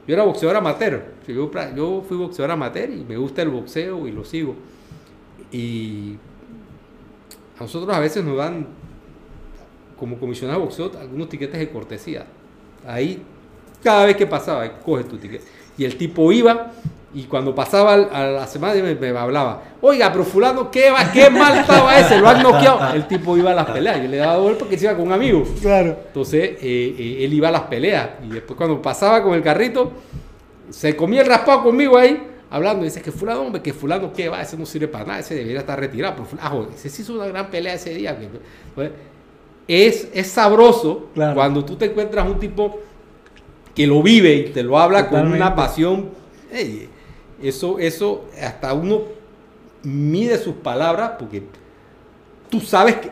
yo 0.07 0.13
era 0.13 0.23
boxeador 0.23 0.57
amateur. 0.57 1.03
Yo, 1.27 1.51
yo 1.75 2.03
fui 2.07 2.17
boxeador 2.17 2.51
amateur 2.51 2.89
y 2.89 3.03
me 3.07 3.17
gusta 3.17 3.41
el 3.41 3.49
boxeo 3.49 4.07
y 4.07 4.11
lo 4.11 4.25
sigo. 4.25 4.55
Y 5.51 6.15
a 7.57 7.61
nosotros 7.61 7.95
a 7.95 7.99
veces 7.99 8.23
nos 8.23 8.37
dan, 8.37 8.67
como 9.97 10.17
comisionado 10.17 10.59
de 10.59 10.65
boxeo, 10.65 10.91
algunos 10.99 11.29
tiquetes 11.29 11.59
de 11.59 11.69
cortesía. 11.69 12.25
Ahí, 12.87 13.21
cada 13.83 14.05
vez 14.05 14.15
que 14.15 14.25
pasaba, 14.25 14.79
coge 14.79 15.03
tu 15.03 15.17
tiquete. 15.17 15.45
Y 15.77 15.85
el 15.85 15.97
tipo 15.97 16.31
iba 16.31 16.71
y 17.13 17.23
cuando 17.23 17.53
pasaba 17.53 17.93
a 17.93 18.25
la 18.27 18.47
semana 18.47 18.81
me, 18.81 18.95
me 18.95 19.09
hablaba, 19.09 19.61
oiga, 19.81 20.11
pero 20.11 20.23
fulano, 20.23 20.71
¿qué, 20.71 20.89
va, 20.91 21.11
qué 21.11 21.29
mal 21.29 21.57
estaba 21.57 21.99
ese? 21.99 22.17
Lo 22.19 22.29
han 22.29 22.41
noqueado. 22.41 22.93
El 22.93 23.07
tipo 23.07 23.35
iba 23.37 23.51
a 23.51 23.53
las 23.53 23.65
peleas. 23.69 24.01
Yo 24.01 24.07
le 24.07 24.17
daba 24.17 24.37
golpe 24.37 24.59
porque 24.59 24.77
se 24.77 24.85
iba 24.85 24.95
con 24.95 25.07
un 25.07 25.11
amigo. 25.13 25.43
Claro. 25.61 25.97
Entonces, 26.07 26.51
eh, 26.61 26.95
eh, 26.97 27.25
él 27.25 27.33
iba 27.33 27.49
a 27.49 27.51
las 27.51 27.63
peleas 27.63 28.09
y 28.23 28.29
después 28.29 28.55
cuando 28.55 28.81
pasaba 28.81 29.21
con 29.23 29.33
el 29.33 29.41
carrito, 29.41 29.91
se 30.69 30.95
comía 30.95 31.21
el 31.21 31.27
raspado 31.27 31.63
conmigo 31.63 31.97
ahí, 31.97 32.27
hablando. 32.49 32.85
Dice 32.85 33.01
que 33.01 33.11
fulano, 33.11 33.41
hombre, 33.41 33.61
que 33.61 33.73
fulano, 33.73 34.13
¿qué 34.13 34.29
va? 34.29 34.41
Ese 34.41 34.55
no 34.57 34.65
sirve 34.65 34.87
para 34.87 35.03
nada, 35.05 35.19
ese 35.19 35.35
debería 35.35 35.59
estar 35.59 35.77
retirado. 35.77 36.13
Pero, 36.15 36.25
fulano, 36.27 36.47
ah, 36.47 36.51
joder, 36.51 36.69
ese 36.75 36.89
sí 36.89 37.01
hizo 37.01 37.13
una 37.13 37.25
gran 37.27 37.49
pelea 37.49 37.73
ese 37.73 37.93
día. 37.93 38.17
Es, 39.67 40.07
es 40.13 40.27
sabroso 40.27 41.09
Claro. 41.13 41.35
cuando 41.35 41.63
tú 41.65 41.75
te 41.75 41.85
encuentras 41.85 42.25
un 42.27 42.39
tipo 42.39 42.79
que 43.75 43.85
lo 43.87 44.01
vive 44.01 44.33
y 44.33 44.43
te 44.49 44.63
lo 44.63 44.79
habla 44.79 45.09
con 45.09 45.31
una 45.31 45.55
pasión. 45.55 46.09
Eso, 47.43 47.79
eso, 47.79 48.25
hasta 48.41 48.73
uno 48.73 49.01
mide 49.83 50.37
sus 50.37 50.55
palabras 50.55 51.13
porque 51.17 51.43
tú 52.49 52.59
sabes 52.61 52.95
que... 52.97 53.11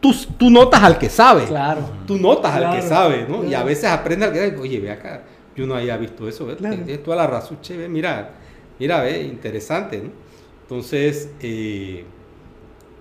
Tú, 0.00 0.14
tú 0.38 0.48
notas 0.48 0.80
al 0.84 0.96
que 0.96 1.10
sabe 1.10 1.44
Claro. 1.46 1.80
tú 2.06 2.16
notas 2.18 2.54
al 2.54 2.76
que 2.76 2.82
sabe, 2.82 3.26
¿no? 3.28 3.44
Y 3.44 3.52
a 3.54 3.64
veces 3.64 3.86
aprende 3.90 4.26
al 4.26 4.32
que 4.32 4.38
sabe, 4.38 4.56
oye, 4.58 4.78
ve 4.78 4.92
acá, 4.92 5.22
yo 5.56 5.66
no 5.66 5.74
había 5.74 5.96
visto 5.96 6.28
eso. 6.28 6.46
Claro. 6.56 6.76
Tienes 6.76 7.02
toda 7.02 7.16
la 7.16 7.26
razón, 7.26 7.58
che, 7.60 7.76
ve, 7.76 7.88
mira, 7.88 8.30
mira, 8.78 9.00
ve, 9.02 9.22
interesante, 9.22 9.98
¿no? 9.98 10.10
Entonces, 10.62 11.30
eh, 11.40 12.04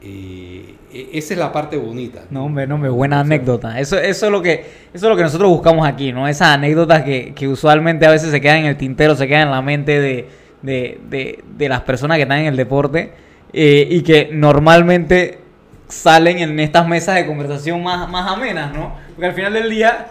eh, 0.01 0.75
e- 0.91 1.09
esa 1.13 1.33
es 1.33 1.39
la 1.39 1.51
parte 1.51 1.77
bonita. 1.77 2.23
No, 2.31 2.45
hombre, 2.45 2.65
no, 2.65 2.75
hombre, 2.75 2.89
buena 2.89 3.19
anécdota. 3.19 3.79
Eso, 3.79 3.97
eso, 3.99 4.25
es 4.25 4.31
lo 4.31 4.41
que, 4.41 4.53
eso 4.93 5.05
es 5.05 5.09
lo 5.09 5.15
que 5.15 5.23
nosotros 5.23 5.49
buscamos 5.49 5.87
aquí, 5.87 6.11
¿no? 6.11 6.27
Esas 6.27 6.49
anécdotas 6.49 7.03
que, 7.03 7.33
que 7.35 7.47
usualmente 7.47 8.05
a 8.07 8.11
veces 8.11 8.31
se 8.31 8.41
quedan 8.41 8.57
en 8.59 8.65
el 8.65 8.77
tintero, 8.77 9.15
se 9.15 9.27
quedan 9.27 9.43
en 9.43 9.51
la 9.51 9.61
mente 9.61 9.99
de, 9.99 10.27
de, 10.61 10.99
de- 11.09 11.43
de 11.57 11.69
las 11.69 11.81
personas 11.81 12.17
que 12.17 12.23
están 12.23 12.39
en 12.39 12.45
el 12.47 12.55
deporte 12.57 13.13
eh, 13.53 13.87
y 13.89 14.01
que 14.01 14.29
normalmente 14.31 15.39
salen 15.87 16.39
en 16.39 16.59
estas 16.59 16.87
mesas 16.87 17.15
de 17.15 17.25
conversación 17.25 17.81
más, 17.81 18.09
más 18.09 18.29
amenas, 18.31 18.73
¿no? 18.73 18.93
Porque 19.15 19.27
al 19.27 19.33
final 19.33 19.53
del 19.53 19.69
día, 19.69 20.07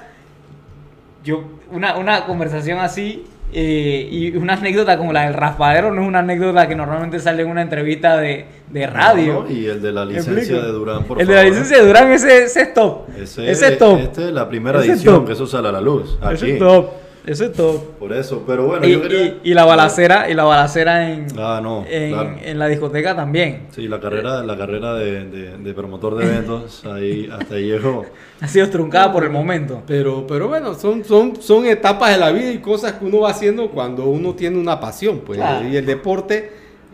yo, 1.25 1.45
una, 1.71 1.97
una 1.97 2.25
conversación 2.27 2.79
así 2.79 3.25
eh, 3.53 4.09
y 4.11 4.37
una 4.37 4.55
anécdota 4.55 4.97
como 4.99 5.13
la 5.13 5.25
del 5.27 5.35
raspadero 5.35 5.93
no 5.93 6.03
es 6.03 6.09
una 6.09 6.21
anécdota 6.21 6.67
que 6.67 6.75
normalmente 6.75 7.21
sale 7.21 7.43
en 7.43 7.49
una 7.51 7.63
entrevista 7.63 8.17
de, 8.17 8.47
de 8.71 8.87
radio. 8.87 9.45
¿no? 9.47 9.51
Y 9.55 9.67
el 9.67 9.81
de 9.83 9.93
la 9.93 10.05
¿Me 10.05 10.15
licencia 10.15 10.61
de 10.61 10.69
Durán, 10.73 11.05
por 11.05 11.21
El 11.21 11.27
de 11.27 11.35
la 11.35 11.41
favor. 11.41 11.53
licencia 11.53 11.79
de 11.79 11.87
Durán, 11.87 12.11
ese, 12.13 12.45
ese 12.45 12.63
es 12.63 12.75
top. 12.75 13.09
Ese, 13.17 13.51
Ese 13.51 13.69
es 13.69 13.79
top. 13.79 13.99
Esta 14.01 14.23
es 14.23 14.33
la 14.33 14.49
primera 14.49 14.81
Ese 14.81 14.93
edición 14.93 15.17
top. 15.17 15.27
que 15.27 15.33
eso 15.35 15.47
sale 15.47 15.69
a 15.69 15.73
la 15.73 15.81
luz. 15.81 16.19
Aquí. 16.23 16.35
Ese 16.35 16.53
es 16.55 16.59
top. 16.59 16.87
Ese 17.27 17.47
es 17.47 17.53
top. 17.55 17.83
Por 17.99 18.13
eso, 18.13 18.45
pero 18.47 18.67
bueno, 18.67 18.87
Y, 18.87 18.93
yo 18.93 19.03
quería... 19.03 19.23
y- 19.25 19.41
y 19.51 19.55
la 19.55 19.65
balacera, 19.65 20.31
y 20.31 20.35
la 20.35 20.45
balacera 20.45 21.11
en, 21.13 21.27
Ah, 21.37 21.61
no, 21.63 21.85
en, 21.89 22.13
claro. 22.13 22.37
en 22.41 22.59
la 22.59 22.69
discoteca 22.69 23.17
también. 23.17 23.63
Sí, 23.73 23.89
la 23.89 23.99
carrera, 24.01 24.45
la 24.45 24.57
carrera 24.57 24.95
de, 24.95 25.25
de- 25.25 25.57
de 25.59 25.75
promotor 25.75 26.15
de 26.17 26.25
eventos, 26.25 26.85
ahí 26.87 27.29
hasta 27.33 27.57
ahí 27.57 27.65
llegó. 27.65 28.07
Ha 28.41 28.47
sido 28.47 28.71
truncada 28.71 29.13
por 29.13 29.25
el 29.25 29.31
momento. 29.31 29.83
Pero, 29.89 30.25
pero 30.27 30.47
bueno, 30.47 30.75
son, 30.75 31.05
son, 31.05 31.43
son 31.43 31.67
etapas 31.67 32.13
de 32.13 32.19
la 32.19 32.31
vida 32.31 32.53
y 32.53 32.59
cosas 32.59 32.93
que 32.93 33.05
uno 33.05 33.21
va 33.21 33.31
haciendo 33.31 33.71
cuando 33.71 34.05
uno 34.05 34.35
tiene 34.35 34.57
una 34.59 34.79
pasión. 34.79 35.21
Pues, 35.27 35.39
Claro. 35.39 35.67
Y 35.69 35.77
el 35.77 35.85
deporte, 35.85 36.53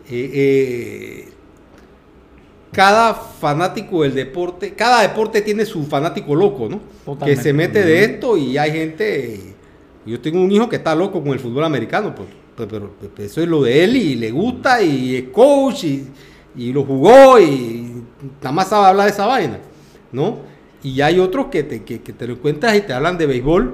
eh, 0.09 0.31
eh, 0.33 1.29
cada 2.71 3.13
fanático 3.13 4.01
del 4.01 4.15
deporte, 4.15 4.73
cada 4.73 5.01
deporte 5.03 5.41
tiene 5.41 5.63
su 5.65 5.83
fanático 5.85 6.33
loco, 6.33 6.67
¿no? 6.69 6.79
Totalmente. 7.05 7.35
Que 7.35 7.43
se 7.49 7.53
mete 7.53 7.83
de 7.83 8.03
esto 8.03 8.35
y 8.35 8.57
hay 8.57 8.71
gente... 8.71 9.52
Yo 10.05 10.19
tengo 10.19 10.41
un 10.41 10.51
hijo 10.51 10.67
que 10.69 10.75
está 10.77 10.93
loco 10.95 11.21
con 11.21 11.31
el 11.31 11.39
fútbol 11.39 11.63
americano, 11.63 12.13
pues, 12.13 12.27
pero, 12.57 12.91
pero 12.99 13.25
eso 13.27 13.41
es 13.41 13.47
lo 13.47 13.63
de 13.63 13.83
él 13.83 13.95
y 13.95 14.15
le 14.15 14.31
gusta 14.31 14.81
y 14.81 15.15
es 15.15 15.23
coach 15.29 15.83
y, 15.85 16.05
y 16.55 16.71
lo 16.73 16.83
jugó 16.83 17.39
y 17.39 18.03
nada 18.41 18.51
más 18.51 18.67
sabe 18.69 18.87
hablar 18.87 19.05
de 19.05 19.11
esa 19.11 19.25
vaina, 19.25 19.59
¿no? 20.11 20.37
Y 20.83 20.99
hay 21.01 21.19
otros 21.19 21.45
que 21.47 21.63
te, 21.63 21.83
que, 21.83 22.01
que 22.01 22.11
te 22.13 22.27
lo 22.27 22.33
encuentras 22.33 22.75
y 22.75 22.81
te 22.81 22.91
hablan 22.93 23.17
de 23.17 23.25
béisbol 23.25 23.73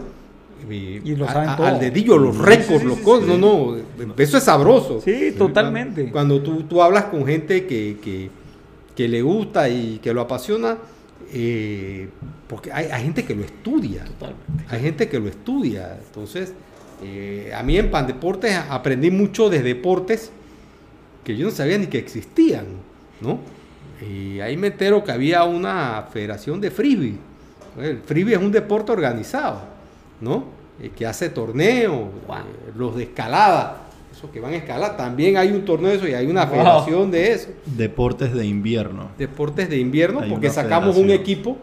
y, 0.70 0.74
Y 1.04 1.16
lo 1.16 1.26
saben 1.26 1.50
a- 1.50 1.56
todo. 1.58 1.66
al 1.68 1.80
dedillo, 1.80 2.18
los 2.18 2.38
récords, 2.38 2.82
sí, 2.82 2.88
los 2.88 2.98
sí, 2.98 3.04
cosas, 3.04 3.28
no, 3.28 3.38
no, 3.38 3.76
eso 4.18 4.38
es 4.38 4.44
sabroso. 4.44 5.02
Sí, 5.04 5.34
totalmente. 5.38 6.12
Cuando 6.12 6.42
tú, 6.42 6.64
tú 6.64 6.82
hablas 6.84 7.06
con 7.06 7.26
gente 7.26 7.66
que, 7.66 7.98
que, 8.04 8.30
que 8.96 9.08
le 9.08 9.22
gusta 9.24 9.68
y 9.70 10.00
que 10.04 10.14
lo 10.14 10.22
apasiona, 10.22 10.78
eh, 11.34 12.10
porque 12.48 12.72
hay, 12.72 12.86
hay 12.86 13.04
gente 13.04 13.24
que 13.26 13.36
lo 13.36 13.44
estudia. 13.44 14.04
Hay 14.70 14.82
gente 14.82 15.08
que 15.08 15.20
lo 15.20 15.28
estudia. 15.28 15.98
Entonces, 16.06 16.54
eh, 17.04 17.52
a 17.56 17.64
mí 17.64 17.78
en 17.78 17.92
Pandeportes 17.92 18.56
aprendí 18.70 19.10
mucho 19.12 19.50
de 19.50 19.62
deportes 19.62 20.32
que 21.24 21.38
yo 21.38 21.46
no 21.46 21.52
sabía 21.52 21.78
ni 21.78 21.88
que 21.88 21.98
existían, 21.98 22.66
¿no? 23.22 23.40
Y 24.02 24.40
ahí 24.40 24.58
me 24.58 24.68
entero 24.68 25.04
que 25.04 25.12
había 25.12 25.44
una 25.44 26.08
federación 26.12 26.60
de 26.62 26.72
frisbee. 26.72 27.18
El 27.80 28.00
frisbee 28.00 28.34
es 28.34 28.40
un 28.40 28.52
deporte 28.52 28.92
organizado, 28.92 29.62
¿no? 30.22 30.46
Eh, 30.82 30.92
que 30.96 31.06
hace 31.06 31.30
torneos, 31.30 32.10
los 32.76 32.96
de 32.96 33.04
escalada, 33.04 33.89
que 34.28 34.39
van 34.39 34.53
a 34.53 34.57
escalar, 34.57 34.97
también 34.97 35.38
hay 35.38 35.51
un 35.51 35.63
torneo 35.63 35.91
de 35.91 35.97
eso 35.97 36.07
y 36.07 36.13
hay 36.13 36.28
una 36.28 36.45
Wow. 36.45 36.53
federación 36.55 37.11
de 37.11 37.32
eso 37.32 37.49
Deportes 37.65 38.34
de 38.34 38.45
invierno. 38.45 39.09
deportes 39.17 39.70
de 39.70 39.78
invierno 39.78 40.20
Hay 40.22 40.30
porque 40.30 40.49
sacamos 40.49 40.97
un 40.97 41.09
equipo, 41.11 41.57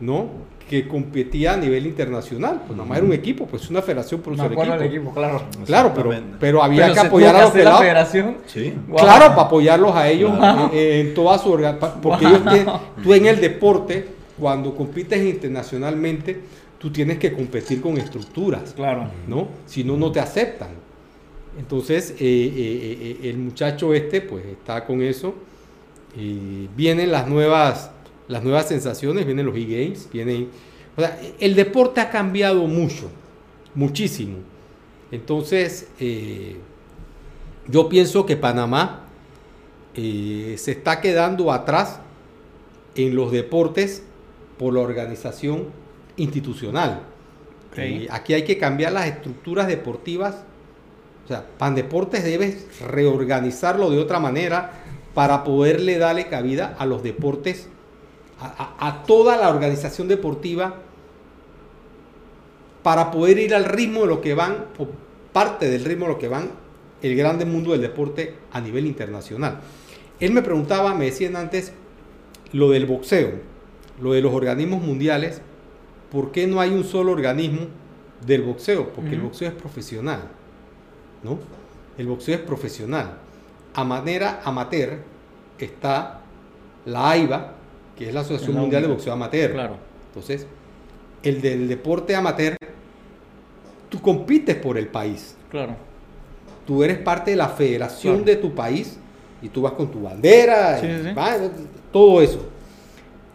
¿no? 0.00 0.42
Que 0.68 0.88
competía 0.88 1.52
a 1.52 1.56
nivel 1.58 1.86
internacional. 1.86 2.62
Pues 2.66 2.76
nada 2.78 2.88
más 2.88 2.96
era 2.98 3.06
un 3.06 3.12
equipo, 3.12 3.46
pues 3.46 3.68
una 3.68 3.82
federación 3.82 4.20
por 4.22 4.32
un 4.32 4.40
equipo. 4.40 4.64
del 4.64 4.82
equipo, 4.82 5.12
claro. 5.12 5.42
Claro, 5.66 5.92
pero, 5.94 6.10
pero 6.40 6.62
había 6.62 6.82
Pero 6.84 6.94
que 6.94 7.00
apoyar 7.00 7.36
a 7.36 7.40
los 7.42 7.50
hacer 7.50 7.58
la 7.64 7.78
pelados. 7.78 7.80
federación. 7.82 8.36
Sí. 8.46 8.72
Wow. 8.88 8.96
Claro, 8.98 9.26
para 9.30 9.42
apoyarlos 9.42 9.94
a 9.94 10.08
ellos 10.08 10.30
Wow. 10.36 10.70
en 10.72 11.12
toda 11.14 11.38
su 11.38 11.50
orga- 11.52 11.78
pa- 11.78 12.00
Porque 12.00 12.24
ellos 12.24 12.42
tienen- 12.44 12.66
tú 13.02 13.12
en 13.12 13.26
el 13.26 13.38
deporte, 13.40 14.06
cuando 14.38 14.74
compites 14.74 15.22
internacionalmente, 15.22 16.40
tú 16.78 16.90
tienes 16.90 17.18
que 17.18 17.32
competir 17.32 17.80
con 17.82 17.98
estructuras. 17.98 18.72
Claro. 18.74 19.08
¿no? 19.28 19.48
Si 19.66 19.84
no, 19.84 19.96
no 19.96 20.10
te 20.10 20.20
aceptan. 20.20 20.68
Entonces, 21.58 22.12
eh, 22.12 22.16
eh, 22.20 23.18
eh, 23.22 23.28
el 23.30 23.38
muchacho 23.38 23.92
este, 23.94 24.20
pues 24.20 24.44
está 24.46 24.84
con 24.84 25.02
eso. 25.02 25.34
Vienen 26.76 27.10
las 27.10 27.26
nuevas, 27.26 27.90
las 28.28 28.42
nuevas 28.42 28.68
sensaciones, 28.68 29.24
vienen 29.26 29.46
los 29.46 29.56
e-games, 29.56 30.08
vienen... 30.12 30.48
O 30.96 31.00
sea, 31.00 31.18
el 31.40 31.54
deporte 31.54 32.02
ha 32.02 32.10
cambiado 32.10 32.66
mucho, 32.66 33.10
muchísimo. 33.74 34.38
Entonces, 35.12 35.88
eh, 36.00 36.56
yo 37.68 37.88
pienso 37.88 38.24
que 38.24 38.36
Panamá 38.36 39.04
eh, 39.94 40.56
se 40.58 40.72
está 40.72 41.00
quedando 41.00 41.52
atrás 41.52 42.00
en 42.94 43.14
los 43.14 43.30
deportes 43.30 44.02
por 44.58 44.72
la 44.72 44.80
organización 44.80 45.66
institucional. 46.16 47.02
Eh, 47.76 48.06
aquí 48.10 48.34
hay 48.34 48.44
que 48.44 48.58
cambiar 48.58 48.92
las 48.92 49.06
estructuras 49.06 49.66
deportivas. 49.66 50.44
O 51.32 51.34
sea, 51.34 51.46
Pandeportes 51.56 52.24
debe 52.24 52.58
reorganizarlo 52.90 53.90
de 53.90 53.98
otra 53.98 54.18
manera 54.20 54.70
para 55.14 55.44
poderle 55.44 55.96
darle 55.96 56.26
cabida 56.28 56.76
a 56.78 56.84
los 56.84 57.02
deportes, 57.02 57.68
a, 58.38 58.74
a- 58.78 58.88
a 58.88 59.02
toda 59.04 59.38
la 59.38 59.48
organización 59.48 60.08
deportiva, 60.08 60.74
para 62.82 63.10
poder 63.10 63.38
ir 63.38 63.54
al 63.54 63.64
ritmo 63.64 64.02
de 64.02 64.06
lo 64.08 64.20
que 64.20 64.34
van, 64.34 64.66
o 64.78 64.88
parte 65.32 65.70
del 65.70 65.84
ritmo 65.86 66.06
de 66.06 66.12
lo 66.12 66.18
que 66.18 66.28
van 66.28 66.50
el 67.00 67.16
grande 67.16 67.44
mundo 67.46 67.72
del 67.72 67.80
deporte 67.80 68.34
a 68.52 68.60
nivel 68.60 68.86
internacional. 68.86 69.60
Él 70.20 70.32
me 70.32 70.42
preguntaba, 70.42 70.92
me 70.94 71.06
decían 71.06 71.36
antes, 71.36 71.72
lo 72.52 72.70
del 72.70 72.84
boxeo, 72.86 73.30
lo 74.02 74.12
de 74.12 74.20
los 74.20 74.34
organismos 74.34 74.82
mundiales, 74.82 75.40
¿por 76.10 76.30
qué 76.30 76.46
no 76.46 76.60
hay 76.60 76.70
un 76.70 76.84
solo 76.84 77.12
organismo 77.12 77.68
del 78.26 78.42
boxeo? 78.42 78.92
Porque 78.92 79.14
el 79.14 79.20
boxeo 79.22 79.48
es 79.48 79.54
profesional, 79.54 80.28
¿no? 81.22 81.38
El 81.98 82.06
boxeo 82.06 82.34
es 82.36 82.40
profesional. 82.40 83.18
a 83.74 83.84
manera 83.84 84.40
amateur 84.44 84.98
está 85.58 86.20
la 86.84 87.10
AIBA, 87.10 87.52
que 87.96 88.08
es 88.08 88.14
la 88.14 88.20
Asociación 88.20 88.54
la 88.56 88.60
Mundial 88.62 88.82
de. 88.82 88.88
Boxeo 88.88 89.12
Amateur. 89.12 89.52
Claro. 89.52 89.76
Entonces, 90.08 90.46
el 91.22 91.40
del 91.40 91.68
deporte 91.68 92.14
amateur, 92.14 92.56
tú 93.88 94.00
compites 94.00 94.56
por 94.56 94.76
el 94.76 94.88
país. 94.88 95.36
Claro. 95.50 95.74
Tú 96.66 96.82
eres 96.82 96.98
parte 96.98 97.30
de 97.32 97.36
la 97.36 97.48
federación 97.48 98.16
Claro. 98.22 98.26
de 98.26 98.36
tu 98.36 98.54
país 98.54 98.98
y 99.40 99.48
tú 99.48 99.62
vas 99.62 99.72
con 99.72 99.90
tu 99.90 100.02
bandera, 100.02 100.78
Sí, 100.78 100.86
y 100.86 100.90
sí, 100.98 101.02
sí. 101.08 101.14
va, 101.14 101.36
todo 101.92 102.20
eso. 102.22 102.44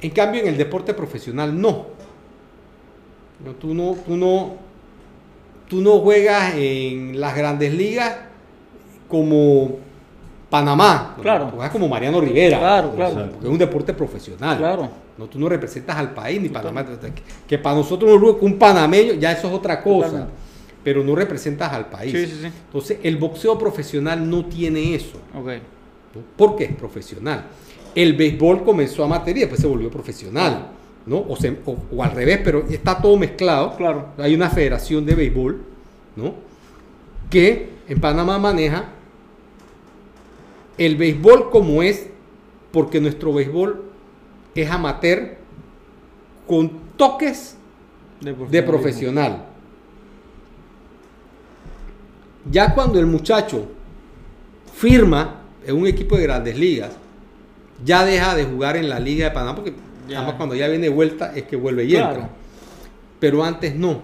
En 0.01 0.11
cambio, 0.11 0.41
en 0.41 0.47
el 0.47 0.57
deporte 0.57 0.93
profesional 0.93 1.59
no. 1.59 1.87
No, 3.43 3.51
tú 3.53 3.73
no, 3.73 3.95
tú 4.05 4.15
no, 4.17 4.55
tú 5.67 5.81
no 5.81 5.99
juegas 5.99 6.53
en 6.55 7.19
las 7.19 7.35
grandes 7.35 7.73
ligas 7.73 8.15
como 9.07 9.77
Panamá. 10.49 11.15
Claro. 11.21 11.45
Tú 11.45 11.55
juegas 11.55 11.71
como 11.71 11.87
Mariano 11.87 12.21
Rivera. 12.21 12.59
Claro, 12.59 12.93
claro. 12.95 13.29
Porque 13.31 13.47
es 13.47 13.51
un 13.51 13.57
deporte 13.57 13.93
profesional. 13.93 14.57
Claro. 14.57 14.89
No, 15.17 15.25
tú 15.25 15.39
no 15.39 15.49
representas 15.49 15.97
al 15.97 16.13
país 16.13 16.41
ni 16.41 16.49
Panamá. 16.49 16.85
Que 17.47 17.57
para 17.57 17.75
nosotros 17.75 18.37
un 18.41 18.57
panameño 18.57 19.13
ya 19.13 19.31
eso 19.31 19.47
es 19.47 19.53
otra 19.53 19.81
cosa. 19.81 20.07
Totalmente. 20.07 20.33
Pero 20.83 21.03
no 21.03 21.15
representas 21.15 21.73
al 21.73 21.87
país. 21.87 22.13
Sí, 22.13 22.25
sí, 22.27 22.39
sí. 22.43 22.45
Entonces, 22.45 22.99
el 23.03 23.17
boxeo 23.17 23.57
profesional 23.57 24.29
no 24.29 24.45
tiene 24.45 24.95
eso. 24.95 25.17
Ok. 25.35 25.47
¿no? 26.15 26.21
Porque 26.37 26.65
es 26.65 26.75
profesional. 26.75 27.43
El 27.93 28.13
béisbol 28.13 28.63
comenzó 28.63 29.03
amateur 29.03 29.35
y 29.35 29.41
después 29.41 29.59
se 29.59 29.67
volvió 29.67 29.91
profesional. 29.91 30.76
¿No? 31.07 31.19
O, 31.27 31.35
se- 31.35 31.57
o- 31.65 31.77
o 31.95 32.03
al 32.03 32.11
revés, 32.11 32.39
pero 32.43 32.65
está 32.69 33.01
todo 33.01 33.17
mezclado. 33.17 33.75
Claro. 33.77 34.09
Hay 34.17 34.35
una 34.35 34.49
federación 34.49 35.05
de 35.05 35.15
béisbol 35.15 35.61
¿no? 36.15 36.33
que 37.29 37.69
en 37.87 37.99
Panamá 37.99 38.37
maneja 38.37 38.85
el 40.77 40.95
béisbol 40.97 41.49
como 41.49 41.81
es, 41.81 42.07
porque 42.71 42.99
nuestro 43.01 43.33
béisbol 43.33 43.83
es 44.53 44.69
amateur 44.69 45.37
con 46.45 46.71
toques 46.97 47.55
de 48.51 48.63
profesional. 48.63 49.45
Ya 52.49 52.73
cuando 52.73 52.99
el 52.99 53.05
muchacho 53.05 53.65
firma 54.73 55.41
en 55.65 55.75
un 55.75 55.87
equipo 55.87 56.15
de 56.15 56.23
grandes 56.23 56.57
ligas, 56.57 56.91
ya 57.83 58.05
deja 58.05 58.35
de 58.35 58.45
jugar 58.45 58.77
en 58.77 58.87
la 58.89 58.99
Liga 58.99 59.25
de 59.25 59.31
Panamá, 59.31 59.55
porque 59.55 59.73
Además 60.15 60.35
cuando 60.35 60.55
ya 60.55 60.67
viene 60.67 60.83
de 60.85 60.93
vuelta 60.93 61.33
es 61.35 61.43
que 61.43 61.55
vuelve 61.55 61.85
y 61.85 61.89
Claro. 61.91 62.13
entra. 62.15 62.29
Pero 63.19 63.43
antes 63.43 63.75
no. 63.75 64.01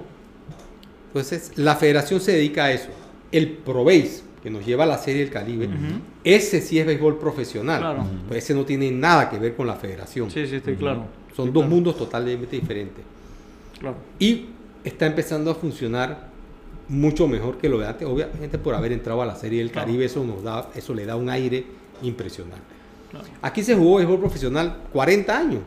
Entonces, 1.07 1.51
la 1.57 1.75
federación 1.75 2.19
se 2.19 2.31
dedica 2.31 2.65
a 2.65 2.71
eso. 2.71 2.89
El 3.31 3.49
ProBase, 3.49 4.21
que 4.41 4.49
nos 4.49 4.65
lleva 4.65 4.83
a 4.83 4.87
la 4.87 4.97
Serie 4.97 5.21
del 5.21 5.31
Caribe, 5.31 5.69
ese 6.23 6.59
sí 6.61 6.79
es 6.79 6.85
béisbol 6.85 7.19
profesional. 7.19 7.79
Claro. 7.79 8.05
Pues 8.27 8.43
ese 8.43 8.53
no 8.55 8.65
tiene 8.65 8.91
nada 8.91 9.29
que 9.29 9.37
ver 9.37 9.55
con 9.55 9.67
la 9.67 9.75
federación. 9.75 10.31
Sí, 10.31 10.45
sí, 10.47 10.55
estoy 10.55 10.75
claro. 10.75 11.05
Son 11.35 11.53
dos 11.53 11.63
claro. 11.63 11.69
mundos 11.75 11.97
totalmente 11.97 12.55
diferentes. 12.55 13.03
Claro. 13.79 13.97
Y 14.19 14.45
está 14.83 15.05
empezando 15.05 15.51
a 15.51 15.55
funcionar 15.55 16.29
mucho 16.89 17.27
mejor 17.27 17.57
que 17.57 17.69
lo 17.69 17.79
de 17.79 17.87
antes. 17.87 18.07
Obviamente 18.07 18.57
por 18.57 18.73
haber 18.75 18.91
entrado 18.91 19.21
a 19.21 19.25
la 19.25 19.35
Serie 19.35 19.59
del. 19.59 19.71
Caribe, 19.71 20.05
eso, 20.05 20.23
nos 20.23 20.43
da, 20.43 20.69
eso 20.75 20.93
le 20.93 21.05
da 21.05 21.15
un 21.15 21.29
aire 21.29 21.63
impresionante. 22.01 22.73
Aquí 23.43 23.61
se 23.63 23.75
jugó 23.75 23.97
béisbol 23.97 24.19
profesional 24.19 24.77
40 24.91 25.37
años. 25.37 25.61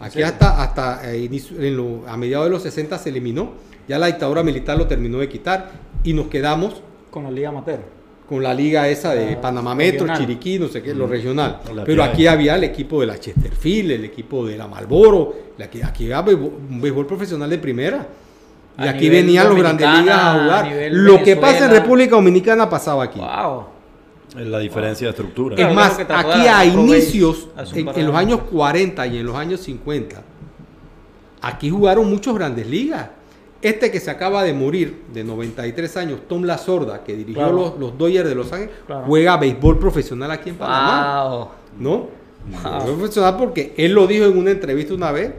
Aquí 0.00 0.22
hasta, 0.22 0.62
hasta 0.62 1.10
eh, 1.12 1.18
inicio- 1.18 1.60
en 1.60 1.76
lo- 1.76 2.02
a 2.08 2.16
mediados 2.16 2.46
de 2.46 2.50
los 2.50 2.62
60 2.62 2.98
se 2.98 3.08
eliminó. 3.10 3.52
Ya 3.88 3.98
la 3.98 4.06
dictadura 4.06 4.42
militar 4.42 4.76
lo 4.76 4.86
terminó 4.86 5.18
de 5.18 5.28
quitar 5.28 5.70
y 6.04 6.12
nos 6.12 6.26
quedamos 6.26 6.82
Con 7.10 7.24
la 7.24 7.30
Liga 7.30 7.48
Amateur. 7.50 7.80
con 8.28 8.42
la 8.42 8.52
liga 8.52 8.88
esa 8.88 9.14
de 9.14 9.30
La 9.36 9.40
Panamá 9.40 9.74
Metro, 9.74 10.00
regional. 10.00 10.18
Chiriquí, 10.18 10.58
no 10.58 10.66
sé 10.68 10.82
qué, 10.82 10.92
lo 10.92 11.06
regional. 11.06 11.60
La 11.74 11.84
Pero 11.84 12.02
aquí 12.02 12.26
había 12.26 12.56
el 12.56 12.64
equipo 12.64 13.00
de 13.00 13.06
la 13.06 13.18
Chesterfield, 13.20 13.92
el 13.92 14.04
equipo 14.04 14.44
de 14.44 14.56
la 14.58 14.66
Malboro, 14.66 15.32
aquí, 15.62 15.80
aquí 15.82 16.10
había 16.10 16.34
un 16.36 16.80
béisbol 16.80 17.06
profesional 17.06 17.48
de 17.48 17.58
primera. 17.58 18.06
Y 18.78 18.86
A 18.86 18.90
aquí 18.90 19.08
venían 19.08 19.48
los 19.48 19.56
grandes 19.56 19.88
ligas 19.88 20.18
a 20.20 20.32
jugar. 20.42 20.88
Lo 20.90 21.22
que 21.22 21.36
pasa 21.36 21.64
en. 21.66 21.70
República 21.70 22.16
Dominicana 22.16 22.68
pasaba 22.68 23.04
aquí. 23.04 23.18
Wow. 23.20 23.64
Es 24.38 24.46
la 24.46 24.58
diferencia 24.58 25.06
de 25.06 25.10
estructura. 25.10 25.56
Es 25.56 25.74
más, 25.74 25.98
aquí 25.98 26.46
a 26.48 26.64
inicios, 26.64 27.48
en, 27.74 27.86
los 27.86 27.96
años. 27.96 28.14
años 28.14 28.40
40 28.50 29.06
y 29.06 29.18
en 29.18 29.26
los 29.26 29.36
años 29.36 29.60
50, 29.60 30.22
aquí 31.42 31.70
jugaron 31.70 32.08
muchos 32.10 32.34
grandes 32.34 32.66
ligas. 32.66 33.08
Este 33.62 33.90
que 33.90 33.98
se 34.00 34.10
acaba 34.10 34.42
de 34.42 34.52
morir, 34.52 35.02
de 35.12 35.24
93 35.24 35.96
años, 35.96 36.20
Tom 36.28 36.42
La 36.44 36.58
Sorda, 36.58 37.02
que 37.02 37.16
dirigió 37.16 37.42
Claro. 37.42 37.56
los, 37.56 37.78
los 37.78 37.98
Dodgers 37.98 38.28
de 38.28 38.34
Los 38.34 38.52
Ángeles, 38.52 38.74
Claro. 38.86 39.04
juega 39.06 39.36
béisbol 39.38 39.78
profesional 39.78 40.30
aquí 40.30 40.50
en 40.50 40.56
Panamá. 40.56 41.28
Wow. 41.28 41.48
¿No? 41.80 41.90
Wow. 42.62 42.84
Profesional 42.98 43.36
porque 43.38 43.74
él 43.76 43.92
lo 43.92 44.06
dijo 44.06 44.26
en 44.26 44.36
una 44.38 44.50
entrevista 44.50 44.94
una 44.94 45.10
vez 45.10 45.32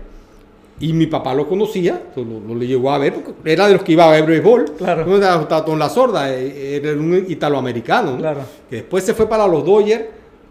y 0.80 0.94
mi 0.94 1.08
papá 1.08 1.34
lo 1.34 1.48
conocía, 1.48 2.04
lo, 2.16 2.24
lo- 2.24 2.54
lo 2.56 2.64
llegó 2.64 2.92
a 2.92 2.98
ver, 3.00 3.14
porque 3.16 3.52
era 3.52 3.68
de 3.68 3.74
los 3.74 3.84
que 3.84 3.94
iba 3.94 4.08
a 4.08 4.12
ver 4.12 4.26
béisbol. 4.26 4.66
Claro. 4.78 5.06
No 5.06 5.16
estaba 5.16 5.66
Tom 5.66 5.80
La 5.80 5.90
Sorda, 5.90 6.32
eh, 6.34 6.76
era 6.76 6.92
un 6.94 7.26
italoamericano. 7.28 8.12
¿no? 8.12 8.18
Claro. 8.20 8.42
que 8.70 8.78
después 8.78 9.04
se 9.04 9.14
fue 9.14 9.28
para 9.28 9.48
los 9.48 9.66
Dodgers, 9.66 10.06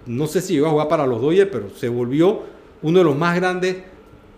no 0.07 0.27
sé 0.27 0.41
si 0.41 0.55
llegó 0.55 0.67
a 0.67 0.71
jugar 0.71 0.89
para 0.89 1.07
los 1.07 1.21
Dodgers, 1.21 1.49
pero 1.53 1.71
se 1.77 1.89
volvió 1.89 2.41
uno 2.83 2.99
de 2.99 3.05
los 3.05 3.17
más 3.17 3.37
grandes 3.37 3.77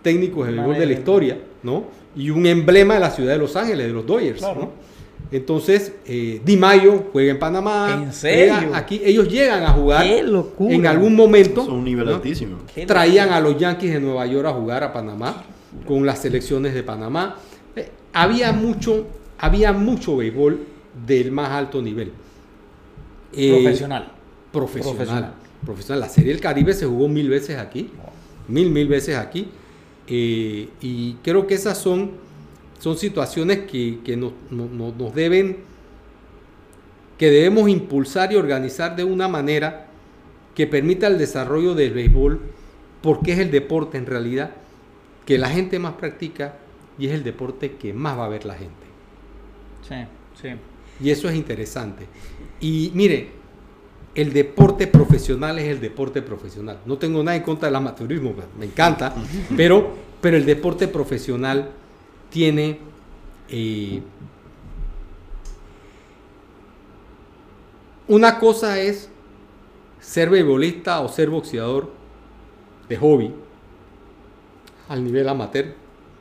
técnicos 0.03 0.47
de 0.47 0.53
béisbol 0.53 0.79
de 0.79 0.87
la 0.87 0.93
historia, 0.93 1.39
¿no? 1.63 1.85
Y 2.17 2.31
un 2.31 2.47
emblema 2.47 2.95
de 2.95 3.01
la 3.01 3.11
ciudad 3.11 3.33
de 3.33 3.39
Los 3.39 3.55
Ángeles, 3.57 3.87
de 3.87 3.93
los 3.93 4.05
Dodgers, 4.07 4.39
Claro. 4.41 4.61
¿no? 4.61 4.89
Entonces, 5.31 5.93
eh, 6.07 6.41
Di 6.45 6.57
Mayo 6.57 7.05
juega 7.13 7.31
en 7.33 7.39
Panamá. 7.39 8.01
¿En 8.03 8.13
serio? 8.13 8.55
aquí 8.73 9.01
ellos 9.05 9.29
llegan 9.29 9.63
a 9.63 9.71
jugar 9.73 10.03
¡Qué 10.05 10.23
locura! 10.23 10.75
en 10.75 10.87
algún 10.87 11.15
momento. 11.15 11.63
Es 11.63 11.69
un 11.69 11.85
nivel 11.85 12.07
¿no? 12.07 12.15
altísimo. 12.15 12.57
Traían 12.87 13.31
a 13.31 13.41
los 13.41 13.59
Yankees 13.59 13.93
de 13.93 14.01
Nueva 14.01 14.25
York 14.27 14.47
a 14.47 14.53
jugar 14.53 14.85
a 14.85 14.93
Panamá 14.93 15.45
con 15.87 16.05
las 16.07 16.21
selecciones 16.23 16.75
de 16.75 16.83
Panamá. 16.83 17.37
Eh, 17.77 17.91
había 18.13 18.53
mucho, 18.53 19.07
había 19.39 19.73
mucho 19.73 20.17
béisbol 20.17 20.61
del 21.07 21.31
más 21.33 21.51
alto 21.51 21.81
nivel. 21.83 22.13
Eh, 23.33 23.51
Profesional. 23.63 24.13
profesional, 24.53 24.95
Profesional. 24.97 25.33
profesional. 25.65 26.01
La 26.01 26.09
Serie 26.09 26.33
del 26.33 26.41
Caribe 26.41 26.73
se 26.73 26.87
jugó 26.87 27.09
mil 27.09 27.29
veces 27.29 27.59
aquí, 27.59 27.91
mil, 28.49 28.71
mil 28.71 28.89
veces 28.89 29.17
aquí. 29.17 29.49
Eh, 30.07 30.69
y 30.81 31.15
creo 31.23 31.47
que 31.47 31.55
esas 31.55 31.77
son, 31.77 32.13
son 32.79 32.97
situaciones 32.97 33.61
que, 33.71 33.99
que 34.03 34.17
nos, 34.17 34.33
no- 34.51 34.67
no- 34.67 34.93
nos 34.97 35.15
deben, 35.15 35.59
que 37.19 37.31
debemos 37.31 37.69
impulsar 37.69 38.33
y 38.33 38.37
organizar 38.37 38.97
de 38.97 39.05
una 39.05 39.29
manera 39.29 39.87
que 40.55 40.67
permita 40.67 41.07
el 41.09 41.19
desarrollo 41.19 41.75
del 41.75 41.93
béisbol, 41.93 42.41
porque 43.03 43.33
es 43.33 43.39
el 43.39 43.51
deporte 43.51 43.99
en 43.99 44.07
realidad 44.07 44.51
que 45.29 45.37
la 45.37 45.51
gente 45.51 45.79
más 45.79 45.93
practica 45.93 46.55
y 46.99 47.07
es 47.07 47.13
el 47.13 47.23
deporte 47.23 47.73
que 47.73 47.93
más 47.93 48.19
va 48.19 48.25
a 48.25 48.29
ver 48.29 48.47
la 48.47 48.55
gente. 48.55 48.87
Sí, 49.87 49.97
sí. 50.41 50.49
Y 51.05 51.11
eso 51.11 51.29
es 51.29 51.37
interesante. 51.37 52.07
Y 52.61 52.91
mire, 52.95 53.29
el 54.15 54.33
deporte 54.33 54.87
profesional 54.87 55.59
es 55.59 55.67
el 55.67 55.83
deporte 55.83 56.23
profesional. 56.23 56.79
No 56.87 56.97
tengo 56.97 57.23
nada 57.23 57.37
en 57.37 57.43
contra 57.43 57.69
del 57.69 57.77
amateurismo, 57.77 58.35
me 58.59 58.65
encanta, 58.65 59.15
pero, 59.55 59.91
pero 60.23 60.39
el 60.39 60.47
deporte 60.47 60.89
profesional 60.89 61.73
tiene 62.31 62.79
eh, 63.51 64.01
una 68.07 68.39
cosa 68.39 68.81
es 68.81 69.11
ser 70.01 70.31
beisbolista 70.31 71.01
o 71.01 71.09
ser 71.11 71.29
boxeador 71.29 71.93
de 72.89 72.97
hobby 72.97 73.31
al 74.89 75.05
nivel 75.05 75.29
amateur 75.29 75.67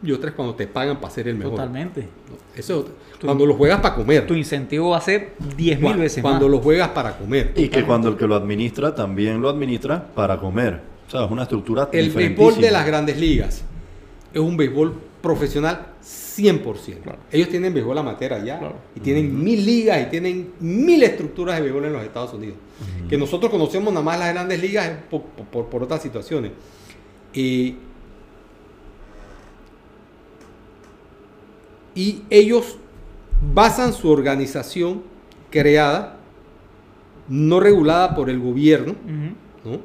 y 0.04 0.12
otra 0.12 0.30
es 0.30 0.36
cuando 0.36 0.54
te 0.56 0.68
pagan 0.68 1.00
para 1.00 1.12
ser 1.14 1.28
el 1.28 1.36
mejor. 1.36 1.54
Totalmente. 1.56 2.08
Eso 2.56 2.86
es 3.20 3.26
cuando 3.26 3.46
lo 3.46 3.56
juegas 3.56 3.80
para 3.82 3.96
comer. 3.96 4.28
Tu 4.28 4.36
incentivo 4.36 4.90
va 4.92 4.98
a 4.98 5.02
ser 5.02 5.34
10 5.58 5.80
mil 5.82 5.98
veces 5.98 6.22
cuando 6.22 6.46
más. 6.46 6.52
lo 6.52 6.60
juegas 6.62 6.90
para 6.90 7.18
comer. 7.18 7.54
Y 7.56 7.68
que 7.70 7.84
cuando 7.84 8.10
el 8.10 8.16
que 8.18 8.28
lo 8.28 8.36
administra 8.36 8.94
también 8.94 9.42
lo 9.42 9.50
administra 9.50 10.06
para 10.14 10.38
comer. 10.38 10.82
O 11.08 11.10
sea, 11.12 11.26
es 11.26 11.32
una 11.32 11.44
estructura 11.44 11.90
El 11.92 12.12
béisbol 12.12 12.58
de 12.62 12.70
las 12.72 12.86
grandes 12.86 13.18
ligas 13.20 13.64
es 14.34 14.42
un 14.42 14.56
béisbol 14.58 14.94
profesional 15.22 15.88
100%. 16.04 17.00
Claro. 17.02 17.18
Ellos 17.32 17.50
tienen 17.50 17.74
béisbol 17.74 17.98
amateur 17.98 18.34
allá 18.34 18.60
Claro. 18.60 18.76
y 18.96 19.00
tienen 19.00 19.44
mil 19.44 19.66
ligas 19.66 20.00
y 20.06 20.10
tienen 20.12 20.52
mil 20.60 21.02
estructuras 21.02 21.56
de 21.56 21.62
béisbol 21.64 21.86
en 21.86 21.94
los 21.94 22.04
Estados 22.04 22.34
Unidos. 22.34 22.58
Que 23.10 23.18
nosotros 23.18 23.50
conocemos 23.50 23.92
nada 23.92 24.06
más 24.06 24.20
las 24.20 24.32
grandes 24.34 24.62
ligas 24.62 24.92
por, 25.10 25.22
por- 25.24 25.66
por 25.66 25.84
otras 25.84 26.02
situaciones. 26.04 26.52
Y, 27.34 27.76
y 31.98 32.22
ellos 32.30 32.78
basan 33.56 33.92
su 33.92 34.08
organización 34.12 35.02
creada, 35.50 36.20
no 37.28 37.60
regulada 37.60 38.14
por 38.14 38.30
el 38.30 38.40
gobierno. 38.40 38.96
¿no? 39.66 39.80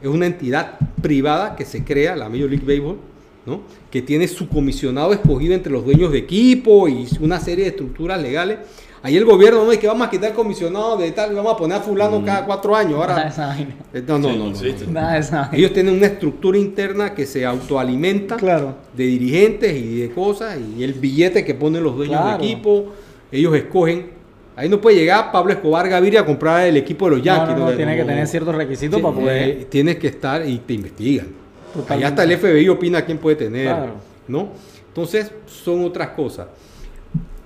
Es 0.00 0.08
una 0.08 0.26
entidad 0.26 0.78
privada 1.02 1.56
que 1.56 1.64
se 1.64 1.84
crea, 1.84 2.14
la 2.14 2.28
Major 2.28 2.48
League 2.48 2.64
Baseball, 2.64 2.98
¿no? 3.44 3.62
que 3.90 4.00
tiene 4.00 4.28
su 4.28 4.48
comisionado 4.48 5.12
escogido 5.12 5.54
entre 5.54 5.72
los 5.72 5.84
dueños 5.84 6.12
de 6.12 6.18
equipo 6.18 6.86
y 6.86 7.08
una 7.18 7.40
serie 7.40 7.64
de 7.64 7.70
estructuras 7.70 8.22
legales. 8.22 8.58
Ahí 9.06 9.16
el 9.16 9.24
gobierno 9.24 9.64
no 9.64 9.70
es 9.70 9.78
que 9.78 9.86
vamos 9.86 10.04
a 10.08 10.10
quitar 10.10 10.32
comisionado 10.34 10.96
de 10.96 11.12
tal, 11.12 11.32
vamos 11.32 11.52
a 11.54 11.56
poner 11.56 11.78
a 11.78 11.80
fulano 11.80 12.24
cada 12.24 12.44
cuatro 12.44 12.74
años. 12.74 12.98
Nada 12.98 13.06
de 13.06 13.12
Ahora, 13.20 13.28
esa 13.32 13.46
vaina. 13.46 13.74
Eh, 13.94 14.02
no, 14.04 14.18
no, 14.18 14.28
Sí, 14.28 14.32
no, 14.36 14.38
no 14.38 14.44
no, 14.46 14.50
existe. 14.50 14.86
no. 14.86 14.92
Nada 14.94 15.12
de 15.12 15.18
esa 15.20 15.40
vaina. 15.42 15.56
Ellos 15.56 15.72
tienen 15.72 15.94
una 15.94 16.06
estructura 16.06 16.58
interna 16.58 17.14
que 17.14 17.24
se 17.24 17.46
autoalimenta 17.46 18.34
Claro. 18.36 18.74
de 18.96 19.04
dirigentes 19.06 19.76
y 19.76 20.00
de 20.00 20.10
cosas 20.10 20.58
y 20.76 20.82
el 20.82 20.94
billete 20.94 21.44
que 21.44 21.54
ponen 21.54 21.84
los 21.84 21.94
dueños 21.94 22.20
Claro. 22.20 22.38
de 22.38 22.44
equipo, 22.44 22.86
ellos 23.30 23.54
escogen. 23.54 24.10
Ahí 24.56 24.68
no 24.68 24.80
puede 24.80 24.96
llegar 24.96 25.30
Pablo 25.30 25.52
Escobar 25.52 25.88
Gaviria 25.88 26.22
a 26.22 26.24
comprar 26.26 26.66
el 26.66 26.76
equipo 26.76 27.04
de 27.04 27.10
los 27.12 27.18
No, 27.20 27.24
Yankees. 27.26 27.56
no, 27.58 27.70
no, 27.70 27.76
tiene 27.76 27.94
que 27.94 28.00
no, 28.02 28.08
tener 28.08 28.26
ciertos 28.26 28.54
requisitos 28.56 28.96
Sí, 28.96 29.02
para 29.04 29.14
poder. 29.14 29.48
eh, 29.48 29.66
tienes 29.70 29.96
que 29.98 30.08
estar 30.08 30.44
y 30.48 30.58
te 30.58 30.72
investigan. 30.74 31.28
Totalmente. 31.72 31.94
Allá 31.94 32.08
hasta 32.08 32.24
el 32.24 32.32
FBI 32.38 32.68
opina 32.70 33.04
quién 33.04 33.18
puede 33.18 33.36
tener, 33.36 33.66
Claro. 33.66 33.92
¿no? 34.26 34.48
Entonces, 34.88 35.30
son 35.46 35.84
otras 35.84 36.08
cosas. 36.08 36.48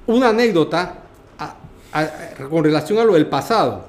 Una 0.06 0.30
anécdota 0.30 0.94
a- 1.92 2.00
a- 2.00 2.48
con 2.48 2.64
relación 2.64 2.98
a 2.98 3.04
lo 3.04 3.14
del 3.14 3.26
pasado. 3.26 3.84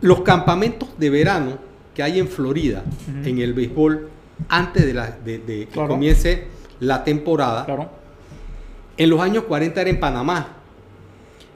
Los 0.00 0.20
campamentos 0.22 0.88
de 0.96 1.10
verano 1.10 1.58
que 1.94 2.02
hay 2.02 2.18
en 2.20 2.28
Florida, 2.28 2.82
en 3.24 3.38
el 3.38 3.52
béisbol, 3.52 4.08
antes 4.48 4.86
de, 4.86 4.94
la- 4.94 5.10
de- 5.24 5.38
de 5.38 5.58
que 5.60 5.66
Claro. 5.66 5.88
comience 5.88 6.44
la 6.80 7.02
temporada, 7.02 7.64
Claro. 7.64 7.88
en 8.96 9.10
los 9.10 9.20
años 9.20 9.44
40 9.44 9.80
era 9.80 9.90
en 9.90 9.98
Panamá. 9.98 10.54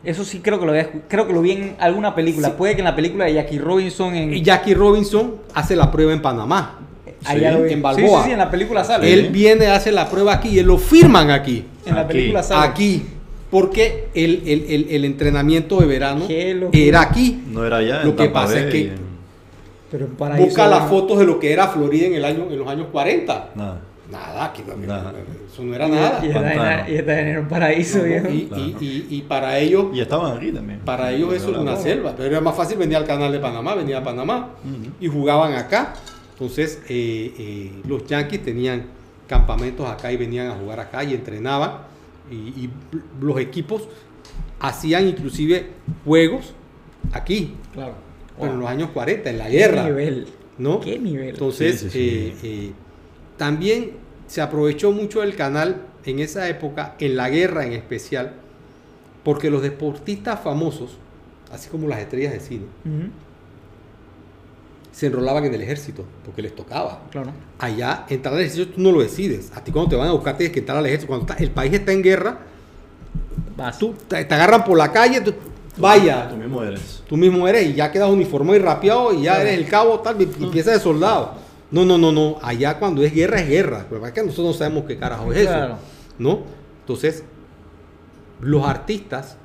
Eso 0.02 0.24
sí 0.24 0.40
creo 0.40 0.58
que 0.58 0.66
lo, 0.66 0.72
creo 1.06 1.26
que 1.28 1.32
lo 1.32 1.42
vi 1.42 1.52
en 1.52 1.76
alguna 1.78 2.12
película. 2.16 2.48
Sí. 2.48 2.54
Puede 2.58 2.74
que 2.74 2.80
en 2.80 2.86
la 2.86 2.96
película 2.96 3.26
de 3.26 3.34
Jackie 3.34 3.58
Robinson 3.60 4.12
en 4.16 4.34
Y 4.34 4.42
Jackie 4.42 4.74
Robinson 4.74 5.36
hace 5.54 5.76
la 5.76 5.92
prueba 5.92 6.12
en 6.12 6.20
Panamá. 6.20 6.80
allá 7.24 7.52
Sí, 7.52 7.62
en 7.62 7.68
Sí, 7.68 7.80
Balboa. 7.80 8.18
sí, 8.22 8.26
sí, 8.26 8.32
en 8.32 8.38
la 8.38 8.50
película 8.50 8.82
sale. 8.82 9.12
Él 9.12 9.28
viene, 9.30 9.68
hace 9.68 9.92
la 9.92 10.10
prueba 10.10 10.32
aquí 10.34 10.48
y 10.48 10.58
él 10.58 10.66
lo 10.66 10.76
firman 10.78 11.30
aquí. 11.30 11.64
en 11.86 11.94
la 11.94 12.06
película 12.08 12.42
sale. 12.42 12.66
Aquí. 12.68 13.06
Porque 13.52 14.06
el, 14.14 14.42
el- 14.46 14.64
el- 14.68 14.86
el 14.90 15.04
entrenamiento 15.04 15.78
de 15.78 15.86
verano 15.86 16.24
era 16.72 17.02
aquí. 17.02 17.42
No 17.48 17.64
era 17.66 17.76
allá. 17.76 18.02
Lo 18.02 18.10
en 18.10 18.16
que 18.16 18.24
Tampa 18.24 18.40
pasa 18.44 18.58
es 18.60 18.72
que- 18.72 18.80
en- 18.88 19.12
Pero 19.90 20.06
en 20.06 20.12
Paraíso. 20.12 20.46
Busca 20.46 20.66
las 20.66 20.88
fotos 20.88 21.18
de 21.18 21.26
lo 21.26 21.38
que 21.38 21.52
era 21.52 21.68
Florida 21.68 22.06
en, 22.06 22.14
el 22.14 22.24
año, 22.24 22.46
en 22.50 22.58
los 22.58 22.66
años 22.66 22.86
40. 22.90 23.50
Nada. 23.54 23.78
Nada, 24.10 24.44
aquí 24.46 24.62
no- 24.66 24.74
Nada. 24.76 25.12
eso 25.52 25.62
no 25.62 25.74
era 25.74 25.86
nada. 25.86 26.20
Y 26.22 26.28
esta 26.28 26.88
y 26.88 26.94
esta 26.96 27.12
vaina 27.12 27.30
era 27.30 27.40
un 27.40 27.48
paraíso, 27.48 27.98
No, 27.98 28.04
viejo. 28.04 28.28
y, 28.30 28.40
Claro. 28.44 28.62
y- 28.80 28.84
y- 28.86 29.06
y 29.10 29.20
para 29.22 29.58
ellos, 29.58 29.86
Y 29.94 30.00
estaban 30.00 30.34
aquí 30.36 30.50
también. 30.50 30.80
para 30.80 31.12
ellos 31.12 31.34
eso 31.34 31.50
era 31.50 31.60
una 31.60 31.76
selva. 31.76 32.14
Pero 32.16 32.30
era 32.30 32.40
más 32.40 32.56
fácil 32.56 32.78
venir 32.78 32.96
al 32.96 33.04
canal 33.04 33.30
de 33.30 33.38
Panamá, 33.38 33.74
venía 33.74 33.98
a 33.98 34.02
Panamá 34.02 34.48
y 34.98 35.08
jugaban 35.08 35.52
acá. 35.54 35.92
Entonces, 36.32 36.80
eh, 36.88 37.34
eh, 37.38 37.72
los 37.86 38.06
Yankees 38.06 38.42
tenían 38.42 38.84
campamentos 39.28 39.86
acá 39.88 40.10
y 40.10 40.16
venían 40.16 40.46
a 40.48 40.52
jugar 40.54 40.80
acá 40.80 41.04
y 41.04 41.12
entrenaban. 41.12 41.91
Y, 42.32 42.64
y 42.64 42.70
los 43.20 43.38
equipos 43.38 43.88
hacían 44.60 45.06
inclusive 45.08 45.66
juegos 46.04 46.54
aquí, 47.12 47.54
Claro. 47.72 47.94
en 48.38 48.58
los 48.60 48.68
años 48.68 48.90
40, 48.90 49.30
en 49.30 49.38
la 49.38 49.46
Qué 49.46 49.52
guerra. 49.52 49.84
nivel. 49.84 50.26
¿no? 50.58 50.80
Qué 50.80 50.98
nivel. 50.98 51.30
Entonces, 51.30 51.80
Sí, 51.80 51.90
sí, 51.90 51.90
sí. 51.90 52.08
eh, 52.08 52.34
eh, 52.42 52.72
también 53.36 53.92
se 54.26 54.40
aprovechó 54.40 54.92
mucho 54.92 55.22
el 55.22 55.34
canal 55.34 55.82
en 56.04 56.18
esa 56.20 56.48
época, 56.48 56.94
en 57.00 57.16
la 57.16 57.28
guerra 57.30 57.66
en 57.66 57.72
especial, 57.72 58.34
porque 59.24 59.50
los 59.50 59.62
deportistas 59.62 60.40
famosos, 60.40 60.96
así 61.50 61.68
como 61.68 61.88
las 61.88 62.00
estrellas 62.00 62.32
de 62.32 62.40
cine, 62.40 62.64
se 64.92 65.06
enrolaban 65.06 65.44
en 65.46 65.54
el 65.54 65.62
ejército, 65.62 66.04
porque 66.24 66.42
les 66.42 66.54
tocaba. 66.54 67.00
Claro. 67.10 67.32
Allá, 67.58 68.04
entrar 68.08 68.34
al 68.34 68.40
ejército 68.40 68.72
tú 68.74 68.80
no 68.80 68.92
lo 68.92 69.00
decides. 69.00 69.50
A 69.56 69.64
ti 69.64 69.72
cuando 69.72 69.88
te 69.90 69.96
van 69.96 70.08
a 70.08 70.12
buscar 70.12 70.36
tienes 70.36 70.52
que 70.52 70.60
entrar 70.60 70.78
al 70.78 70.86
ejército. 70.86 71.08
Cuando 71.08 71.26
está- 71.26 71.42
el 71.42 71.50
país 71.50 71.72
está 71.72 71.92
en 71.92 72.02
guerra, 72.02 72.38
Vas. 73.56 73.78
tú 73.78 73.94
te, 74.08 74.24
te 74.24 74.34
agarran 74.34 74.64
por 74.64 74.76
la 74.78 74.92
calle, 74.92 75.20
tú- 75.22 75.34
vaya, 75.78 76.28
Tú 76.28 76.36
mismo 76.36 76.62
eres. 76.62 77.02
tú 77.08 77.16
mismo 77.16 77.48
eres 77.48 77.66
y 77.68 77.72
ya 77.74 77.90
quedas 77.90 78.10
uniformado 78.10 78.56
y 78.56 78.60
rapeado 78.60 79.12
y 79.14 79.22
ya 79.22 79.40
eres 79.40 79.56
el 79.58 79.66
cabo 79.66 80.00
tal 80.00 80.20
y 80.20 80.24
y 80.38 80.44
empiezas 80.44 80.74
de 80.74 80.80
soldado. 80.80 81.34
No, 81.70 81.86
no, 81.86 81.96
no, 81.96 82.12
no. 82.12 82.36
Allá 82.42 82.78
cuando 82.78 83.02
es 83.02 83.14
guerra 83.14 83.40
es 83.40 83.48
guerra. 83.48 83.86
Pero 83.88 84.06
es 84.06 84.12
que 84.12 84.22
nosotros 84.22 84.46
no 84.48 84.52
sabemos 84.52 84.84
qué 84.84 84.98
carajo 84.98 85.32
es 85.32 85.38
eso. 85.38 85.48
Claro. 85.48 85.76
¿No? 86.18 86.40
Entonces, 86.80 87.24
los 88.42 88.66
artistas 88.66 89.38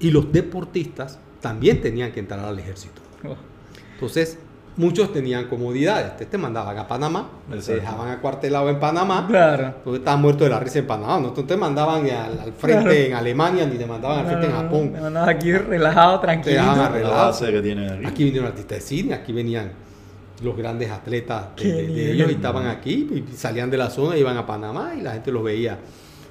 y 0.00 0.10
los 0.10 0.32
deportistas 0.32 1.20
también 1.40 1.80
tenían 1.80 2.10
que 2.10 2.18
entrar 2.20 2.40
al 2.40 2.58
ejército. 2.58 3.00
Oh, 3.24 3.36
Entonces, 3.94 4.38
muchos 4.78 5.12
tenían 5.12 5.44
comodidades. 5.48 6.16
Te, 6.16 6.24
te 6.24 6.38
mandaban 6.38 6.78
a 6.78 6.88
Panamá, 6.88 7.28
te 7.50 7.56
Exacto. 7.56 7.80
dejaban 7.82 8.08
acuartelado 8.10 8.70
en 8.70 8.80
Panamá. 8.80 9.26
Claro. 9.28 9.74
Porque 9.84 9.98
estabas 9.98 10.20
muerto 10.20 10.44
de 10.44 10.50
la 10.50 10.60
risa 10.60 10.78
en 10.78 10.86
Panamá. 10.86 11.18
No 11.20 11.32
te 11.32 11.56
mandaban 11.56 12.04
al, 12.08 12.38
al 12.40 12.52
frente 12.52 12.82
Claro. 12.84 12.90
en 12.92 13.12
Alemania 13.14 13.66
ni 13.66 13.76
te 13.76 13.84
mandaban 13.84 14.20
al 14.20 14.26
frente 14.26 14.46
en 14.46 14.52
No, 14.52 14.58
Japón. 14.58 14.92
no, 14.98 15.10
no, 15.10 15.20
aquí 15.24 15.52
relajado, 15.52 16.20
Te 16.20 16.26
tranquilo. 16.26 16.54
dejaban 16.56 17.02
base 17.02 17.52
que 17.52 17.60
tienen 17.60 17.90
aquí. 17.92 18.06
Aquí 18.06 18.24
vinieron 18.24 18.48
artistas 18.48 18.78
de 18.78 18.82
cine, 18.84 19.14
aquí 19.14 19.32
venían 19.32 19.72
los 20.42 20.56
grandes 20.56 20.90
atletas 20.90 21.46
de, 21.56 22.12
ellos 22.12 22.30
y 22.30 22.34
estaban 22.34 22.68
aquí 22.68 23.26
y 23.30 23.36
salían 23.36 23.70
de 23.70 23.76
la 23.76 23.90
zona, 23.90 24.16
iban 24.16 24.36
a 24.36 24.46
Panamá 24.46 24.92
y 24.96 25.02
la 25.02 25.12
gente 25.12 25.30
los 25.32 25.42
veía. 25.42 25.76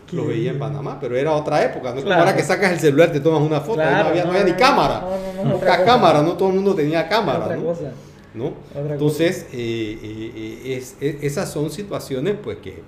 Qué 0.09 0.15
Los 0.15 0.25
veía 0.25 0.51
en. 0.51 0.59
Panamá, 0.59 0.97
pero 1.01 1.17
era 1.17 1.33
otra 1.33 1.61
época. 1.61 1.89
No 1.89 1.95
es 1.97 2.03
como 2.03 2.05
Claro. 2.05 2.21
ahora 2.21 2.33
que 2.33 2.41
sacas 2.41 2.71
el 2.71 2.79
celular, 2.79 3.11
te 3.11 3.19
tomas 3.19 3.41
una 3.41 3.59
foto, 3.59 3.73
Claro, 3.73 4.03
no 4.05 4.09
había, 4.11 4.23
no 4.23 4.31
no, 4.31 4.37
había 4.39 4.43
no, 4.43 4.45
ni 4.45 4.51
no, 4.53 4.57
cámara. 4.57 5.01
no, 5.01 5.09
no, 5.09 5.43
no, 5.43 5.51
Poca 5.51 5.55
otra 5.65 5.77
cosa. 5.79 5.85
cámara, 5.85 6.21
no 6.21 6.31
todo 6.37 6.47
el 6.47 6.55
mundo 6.55 6.73
tenía 6.73 7.09
cámara. 7.09 7.39
Otra 7.43 7.57
¿no? 7.57 7.63
cosa. 7.65 7.91
¿No? 8.37 8.53
Otra 8.79 8.93
Entonces, 8.93 9.47
eh, 9.53 9.97
eh, 10.01 10.31
eh, 10.35 10.77
es- 10.77 10.95
es- 11.01 11.23
esas 11.23 11.51
son 11.51 11.69
situaciones 11.69 12.35
pues 12.43 12.57
que, 12.57 12.81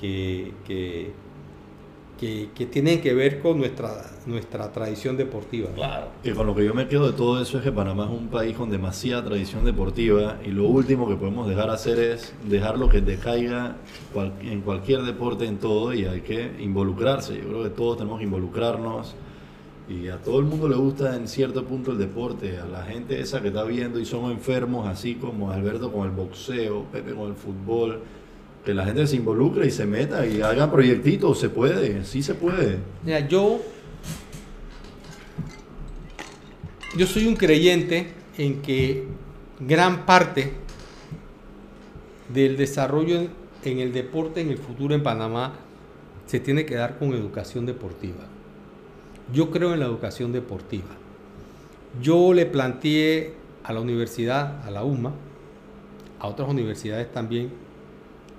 que, 0.00 0.52
que, 0.66 1.10
que- 2.18 2.48
que 2.54 2.66
tienen 2.66 3.00
que 3.00 3.14
ver 3.14 3.40
con 3.40 3.56
nuestra, 3.58 4.04
nuestra 4.26 4.70
tradición 4.72 5.16
deportiva. 5.16 5.70
Claro. 5.74 6.08
Y 6.22 6.30
con 6.32 6.46
lo 6.46 6.54
que 6.54 6.64
yo 6.66 6.74
me 6.74 6.86
quedo 6.86 7.06
de 7.10 7.16
todo 7.16 7.40
eso 7.40 7.56
es 7.58 7.64
que 7.64 7.72
Panamá 7.72 8.04
es 8.04 8.10
un 8.10 8.28
país 8.28 8.54
con 8.56 8.68
demasiada 8.70 9.24
tradición 9.24 9.64
deportiva 9.64 10.38
y 10.44 10.48
lo 10.50 10.66
último 10.66 11.08
que 11.08 11.14
podemos 11.16 11.48
dejar 11.48 11.70
hacer 11.70 11.98
es 11.98 12.34
dejarlo 12.46 12.90
que 12.90 13.00
decaiga 13.00 13.76
cual- 14.12 14.34
en 14.42 14.60
cualquier 14.60 15.02
deporte, 15.02 15.46
en 15.46 15.56
todo, 15.58 15.94
y 15.94 16.04
hay 16.04 16.20
que 16.20 16.50
involucrarse. 16.60 17.36
Yo 17.38 17.48
creo 17.48 17.62
que 17.62 17.70
todos 17.70 17.96
tenemos 17.96 18.18
que 18.18 18.24
involucrarnos 18.24 19.14
y 19.90 20.08
a 20.08 20.18
todo 20.18 20.38
el 20.38 20.44
mundo 20.44 20.68
le 20.68 20.76
gusta 20.76 21.16
en 21.16 21.26
cierto 21.26 21.64
punto 21.64 21.90
el 21.90 21.98
deporte, 21.98 22.58
a 22.58 22.64
la 22.64 22.84
gente 22.84 23.20
esa 23.20 23.42
que 23.42 23.48
está 23.48 23.64
viendo 23.64 23.98
y 23.98 24.04
son 24.04 24.30
enfermos, 24.30 24.86
así 24.86 25.16
como 25.16 25.50
Alberto 25.50 25.92
con 25.92 26.06
el 26.06 26.12
boxeo, 26.12 26.84
Pepe 26.92 27.12
con 27.12 27.30
el 27.30 27.34
fútbol. 27.34 28.00
Que 28.64 28.72
la 28.72 28.84
gente 28.84 29.06
se 29.06 29.16
involucre 29.16 29.66
y 29.66 29.70
se 29.70 29.86
meta 29.86 30.24
y 30.26 30.42
hagan 30.42 30.70
proyectitos, 30.70 31.40
se 31.40 31.48
puede, 31.48 32.04
sí 32.04 32.22
se 32.22 32.34
puede. 32.34 32.78
Mira, 33.04 33.26
yo, 33.26 33.60
yo 36.96 37.06
soy 37.06 37.26
un 37.26 37.34
creyente 37.34 38.12
en 38.36 38.60
que 38.60 39.06
gran 39.58 40.04
parte 40.04 40.52
del 42.32 42.56
desarrollo 42.56 43.28
en 43.64 43.78
el 43.80 43.92
deporte 43.92 44.40
en 44.40 44.50
el 44.50 44.58
futuro 44.58 44.94
en 44.94 45.02
Panamá 45.02 45.54
se 46.26 46.38
tiene 46.38 46.64
que 46.64 46.76
dar 46.76 46.98
con 46.98 47.12
educación 47.14 47.66
deportiva. 47.66 48.28
Yo 49.32 49.50
creo 49.50 49.74
en 49.74 49.80
la 49.80 49.86
educación 49.86 50.32
deportiva. 50.32 50.88
Yo 52.02 52.32
le 52.32 52.46
planteé 52.46 53.34
a 53.64 53.72
la 53.72 53.80
universidad, 53.80 54.64
a 54.66 54.70
la 54.70 54.84
UMA, 54.84 55.12
a 56.18 56.26
otras 56.28 56.48
universidades 56.48 57.10
también, 57.12 57.50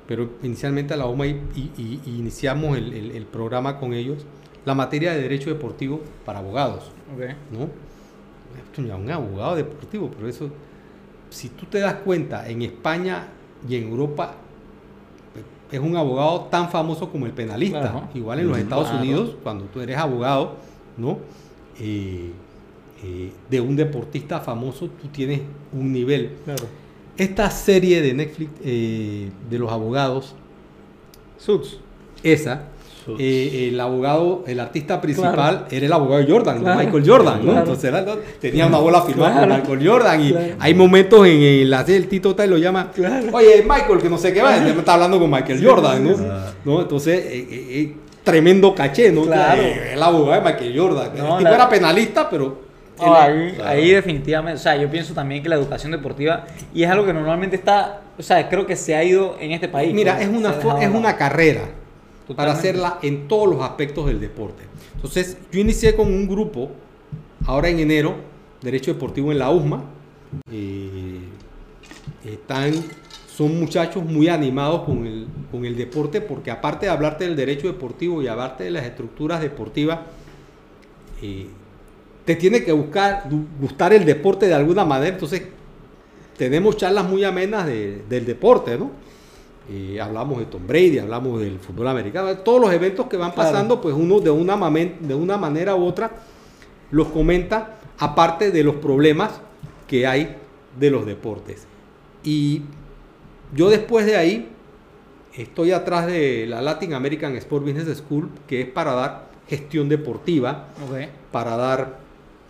pero 0.07 0.29
inicialmente 0.43 0.93
a 0.93 0.97
la 0.97 1.05
UMA 1.07 1.27
y, 1.27 1.29
y- 1.55 1.71
y- 1.77 2.01
y 2.05 2.17
iniciamos 2.19 2.77
el, 2.77 2.93
el- 2.93 3.11
el 3.11 3.25
programa 3.25 3.79
con 3.79 3.93
ellos, 3.93 4.25
la 4.65 4.75
materia 4.75 5.13
de 5.13 5.21
derecho 5.21 5.49
deportivo 5.49 6.01
para 6.25 6.39
abogados, 6.39 6.91
Ok. 7.15 7.23
¿no? 7.51 7.69
Un 8.77 9.09
abogado 9.11 9.55
deportivo, 9.55 10.09
pero 10.15 10.27
eso, 10.27 10.49
si 11.29 11.49
tú 11.49 11.65
te 11.65 11.79
das 11.79 11.95
cuenta, 11.95 12.47
en 12.49 12.61
España 12.61 13.27
y 13.67 13.75
en 13.75 13.87
Europa 13.89 14.33
es 15.71 15.79
un 15.79 15.95
abogado 15.95 16.41
tan 16.51 16.69
famoso 16.69 17.09
como 17.09 17.25
el 17.25 17.31
penalista. 17.31 17.79
Claro. 17.81 18.03
Igual 18.13 18.39
en 18.41 18.49
los. 18.49 18.57
Estados 18.57 18.87
Claro. 18.89 19.01
Unidos, 19.03 19.35
cuando 19.41 19.65
tú 19.65 19.79
eres 19.79 19.97
abogado, 19.97 20.55
¿no? 21.01 21.19
Eh, 21.79 22.29
eh, 23.03 23.31
de 23.49 23.59
un 23.61 23.75
deportista 23.75 24.39
famoso, 24.39 24.87
tú 25.01 25.07
tienes 25.07 25.41
un 25.73 25.91
nivel. 25.91 26.29
Claro. 26.45 26.63
Esta 27.17 27.49
serie 27.49 28.01
de 28.01 28.13
Netflix 28.13 28.51
eh, 28.63 29.29
de 29.49 29.59
los 29.59 29.71
abogados, 29.71 30.35
Suits. 31.37 31.77
esa, 32.23 32.63
Suits. 33.03 33.19
eh, 33.19 33.69
el 33.69 33.79
abogado, 33.79 34.43
el 34.47 34.59
artista 34.59 35.01
principal 35.01 35.33
Claro. 35.33 35.65
era 35.71 35.85
el 35.87 35.93
abogado 35.93 36.23
Jordan, 36.27 36.59
Claro. 36.59 36.79
Michael 36.79 37.03
Jordan, 37.09 37.37
¿no? 37.39 37.43
Claro. 37.45 37.59
Entonces 37.59 37.83
era- 37.85 38.05
tenía 38.39 38.67
una 38.67 38.77
bola 38.77 39.01
firmada 39.01 39.31
Claro. 39.45 39.63
con 39.63 39.71
Michael 39.77 39.89
Jordan 39.89 40.21
y 40.25 40.31
Claro. 40.31 40.55
hay 40.59 40.73
momentos 40.75 41.27
en, 41.27 41.41
en 41.41 41.69
la 41.69 41.79
serie, 41.85 41.97
el 41.97 42.07
Tito 42.07 42.35
tal 42.35 42.49
lo 42.51 42.57
llama, 42.57 42.91
Claro. 42.91 43.27
oye 43.33 43.63
Michael, 43.67 43.99
que 43.99 44.09
no 44.09 44.17
sé 44.19 44.31
qué 44.33 44.41
va, 44.41 44.57
y 44.57 44.69
está 44.77 44.93
hablando 44.93 45.19
con 45.19 45.29
Michael 45.31 45.65
Jordan, 45.65 46.03
¿no? 46.03 46.15
¿No? 46.63 46.81
Entonces, 46.81 47.25
eh, 47.25 47.47
eh, 47.49 47.67
eh, 47.81 47.95
tremendo 48.23 48.73
caché, 48.75 49.11
¿no? 49.11 49.23
Claro. 49.23 49.61
Eh, 49.61 49.93
el 49.93 50.03
abogado 50.03 50.41
de 50.43 50.51
Michael 50.51 50.79
Jordan. 50.79 51.11
No, 51.17 51.33
el 51.33 51.37
tipo 51.39 51.49
la- 51.49 51.55
era 51.55 51.69
penalista, 51.69 52.29
pero... 52.29 52.61
No, 52.99 53.15
ahí, 53.15 53.53
claro. 53.55 53.69
ahí 53.71 53.89
definitivamente, 53.91 54.59
o 54.59 54.61
sea, 54.61 54.75
yo 54.75 54.87
pienso 54.91 55.15
también 55.15 55.41
que 55.41 55.49
la 55.49 55.55
educación 55.55 55.91
deportiva, 55.91 56.45
y 56.71 56.83
es 56.83 56.89
algo 56.89 57.03
que 57.03 57.13
normalmente 57.13 57.55
está, 57.55 58.01
o 58.15 58.21
sea, 58.21 58.47
creo 58.47 58.67
que 58.67 58.75
se 58.75 58.95
ha 58.95 59.03
ido 59.03 59.37
en 59.39 59.53
este 59.53 59.67
país. 59.67 59.91
Mira, 59.91 60.17
pues, 60.17 60.27
es 60.27 60.33
una, 60.35 60.51
es 60.79 60.89
una 60.89 61.17
carrera 61.17 61.63
para 62.35 62.51
hacerla 62.51 62.99
en 63.01 63.27
todos 63.27 63.49
los 63.49 63.63
aspectos 63.63 64.05
del 64.05 64.19
deporte. 64.19 64.63
Entonces, 64.95 65.35
yo 65.51 65.59
inicié 65.59 65.95
con 65.95 66.07
un 66.07 66.27
grupo, 66.27 66.69
ahora 67.47 67.69
en 67.69 67.79
enero, 67.79 68.15
Derecho 68.61 68.93
Deportivo 68.93 69.31
en 69.31 69.39
la 69.39 69.49
USMA. 69.49 69.83
Eh, 70.51 71.19
están, 72.23 72.73
son 73.41 73.59
muchachos 73.59 74.03
muy 74.03 74.27
animados 74.27 74.81
con 74.83 75.07
el, 75.07 75.25
con 75.49 75.65
el 75.65 75.75
deporte, 75.75 76.21
porque 76.21 76.51
aparte 76.51 76.85
de 76.85 76.91
hablarte 76.91 77.23
del 77.23 77.35
derecho 77.35 77.65
deportivo 77.67 78.21
y 78.21 78.27
hablarte 78.27 78.65
de 78.65 78.69
las 78.71 78.83
estructuras 78.85 79.41
deportivas, 79.41 79.99
eh, 81.23 81.47
te 82.23 82.35
tiene 82.35 82.63
que 82.63 82.71
buscar, 82.71 83.23
gustar 83.59 83.93
el 83.93 84.05
deporte 84.05 84.47
de 84.47 84.53
alguna 84.53 84.85
manera. 84.85 85.13
Entonces, 85.13 85.41
tenemos 86.37 86.77
charlas 86.77 87.03
muy 87.09 87.23
amenas 87.23 87.65
de- 87.65 88.03
del 88.07 88.25
deporte, 88.25 88.77
¿no? 88.77 88.91
Eh, 89.71 89.99
hablamos 89.99 90.37
de 90.39 90.45
Tom 90.45 90.67
Brady, 90.67 90.99
hablamos 90.99 91.39
del 91.39 91.57
fútbol 91.59 91.87
americano, 91.87 92.35
todos 92.39 92.61
los 92.61 92.71
eventos 92.73 93.07
que 93.07 93.17
van 93.17 93.31
Claro. 93.31 93.49
pasando, 93.49 93.81
pues 93.81 93.95
uno 93.95 94.19
de 94.19 94.29
una, 94.29 94.55
de 94.99 95.15
una 95.15 95.37
manera 95.37 95.75
u 95.75 95.83
otra 95.85 96.11
los 96.91 97.07
comenta, 97.07 97.77
aparte 97.97 98.51
de 98.51 98.63
los 98.63 98.75
problemas 98.75 99.41
que 99.87 100.05
hay 100.05 100.35
de 100.79 100.91
los 100.91 101.05
deportes. 101.07 101.65
Y 102.23 102.61
yo 103.53 103.69
después 103.69 104.05
de 104.05 104.15
ahí 104.17 104.49
estoy 105.35 105.71
atrás 105.71 106.07
de 106.07 106.45
la 106.47 106.61
Latin 106.61 106.93
American 106.93 107.35
Sport 107.37 107.63
Business 107.65 107.97
School, 107.97 108.29
que 108.47 108.61
es 108.61 108.67
para 108.67 108.93
dar 108.93 109.27
gestión 109.47 109.89
deportiva, 109.89 110.67
para 111.31 111.55
dar 111.57 111.99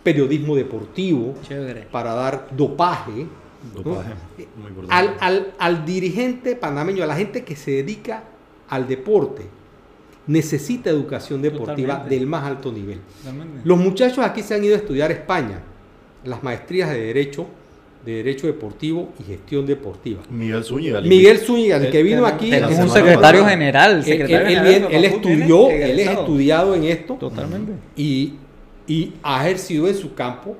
periodismo 0.02 0.56
deportivo, 0.56 1.34
Chévere. 1.46 1.82
para 1.90 2.14
dar 2.14 2.48
dopaje. 2.56 3.26
¿no? 3.74 3.80
Dopaje, 3.82 4.14
muy 4.56 4.68
importante. 4.68 4.92
Al, 4.94 5.16
al- 5.20 5.52
al 5.58 5.84
dirigente 5.84 6.56
panameño, 6.56 7.04
a 7.04 7.06
la 7.06 7.14
gente 7.16 7.44
que 7.44 7.54
se 7.56 7.70
dedica 7.72 8.24
al 8.68 8.88
deporte, 8.88 9.44
necesita 10.26 10.90
educación 10.90 11.42
deportiva 11.42 11.94
Totalmente. 11.94 12.14
del 12.16 12.26
más 12.26 12.44
alto 12.44 12.72
nivel. 12.72 13.00
Totalmente. 13.18 13.60
Los 13.64 13.78
muchachos 13.78 14.18
aquí 14.24 14.42
se 14.42 14.54
han 14.54 14.64
ido 14.64 14.74
a 14.74 14.78
estudiar 14.78 15.10
a 15.10 15.14
España, 15.14 15.60
las 16.24 16.42
maestrías 16.42 16.90
de 16.90 17.00
Derecho, 17.00 17.46
de 18.04 18.14
Derecho 18.16 18.46
Deportivo 18.48 19.10
y 19.20 19.22
Gestión 19.24 19.64
Deportiva. 19.66 20.22
Miguel 20.30 20.64
Zúñiga. 20.64 20.98
el 20.98 21.08
Miguel 21.08 21.38
Zúñiga, 21.38 21.76
el 21.76 21.90
que 21.90 22.02
vino 22.02 22.26
aquí, 22.26 22.50
la 22.50 22.68
un 22.68 22.88
secretario 22.88 23.44
general. 23.46 23.96
él, 23.98 24.04
secretario 24.04 24.38
él- 24.38 24.46
general 24.64 24.88
él 24.92 25.04
estudió, 25.04 25.70
él 25.70 26.00
es 26.00 26.10
estudiado 26.10 26.74
en 26.74 26.84
esto 26.84 27.14
Totalmente. 27.14 27.72
y, 27.96 28.34
y 28.88 29.12
ha 29.22 29.44
ejercido 29.46 29.86
en 29.88 29.94
su 29.94 30.14
campo. 30.14 30.56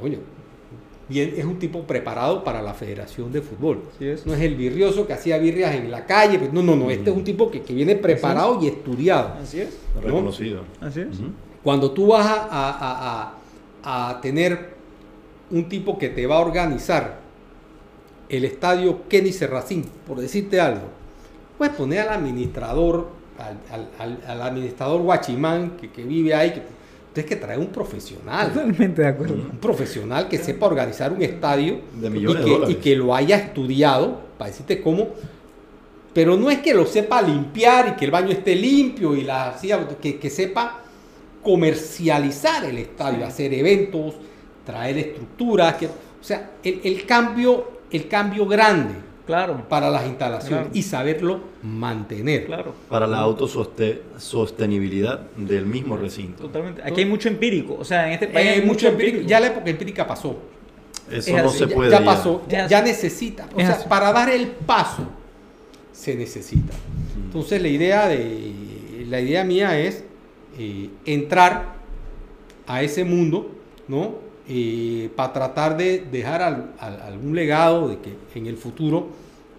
Coño, 0.00 0.18
bien, 1.08 1.34
es 1.36 1.44
un 1.44 1.58
tipo 1.58 1.82
preparado 1.82 2.42
para 2.42 2.62
la 2.62 2.72
Federación 2.72 3.30
de 3.30 3.42
Fútbol. 3.42 3.82
Es. 4.00 4.24
No 4.26 4.32
es 4.34 4.40
el 4.40 4.54
virrioso 4.54 5.06
que 5.06 5.12
hacía 5.12 5.36
birrias 5.38 5.74
en 5.74 5.90
la 5.90 6.06
calle. 6.06 6.38
pues, 6.38 6.52
no, 6.52 6.62
no, 6.62 6.74
no. 6.76 6.90
Este 6.90 7.10
es 7.10 7.16
un 7.16 7.24
tipo 7.24 7.50
que, 7.50 7.60
que 7.62 7.74
viene 7.74 7.94
preparado 7.96 8.58
y 8.62 8.68
estudiado. 8.68 9.34
Así 9.42 9.60
es. 9.60 9.78
Reconocido. 10.02 10.62
Así 10.80 11.00
es. 11.00 11.08
Cuando 11.62 11.90
tú 11.92 12.06
vas 12.08 12.26
a, 12.26 12.48
a- 12.50 13.34
a- 13.82 14.10
a 14.10 14.20
tener 14.22 14.73
un 15.50 15.68
tipo 15.68 15.98
que 15.98 16.08
te 16.08 16.26
va 16.26 16.36
a 16.36 16.40
organizar 16.40 17.18
el 18.28 18.44
estadio 18.44 19.02
Kenny 19.08 19.32
Serracín, 19.32 19.84
por 20.06 20.18
decirte 20.20 20.60
algo, 20.60 20.88
puedes 21.58 21.74
poner 21.74 22.00
al 22.00 22.08
administrador, 22.10 23.08
al, 23.38 23.58
al- 23.72 23.88
al- 23.98 24.22
al 24.26 24.42
administrador 24.42 25.02
Guachimán 25.02 25.76
que, 25.76 25.90
que 25.90 26.04
vive 26.04 26.34
ahí, 26.34 26.50
que 26.52 26.62
tienes 27.12 27.28
que 27.28 27.36
traer 27.36 27.58
un 27.60 27.66
profesional. 27.68 28.52
Totalmente 28.52 29.02
de 29.02 29.08
acuerdo. 29.08 29.34
Un 29.34 29.58
profesional 29.58 30.28
que 30.28 30.38
sepa 30.38 30.66
organizar 30.66 31.12
un 31.12 31.22
estadio 31.22 31.80
De 31.94 32.08
y 32.08 32.10
de 32.10 32.18
que, 32.18 32.18
y 32.48 32.50
dólares. 32.52 32.76
que 32.82 32.96
lo 32.96 33.14
haya 33.14 33.36
estudiado 33.36 34.18
para 34.38 34.50
decirte 34.50 34.80
cómo. 34.82 35.08
Pero 36.12 36.36
no 36.36 36.50
es 36.50 36.58
que 36.60 36.72
lo 36.74 36.86
sepa 36.86 37.20
limpiar 37.22 37.88
y 37.88 37.92
que 37.96 38.04
el 38.06 38.10
baño 38.10 38.30
esté 38.30 38.54
limpio 38.56 39.14
y 39.14 39.22
la 39.22 39.56
silla, 39.58 39.86
que, 40.00 40.18
que 40.18 40.30
sepa 40.30 40.80
comercializar 41.42 42.64
el 42.64 42.78
estadio, 42.78 43.26
hacer 43.26 43.52
eventos, 43.54 44.14
traer 44.64 44.98
estructuras, 44.98 45.74
que, 45.74 45.86
o 45.86 45.90
sea, 46.20 46.52
el, 46.62 46.80
el 46.84 47.04
cambio, 47.06 47.80
el 47.90 48.06
cambio 48.08 48.46
grande 48.46 48.94
Claro. 49.26 49.66
para 49.70 49.88
las 49.90 50.06
instalaciones 50.06 50.66
Claro. 50.66 50.78
y 50.78 50.82
saberlo 50.82 51.40
mantener. 51.62 52.44
Claro. 52.46 52.74
Para 52.90 53.06
la 53.06 53.18
autosostenibilidad 53.18 55.20
del 55.36 55.66
mismo 55.66 55.96
recinto. 55.96 56.42
Totalmente. 56.44 56.82
Aquí 56.82 57.00
hay 57.00 57.06
mucho 57.06 57.28
empírico. 57.28 57.76
O 57.78 57.84
sea, 57.84 58.06
en 58.06 58.12
este 58.14 58.28
país 58.28 58.46
Eh, 58.46 58.50
hay 58.50 58.62
mucho 58.62 58.88
empírico. 58.88 59.20
Ya 59.26 59.40
la 59.40 59.48
época 59.48 59.70
empírica 59.70 60.06
pasó. 60.06 60.36
Eso 61.10 61.36
Es 61.36 61.42
no 61.42 61.48
así, 61.50 61.58
se 61.58 61.66
puede. 61.68 61.90
ya 61.90 62.02
pasó, 62.04 62.42
ya, 62.48 62.80
necesita. 62.82 63.46
O 63.54 63.60
Es 63.60 63.66
sea, 63.66 63.76
así. 63.76 63.88
para 63.88 64.12
dar 64.12 64.28
el 64.30 64.46
paso 64.48 65.06
se 65.92 66.14
necesita. 66.14 66.72
Entonces 67.16 67.60
la 67.62 67.68
idea 67.68 68.08
de 68.08 69.04
la 69.08 69.20
idea 69.20 69.44
mía 69.44 69.78
es 69.78 70.02
eh, 70.58 70.88
entrar 71.04 71.74
a 72.66 72.82
ese 72.82 73.04
mundo, 73.04 73.50
¿no? 73.86 74.14
Para 75.16 75.32
tratar 75.32 75.76
de 75.76 76.06
dejar 76.10 76.42
al- 76.42 76.72
al- 76.78 77.00
algún 77.02 77.34
legado 77.34 77.88
de 77.88 77.98
que 78.00 78.14
en 78.34 78.46
el 78.46 78.56
futuro 78.56 79.08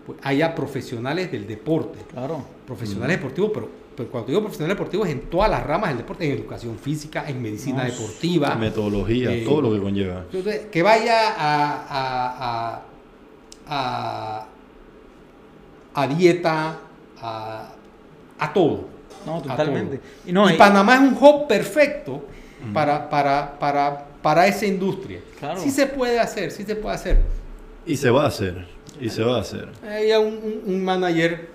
pues, 0.05 0.19
haya 0.21 0.53
profesionales 0.53 1.31
del 1.31 1.47
deporte, 1.47 1.97
Claro. 2.11 2.43
profesionales 2.67 3.17
deportivos, 3.17 3.49
pero, 3.53 3.69
pero 3.97 4.09
cuando 4.11 4.27
digo 4.27 4.41
profesionales 4.41 4.77
deportivos 4.77 5.07
es 5.07 5.13
en 5.15 5.21
todas 5.21 5.49
las 5.49 5.63
ramas 5.65 5.89
del 5.89 5.97
deporte, 5.99 6.25
en 6.31 6.37
educación 6.37 6.77
física, 6.77 7.25
en 7.27 7.41
medicina 7.41 7.83
No, 7.83 7.91
deportiva, 7.91 8.53
Metodología, 8.55 9.31
Eh, 9.33 9.43
todo 9.43 9.61
lo 9.63 9.73
que 9.73 9.79
conlleva. 9.81 10.19
entonces, 10.31 10.67
que 10.71 10.83
vaya 10.83 11.33
a, 11.35 12.81
a, 13.67 14.45
a, 15.95 16.07
dieta, 16.07 16.77
a, 17.21 17.69
a 18.39 18.53
todo. 18.53 18.85
No, 19.25 19.41
totalmente. 19.41 19.97
todo. 19.97 20.07
Y 20.27 20.31
no, 20.31 20.49
y 20.49 20.53
y- 20.53 20.57
Panamá 20.57 20.95
es 20.95 21.01
un 21.01 21.17
hub 21.19 21.47
perfecto 21.47 22.23
para, 22.73 23.09
para, 23.09 23.57
para, 23.59 24.05
para 24.25 24.47
esa 24.47 24.65
industria. 24.65 25.19
Claro. 25.37 25.61
Sí 25.61 25.69
se 25.69 25.85
puede 25.85 26.19
hacer, 26.19 26.49
sí 26.49 26.63
se 26.63 26.75
puede 26.75 26.95
hacer. 26.95 27.21
Y 27.85 27.95
se 27.95 28.09
va 28.09 28.23
a 28.23 28.27
hacer. 28.27 28.65
Y 28.99 29.07
se 29.11 29.21
va 29.23 29.37
a 29.37 29.41
hacer. 29.41 29.69
Hay 29.87 30.11
un, 30.13 30.33
un- 30.33 30.61
un 30.65 30.83
manager 30.83 31.47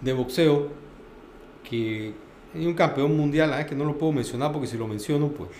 de 0.00 0.12
boxeo 0.14 0.68
que 1.68 2.14
es 2.54 2.66
un 2.66 2.72
campeón 2.72 3.14
mundial, 3.14 3.52
ah, 3.52 3.66
que 3.66 3.74
no 3.74 3.84
lo 3.84 3.98
puedo 3.98 4.10
mencionar 4.12 4.50
porque 4.52 4.66
si 4.66 4.78
lo 4.78 4.88
menciono, 4.88 5.28
pues 5.28 5.50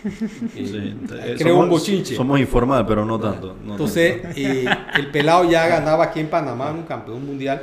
eh, 0.57 0.65
Sí, 0.67 0.97
eh, 1.13 1.35
creo 1.39 1.57
somos- 1.57 1.65
un 1.65 1.69
bochinche. 1.69 2.17
Somos 2.17 2.41
informales, 2.41 2.87
pero 2.89 3.05
no 3.05 3.21
tanto. 3.21 3.55
no 3.63 3.73
Entonces, 3.73 4.23
tanto. 4.23 4.39
eh, 4.41 4.65
el 4.95 5.11
pelado 5.11 5.45
ya 5.51 5.69
ganaba 5.69 6.05
aquí 6.05 6.21
en 6.21 6.29
Panamá 6.31 6.71
un 6.73 6.85
campeón 6.85 7.27
mundial 7.27 7.63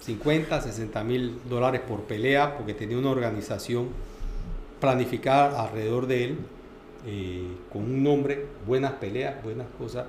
50, 0.00 0.62
60 0.62 1.04
mil 1.04 1.34
dólares 1.46 1.82
por 1.86 2.04
pelea 2.04 2.56
porque 2.56 2.72
tenía 2.72 2.96
una 2.96 3.10
organización 3.10 3.88
planificada 4.80 5.62
alrededor 5.62 6.06
de 6.06 6.24
él 6.24 6.38
eh, 7.06 7.46
con 7.72 7.82
un 7.82 8.02
nombre, 8.02 8.46
buenas 8.66 8.92
peleas, 8.92 9.42
buenas 9.42 9.66
cosas. 9.78 10.06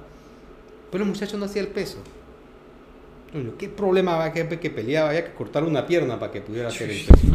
Pero 0.92 1.04
el 1.04 1.10
muchacho 1.10 1.38
no 1.38 1.46
hacía 1.46 1.62
el 1.62 1.70
peso. 1.70 1.98
¿Qué 3.58 3.68
problema 3.68 4.16
va 4.16 4.26
a 4.26 4.32
que, 4.34 4.48
que 4.60 4.70
peleaba? 4.70 5.10
Había 5.10 5.26
que 5.26 5.34
cortar 5.34 5.64
una 5.64 5.88
pierna 5.88 6.20
para 6.20 6.32
que 6.32 6.42
pudiera 6.42 6.68
hacer 6.68 6.92
el 6.92 7.04
peso. 7.04 7.28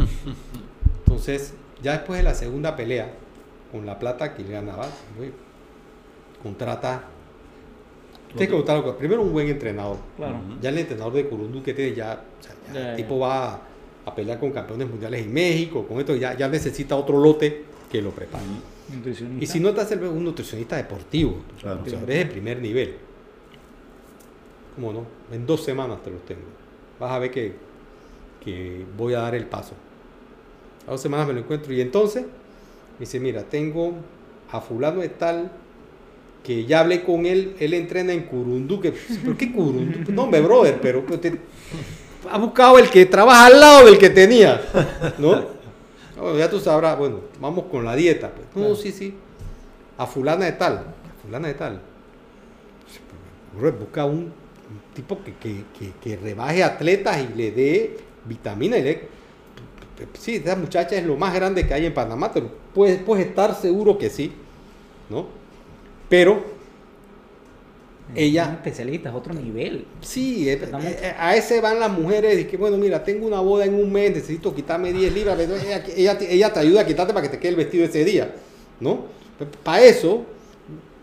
Entonces, 1.05 1.53
ya 1.83 1.91
después 1.93 2.19
de 2.19 2.23
la 2.23 2.33
segunda 2.33 2.75
pelea, 2.77 3.11
con 3.71 3.85
la 3.85 3.99
plata 3.99 4.33
que 4.33 4.43
él 4.43 4.49
ganaba, 4.49 4.87
güey, 5.17 5.31
contrata. 6.41 7.03
Tienes 8.29 8.47
que 8.47 8.53
contratar 8.55 8.77
algo. 8.85 8.97
primero 8.97 9.21
un 9.23 9.33
buen 9.33 9.49
entrenador. 9.49 9.97
Claro. 10.15 10.37
Ya 10.61 10.69
el 10.69 10.77
entrenador 10.77 11.13
de 11.13 11.27
Curundú 11.27 11.61
que 11.63 11.73
tiene 11.73 11.93
ya, 11.95 12.23
o 12.39 12.43
sea, 12.43 12.53
ya 12.67 12.73
Ya, 12.73 12.79
el 12.79 12.87
ya. 12.91 12.95
tipo 12.95 13.19
va 13.19 13.53
a, 13.55 13.61
a 14.05 14.15
pelear 14.15 14.39
con 14.39 14.51
campeones 14.51 14.87
mundiales 14.89 15.25
en 15.25 15.33
México, 15.33 15.85
con 15.85 15.99
esto 15.99 16.15
ya, 16.15 16.37
ya 16.37 16.47
necesita 16.47 16.95
otro 16.95 17.19
lote 17.19 17.65
que 17.91 18.01
lo 18.01 18.11
prepare. 18.11 18.43
Nutricionista. 18.95 19.43
Y 19.43 19.47
si 19.47 19.59
no 19.59 19.73
te 19.73 19.81
hace 19.81 19.95
un 19.95 20.23
nutricionista 20.23 20.77
deportivo, 20.77 21.37
Claro. 21.61 21.77
nutricionistas 21.77 22.15
de 22.17 22.25
primer 22.25 22.59
nivel. 22.61 22.95
¿Cómo 24.75 24.93
no? 24.93 25.05
En 25.31 25.45
dos 25.45 25.63
semanas 25.63 26.01
te 26.03 26.09
los 26.11 26.23
tengo. 26.25 26.41
Vas 26.99 27.11
a 27.11 27.19
ver 27.19 27.31
que, 27.31 27.53
que 28.43 28.85
voy 28.97 29.13
a 29.13 29.19
dar 29.19 29.35
el 29.35 29.45
paso. 29.45 29.73
A 30.87 30.91
dos 30.91 31.01
semanas 31.01 31.27
me 31.27 31.33
lo 31.33 31.39
encuentro 31.39 31.73
y 31.73 31.81
entonces 31.81 32.23
me 32.23 32.99
dice, 33.01 33.19
mira, 33.19 33.43
tengo 33.43 33.93
a 34.51 34.61
fulano 34.61 35.01
de 35.01 35.09
tal 35.09 35.51
que 36.43 36.65
ya 36.65 36.79
hablé 36.79 37.03
con 37.03 37.25
él, 37.25 37.55
él 37.59 37.73
entrena 37.73 38.13
en 38.13 38.23
Curundú, 38.23 38.79
que, 38.79 38.93
¿pero 39.23 39.37
qué 39.37 39.51
Curundú? 39.51 39.99
No, 40.11 40.23
hombre, 40.23 40.41
brother, 40.41 40.79
pero 40.81 41.05
pues, 41.05 41.19
te- 41.21 41.37
ha 42.31 42.37
buscado 42.37 42.79
el 42.79 42.89
que 42.89 43.05
trabaja 43.05 43.45
al 43.47 43.59
lado 43.59 43.85
del 43.85 43.97
que 43.97 44.09
tenía, 44.09 44.61
¿no? 45.19 45.58
Ya 46.37 46.49
tú 46.49 46.59
sabrás, 46.59 46.97
bueno, 46.97 47.21
vamos 47.39 47.65
con 47.65 47.85
la 47.85 47.95
dieta. 47.95 48.31
Pues. 48.31 48.47
No, 48.55 48.75
sí, 48.75 48.91
sí. 48.91 49.15
A 49.97 50.05
fulana 50.05 50.45
de 50.45 50.53
tal. 50.53 50.77
A 50.77 51.21
fulana 51.21 51.47
de 51.47 51.53
tal. 51.53 51.81
Brother, 53.57 53.79
Busca 53.79 54.05
un, 54.05 54.17
un 54.17 54.93
tipo 54.93 55.21
que, 55.23 55.33
que, 55.35 55.63
que, 55.77 55.91
que 56.01 56.17
rebaje 56.17 56.63
atletas 56.63 57.19
y 57.19 57.35
le 57.35 57.51
dé 57.51 57.97
vitamina 58.25 58.77
y 58.77 58.83
le 58.83 59.19
Sí, 60.17 60.35
esa 60.35 60.55
muchacha 60.55 60.95
es 60.95 61.05
lo 61.05 61.17
más 61.17 61.33
grande 61.33 61.67
que 61.67 61.73
hay 61.73 61.85
en 61.85 61.93
Panamá, 61.93 62.31
pero 62.33 62.49
puedes, 62.73 63.01
puedes 63.01 63.27
estar 63.27 63.53
seguro 63.53 63.97
que 63.97 64.09
sí, 64.09 64.31
¿no? 65.09 65.27
Pero 66.07 66.41
ella 68.15 68.45
Son 68.45 68.53
especialistas, 68.55 69.13
otro 69.13 69.33
nivel. 69.33 69.85
Sí, 70.01 70.49
eh, 70.49 70.53
Estamos- 70.53 70.85
eh, 70.85 71.13
a 71.17 71.35
ese 71.35 71.61
van 71.61 71.79
las 71.79 71.91
mujeres 71.91 72.39
y 72.39 72.45
que, 72.45 72.57
bueno, 72.57 72.77
mira, 72.77 73.03
tengo 73.03 73.27
una 73.27 73.39
boda 73.39 73.65
en 73.65 73.75
un 73.75 73.91
mes, 73.91 74.11
necesito 74.15 74.53
quitarme 74.55 74.91
10 74.93 75.13
libras, 75.13 75.35
pero 75.37 75.55
ella, 75.55 75.83
ella, 75.95 76.17
te- 76.17 76.33
ella 76.33 76.51
te 76.53 76.59
ayuda 76.59 76.81
a 76.81 76.85
quitarte 76.85 77.13
para 77.13 77.23
que 77.27 77.29
te 77.35 77.39
quede 77.39 77.49
el 77.51 77.55
vestido 77.57 77.85
ese 77.85 78.03
día, 78.03 78.33
¿no? 78.79 79.05
Para 79.63 79.83
eso, 79.83 80.23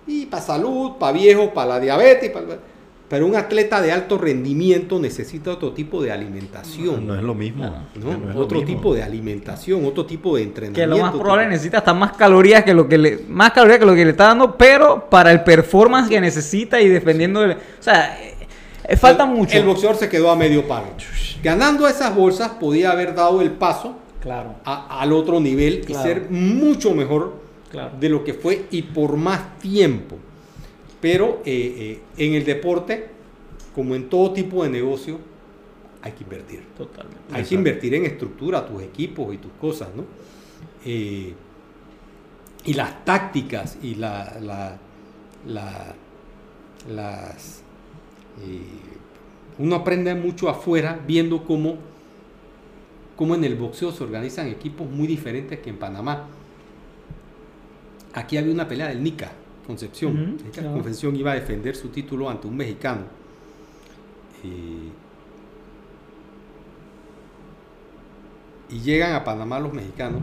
y 0.06 0.26
para 0.26 0.42
salud, 0.42 0.92
para 0.98 1.12
viejos, 1.12 1.50
para 1.50 1.68
la 1.74 1.80
diabetes, 1.80 2.30
pa- 2.30 2.42
pero 3.08 3.24
un 3.26 3.36
atleta 3.36 3.80
de 3.80 3.92
alto 3.92 4.18
rendimiento 4.18 4.98
necesita 4.98 5.52
otro 5.52 5.72
tipo 5.72 6.02
de 6.02 6.10
alimentación, 6.10 7.06
No 7.06 7.14
es 7.14 7.22
lo 7.22 7.34
mismo. 7.34 7.64
¿no? 7.64 8.16
no 8.18 8.28
es 8.30 8.34
lo 8.34 8.40
otro 8.40 8.58
mismo. 8.60 8.74
tipo 8.76 8.94
de 8.94 9.02
alimentación, 9.02 9.84
otro 9.84 10.04
tipo 10.06 10.36
de 10.36 10.42
entrenamiento. 10.42 10.80
Que 10.80 10.86
lo 10.86 10.98
más 11.06 11.14
probable 11.14 11.48
necesita 11.48 11.78
hasta 11.78 11.94
más 11.94 12.16
calorías 12.16 12.64
que 12.64 12.74
lo 12.74 12.88
que 12.88 12.98
le, 12.98 13.20
más 13.28 13.52
calorías 13.52 13.78
que 13.78 13.86
lo 13.86 13.94
que 13.94 14.04
le 14.04 14.10
está 14.10 14.24
dando, 14.24 14.56
pero 14.56 15.08
para 15.08 15.30
el 15.30 15.44
performance 15.44 16.08
que 16.08 16.20
necesita 16.20 16.80
y 16.80 16.88
defendiendo, 16.88 17.44
el- 17.44 17.52
o 17.52 17.56
sea, 17.78 18.20
eh, 18.20 18.34
eh, 18.88 18.96
falta 18.96 19.24
El- 19.24 19.30
mucho. 19.30 19.56
El 19.56 19.64
boxeador 19.64 19.96
se 19.96 20.08
quedó 20.08 20.30
a 20.30 20.36
medio 20.36 20.66
palo. 20.66 20.86
Ganando 21.42 21.86
esas 21.86 22.14
bolsas 22.14 22.50
podía 22.58 22.90
haber 22.90 23.14
dado 23.14 23.40
el 23.40 23.52
paso 23.52 23.96
Claro, 24.20 24.56
a- 24.64 25.00
al 25.00 25.12
otro 25.12 25.38
nivel 25.38 25.82
Claro. 25.82 26.00
y 26.00 26.02
ser 26.02 26.26
mucho 26.30 26.92
mejor 26.92 27.34
claro. 27.70 27.90
de 28.00 28.08
lo 28.08 28.24
que 28.24 28.34
fue 28.34 28.66
y 28.72 28.82
por 28.82 29.16
más 29.16 29.58
tiempo. 29.60 30.16
Pero 31.06 31.40
eh, 31.44 32.00
eh, 32.18 32.24
en 32.26 32.34
el 32.34 32.44
deporte, 32.44 33.06
como 33.76 33.94
en 33.94 34.08
todo 34.08 34.32
tipo 34.32 34.64
de 34.64 34.70
negocio, 34.70 35.20
hay 36.02 36.10
que 36.10 36.24
invertir. 36.24 36.64
Totalmente. 36.76 37.20
Hay 37.32 37.44
que 37.44 37.54
invertir 37.54 37.94
en 37.94 38.06
estructura, 38.06 38.66
tus 38.66 38.82
equipos 38.82 39.32
y 39.32 39.38
tus 39.38 39.52
cosas, 39.52 39.90
¿no? 39.94 40.02
Eh, 40.84 41.32
y 42.64 42.74
las 42.74 43.04
tácticas 43.04 43.78
y 43.84 43.94
la, 43.94 44.36
la- 44.40 44.78
la- 45.46 45.94
las... 46.92 47.60
eh, 48.42 48.60
uno 49.60 49.76
aprende 49.76 50.12
mucho 50.16 50.48
afuera 50.48 50.98
viendo 51.06 51.44
cómo, 51.44 51.76
cómo 53.14 53.36
en 53.36 53.44
el 53.44 53.54
boxeo 53.54 53.92
se 53.92 54.02
organizan 54.02 54.48
equipos 54.48 54.90
muy 54.90 55.06
diferentes 55.06 55.60
que 55.60 55.70
en 55.70 55.76
Panamá. 55.78 56.26
Aquí 58.12 58.36
había 58.38 58.52
una 58.52 58.66
pelea 58.66 58.88
del 58.88 59.04
Nica, 59.04 59.30
Concepción. 59.66 60.12
Ujú, 60.12 60.44
Nica 60.44 60.60
claro. 60.60 60.72
Concepción 60.74 61.16
iba 61.16 61.32
a 61.32 61.34
defender 61.34 61.74
su 61.76 61.88
título 61.88 62.28
ante 62.30 62.46
un 62.46 62.56
mexicano. 62.56 63.02
Eh, 64.44 64.90
y 68.70 68.80
llegan 68.80 69.12
a 69.14 69.24
Panamá 69.24 69.58
los 69.60 69.72
mexicanos. 69.72 70.22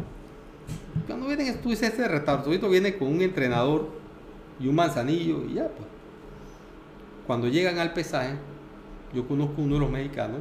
Cuando 1.08 1.28
vienen, 1.28 1.62
tú 1.62 1.70
dices 1.70 1.90
este 1.90 2.08
retardadito 2.08 2.70
viene 2.70 2.98
con 2.98 3.08
un 3.10 3.22
entrenador 3.22 3.90
y 4.60 4.68
un 4.68 4.76
manzanillo 4.76 5.44
y 5.50 5.56
ya, 5.56 5.68
pues. 5.68 5.88
Cuando 7.28 7.48
llegan 7.48 7.80
al 7.80 7.94
pesaje, 7.94 8.36
yo 9.14 9.28
conozco 9.28 9.62
uno 9.62 9.76
de 9.76 9.80
los 9.82 9.90
mexicanos 9.90 10.40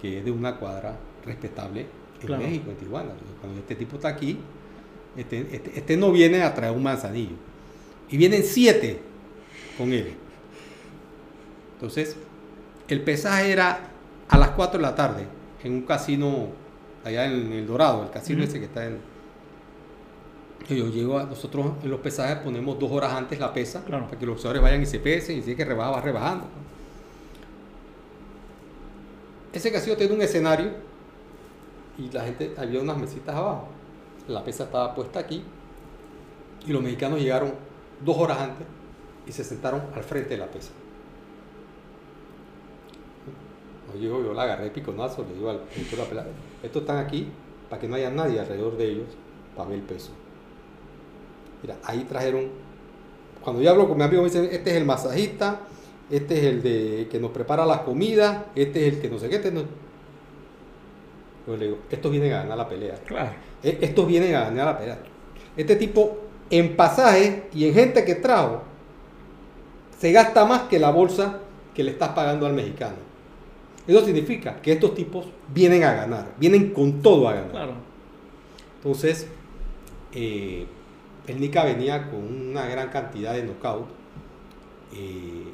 que 0.00 0.18
es 0.18 0.24
de 0.24 0.30
una 0.30 0.56
cuadra 0.56 0.96
respetable 1.24 1.86
en 2.20 2.26
Claro. 2.26 2.42
México, 2.42 2.70
en 2.70 2.76
Tijuana. 2.76 3.10
Cuando 3.40 3.58
este 3.60 3.74
tipo 3.74 3.96
está 3.96 4.08
aquí, 4.08 4.38
este, 5.16 5.40
este- 5.54 5.78
este 5.78 5.96
no 5.96 6.12
viene 6.12 6.42
a 6.42 6.54
traer 6.54 6.74
un 6.76 6.82
manzanillo. 6.84 7.34
Y 8.10 8.16
vienen 8.16 8.42
siete 8.42 9.00
con 9.76 9.92
él. 9.92 10.14
Entonces, 11.74 12.16
el 12.88 13.02
pesaje 13.02 13.52
era 13.52 13.80
a 14.28 14.38
las 14.38 14.50
4 14.50 14.78
de 14.78 14.82
la 14.82 14.94
tarde 14.94 15.26
en 15.62 15.72
un 15.72 15.82
casino 15.82 16.48
allá 17.04 17.26
en 17.26 17.52
El 17.52 17.66
Dorado, 17.66 18.04
el 18.04 18.10
casino 18.10 18.42
ese 18.42 18.58
que 18.58 18.66
está 18.66 18.86
en... 18.86 18.98
Yo 20.68 20.88
llego 20.88 21.18
a, 21.18 21.24
nosotros 21.24 21.72
en 21.82 21.90
los 21.90 22.00
pesajes 22.00 22.38
ponemos 22.38 22.78
dos 22.78 22.90
horas 22.90 23.12
antes 23.14 23.38
la 23.38 23.54
pesa 23.54 23.82
Claro. 23.84 24.06
para 24.06 24.18
que 24.18 24.26
los 24.26 24.34
boxeadores 24.34 24.60
vayan 24.60 24.82
y 24.82 24.86
se 24.86 24.98
pesen 24.98 25.38
y 25.38 25.42
si 25.42 25.50
hay 25.50 25.56
que 25.56 25.64
rebajar, 25.64 25.94
va 25.94 26.00
rebajando. 26.00 26.46
Ese 29.52 29.72
casino 29.72 29.96
tiene 29.96 30.14
un 30.14 30.20
escenario 30.20 30.72
y 31.96 32.10
la 32.10 32.24
gente, 32.24 32.54
había 32.58 32.80
unas 32.80 32.98
mesitas 32.98 33.34
abajo. 33.34 33.68
La 34.26 34.44
pesa 34.44 34.64
estaba 34.64 34.94
puesta 34.94 35.20
aquí 35.20 35.42
y 36.66 36.72
los 36.72 36.82
mexicanos 36.82 37.18
llegaron 37.18 37.54
dos 38.04 38.16
horas 38.18 38.38
antes 38.40 38.66
y 39.26 39.32
se 39.32 39.44
sentaron 39.44 39.82
al 39.94 40.02
frente 40.02 40.30
de 40.30 40.38
la 40.38 40.46
pesa. 40.46 40.70
Llego, 43.98 44.22
yo 44.22 44.32
la 44.32 44.42
agarré 44.42 44.70
piconazo, 44.70 45.24
le 45.28 45.34
digo 45.34 45.50
al 45.50 45.60
director 45.74 46.08
de 46.08 46.14
la 46.14 46.24
estos 46.62 46.82
están 46.82 46.98
aquí 46.98 47.26
para 47.68 47.80
que 47.80 47.88
no 47.88 47.96
haya 47.96 48.10
nadie 48.10 48.38
alrededor 48.38 48.76
de 48.76 48.84
ellos 48.90 49.06
para 49.56 49.70
ver 49.70 49.78
el 49.78 49.84
peso. 49.84 50.10
Mira, 51.62 51.76
ahí 51.82 52.04
trajeron, 52.04 52.48
cuando 53.42 53.60
yo 53.60 53.70
hablo 53.70 53.88
con 53.88 53.96
mi 53.96 54.04
amigo 54.04 54.22
me 54.22 54.28
dicen, 54.28 54.44
este 54.52 54.70
es 54.70 54.76
el 54.76 54.84
masajista, 54.84 55.60
este 56.10 56.38
es 56.38 56.44
el 56.44 56.62
de 56.62 57.08
que 57.10 57.18
nos 57.18 57.30
prepara 57.32 57.66
las 57.66 57.80
comidas, 57.80 58.44
este 58.54 58.86
es 58.86 58.94
el 58.94 59.00
que 59.00 59.08
no 59.10 59.18
sé 59.18 59.28
qué. 59.28 59.36
Este 59.36 59.50
no... 59.50 59.62
Yo 61.46 61.56
le 61.56 61.64
digo, 61.66 61.78
estos 61.90 62.12
vienen 62.12 62.32
a 62.34 62.42
ganar 62.42 62.58
la 62.58 62.68
pelea. 62.68 62.94
Claro. 63.06 63.32
E- 63.62 63.78
Estos 63.80 64.06
vienen 64.06 64.34
a 64.34 64.42
ganar 64.42 64.66
la 64.66 64.78
pelea. 64.78 64.98
Este 65.56 65.76
tipo 65.76 66.18
en 66.50 66.76
pasaje 66.76 67.48
y 67.52 67.66
en 67.66 67.74
gente 67.74 68.04
que 68.04 68.14
trajo 68.14 68.62
se 69.98 70.12
gasta 70.12 70.44
más 70.44 70.62
que 70.62 70.78
la 70.78 70.90
bolsa 70.90 71.40
que 71.74 71.82
le 71.82 71.90
estás 71.92 72.10
pagando 72.10 72.46
al 72.46 72.52
mexicano. 72.54 72.96
Eso 73.86 74.04
significa 74.04 74.60
que 74.60 74.72
estos 74.72 74.94
tipos 74.94 75.26
vienen 75.52 75.82
a 75.84 75.92
ganar, 75.92 76.34
vienen 76.38 76.72
con 76.72 77.00
todo 77.00 77.28
a 77.28 77.32
ganar. 77.34 77.50
Claro. 77.50 77.72
Entonces, 78.76 79.26
eh, 80.12 80.66
el 81.26 81.40
Nica 81.40 81.64
venía 81.64 82.10
con 82.10 82.20
una 82.20 82.66
gran 82.66 82.90
cantidad 82.90 83.34
de 83.34 83.42
knockout. 83.42 83.86
eh, 84.94 85.52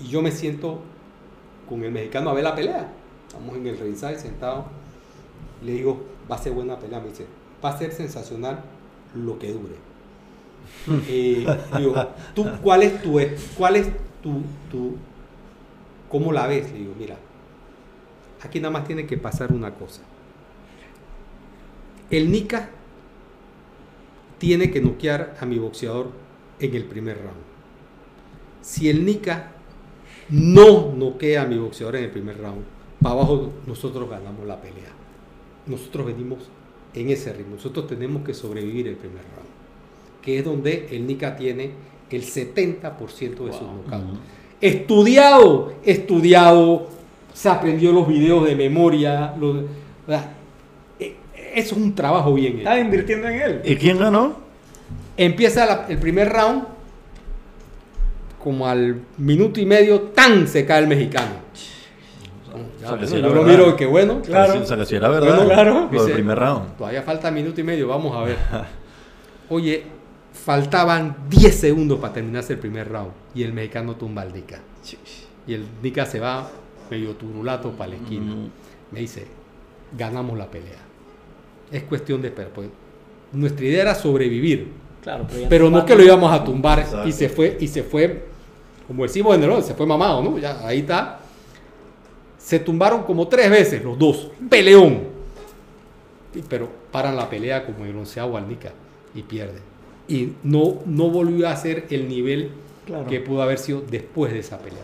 y 0.00 0.08
yo 0.08 0.22
me 0.22 0.30
siento 0.30 0.80
con 1.68 1.82
el 1.82 1.90
mexicano 1.90 2.30
a 2.30 2.34
ver 2.34 2.44
la 2.44 2.54
pelea. 2.54 2.88
Estamos 3.26 3.56
en 3.56 3.66
el 3.66 3.78
ringside 3.78 4.18
sentado. 4.18 4.66
Le 5.62 5.72
digo, 5.72 6.00
va 6.30 6.36
a 6.36 6.38
ser 6.38 6.52
buena 6.52 6.78
pelea. 6.78 7.00
Me 7.00 7.08
dice, 7.08 7.26
va 7.64 7.70
a 7.70 7.78
ser 7.78 7.92
sensacional 7.92 8.62
lo 9.24 9.38
que 9.38 9.52
dure. 9.52 9.88
Eh, 11.08 11.46
¿tú 12.34 12.46
cuál 12.62 12.82
es 12.82 13.02
tu, 13.02 13.18
cuál 13.56 13.76
es 13.76 13.88
tu, 14.22 14.96
cómo 16.08 16.32
la 16.32 16.46
ves? 16.46 16.70
Le 16.72 16.78
digo, 16.78 16.94
mira, 16.98 17.16
aquí 18.42 18.60
nada 18.60 18.72
más 18.72 18.86
tiene 18.86 19.06
que 19.06 19.16
pasar 19.16 19.52
una 19.52 19.74
cosa. 19.74 20.02
El 22.10 22.30
Nica 22.30 22.70
tiene 24.38 24.70
que 24.70 24.80
noquear 24.80 25.36
a 25.40 25.46
mi 25.46 25.58
boxeador 25.58 26.10
en 26.58 26.74
el 26.74 26.84
primer 26.84 27.18
round. 27.18 27.42
Si 28.62 28.88
el 28.88 29.04
Nica 29.04 29.52
no 30.30 30.92
noquea 30.94 31.42
a 31.42 31.46
mi 31.46 31.58
boxeador 31.58 31.96
en 31.96 32.04
el 32.04 32.10
primer 32.10 32.38
round, 32.38 32.64
para 33.02 33.14
abajo 33.14 33.52
nosotros 33.66 34.08
ganamos 34.08 34.46
la 34.46 34.60
pelea. 34.60 34.92
Nosotros 35.66 36.06
venimos 36.06 36.48
en 36.94 37.10
ese 37.10 37.32
ritmo. 37.32 37.56
Nosotros 37.56 37.86
tenemos 37.86 38.24
que 38.24 38.34
sobrevivir 38.34 38.88
el 38.88 38.96
primer 38.96 39.22
round, 39.22 39.48
que 40.22 40.38
es 40.38 40.44
donde 40.44 40.88
el 40.90 41.06
Nica 41.06 41.36
tiene 41.36 41.70
el 42.10 42.22
70% 42.22 43.44
de 43.44 43.52
sus 43.52 43.60
knockouts. 43.62 44.18
Estudiado, 44.60 45.72
estudiado, 45.84 46.88
se 47.32 47.48
aprendió 47.48 47.92
los 47.92 48.08
videos 48.08 48.44
de 48.46 48.56
memoria. 48.56 49.34
Eh, 50.98 51.14
eso 51.54 51.74
es 51.76 51.80
un 51.80 51.94
trabajo 51.94 52.34
bien 52.34 52.52
hecho. 52.54 52.58
Estaba 52.58 52.80
invirtiendo 52.80 53.28
en 53.28 53.40
él. 53.40 53.60
¿Y 53.64 53.76
quién 53.76 53.98
ganó? 53.98 54.36
Empieza 55.16 55.66
la- 55.66 55.86
el 55.88 55.98
primer 55.98 56.28
round, 56.30 56.64
como 58.42 58.66
al 58.66 59.00
minuto 59.18 59.60
y 59.60 59.66
medio, 59.66 60.00
tan 60.02 60.48
se 60.48 60.64
cae 60.64 60.80
el 60.82 60.88
mexicano. 60.88 61.32
Bueno, 62.90 63.06
sí 63.06 63.20
yo 63.20 63.34
lo 63.34 63.42
miro 63.42 63.76
que 63.76 63.86
bueno, 63.86 64.20
Claro. 64.22 64.64
Si 64.84 64.94
era 64.96 65.08
verdad. 65.08 65.36
Bueno, 65.36 65.50
claro. 65.50 65.74
Lo 65.74 65.88
del 65.88 65.90
Dice- 66.06 66.12
primer 66.14 66.38
round. 66.38 66.76
todavía 66.76 67.02
falta 67.02 67.30
minuto 67.30 67.60
y 67.60 67.64
medio, 67.64 67.88
vamos 67.88 68.16
a 68.16 68.22
ver. 68.24 68.36
Oye, 69.50 69.84
faltaban 70.32 71.16
10 71.28 71.54
segundos 71.58 71.98
para 71.98 72.12
terminarse 72.14 72.54
el 72.54 72.58
primer 72.58 72.88
round 72.88 73.10
y 73.34 73.42
el 73.42 73.52
mexicano 73.52 73.96
tumba 73.96 74.22
al 74.22 74.32
Nica. 74.32 74.60
Y 75.46 75.54
el 75.54 75.64
Nica 75.82 76.04
se 76.06 76.20
va 76.20 76.48
medio 76.90 77.12
turulato 77.12 77.70
para 77.72 77.90
la 77.90 77.96
esquina. 77.96 78.34
Mm. 78.34 78.50
Me 78.92 79.00
dice, 79.00 79.26
ganamos 79.96 80.36
la 80.38 80.46
pelea. 80.46 80.78
Es 81.70 81.82
cuestión 81.84 82.22
de 82.22 82.28
esperar. 82.28 82.50
porque 82.52 82.70
nuestra 83.32 83.64
idea 83.64 83.82
era 83.82 83.94
sobrevivir. 83.94 84.72
Claro, 85.02 85.26
pero, 85.30 85.48
Pero 85.48 85.70
no 85.70 85.84
que 85.86 85.94
lo 85.94 86.02
íbamos 86.02 86.32
a 86.32 86.42
tumbar 86.44 86.80
Exacto. 86.80 87.08
y 87.08 87.12
se 87.12 87.28
fue, 87.28 87.56
y 87.60 87.68
se 87.68 87.82
fue, 87.82 88.26
como 88.86 89.02
decimos 89.04 89.34
en 89.36 89.42
el 89.44 89.62
se 89.62 89.74
fue 89.74 89.86
mamado, 89.86 90.22
¿no? 90.22 90.38
Ya, 90.38 90.66
ahí 90.66 90.80
está. 90.80 91.20
Se 92.38 92.58
tumbaron 92.60 93.02
como 93.02 93.28
tres 93.28 93.50
veces 93.50 93.84
los 93.84 93.98
dos. 93.98 94.30
Peleón. 94.48 95.00
Pero 96.48 96.68
paran 96.90 97.16
la 97.16 97.28
pelea 97.28 97.66
como 97.66 97.84
el 97.84 97.96
onceavo 97.96 98.36
al 98.36 98.48
Nica 98.48 98.72
y 99.14 99.22
pierde. 99.22 99.58
Y 100.08 100.32
no, 100.42 100.78
no 100.86 101.10
volvió 101.10 101.48
a 101.48 101.56
ser 101.56 101.86
el 101.90 102.08
nivel 102.08 102.50
Claro. 102.86 103.06
que 103.06 103.20
pudo 103.20 103.42
haber 103.42 103.58
sido 103.58 103.82
después 103.82 104.32
de 104.32 104.38
esa 104.38 104.58
pelea. 104.58 104.82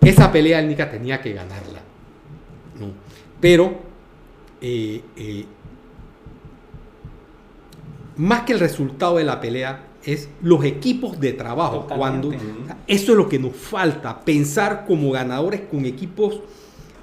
Esa 0.00 0.30
pelea 0.30 0.60
el 0.60 0.68
Nica 0.68 0.88
tenía 0.88 1.20
que 1.20 1.32
ganarla. 1.32 1.80
¿no? 2.78 2.90
Pero 3.40 3.74
eh, 4.60 5.00
eh, 5.16 5.44
más 8.16 8.42
que 8.42 8.52
el 8.52 8.60
resultado 8.60 9.16
de 9.16 9.24
la 9.24 9.40
pelea, 9.40 9.84
es 10.04 10.28
los 10.40 10.64
equipos 10.64 11.18
de 11.20 11.32
trabajo. 11.32 11.80
Totalmente. 11.80 12.38
Cuando, 12.38 12.76
eso 12.86 13.12
es 13.12 13.18
lo 13.18 13.28
que 13.28 13.38
nos 13.38 13.56
falta, 13.56 14.20
pensar 14.20 14.86
como 14.86 15.10
ganadores 15.10 15.62
con 15.62 15.84
equipos 15.84 16.40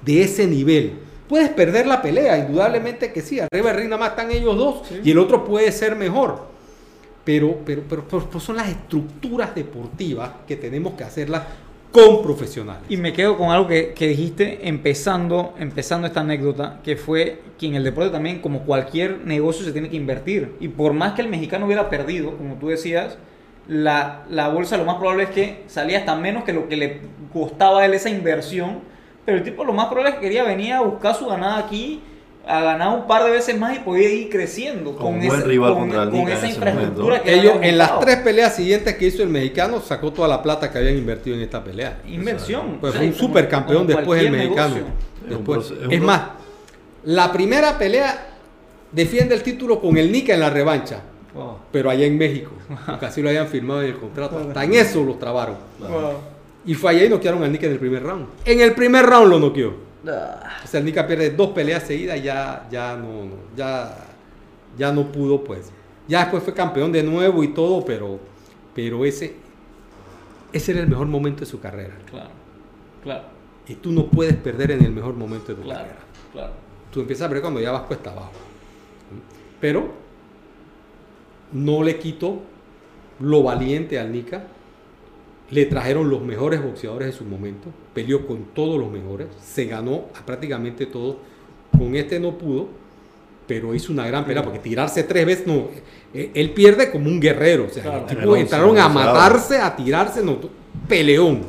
de 0.04 0.22
ese 0.22 0.46
nivel. 0.46 0.92
Puedes 1.28 1.48
perder 1.50 1.86
la 1.86 2.02
pelea, 2.02 2.38
indudablemente 2.38 3.12
que 3.12 3.22
sí. 3.22 3.40
Arriba 3.40 3.68
del 3.70 3.76
ring 3.80 3.88
nada 3.88 4.00
más 4.00 4.10
están 4.10 4.30
ellos 4.30 4.56
dos 4.56 4.82
y 5.02 5.10
el 5.10 5.18
otro 5.18 5.44
puede 5.44 5.72
ser 5.72 5.96
mejor. 5.96 6.52
Pero, 7.24 7.58
pero, 7.64 7.82
pero, 7.88 8.04
pero- 8.08 8.26
pero 8.28 8.40
son 8.40 8.56
las 8.56 8.68
estructuras 8.68 9.54
deportivas 9.54 10.30
que 10.46 10.56
tenemos 10.56 10.92
que 10.94 11.04
hacerlas 11.04 11.42
con 11.90 12.22
profesionales. 12.22 12.82
Y 12.88 12.96
me 12.96 13.12
quedo 13.12 13.38
con 13.38 13.50
algo 13.50 13.68
que, 13.68 13.94
que 13.94 14.08
dijiste 14.08 14.68
empezando, 14.68 15.54
empezando 15.58 16.06
esta 16.06 16.20
anécdota, 16.20 16.80
que 16.84 16.96
fue 16.96 17.40
que 17.56 17.66
en 17.68 17.76
el 17.76 17.84
deporte 17.84 18.10
también, 18.10 18.40
como 18.40 18.64
cualquier 18.64 19.20
negocio, 19.24 19.64
se 19.64 19.72
tiene 19.72 19.88
que 19.88 19.96
invertir. 19.96 20.54
Y 20.60 20.68
por 20.68 20.92
más 20.92 21.12
que 21.14 21.22
el 21.22 21.28
mexicano 21.28 21.64
hubiera 21.66 21.88
perdido, 21.88 22.36
como 22.36 22.56
tú 22.56 22.68
decías, 22.68 23.16
la, 23.68 24.24
la 24.28 24.48
bolsa 24.48 24.76
lo 24.76 24.84
más 24.84 24.96
probable 24.96 25.22
es 25.22 25.30
que 25.30 25.62
salía 25.68 25.98
hasta 25.98 26.16
menos 26.16 26.44
que 26.44 26.52
lo 26.52 26.68
que 26.68 26.76
le 26.76 27.00
costaba 27.32 27.80
a 27.80 27.86
él 27.86 27.94
esa 27.94 28.10
inversión. 28.10 28.80
Pero 29.24 29.38
el 29.38 29.44
tipo 29.44 29.64
lo 29.64 29.72
más 29.72 29.86
probable 29.86 30.10
es 30.10 30.14
que 30.16 30.22
quería 30.22 30.44
venir 30.44 30.72
a 30.74 30.82
buscar 30.82 31.14
su 31.14 31.26
ganada 31.26 31.58
aquí, 31.58 32.02
a 32.46 32.60
ganar 32.60 32.94
un 32.98 33.06
par 33.06 33.24
de 33.24 33.30
veces 33.30 33.58
más 33.58 33.74
y 33.74 33.80
podía 33.80 34.10
ir 34.10 34.28
creciendo 34.28 34.92
Con 34.92 34.98
con, 34.98 35.14
un 35.14 35.26
buen 35.26 35.38
ese- 35.40 35.48
rival 35.48 35.70
con- 35.72 35.80
contra 35.82 36.02
el 36.02 36.10
con 36.10 36.18
Nica 36.18 36.30
en 36.32 36.36
esa 36.36 36.46
ese 36.46 36.54
infraestructura 36.56 37.06
momento. 37.06 37.24
que 37.24 37.34
Ellos 37.34 37.54
en 37.62 37.78
las 37.78 38.00
tres 38.00 38.16
peleas 38.18 38.54
siguientes 38.54 38.94
que 38.96 39.06
hizo 39.06 39.22
el 39.22 39.30
mexicano 39.30 39.80
sacó 39.80 40.12
toda 40.12 40.28
la 40.28 40.42
plata 40.42 40.70
que 40.70 40.76
habían 40.76 40.98
invertido 40.98 41.36
en 41.36 41.42
esta 41.42 41.64
pelea. 41.64 42.00
Inversión. 42.06 42.76
Pues 42.80 42.90
O 42.90 42.92
sea, 42.92 43.00
fue 43.00 43.06
un 43.08 43.14
como- 43.14 43.28
supercampeón 43.28 43.84
como 43.86 43.96
después 43.96 44.20
el 44.22 44.30
mexicano. 44.30 44.74
negocio. 44.74 44.86
Es 45.16 45.22
un 45.22 45.28
Después- 45.38 45.64
es 45.70 45.86
un 45.86 45.92
es 45.92 45.98
pro- 45.98 46.06
más, 46.06 46.22
la 47.04 47.32
primera 47.32 47.78
pelea 47.78 48.26
defiende 48.92 49.34
el 49.34 49.42
título 49.42 49.80
con 49.80 49.96
el 49.96 50.12
Nica 50.12 50.34
en 50.34 50.40
la 50.40 50.50
revancha, 50.50 51.00
Wow. 51.34 51.56
pero 51.72 51.88
allá 51.88 52.04
en 52.04 52.18
México, 52.18 52.50
así 53.00 53.22
lo 53.22 53.30
habían 53.30 53.46
firmado 53.48 53.80
en 53.82 53.88
el 53.88 53.96
contrato. 53.96 54.38
Hasta 54.38 54.64
en 54.64 54.74
eso 54.74 55.02
los 55.02 55.18
trabaron. 55.18 55.56
Claro. 55.78 56.33
Y 56.66 56.74
fue 56.74 56.92
allá 56.92 57.04
y 57.04 57.08
noquearon 57.08 57.42
al 57.42 57.52
Nica 57.52 57.66
en 57.66 57.72
el 57.72 57.78
primer 57.78 58.02
round. 58.02 58.26
En 58.44 58.60
el 58.60 58.74
primer 58.74 59.04
round 59.04 59.28
lo 59.30 59.38
noqueó. 59.38 59.74
O 60.04 60.66
sea, 60.66 60.80
el 60.80 60.84
Nica 60.84 61.06
pierde 61.06 61.30
dos 61.30 61.50
peleas 61.50 61.82
seguidas, 61.84 62.22
ya, 62.22 62.66
ya 62.70 62.96
no, 62.96 63.24
no, 63.24 63.34
ya, 63.56 63.94
ya 64.76 64.92
no 64.92 65.10
pudo, 65.10 65.42
pues. 65.42 65.70
Ya 66.06 66.20
después 66.20 66.42
fue 66.42 66.52
campeón 66.52 66.92
de 66.92 67.02
nuevo 67.02 67.42
y 67.42 67.48
todo, 67.48 67.84
pero, 67.84 68.18
pero 68.74 69.04
ese, 69.04 69.34
ese 70.52 70.72
era 70.72 70.80
el 70.82 70.88
mejor 70.88 71.06
momento 71.06 71.40
de 71.40 71.46
su 71.46 71.58
carrera. 71.60 71.94
Claro, 72.10 72.30
claro, 73.02 73.24
Y 73.66 73.76
tú 73.76 73.92
no 73.92 74.06
puedes 74.06 74.36
perder 74.36 74.72
en 74.72 74.84
el 74.84 74.92
mejor 74.92 75.14
momento 75.14 75.48
de 75.48 75.54
tu 75.54 75.62
claro, 75.62 75.80
carrera. 75.80 76.00
claro. 76.32 76.52
Tú 76.92 77.00
empiezas 77.00 77.28
a 77.28 77.32
ver 77.32 77.40
cuando 77.40 77.60
ya 77.60 77.72
vas 77.72 77.82
cuesta 77.82 78.10
abajo. 78.10 78.32
Pero 79.60 79.88
no 81.52 81.82
le 81.82 81.98
quito 81.98 82.40
lo 83.20 83.42
valiente 83.42 83.98
al 83.98 84.12
Nica. 84.12 84.44
Le 85.50 85.66
trajeron 85.66 86.08
los 86.10 86.22
mejores 86.22 86.62
boxeadores 86.62 87.08
de 87.08 87.12
su 87.12 87.24
momento. 87.24 87.68
Peleó 87.92 88.26
con 88.26 88.44
todos 88.54 88.78
los 88.80 88.90
mejores. 88.90 89.28
Se 89.42 89.66
ganó 89.66 90.06
a 90.18 90.24
prácticamente 90.24 90.86
todo. 90.86 91.18
Con 91.76 91.94
este 91.96 92.18
no 92.18 92.36
pudo. 92.38 92.68
Pero 93.46 93.74
hizo 93.74 93.92
una 93.92 94.06
gran 94.06 94.24
pelea. 94.24 94.42
Porque 94.42 94.58
tirarse 94.58 95.02
tres 95.04 95.26
veces 95.26 95.46
no. 95.46 95.68
eh, 96.14 96.30
Él 96.34 96.50
pierde 96.52 96.90
como 96.90 97.08
un 97.08 97.20
guerrero. 97.20 97.66
O 97.66 97.68
sea, 97.68 97.82
Claro. 97.82 97.98
los 98.00 98.06
tipos 98.08 98.38
entraron 98.38 98.78
a 98.78 98.88
matarse, 98.88 99.58
a 99.58 99.76
tirarse. 99.76 100.24
No, 100.24 100.38
peleón. 100.88 101.42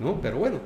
¿no? 0.00 0.20
Pero 0.22 0.38
bueno. 0.38 0.58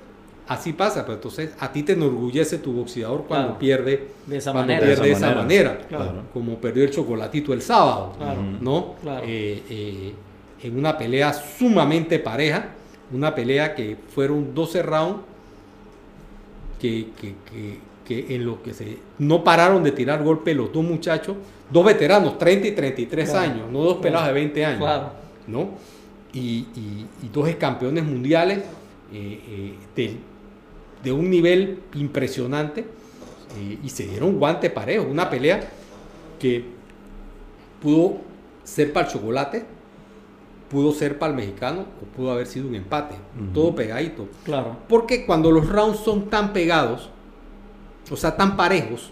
Así 0.46 0.72
pasa, 0.72 1.02
pero 1.04 1.16
entonces 1.16 1.50
a 1.60 1.70
ti 1.70 1.82
te 1.82 1.92
enorgullece 1.92 2.56
tu 2.56 2.72
boxeador 2.72 3.24
cuando 3.28 3.48
Claro. 3.48 3.58
pierde 3.58 4.08
De 4.24 4.38
esa 4.38 4.52
cuando 4.52 4.72
manera. 4.72 4.86
pierde 4.86 5.02
de 5.04 5.12
esa 5.12 5.26
esa 5.26 5.34
manera, 5.42 5.70
manera. 5.72 5.86
Claro. 5.88 6.22
como 6.32 6.56
perdió 6.56 6.84
el 6.84 6.90
chocolatito 6.90 7.52
el 7.52 7.60
sábado, 7.60 8.14
Claro. 8.16 8.40
¿no? 8.58 8.94
Claro. 9.02 9.26
Eh, 9.26 9.62
eh, 9.68 10.14
en 10.62 10.78
una 10.78 10.96
pelea 10.98 11.32
sumamente 11.32 12.18
pareja, 12.18 12.70
una 13.12 13.34
pelea 13.34 13.74
que 13.74 13.96
fueron 14.14 14.54
12 14.54 14.82
rounds, 14.82 15.20
que, 16.80 17.08
que- 17.20 17.34
que- 17.50 17.88
que 18.04 18.34
en 18.36 18.46
lo 18.46 18.62
que 18.62 18.72
se 18.72 18.96
no 19.18 19.44
pararon 19.44 19.82
de 19.84 19.92
tirar 19.92 20.22
golpes 20.22 20.56
los 20.56 20.72
dos 20.72 20.82
muchachos, 20.82 21.36
dos 21.70 21.84
veteranos, 21.84 22.38
30 22.38 22.68
y 22.68 22.72
33 22.72 23.28
Claro. 23.30 23.50
años, 23.52 23.70
no 23.70 23.80
dos 23.80 23.98
pelados 23.98 24.28
de 24.28 24.32
20 24.32 24.64
años, 24.64 24.80
Claro. 24.80 25.10
¿no? 25.46 25.70
Y, 26.32 26.66
y- 26.74 27.06
y 27.22 27.28
dos 27.32 27.48
campeones 27.56 28.04
mundiales 28.04 28.58
eh, 29.12 29.40
eh, 29.48 29.74
de, 29.96 30.16
de 31.04 31.12
un 31.12 31.28
nivel 31.30 31.80
impresionante 31.94 32.80
eh, 32.80 33.78
y 33.82 33.88
se 33.90 34.06
dieron 34.06 34.38
guante 34.38 34.70
parejo. 34.70 35.04
Una 35.04 35.28
pelea 35.28 35.60
que 36.38 36.64
pudo 37.82 38.18
ser 38.64 38.92
para 38.92 39.06
el 39.06 39.12
chocolate, 39.12 39.64
pudo 40.70 40.92
ser 40.92 41.18
para 41.18 41.30
el 41.30 41.36
mexicano 41.36 41.84
o 42.02 42.04
pudo 42.16 42.30
haber 42.32 42.46
sido 42.46 42.68
un 42.68 42.74
empate. 42.74 43.14
Todo 43.54 43.74
pegadito. 43.74 44.28
Claro. 44.44 44.76
Porque 44.88 45.24
cuando 45.26 45.50
los 45.50 45.68
rounds 45.68 46.00
son 46.00 46.28
tan 46.28 46.52
pegados, 46.52 47.10
o 48.10 48.16
sea, 48.16 48.36
tan 48.36 48.56
parejos, 48.56 49.10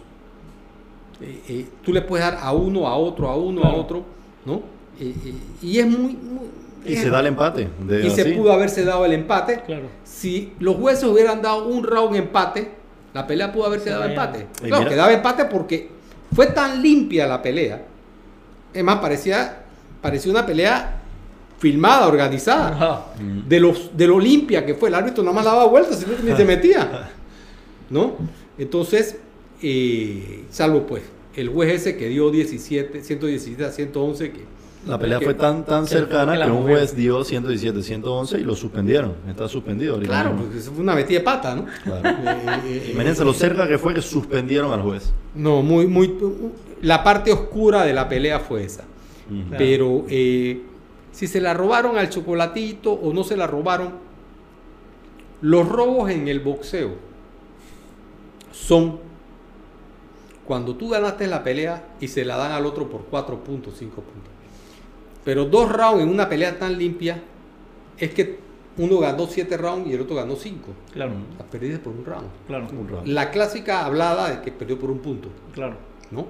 eh, 1.20 1.40
eh, 1.48 1.66
tú 1.82 1.92
le 1.92 2.02
puedes 2.02 2.26
dar 2.26 2.38
a 2.42 2.52
uno, 2.52 2.86
a 2.86 2.96
otro, 2.96 3.28
a 3.28 3.36
uno, 3.36 3.62
a 3.64 3.72
otro, 3.74 4.04
¿no? 4.44 4.60
Eh, 5.00 5.14
y 5.62 5.78
es 5.78 5.86
muy... 5.86 6.12
muy- 6.12 6.50
Y 6.84 6.92
es- 6.94 7.00
se 7.02 7.10
da 7.10 7.20
el 7.20 7.26
empate. 7.26 7.68
de 7.86 8.06
y 8.06 8.10
se 8.10 8.26
pudo 8.26 8.52
haberse 8.52 8.84
dado 8.84 9.04
el 9.06 9.12
empate. 9.12 9.62
Claro. 9.66 9.86
Si 10.04 10.52
los 10.58 10.76
jueces 10.76 11.04
hubieran 11.04 11.40
dado 11.42 11.66
un 11.66 11.82
round 11.84 12.16
empate, 12.16 12.70
la 13.14 13.26
pelea 13.26 13.50
pudo 13.52 13.66
haberse 13.66 13.86
Se 13.86 13.90
dado 13.90 14.04
empate. 14.04 14.46
Y 14.62 14.66
Claro, 14.68 14.78
mira- 14.84 14.90
quedaba 14.90 15.12
empate 15.12 15.46
porque 15.46 15.88
fue 16.34 16.46
tan 16.46 16.82
limpia 16.82 17.26
la 17.26 17.40
pelea. 17.40 17.82
Es 18.74 18.84
más, 18.84 18.98
parecía, 18.98 19.64
parecía 20.02 20.30
una 20.30 20.44
pelea 20.44 21.00
filmada, 21.58 22.06
organizada. 22.08 23.06
De, 23.48 23.60
los, 23.60 23.96
de 23.96 24.06
lo 24.06 24.18
limpia 24.20 24.64
que 24.66 24.74
fue. 24.74 24.88
El 24.88 24.94
árbitro 24.94 25.22
nada 25.22 25.34
más 25.34 25.44
daba 25.44 25.66
vueltas 25.66 26.04
y 26.04 26.24
ni 26.28 26.36
se 26.36 26.44
metía. 26.44 27.10
¿No? 27.90 28.14
Entonces, 28.58 29.16
eh, 29.62 30.44
salvo 30.50 30.86
pues 30.86 31.02
el 31.34 31.48
juez 31.50 31.72
ese 31.72 31.96
que 31.96 32.08
dio 32.08 32.30
17, 32.30 33.02
117 33.02 33.64
a 33.64 33.70
111, 33.70 34.30
que 34.32 34.40
La 34.86 34.98
pelea 34.98 35.18
que- 35.18 35.24
fue 35.26 35.34
tan, 35.34 35.64
tan 35.64 35.84
que- 35.84 35.90
cercana 35.90 36.42
que 36.44 36.50
un 36.50 36.62
juez 36.62 36.96
dio 36.96 37.22
117, 37.24 37.82
111 37.82 38.38
y 38.40 38.44
lo 38.44 38.54
suspendieron. 38.56 39.14
Está 39.28 39.46
suspendido 39.48 39.94
ahorita. 39.94 40.10
Claro, 40.12 40.30
mismo. 40.30 40.44
porque 40.46 40.58
eso 40.60 40.72
fue 40.72 40.82
una 40.82 40.94
metida 40.94 41.18
de 41.18 41.24
pata, 41.24 41.54
¿no? 41.54 41.66
Claro. 41.84 42.08
Eh, 42.08 42.60
eh, 42.66 42.90
Imagínense 42.92 43.24
lo 43.24 43.32
cerca 43.34 43.68
que 43.68 43.78
fue 43.78 43.92
que 43.94 44.02
suspendieron 44.02 44.72
al 44.72 44.82
juez. 44.82 45.12
No, 45.34 45.62
muy, 45.62 45.86
muy. 45.86 46.14
La 46.82 47.02
parte 47.04 47.32
oscura 47.32 47.84
de 47.84 47.92
la 47.92 48.08
pelea 48.08 48.40
fue 48.40 48.64
esa. 48.64 48.84
Pero 49.58 50.04
eh, 50.08 50.62
si 51.16 51.26
se 51.26 51.40
la 51.40 51.54
robaron 51.54 51.96
al 51.96 52.10
chocolatito 52.10 52.92
o 52.92 53.10
no 53.14 53.24
se 53.24 53.38
la 53.38 53.46
robaron, 53.46 53.94
los 55.40 55.66
robos 55.66 56.10
en 56.10 56.28
el 56.28 56.40
boxeo 56.40 56.90
son 58.52 58.98
cuando 60.44 60.76
tú 60.76 60.90
ganaste 60.90 61.26
la 61.26 61.42
pelea 61.42 61.88
y 62.00 62.08
se 62.08 62.26
la 62.26 62.36
dan 62.36 62.52
al 62.52 62.66
otro 62.66 62.90
por 62.90 63.06
4 63.06 63.42
puntos, 63.42 63.76
5 63.78 63.94
puntos. 63.94 64.30
Pero 65.24 65.46
dos 65.46 65.72
rounds 65.72 66.02
en 66.02 66.10
una 66.10 66.28
pelea 66.28 66.58
tan 66.58 66.76
limpia 66.76 67.22
es 67.96 68.12
que 68.12 68.38
uno 68.76 68.98
ganó 68.98 69.26
7 69.26 69.56
rounds 69.56 69.88
y 69.88 69.94
el 69.94 70.02
otro 70.02 70.16
ganó 70.16 70.36
5. 70.36 70.68
Claro. 70.92 71.12
La 71.38 71.46
perdiste 71.46 71.78
por 71.78 71.94
un 71.94 72.04
round. 72.04 72.28
Claro. 72.46 72.68
Un 72.78 72.88
round. 72.88 73.08
La 73.08 73.30
clásica 73.30 73.86
hablada 73.86 74.28
de 74.28 74.42
que 74.42 74.52
perdió 74.52 74.78
por 74.78 74.90
un 74.90 74.98
punto. 74.98 75.30
Claro. 75.54 75.76
¿no? 76.10 76.26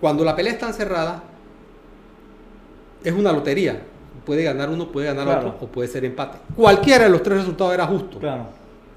Cuando 0.00 0.24
la 0.24 0.34
pelea 0.34 0.54
es 0.54 0.58
tan 0.58 0.74
cerrada, 0.74 1.22
es 3.04 3.12
una 3.12 3.32
lotería. 3.32 3.82
Puede 4.24 4.42
ganar 4.42 4.70
uno, 4.70 4.90
puede 4.90 5.06
ganar 5.08 5.24
Claro. 5.26 5.48
otro, 5.50 5.66
o 5.66 5.70
puede 5.70 5.88
ser 5.88 6.04
empate. 6.04 6.38
Cualquiera 6.56 7.04
de 7.04 7.10
los 7.10 7.22
tres 7.22 7.38
resultados 7.38 7.74
era 7.74 7.86
justo 7.86 8.18
Claro. 8.18 8.46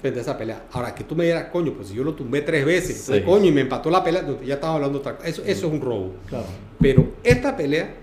frente 0.00 0.20
a 0.20 0.22
esa 0.22 0.38
pelea. 0.38 0.62
Ahora, 0.72 0.94
que 0.94 1.04
tú 1.04 1.14
me 1.14 1.24
digas, 1.24 1.46
coño, 1.52 1.72
pues 1.74 1.88
si 1.88 1.94
yo 1.94 2.02
lo 2.04 2.14
tumbé 2.14 2.40
tres 2.40 2.64
veces, 2.64 2.96
Sí. 2.98 3.10
pues, 3.12 3.22
coño, 3.24 3.46
y 3.46 3.52
me 3.52 3.60
empató 3.62 3.90
la 3.90 4.02
pelea, 4.02 4.24
ya 4.44 4.54
estamos 4.54 4.76
hablando 4.76 4.98
de 4.98 5.00
otra 5.02 5.16
cosa. 5.16 5.28
Eso, 5.28 5.42
eso 5.44 5.66
es 5.66 5.72
un 5.72 5.80
robo. 5.80 6.12
Claro. 6.28 6.46
Pero 6.80 7.04
esta 7.22 7.56
pelea, 7.56 7.94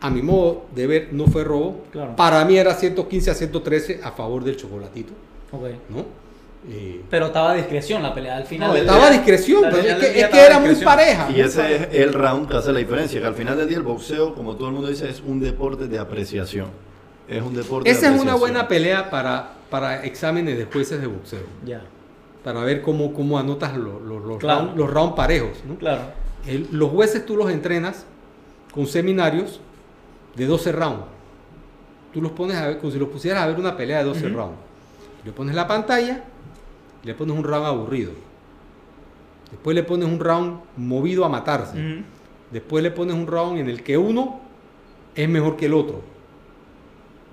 a 0.00 0.10
mi 0.10 0.22
modo 0.22 0.64
de 0.74 0.86
ver, 0.86 1.08
no 1.12 1.26
fue 1.26 1.44
robo. 1.44 1.82
Claro. 1.92 2.16
Para 2.16 2.44
mí 2.44 2.56
era 2.56 2.72
115 2.74 3.30
a 3.30 3.34
113 3.34 4.00
a 4.02 4.12
favor 4.12 4.42
del 4.44 4.56
chocolatito, 4.56 5.12
Ok. 5.52 5.64
¿no? 5.90 6.04
Pero 7.10 7.26
estaba 7.26 7.50
a 7.50 7.54
discreción 7.54 8.02
la 8.02 8.14
pelea. 8.14 8.36
Al 8.38 8.44
final. 8.46 8.70
No, 8.70 8.76
estaba 8.76 9.06
a 9.08 9.10
discreción, 9.10 9.62
pero 9.64 9.76
es 9.78 9.94
que, 9.96 10.20
es 10.20 10.28
que 10.28 10.40
era 10.40 10.58
muy 10.58 10.74
pareja. 10.76 11.30
Y 11.30 11.40
ese 11.40 11.76
es 11.76 11.88
el 11.92 12.12
round 12.14 12.48
que 12.48 12.56
hace 12.56 12.72
la 12.72 12.78
diferencia, 12.78 13.20
que 13.20 13.26
al 13.26 13.34
final 13.34 13.56
del 13.58 13.68
día 13.68 13.76
el 13.76 13.82
boxeo, 13.82 14.34
como 14.34 14.56
todo 14.56 14.68
el 14.68 14.74
mundo 14.74 14.88
dice, 14.88 15.08
es 15.08 15.20
un 15.20 15.40
deporte 15.40 15.86
de 15.88 15.98
apreciación. 15.98 16.68
Es 17.28 17.42
un 17.42 17.54
deporte 17.54 17.88
Esa 17.90 18.08
de 18.10 18.16
es 18.16 18.22
una 18.22 18.34
buena 18.34 18.66
pelea 18.68 19.10
para, 19.10 19.52
para 19.70 20.04
exámenes 20.04 20.56
de 20.56 20.64
jueces 20.64 21.00
de 21.00 21.06
boxeo. 21.06 21.40
Ya. 21.64 21.82
Para 22.42 22.60
ver 22.64 22.80
cómo, 22.82 23.12
cómo 23.12 23.38
anotas 23.38 23.76
los, 23.76 24.00
los, 24.02 24.38
Claro. 24.38 24.60
round- 24.68 24.76
los 24.76 24.90
round 24.90 25.14
parejos. 25.14 25.58
¿no? 25.66 25.76
Claro. 25.76 26.02
El- 26.46 26.68
los 26.72 26.90
jueces 26.90 27.24
tú 27.26 27.36
los 27.36 27.50
entrenas 27.50 28.04
con 28.72 28.86
seminarios 28.86 29.60
de 30.34 30.46
12 30.46 30.72
rounds. 30.72 31.04
Tú 32.12 32.20
los 32.22 32.32
pones 32.32 32.56
a 32.56 32.68
ver, 32.68 32.78
como 32.78 32.92
si 32.92 32.98
los 32.98 33.08
pusieras 33.08 33.42
a 33.42 33.46
ver 33.46 33.58
una 33.58 33.76
pelea 33.76 33.98
de 33.98 34.04
12 34.04 34.26
Ujú. 34.26 34.36
rounds. 34.36 34.56
Le 35.24 35.32
pones 35.32 35.54
la 35.54 35.66
pantalla 35.66 36.24
y 37.04 37.06
le 37.06 37.14
pones 37.14 37.36
un 37.36 37.44
round 37.44 37.66
aburrido. 37.66 38.12
Después 39.50 39.74
le 39.76 39.82
pones 39.84 40.08
un 40.08 40.18
round 40.18 40.58
movido 40.76 41.24
a 41.24 41.28
matarse. 41.28 42.02
Después 42.50 42.82
le 42.82 42.90
pones 42.90 43.14
un 43.14 43.26
round 43.26 43.58
en 43.58 43.68
el 43.68 43.82
que 43.82 43.96
uno 43.96 44.40
es 45.14 45.28
mejor 45.28 45.56
que 45.56 45.66
el 45.66 45.74
otro. 45.74 46.00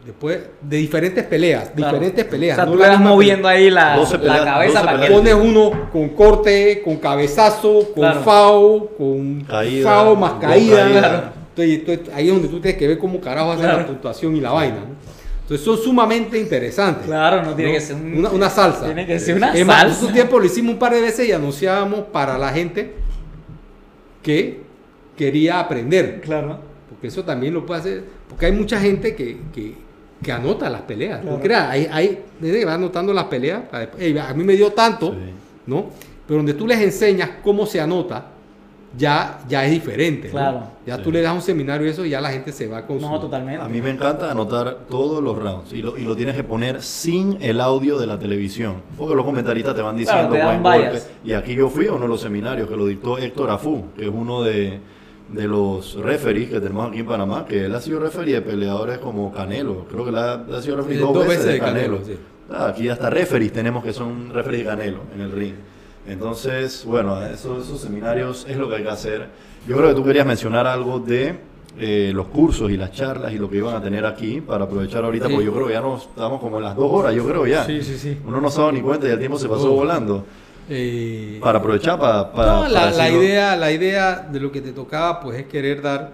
Después 0.05 0.39
de 0.61 0.77
diferentes 0.77 1.23
peleas, 1.25 1.69
Claro. 1.75 1.93
diferentes 1.93 2.25
peleas. 2.25 2.57
O 2.57 2.61
sea, 2.61 2.65
no 2.65 2.71
tú 2.71 2.77
le 2.79 2.87
vas 2.87 2.99
moviendo 2.99 3.47
ahí 3.47 3.69
la, 3.69 3.95
12 3.97 4.17
la 4.17 4.43
cabeza 4.43 4.79
12 4.81 4.85
para 4.95 5.07
que... 5.07 5.13
Pones 5.13 5.33
uno 5.35 5.89
con 5.91 6.09
corte, 6.09 6.81
con 6.83 6.97
cabezazo, 6.97 7.85
con 7.93 8.01
Claro. 8.03 8.21
FAO, 8.23 8.87
con 8.97 9.41
Caída, 9.41 9.83
FAO 9.89 10.15
más 10.15 10.33
caída. 10.33 11.33
Entonces, 11.49 11.79
entonces, 11.79 12.13
ahí 12.15 12.27
es 12.29 12.33
donde 12.33 12.47
tú 12.47 12.59
tienes 12.59 12.79
que 12.79 12.87
ver 12.87 12.97
cómo 12.97 13.21
carajo 13.21 13.51
hacer 13.51 13.65
Claro. 13.65 13.79
la 13.81 13.87
puntuación 13.87 14.35
y 14.35 14.41
la 14.41 14.51
vaina. 14.51 14.77
¿no? 14.77 14.95
Entonces 15.51 15.65
son 15.65 15.77
sumamente 15.77 16.39
interesantes. 16.39 17.05
Claro, 17.07 17.43
no 17.43 17.53
tiene 17.55 17.71
¿no? 17.73 17.77
que 17.77 17.81
ser 17.83 17.95
un- 17.97 18.17
una, 18.19 18.29
una 18.29 18.49
salsa. 18.49 18.85
Tiene 18.85 19.05
que 19.05 19.19
ser 19.19 19.35
una 19.35 19.53
salsa. 19.53 19.87
en 19.87 19.93
su 19.95 20.07
tiempo 20.13 20.39
lo 20.39 20.45
hicimos 20.45 20.73
un 20.73 20.79
par 20.79 20.93
de 20.93 21.01
veces 21.01 21.27
y 21.27 21.33
anunciábamos 21.33 22.05
para 22.11 22.37
la 22.37 22.49
gente 22.53 22.93
que 24.23 24.61
quería 25.17 25.59
aprender. 25.59 26.21
Claro. 26.21 26.59
Porque 26.89 27.07
eso 27.07 27.23
también 27.23 27.53
lo 27.53 27.65
puede 27.65 27.79
hacer. 27.81 28.03
Porque 28.29 28.45
hay 28.45 28.51
mucha 28.51 28.79
gente 28.79 29.15
que, 29.15 29.39
que, 29.53 29.75
que 30.23 30.31
anota 30.31 30.69
las 30.69 30.81
peleas. 30.83 31.21
Claro. 31.21 31.37
Porque 31.37 31.53
hay, 31.53 31.87
hay 31.91 32.19
gente 32.39 32.59
que 32.59 32.65
va 32.65 32.75
anotando 32.75 33.13
las 33.13 33.25
peleas. 33.25 33.63
para 33.69 33.81
después, 33.81 34.03
"Ey, 34.03 34.17
a 34.17 34.33
mí 34.33 34.43
me 34.43 34.55
dio 34.55 34.71
tanto, 34.71 35.11
Sí. 35.11 35.17
¿no? 35.67 35.87
Pero 36.27 36.37
donde 36.37 36.53
tú 36.53 36.65
les 36.65 36.79
enseñas 36.79 37.29
cómo 37.43 37.65
se 37.65 37.81
anota, 37.81 38.25
ya, 38.97 39.39
ya 39.47 39.65
es 39.65 39.71
diferente. 39.71 40.27
¿no? 40.27 40.31
Claro. 40.33 40.63
Ya 40.85 40.97
Sí. 40.97 41.03
tú 41.03 41.11
le 41.11 41.21
das 41.21 41.33
un 41.33 41.41
seminario 41.41 41.87
y 41.87 41.89
eso 41.91 42.05
y 42.05 42.09
ya 42.09 42.19
la 42.21 42.31
gente 42.31 42.51
se 42.51 42.67
va 42.67 42.85
con 42.85 42.99
No, 42.99 43.15
su... 43.15 43.21
totalmente. 43.21 43.61
A 43.63 43.67
mí 43.69 43.81
me 43.81 43.89
encanta 43.91 44.29
anotar 44.31 44.79
todos 44.89 45.23
los 45.23 45.37
rounds 45.37 45.71
y 45.73 45.81
lo, 45.81 45.97
y 45.97 46.03
lo 46.03 46.15
tienes 46.15 46.35
que 46.35 46.43
poner 46.43 46.81
sin 46.81 47.37
el 47.41 47.61
audio 47.61 47.97
de 47.99 48.07
la 48.07 48.17
televisión. 48.19 48.75
Porque 48.97 49.15
los 49.15 49.23
comentaristas 49.25 49.75
te 49.75 49.81
van 49.81 49.95
diciendo 49.97 50.29
Claro, 50.35 50.51
te 50.51 50.59
buen 50.59 50.63
golpe. 50.63 50.99
Y 51.23 51.33
aquí 51.33 51.55
yo 51.55 51.69
fui 51.69 51.87
a 51.87 51.91
uno 51.93 52.01
de 52.03 52.07
los 52.09 52.21
seminarios 52.21 52.67
que 52.67 52.75
lo 52.75 52.85
dictó 52.85 53.17
Héctor 53.17 53.49
Afú, 53.51 53.85
que 53.95 54.03
es 54.05 54.11
uno 54.13 54.43
de, 54.43 54.79
de 55.29 55.47
los 55.47 55.95
referees 55.95 56.49
que 56.49 56.59
tenemos 56.59 56.89
aquí 56.89 56.99
en 56.99 57.05
Panamá, 57.05 57.45
que 57.47 57.65
él 57.65 57.75
ha 57.75 57.79
sido 57.79 57.99
referee 57.99 58.33
de 58.33 58.41
peleadores 58.41 58.97
como 58.97 59.31
Canelo. 59.31 59.85
Creo 59.89 60.03
que 60.03 60.11
la, 60.11 60.33
ha 60.33 60.61
sido 60.61 60.77
referee 60.77 60.97
Sí, 60.97 61.01
dos, 61.03 61.13
dos 61.13 61.27
veces, 61.27 61.45
veces 61.45 61.45
de 61.45 61.53
de 61.53 61.59
Canelo. 61.59 61.97
Canelo, 61.99 62.05
sí. 62.05 62.19
Ah, 62.53 62.67
aquí 62.67 62.89
hasta 62.89 63.09
referees 63.09 63.53
tenemos 63.53 63.81
que 63.83 63.93
son 63.93 64.33
referees 64.33 64.63
de 64.65 64.69
Canelo 64.69 64.99
en 65.15 65.21
el 65.21 65.31
ring. 65.31 65.53
Entonces, 66.07 66.83
bueno, 66.85 67.21
eso- 67.25 67.61
esos 67.61 67.79
seminarios 67.81 68.45
es 68.49 68.57
lo 68.57 68.67
que 68.69 68.75
hay 68.77 68.83
que 68.83 68.89
hacer. 68.89 69.27
Yo 69.67 69.77
creo 69.77 69.89
que 69.89 69.95
tú 69.95 70.03
querías 70.03 70.25
mencionar 70.25 70.67
algo 70.67 70.99
de 70.99 71.51
eh, 71.79 72.11
los 72.13 72.27
cursos 72.27 72.69
y 72.69 72.75
las 72.75 72.91
charlas 72.91 73.31
y 73.31 73.37
lo 73.37 73.49
que 73.49 73.55
iban 73.57 73.73
a 73.73 73.81
tener 73.81 74.05
aquí 74.05 74.41
para 74.41 74.65
aprovechar 74.65 75.05
ahorita, 75.05 75.27
Sí. 75.27 75.31
porque 75.31 75.45
yo 75.45 75.53
creo 75.53 75.67
que 75.67 75.73
ya 75.73 75.79
nos 75.81 76.01
estamos 76.03 76.41
como 76.41 76.57
en 76.57 76.63
las 76.65 76.75
dos 76.75 76.91
horas, 76.91 77.15
yo 77.15 77.25
creo 77.25 77.47
ya. 77.47 77.63
Sí, 77.65 77.81
sí, 77.81 77.97
sí. 77.97 78.17
Uno 78.27 78.41
no 78.41 78.49
se 78.51 78.57
ha 78.57 78.61
dado 78.63 78.73
ni 78.73 78.81
cuenta 78.81 79.07
y 79.07 79.11
el 79.11 79.19
tiempo 79.19 79.39
se 79.39 79.47
pasó 79.47 79.71
Oh. 79.71 79.75
volando. 79.77 80.25
Eh, 80.69 81.39
Para 81.41 81.59
aprovechar, 81.59 81.97
para... 81.97 82.29
para- 82.33 82.53
No, 82.55 82.67
la, 82.67 82.79
para 82.81 82.91
la 82.91 83.09
idea, 83.09 83.55
la 83.55 83.71
idea 83.71 84.15
de 84.29 84.39
lo 84.41 84.51
que 84.51 84.59
te 84.59 84.73
tocaba 84.73 85.21
pues 85.21 85.39
es 85.39 85.45
querer 85.47 85.81
dar 85.81 86.11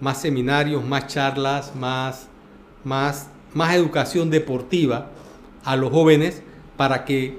más 0.00 0.20
seminarios, 0.22 0.84
más 0.84 1.08
charlas, 1.08 1.74
más, 1.74 2.28
más, 2.84 3.28
más 3.52 3.74
educación 3.74 4.30
deportiva 4.30 5.08
a 5.64 5.74
los 5.76 5.90
jóvenes 5.90 6.40
para 6.76 7.04
que 7.04 7.36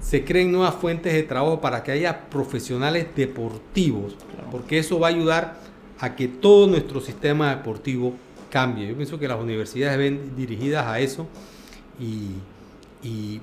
se 0.00 0.24
creen 0.24 0.52
nuevas 0.52 0.74
fuentes 0.74 1.12
de 1.12 1.22
trabajo, 1.22 1.60
para 1.60 1.82
que 1.82 1.92
haya 1.92 2.28
profesionales 2.28 3.06
deportivos, 3.16 4.16
porque 4.50 4.78
eso 4.78 4.98
va 4.98 5.08
a 5.08 5.10
ayudar 5.10 5.60
a 5.98 6.16
que 6.16 6.28
todo 6.28 6.66
nuestro 6.66 7.00
sistema 7.00 7.54
deportivo 7.54 8.14
cambie. 8.50 8.88
Yo 8.88 8.96
pienso 8.96 9.18
que 9.18 9.28
las 9.28 9.40
universidades 9.40 9.98
ven 9.98 10.36
dirigidas 10.36 10.86
a 10.86 11.00
eso 11.00 11.26
y, 11.98 13.06
y 13.06 13.40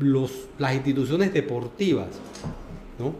los, 0.00 0.48
las 0.58 0.74
instituciones 0.74 1.32
deportivas, 1.32 2.08
¿no? 2.98 3.14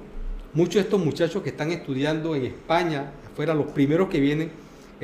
Muchos 0.54 0.74
de 0.74 0.80
estos 0.80 1.02
muchachos 1.02 1.42
que 1.42 1.48
están 1.48 1.72
estudiando 1.72 2.34
en 2.34 2.44
España, 2.44 3.12
afuera, 3.30 3.54
los 3.54 3.66
primeros 3.72 4.08
que 4.08 4.20
vienen, 4.20 4.50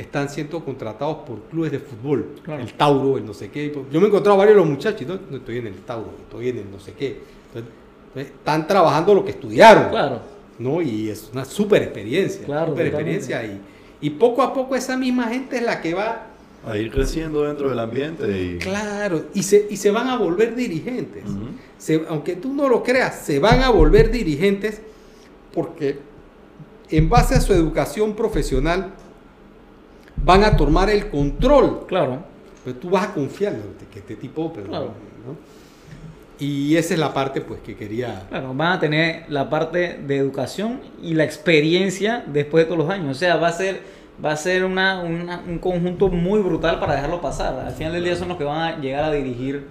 están 0.00 0.28
siendo 0.28 0.64
contratados 0.64 1.18
por 1.26 1.40
clubes 1.50 1.72
de 1.72 1.80
fútbol. 1.80 2.34
Claro. 2.42 2.62
El 2.62 2.72
Tauro, 2.74 3.18
el 3.18 3.26
no 3.26 3.34
sé 3.34 3.50
qué. 3.50 3.72
Yo 3.90 3.98
me 4.00 4.06
he 4.06 4.08
encontrado 4.08 4.38
varios 4.38 4.54
de 4.56 4.60
los 4.60 4.70
muchachos, 4.70 5.06
no, 5.06 5.18
no 5.30 5.36
estoy 5.38 5.58
en 5.58 5.66
el 5.66 5.74
Tauro, 5.80 6.12
estoy 6.22 6.48
en 6.50 6.58
el 6.58 6.70
no 6.70 6.78
sé 6.78 6.92
qué. 6.92 7.20
Entonces, 7.48 7.72
entonces, 8.08 8.32
están 8.38 8.66
trabajando 8.66 9.14
lo 9.14 9.24
que 9.24 9.32
estudiaron. 9.32 9.90
Claro. 9.90 10.20
¿no? 10.58 10.82
Y 10.82 11.08
es 11.08 11.30
una 11.32 11.44
super 11.44 11.82
experiencia. 11.82 12.44
Claro, 12.44 12.72
super 12.72 12.86
experiencia. 12.86 13.44
Y, 13.44 13.60
y 14.00 14.10
poco 14.10 14.42
a 14.42 14.52
poco 14.52 14.74
esa 14.76 14.96
misma 14.96 15.28
gente 15.28 15.56
es 15.56 15.62
la 15.62 15.80
que 15.80 15.94
va 15.94 16.26
A 16.66 16.76
ir 16.76 16.90
creciendo 16.90 17.42
dentro 17.44 17.68
del 17.68 17.78
ambiente 17.78 18.26
y... 18.40 18.58
Claro, 18.58 19.26
y 19.34 19.42
se, 19.42 19.66
y 19.70 19.76
se 19.76 19.90
van 19.90 20.08
a 20.08 20.16
volver 20.16 20.54
dirigentes. 20.56 21.24
Se- 21.76 22.04
aunque 22.08 22.34
tú 22.36 22.52
no 22.52 22.68
lo 22.68 22.82
creas, 22.82 23.20
se 23.24 23.38
van 23.38 23.62
a 23.62 23.70
volver 23.70 24.10
dirigentes 24.10 24.80
porque 25.52 25.98
en 26.90 27.08
base 27.08 27.34
a 27.36 27.40
su 27.40 27.52
educación 27.52 28.14
profesional 28.14 28.94
van 30.24 30.44
a 30.44 30.56
tomar 30.56 30.90
el 30.90 31.08
control. 31.10 31.86
Claro. 31.86 32.22
Pero 32.64 32.76
tú 32.76 32.90
vas 32.90 33.08
a 33.08 33.14
confiar 33.14 33.52
en 33.54 33.62
que 33.90 33.98
este 34.00 34.16
tipo... 34.16 34.52
Pero, 34.52 34.66
Claro. 34.68 34.84
¿no? 35.26 35.36
Y 36.40 36.76
esa 36.76 36.94
es 36.94 37.00
la 37.00 37.12
parte 37.12 37.40
pues 37.40 37.60
que 37.60 37.74
quería... 37.74 38.26
Claro, 38.28 38.54
van 38.54 38.72
a 38.72 38.78
tener 38.80 39.24
la 39.28 39.50
parte 39.50 39.98
de 40.06 40.16
educación 40.16 40.80
y 41.02 41.14
la 41.14 41.24
experiencia 41.24 42.22
después 42.26 42.64
de 42.64 42.66
todos 42.66 42.78
los 42.86 42.90
años. 42.90 43.16
O 43.16 43.18
sea, 43.18 43.36
va 43.36 43.48
a 43.48 43.52
ser, 43.52 43.80
va 44.24 44.32
a 44.32 44.36
ser 44.36 44.64
una, 44.64 45.00
una- 45.00 45.42
un 45.46 45.58
conjunto 45.58 46.08
muy 46.08 46.40
brutal 46.40 46.78
para 46.78 46.94
dejarlo 46.94 47.20
pasar. 47.20 47.58
Al 47.66 47.72
final 47.72 47.92
del 47.92 48.04
día 48.04 48.14
son 48.14 48.28
los 48.28 48.36
que 48.38 48.44
van 48.44 48.60
a 48.60 48.78
llegar 48.80 49.02
a 49.04 49.10
dirigir 49.10 49.66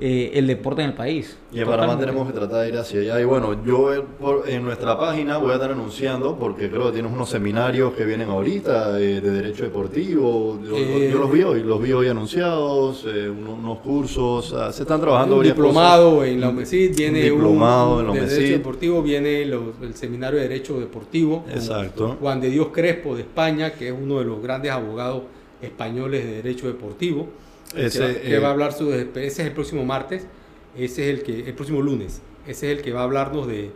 eh, 0.00 0.30
el 0.34 0.46
deporte 0.46 0.82
en 0.82 0.88
el 0.90 0.94
país. 0.94 1.36
Y 1.52 1.60
en 1.60 1.66
Panamá 1.66 1.98
tenemos 1.98 2.26
que 2.26 2.32
tratar 2.32 2.62
de 2.62 2.68
ir 2.70 2.76
hacia 2.76 3.00
allá. 3.00 3.20
Y 3.20 3.24
bueno, 3.24 3.64
yo 3.64 3.92
eh, 3.94 4.02
por- 4.20 4.48
en 4.48 4.64
nuestra 4.64 4.98
página 4.98 5.36
voy 5.38 5.50
a 5.50 5.54
estar 5.54 5.70
anunciando, 5.70 6.36
porque 6.38 6.68
creo 6.70 6.86
que 6.86 6.92
tienes 6.92 7.12
unos 7.12 7.28
seminarios 7.28 7.92
que 7.94 8.04
vienen 8.04 8.28
ahorita 8.28 8.98
eh, 9.00 9.20
de 9.20 9.30
Derecho 9.30 9.64
Deportivo. 9.64 10.58
Yo, 10.62 10.76
Eh, 10.76 11.10
yo 11.12 11.18
los 11.18 11.30
vi 11.32 11.42
hoy, 11.42 11.62
los 11.62 11.80
vi 11.82 11.92
hoy 11.92 12.08
anunciados, 12.08 13.04
unos, 13.04 13.58
unos 13.58 13.78
cursos. 13.78 14.54
se 14.74 14.82
están 14.82 15.00
trabajando 15.00 15.36
un 15.38 15.42
diplomado 15.44 16.16
cosas. 16.16 16.28
en 16.28 16.40
la 16.40 16.48
UMESID, 16.48 16.96
viene 16.96 17.30
Un 17.30 17.38
diplomado 17.38 17.94
un, 17.94 18.00
en 18.00 18.06
la 18.06 18.12
de 18.12 18.18
UMESID. 18.20 18.36
Derecho 18.36 18.58
Deportivo, 18.58 19.02
viene 19.02 19.44
los- 19.46 19.62
el 19.82 19.94
Seminario 19.94 20.38
de 20.40 20.48
Derecho 20.48 20.78
Deportivo. 20.80 21.44
Exacto. 21.52 22.16
Juan 22.20 22.40
de 22.40 22.50
Dios 22.50 22.68
Crespo 22.72 23.14
de 23.14 23.22
España, 23.22 23.72
que 23.72 23.88
es 23.88 23.94
uno 23.98 24.18
de 24.18 24.24
los 24.24 24.42
grandes 24.42 24.72
abogados 24.72 25.22
españoles 25.62 26.24
de 26.24 26.42
Derecho 26.42 26.66
Deportivo. 26.66 27.28
Ese, 27.74 27.98
que, 27.98 28.04
va, 28.06 28.20
que 28.20 28.34
eh, 28.34 28.38
va 28.38 28.48
a 28.48 28.50
hablar 28.52 28.72
sobre, 28.72 29.02
ese 29.02 29.26
es 29.26 29.38
el 29.40 29.52
próximo 29.52 29.84
martes, 29.84 30.26
ese 30.76 31.10
es 31.10 31.18
el 31.18 31.22
que, 31.24 31.48
el 31.48 31.54
próximo 31.54 31.80
lunes, 31.82 32.20
ese 32.46 32.70
es 32.72 32.78
el 32.78 32.84
que 32.84 32.92
va 32.92 33.00
a 33.00 33.04
hablarnos 33.04 33.46
de- 33.46 33.70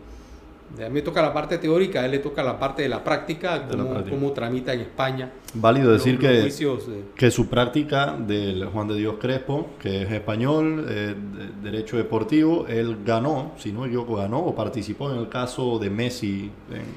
a 0.78 0.88
mí 0.88 0.94
me 0.94 1.02
toca 1.02 1.20
la 1.22 1.32
parte 1.32 1.58
teórica, 1.58 2.00
a 2.00 2.04
él 2.06 2.12
le 2.12 2.18
toca 2.20 2.42
la 2.42 2.58
parte 2.58 2.82
de 2.82 2.88
la 2.88 3.02
práctica, 3.02 3.66
cómo, 3.70 4.04
cómo 4.08 4.32
tramita 4.32 4.72
en 4.72 4.80
España. 4.80 5.30
Válido 5.54 5.92
decir 5.92 6.14
los- 6.14 6.20
que, 6.22 6.46
eh, 6.92 7.02
que 7.16 7.30
su 7.30 7.48
práctica 7.48 8.16
del 8.16 8.64
Juan 8.66 8.86
de 8.88 8.94
Dios 8.94 9.16
Crespo, 9.20 9.70
que 9.80 10.02
es 10.02 10.10
español, 10.12 10.86
eh, 10.88 11.14
de- 11.62 11.70
Derecho 11.70 11.96
Deportivo, 11.96 12.66
él 12.68 12.98
ganó, 13.04 13.52
si 13.58 13.72
no 13.72 13.80
me 13.80 13.88
equivoco, 13.88 14.16
ganó 14.16 14.38
o 14.38 14.54
participó 14.54 15.10
en 15.12 15.18
el 15.18 15.28
caso 15.28 15.78
de 15.78 15.90
Messi 15.90 16.50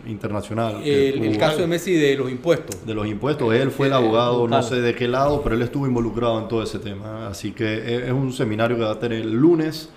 en- 0.05 0.11
internacional. 0.11 0.81
el, 0.83 1.23
el 1.23 1.37
caso 1.37 1.57
de 1.61 1.67
Messi 1.67 1.93
de 1.93 2.15
los 2.15 2.29
impuestos. 2.31 2.85
de 2.85 2.93
los 2.93 3.07
impuestos. 3.07 3.53
Él 3.53 3.71
fue 3.71 3.87
el 3.87 3.93
Eh, 3.93 3.95
abogado, 3.95 4.47
no 4.47 4.61
sé 4.63 4.81
de 4.81 4.93
qué 4.95 5.07
lado, 5.07 5.41
pero 5.41 5.55
él 5.55 5.61
estuvo 5.61 5.87
involucrado 5.87 6.39
en 6.39 6.47
todo 6.47 6.63
ese 6.63 6.79
tema. 6.79 7.27
Así 7.27 7.51
que 7.51 7.77
es 7.95 8.03
es 8.03 8.11
un 8.11 8.31
seminario 8.33 8.77
que 8.77 8.83
va 8.83 8.91
a 8.91 8.99
tener 8.99 9.21
el 9.21 9.33
lunes 9.33 9.89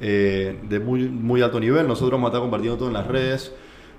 eh, 0.00 0.58
de 0.68 0.80
muy, 0.80 1.08
muy 1.08 1.42
alto 1.42 1.58
nivel. 1.60 1.86
Nosotros 1.88 2.12
vamos 2.12 2.28
a 2.28 2.30
estar 2.30 2.40
compartiendo 2.40 2.78
todo 2.78 2.88
en 2.88 2.94
las 2.94 3.06
redes. 3.06 3.52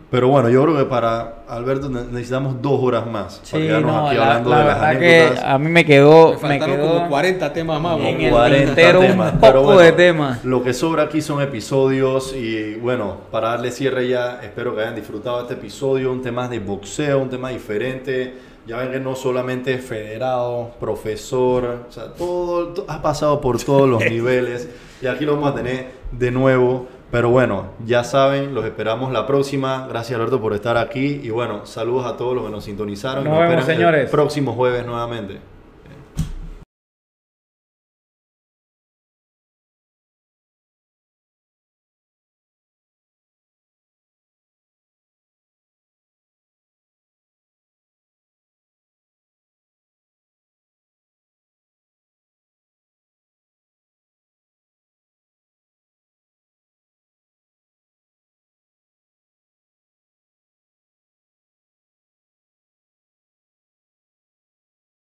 Pero 0.10 0.30
bueno, 0.30 0.48
yo 0.50 0.64
creo 0.64 0.78
que 0.78 0.86
para 0.86 1.40
Alberto 1.50 1.90
ne- 1.90 2.06
necesitamos 2.06 2.62
dos 2.62 2.80
horas 2.82 3.06
más. 3.06 3.42
Sí, 3.44 3.52
para 3.54 3.66
quedarnos 3.66 3.92
no, 3.94 4.08
aquí 4.08 4.16
la, 4.16 4.24
hablando 4.24 4.50
la 4.52 4.60
de 4.60 4.64
las 4.66 4.80
verdad 4.80 5.00
que 5.00 5.20
anécdotas. 5.22 5.44
a 5.44 5.58
mí 5.58 5.70
me 5.70 5.86
quedó, 5.86 6.28
Me 6.28 6.32
me 6.34 6.38
faltaron 6.40 6.76
quedó 6.78 6.94
como 6.94 7.10
40 7.10 7.54
temas 7.54 7.82
más. 7.82 8.00
en 8.00 8.22
el 8.22 8.32
40 8.32 8.66
tintero 8.68 9.00
un 9.02 9.06
temas, 9.08 9.32
poco 9.34 9.42
pero 9.42 9.64
bueno, 9.64 9.82
de 9.82 9.92
temas. 9.92 10.46
Lo 10.46 10.64
que 10.64 10.74
sobra 10.74 11.04
aquí 11.04 11.22
son 11.22 11.42
episodios 11.42 12.34
y 12.34 12.76
bueno, 12.76 13.18
para 13.32 13.50
darle 13.50 13.70
cierre 13.72 14.08
ya, 14.08 14.40
espero 14.42 14.74
que 14.74 14.82
hayan 14.84 14.96
disfrutado 14.96 15.42
este 15.42 15.56
episodio, 15.56 16.10
un 16.14 16.22
tema 16.22 16.48
de 16.48 16.60
boxeo, 16.60 17.20
un 17.20 17.30
tema 17.30 17.50
diferente. 17.50 18.34
Ya 18.66 18.78
ven 18.78 18.92
que 18.92 19.00
no 19.02 19.14
solamente 19.14 19.74
es 19.74 19.84
federado, 19.84 20.72
profesor, 20.80 21.86
o 21.90 21.92
sea, 21.92 22.14
todo, 22.14 22.68
to- 22.70 22.86
ha 22.88 23.02
pasado 23.02 23.42
por 23.42 23.62
todos 23.62 23.90
los 23.90 24.00
niveles 24.10 24.70
y 25.02 25.08
aquí 25.08 25.26
lo 25.26 25.36
vamos 25.36 25.52
a 25.52 25.56
tener 25.56 25.92
de 26.12 26.32
nuevo. 26.32 26.88
Pero 27.10 27.30
bueno, 27.30 27.68
ya 27.86 28.04
saben, 28.04 28.54
los 28.54 28.66
esperamos 28.66 29.14
la 29.14 29.26
próxima. 29.26 29.88
Gracias 29.88 30.18
Alberto 30.20 30.42
por 30.42 30.54
estar 30.54 30.76
aquí 30.78 31.22
y 31.24 31.30
bueno, 31.30 31.66
saludos 31.66 32.06
a 32.06 32.18
todos 32.18 32.36
los 32.36 32.44
que 32.46 32.52
nos 32.52 32.66
sintonizaron. 32.66 33.26
y 33.26 33.30
Nos 33.30 33.40
vemos, 33.40 33.54
esperen 33.60 33.70
el 33.72 33.78
señores. 33.78 34.10
próximo 34.10 34.54
jueves 34.54 34.86
nuevamente. 34.86 35.38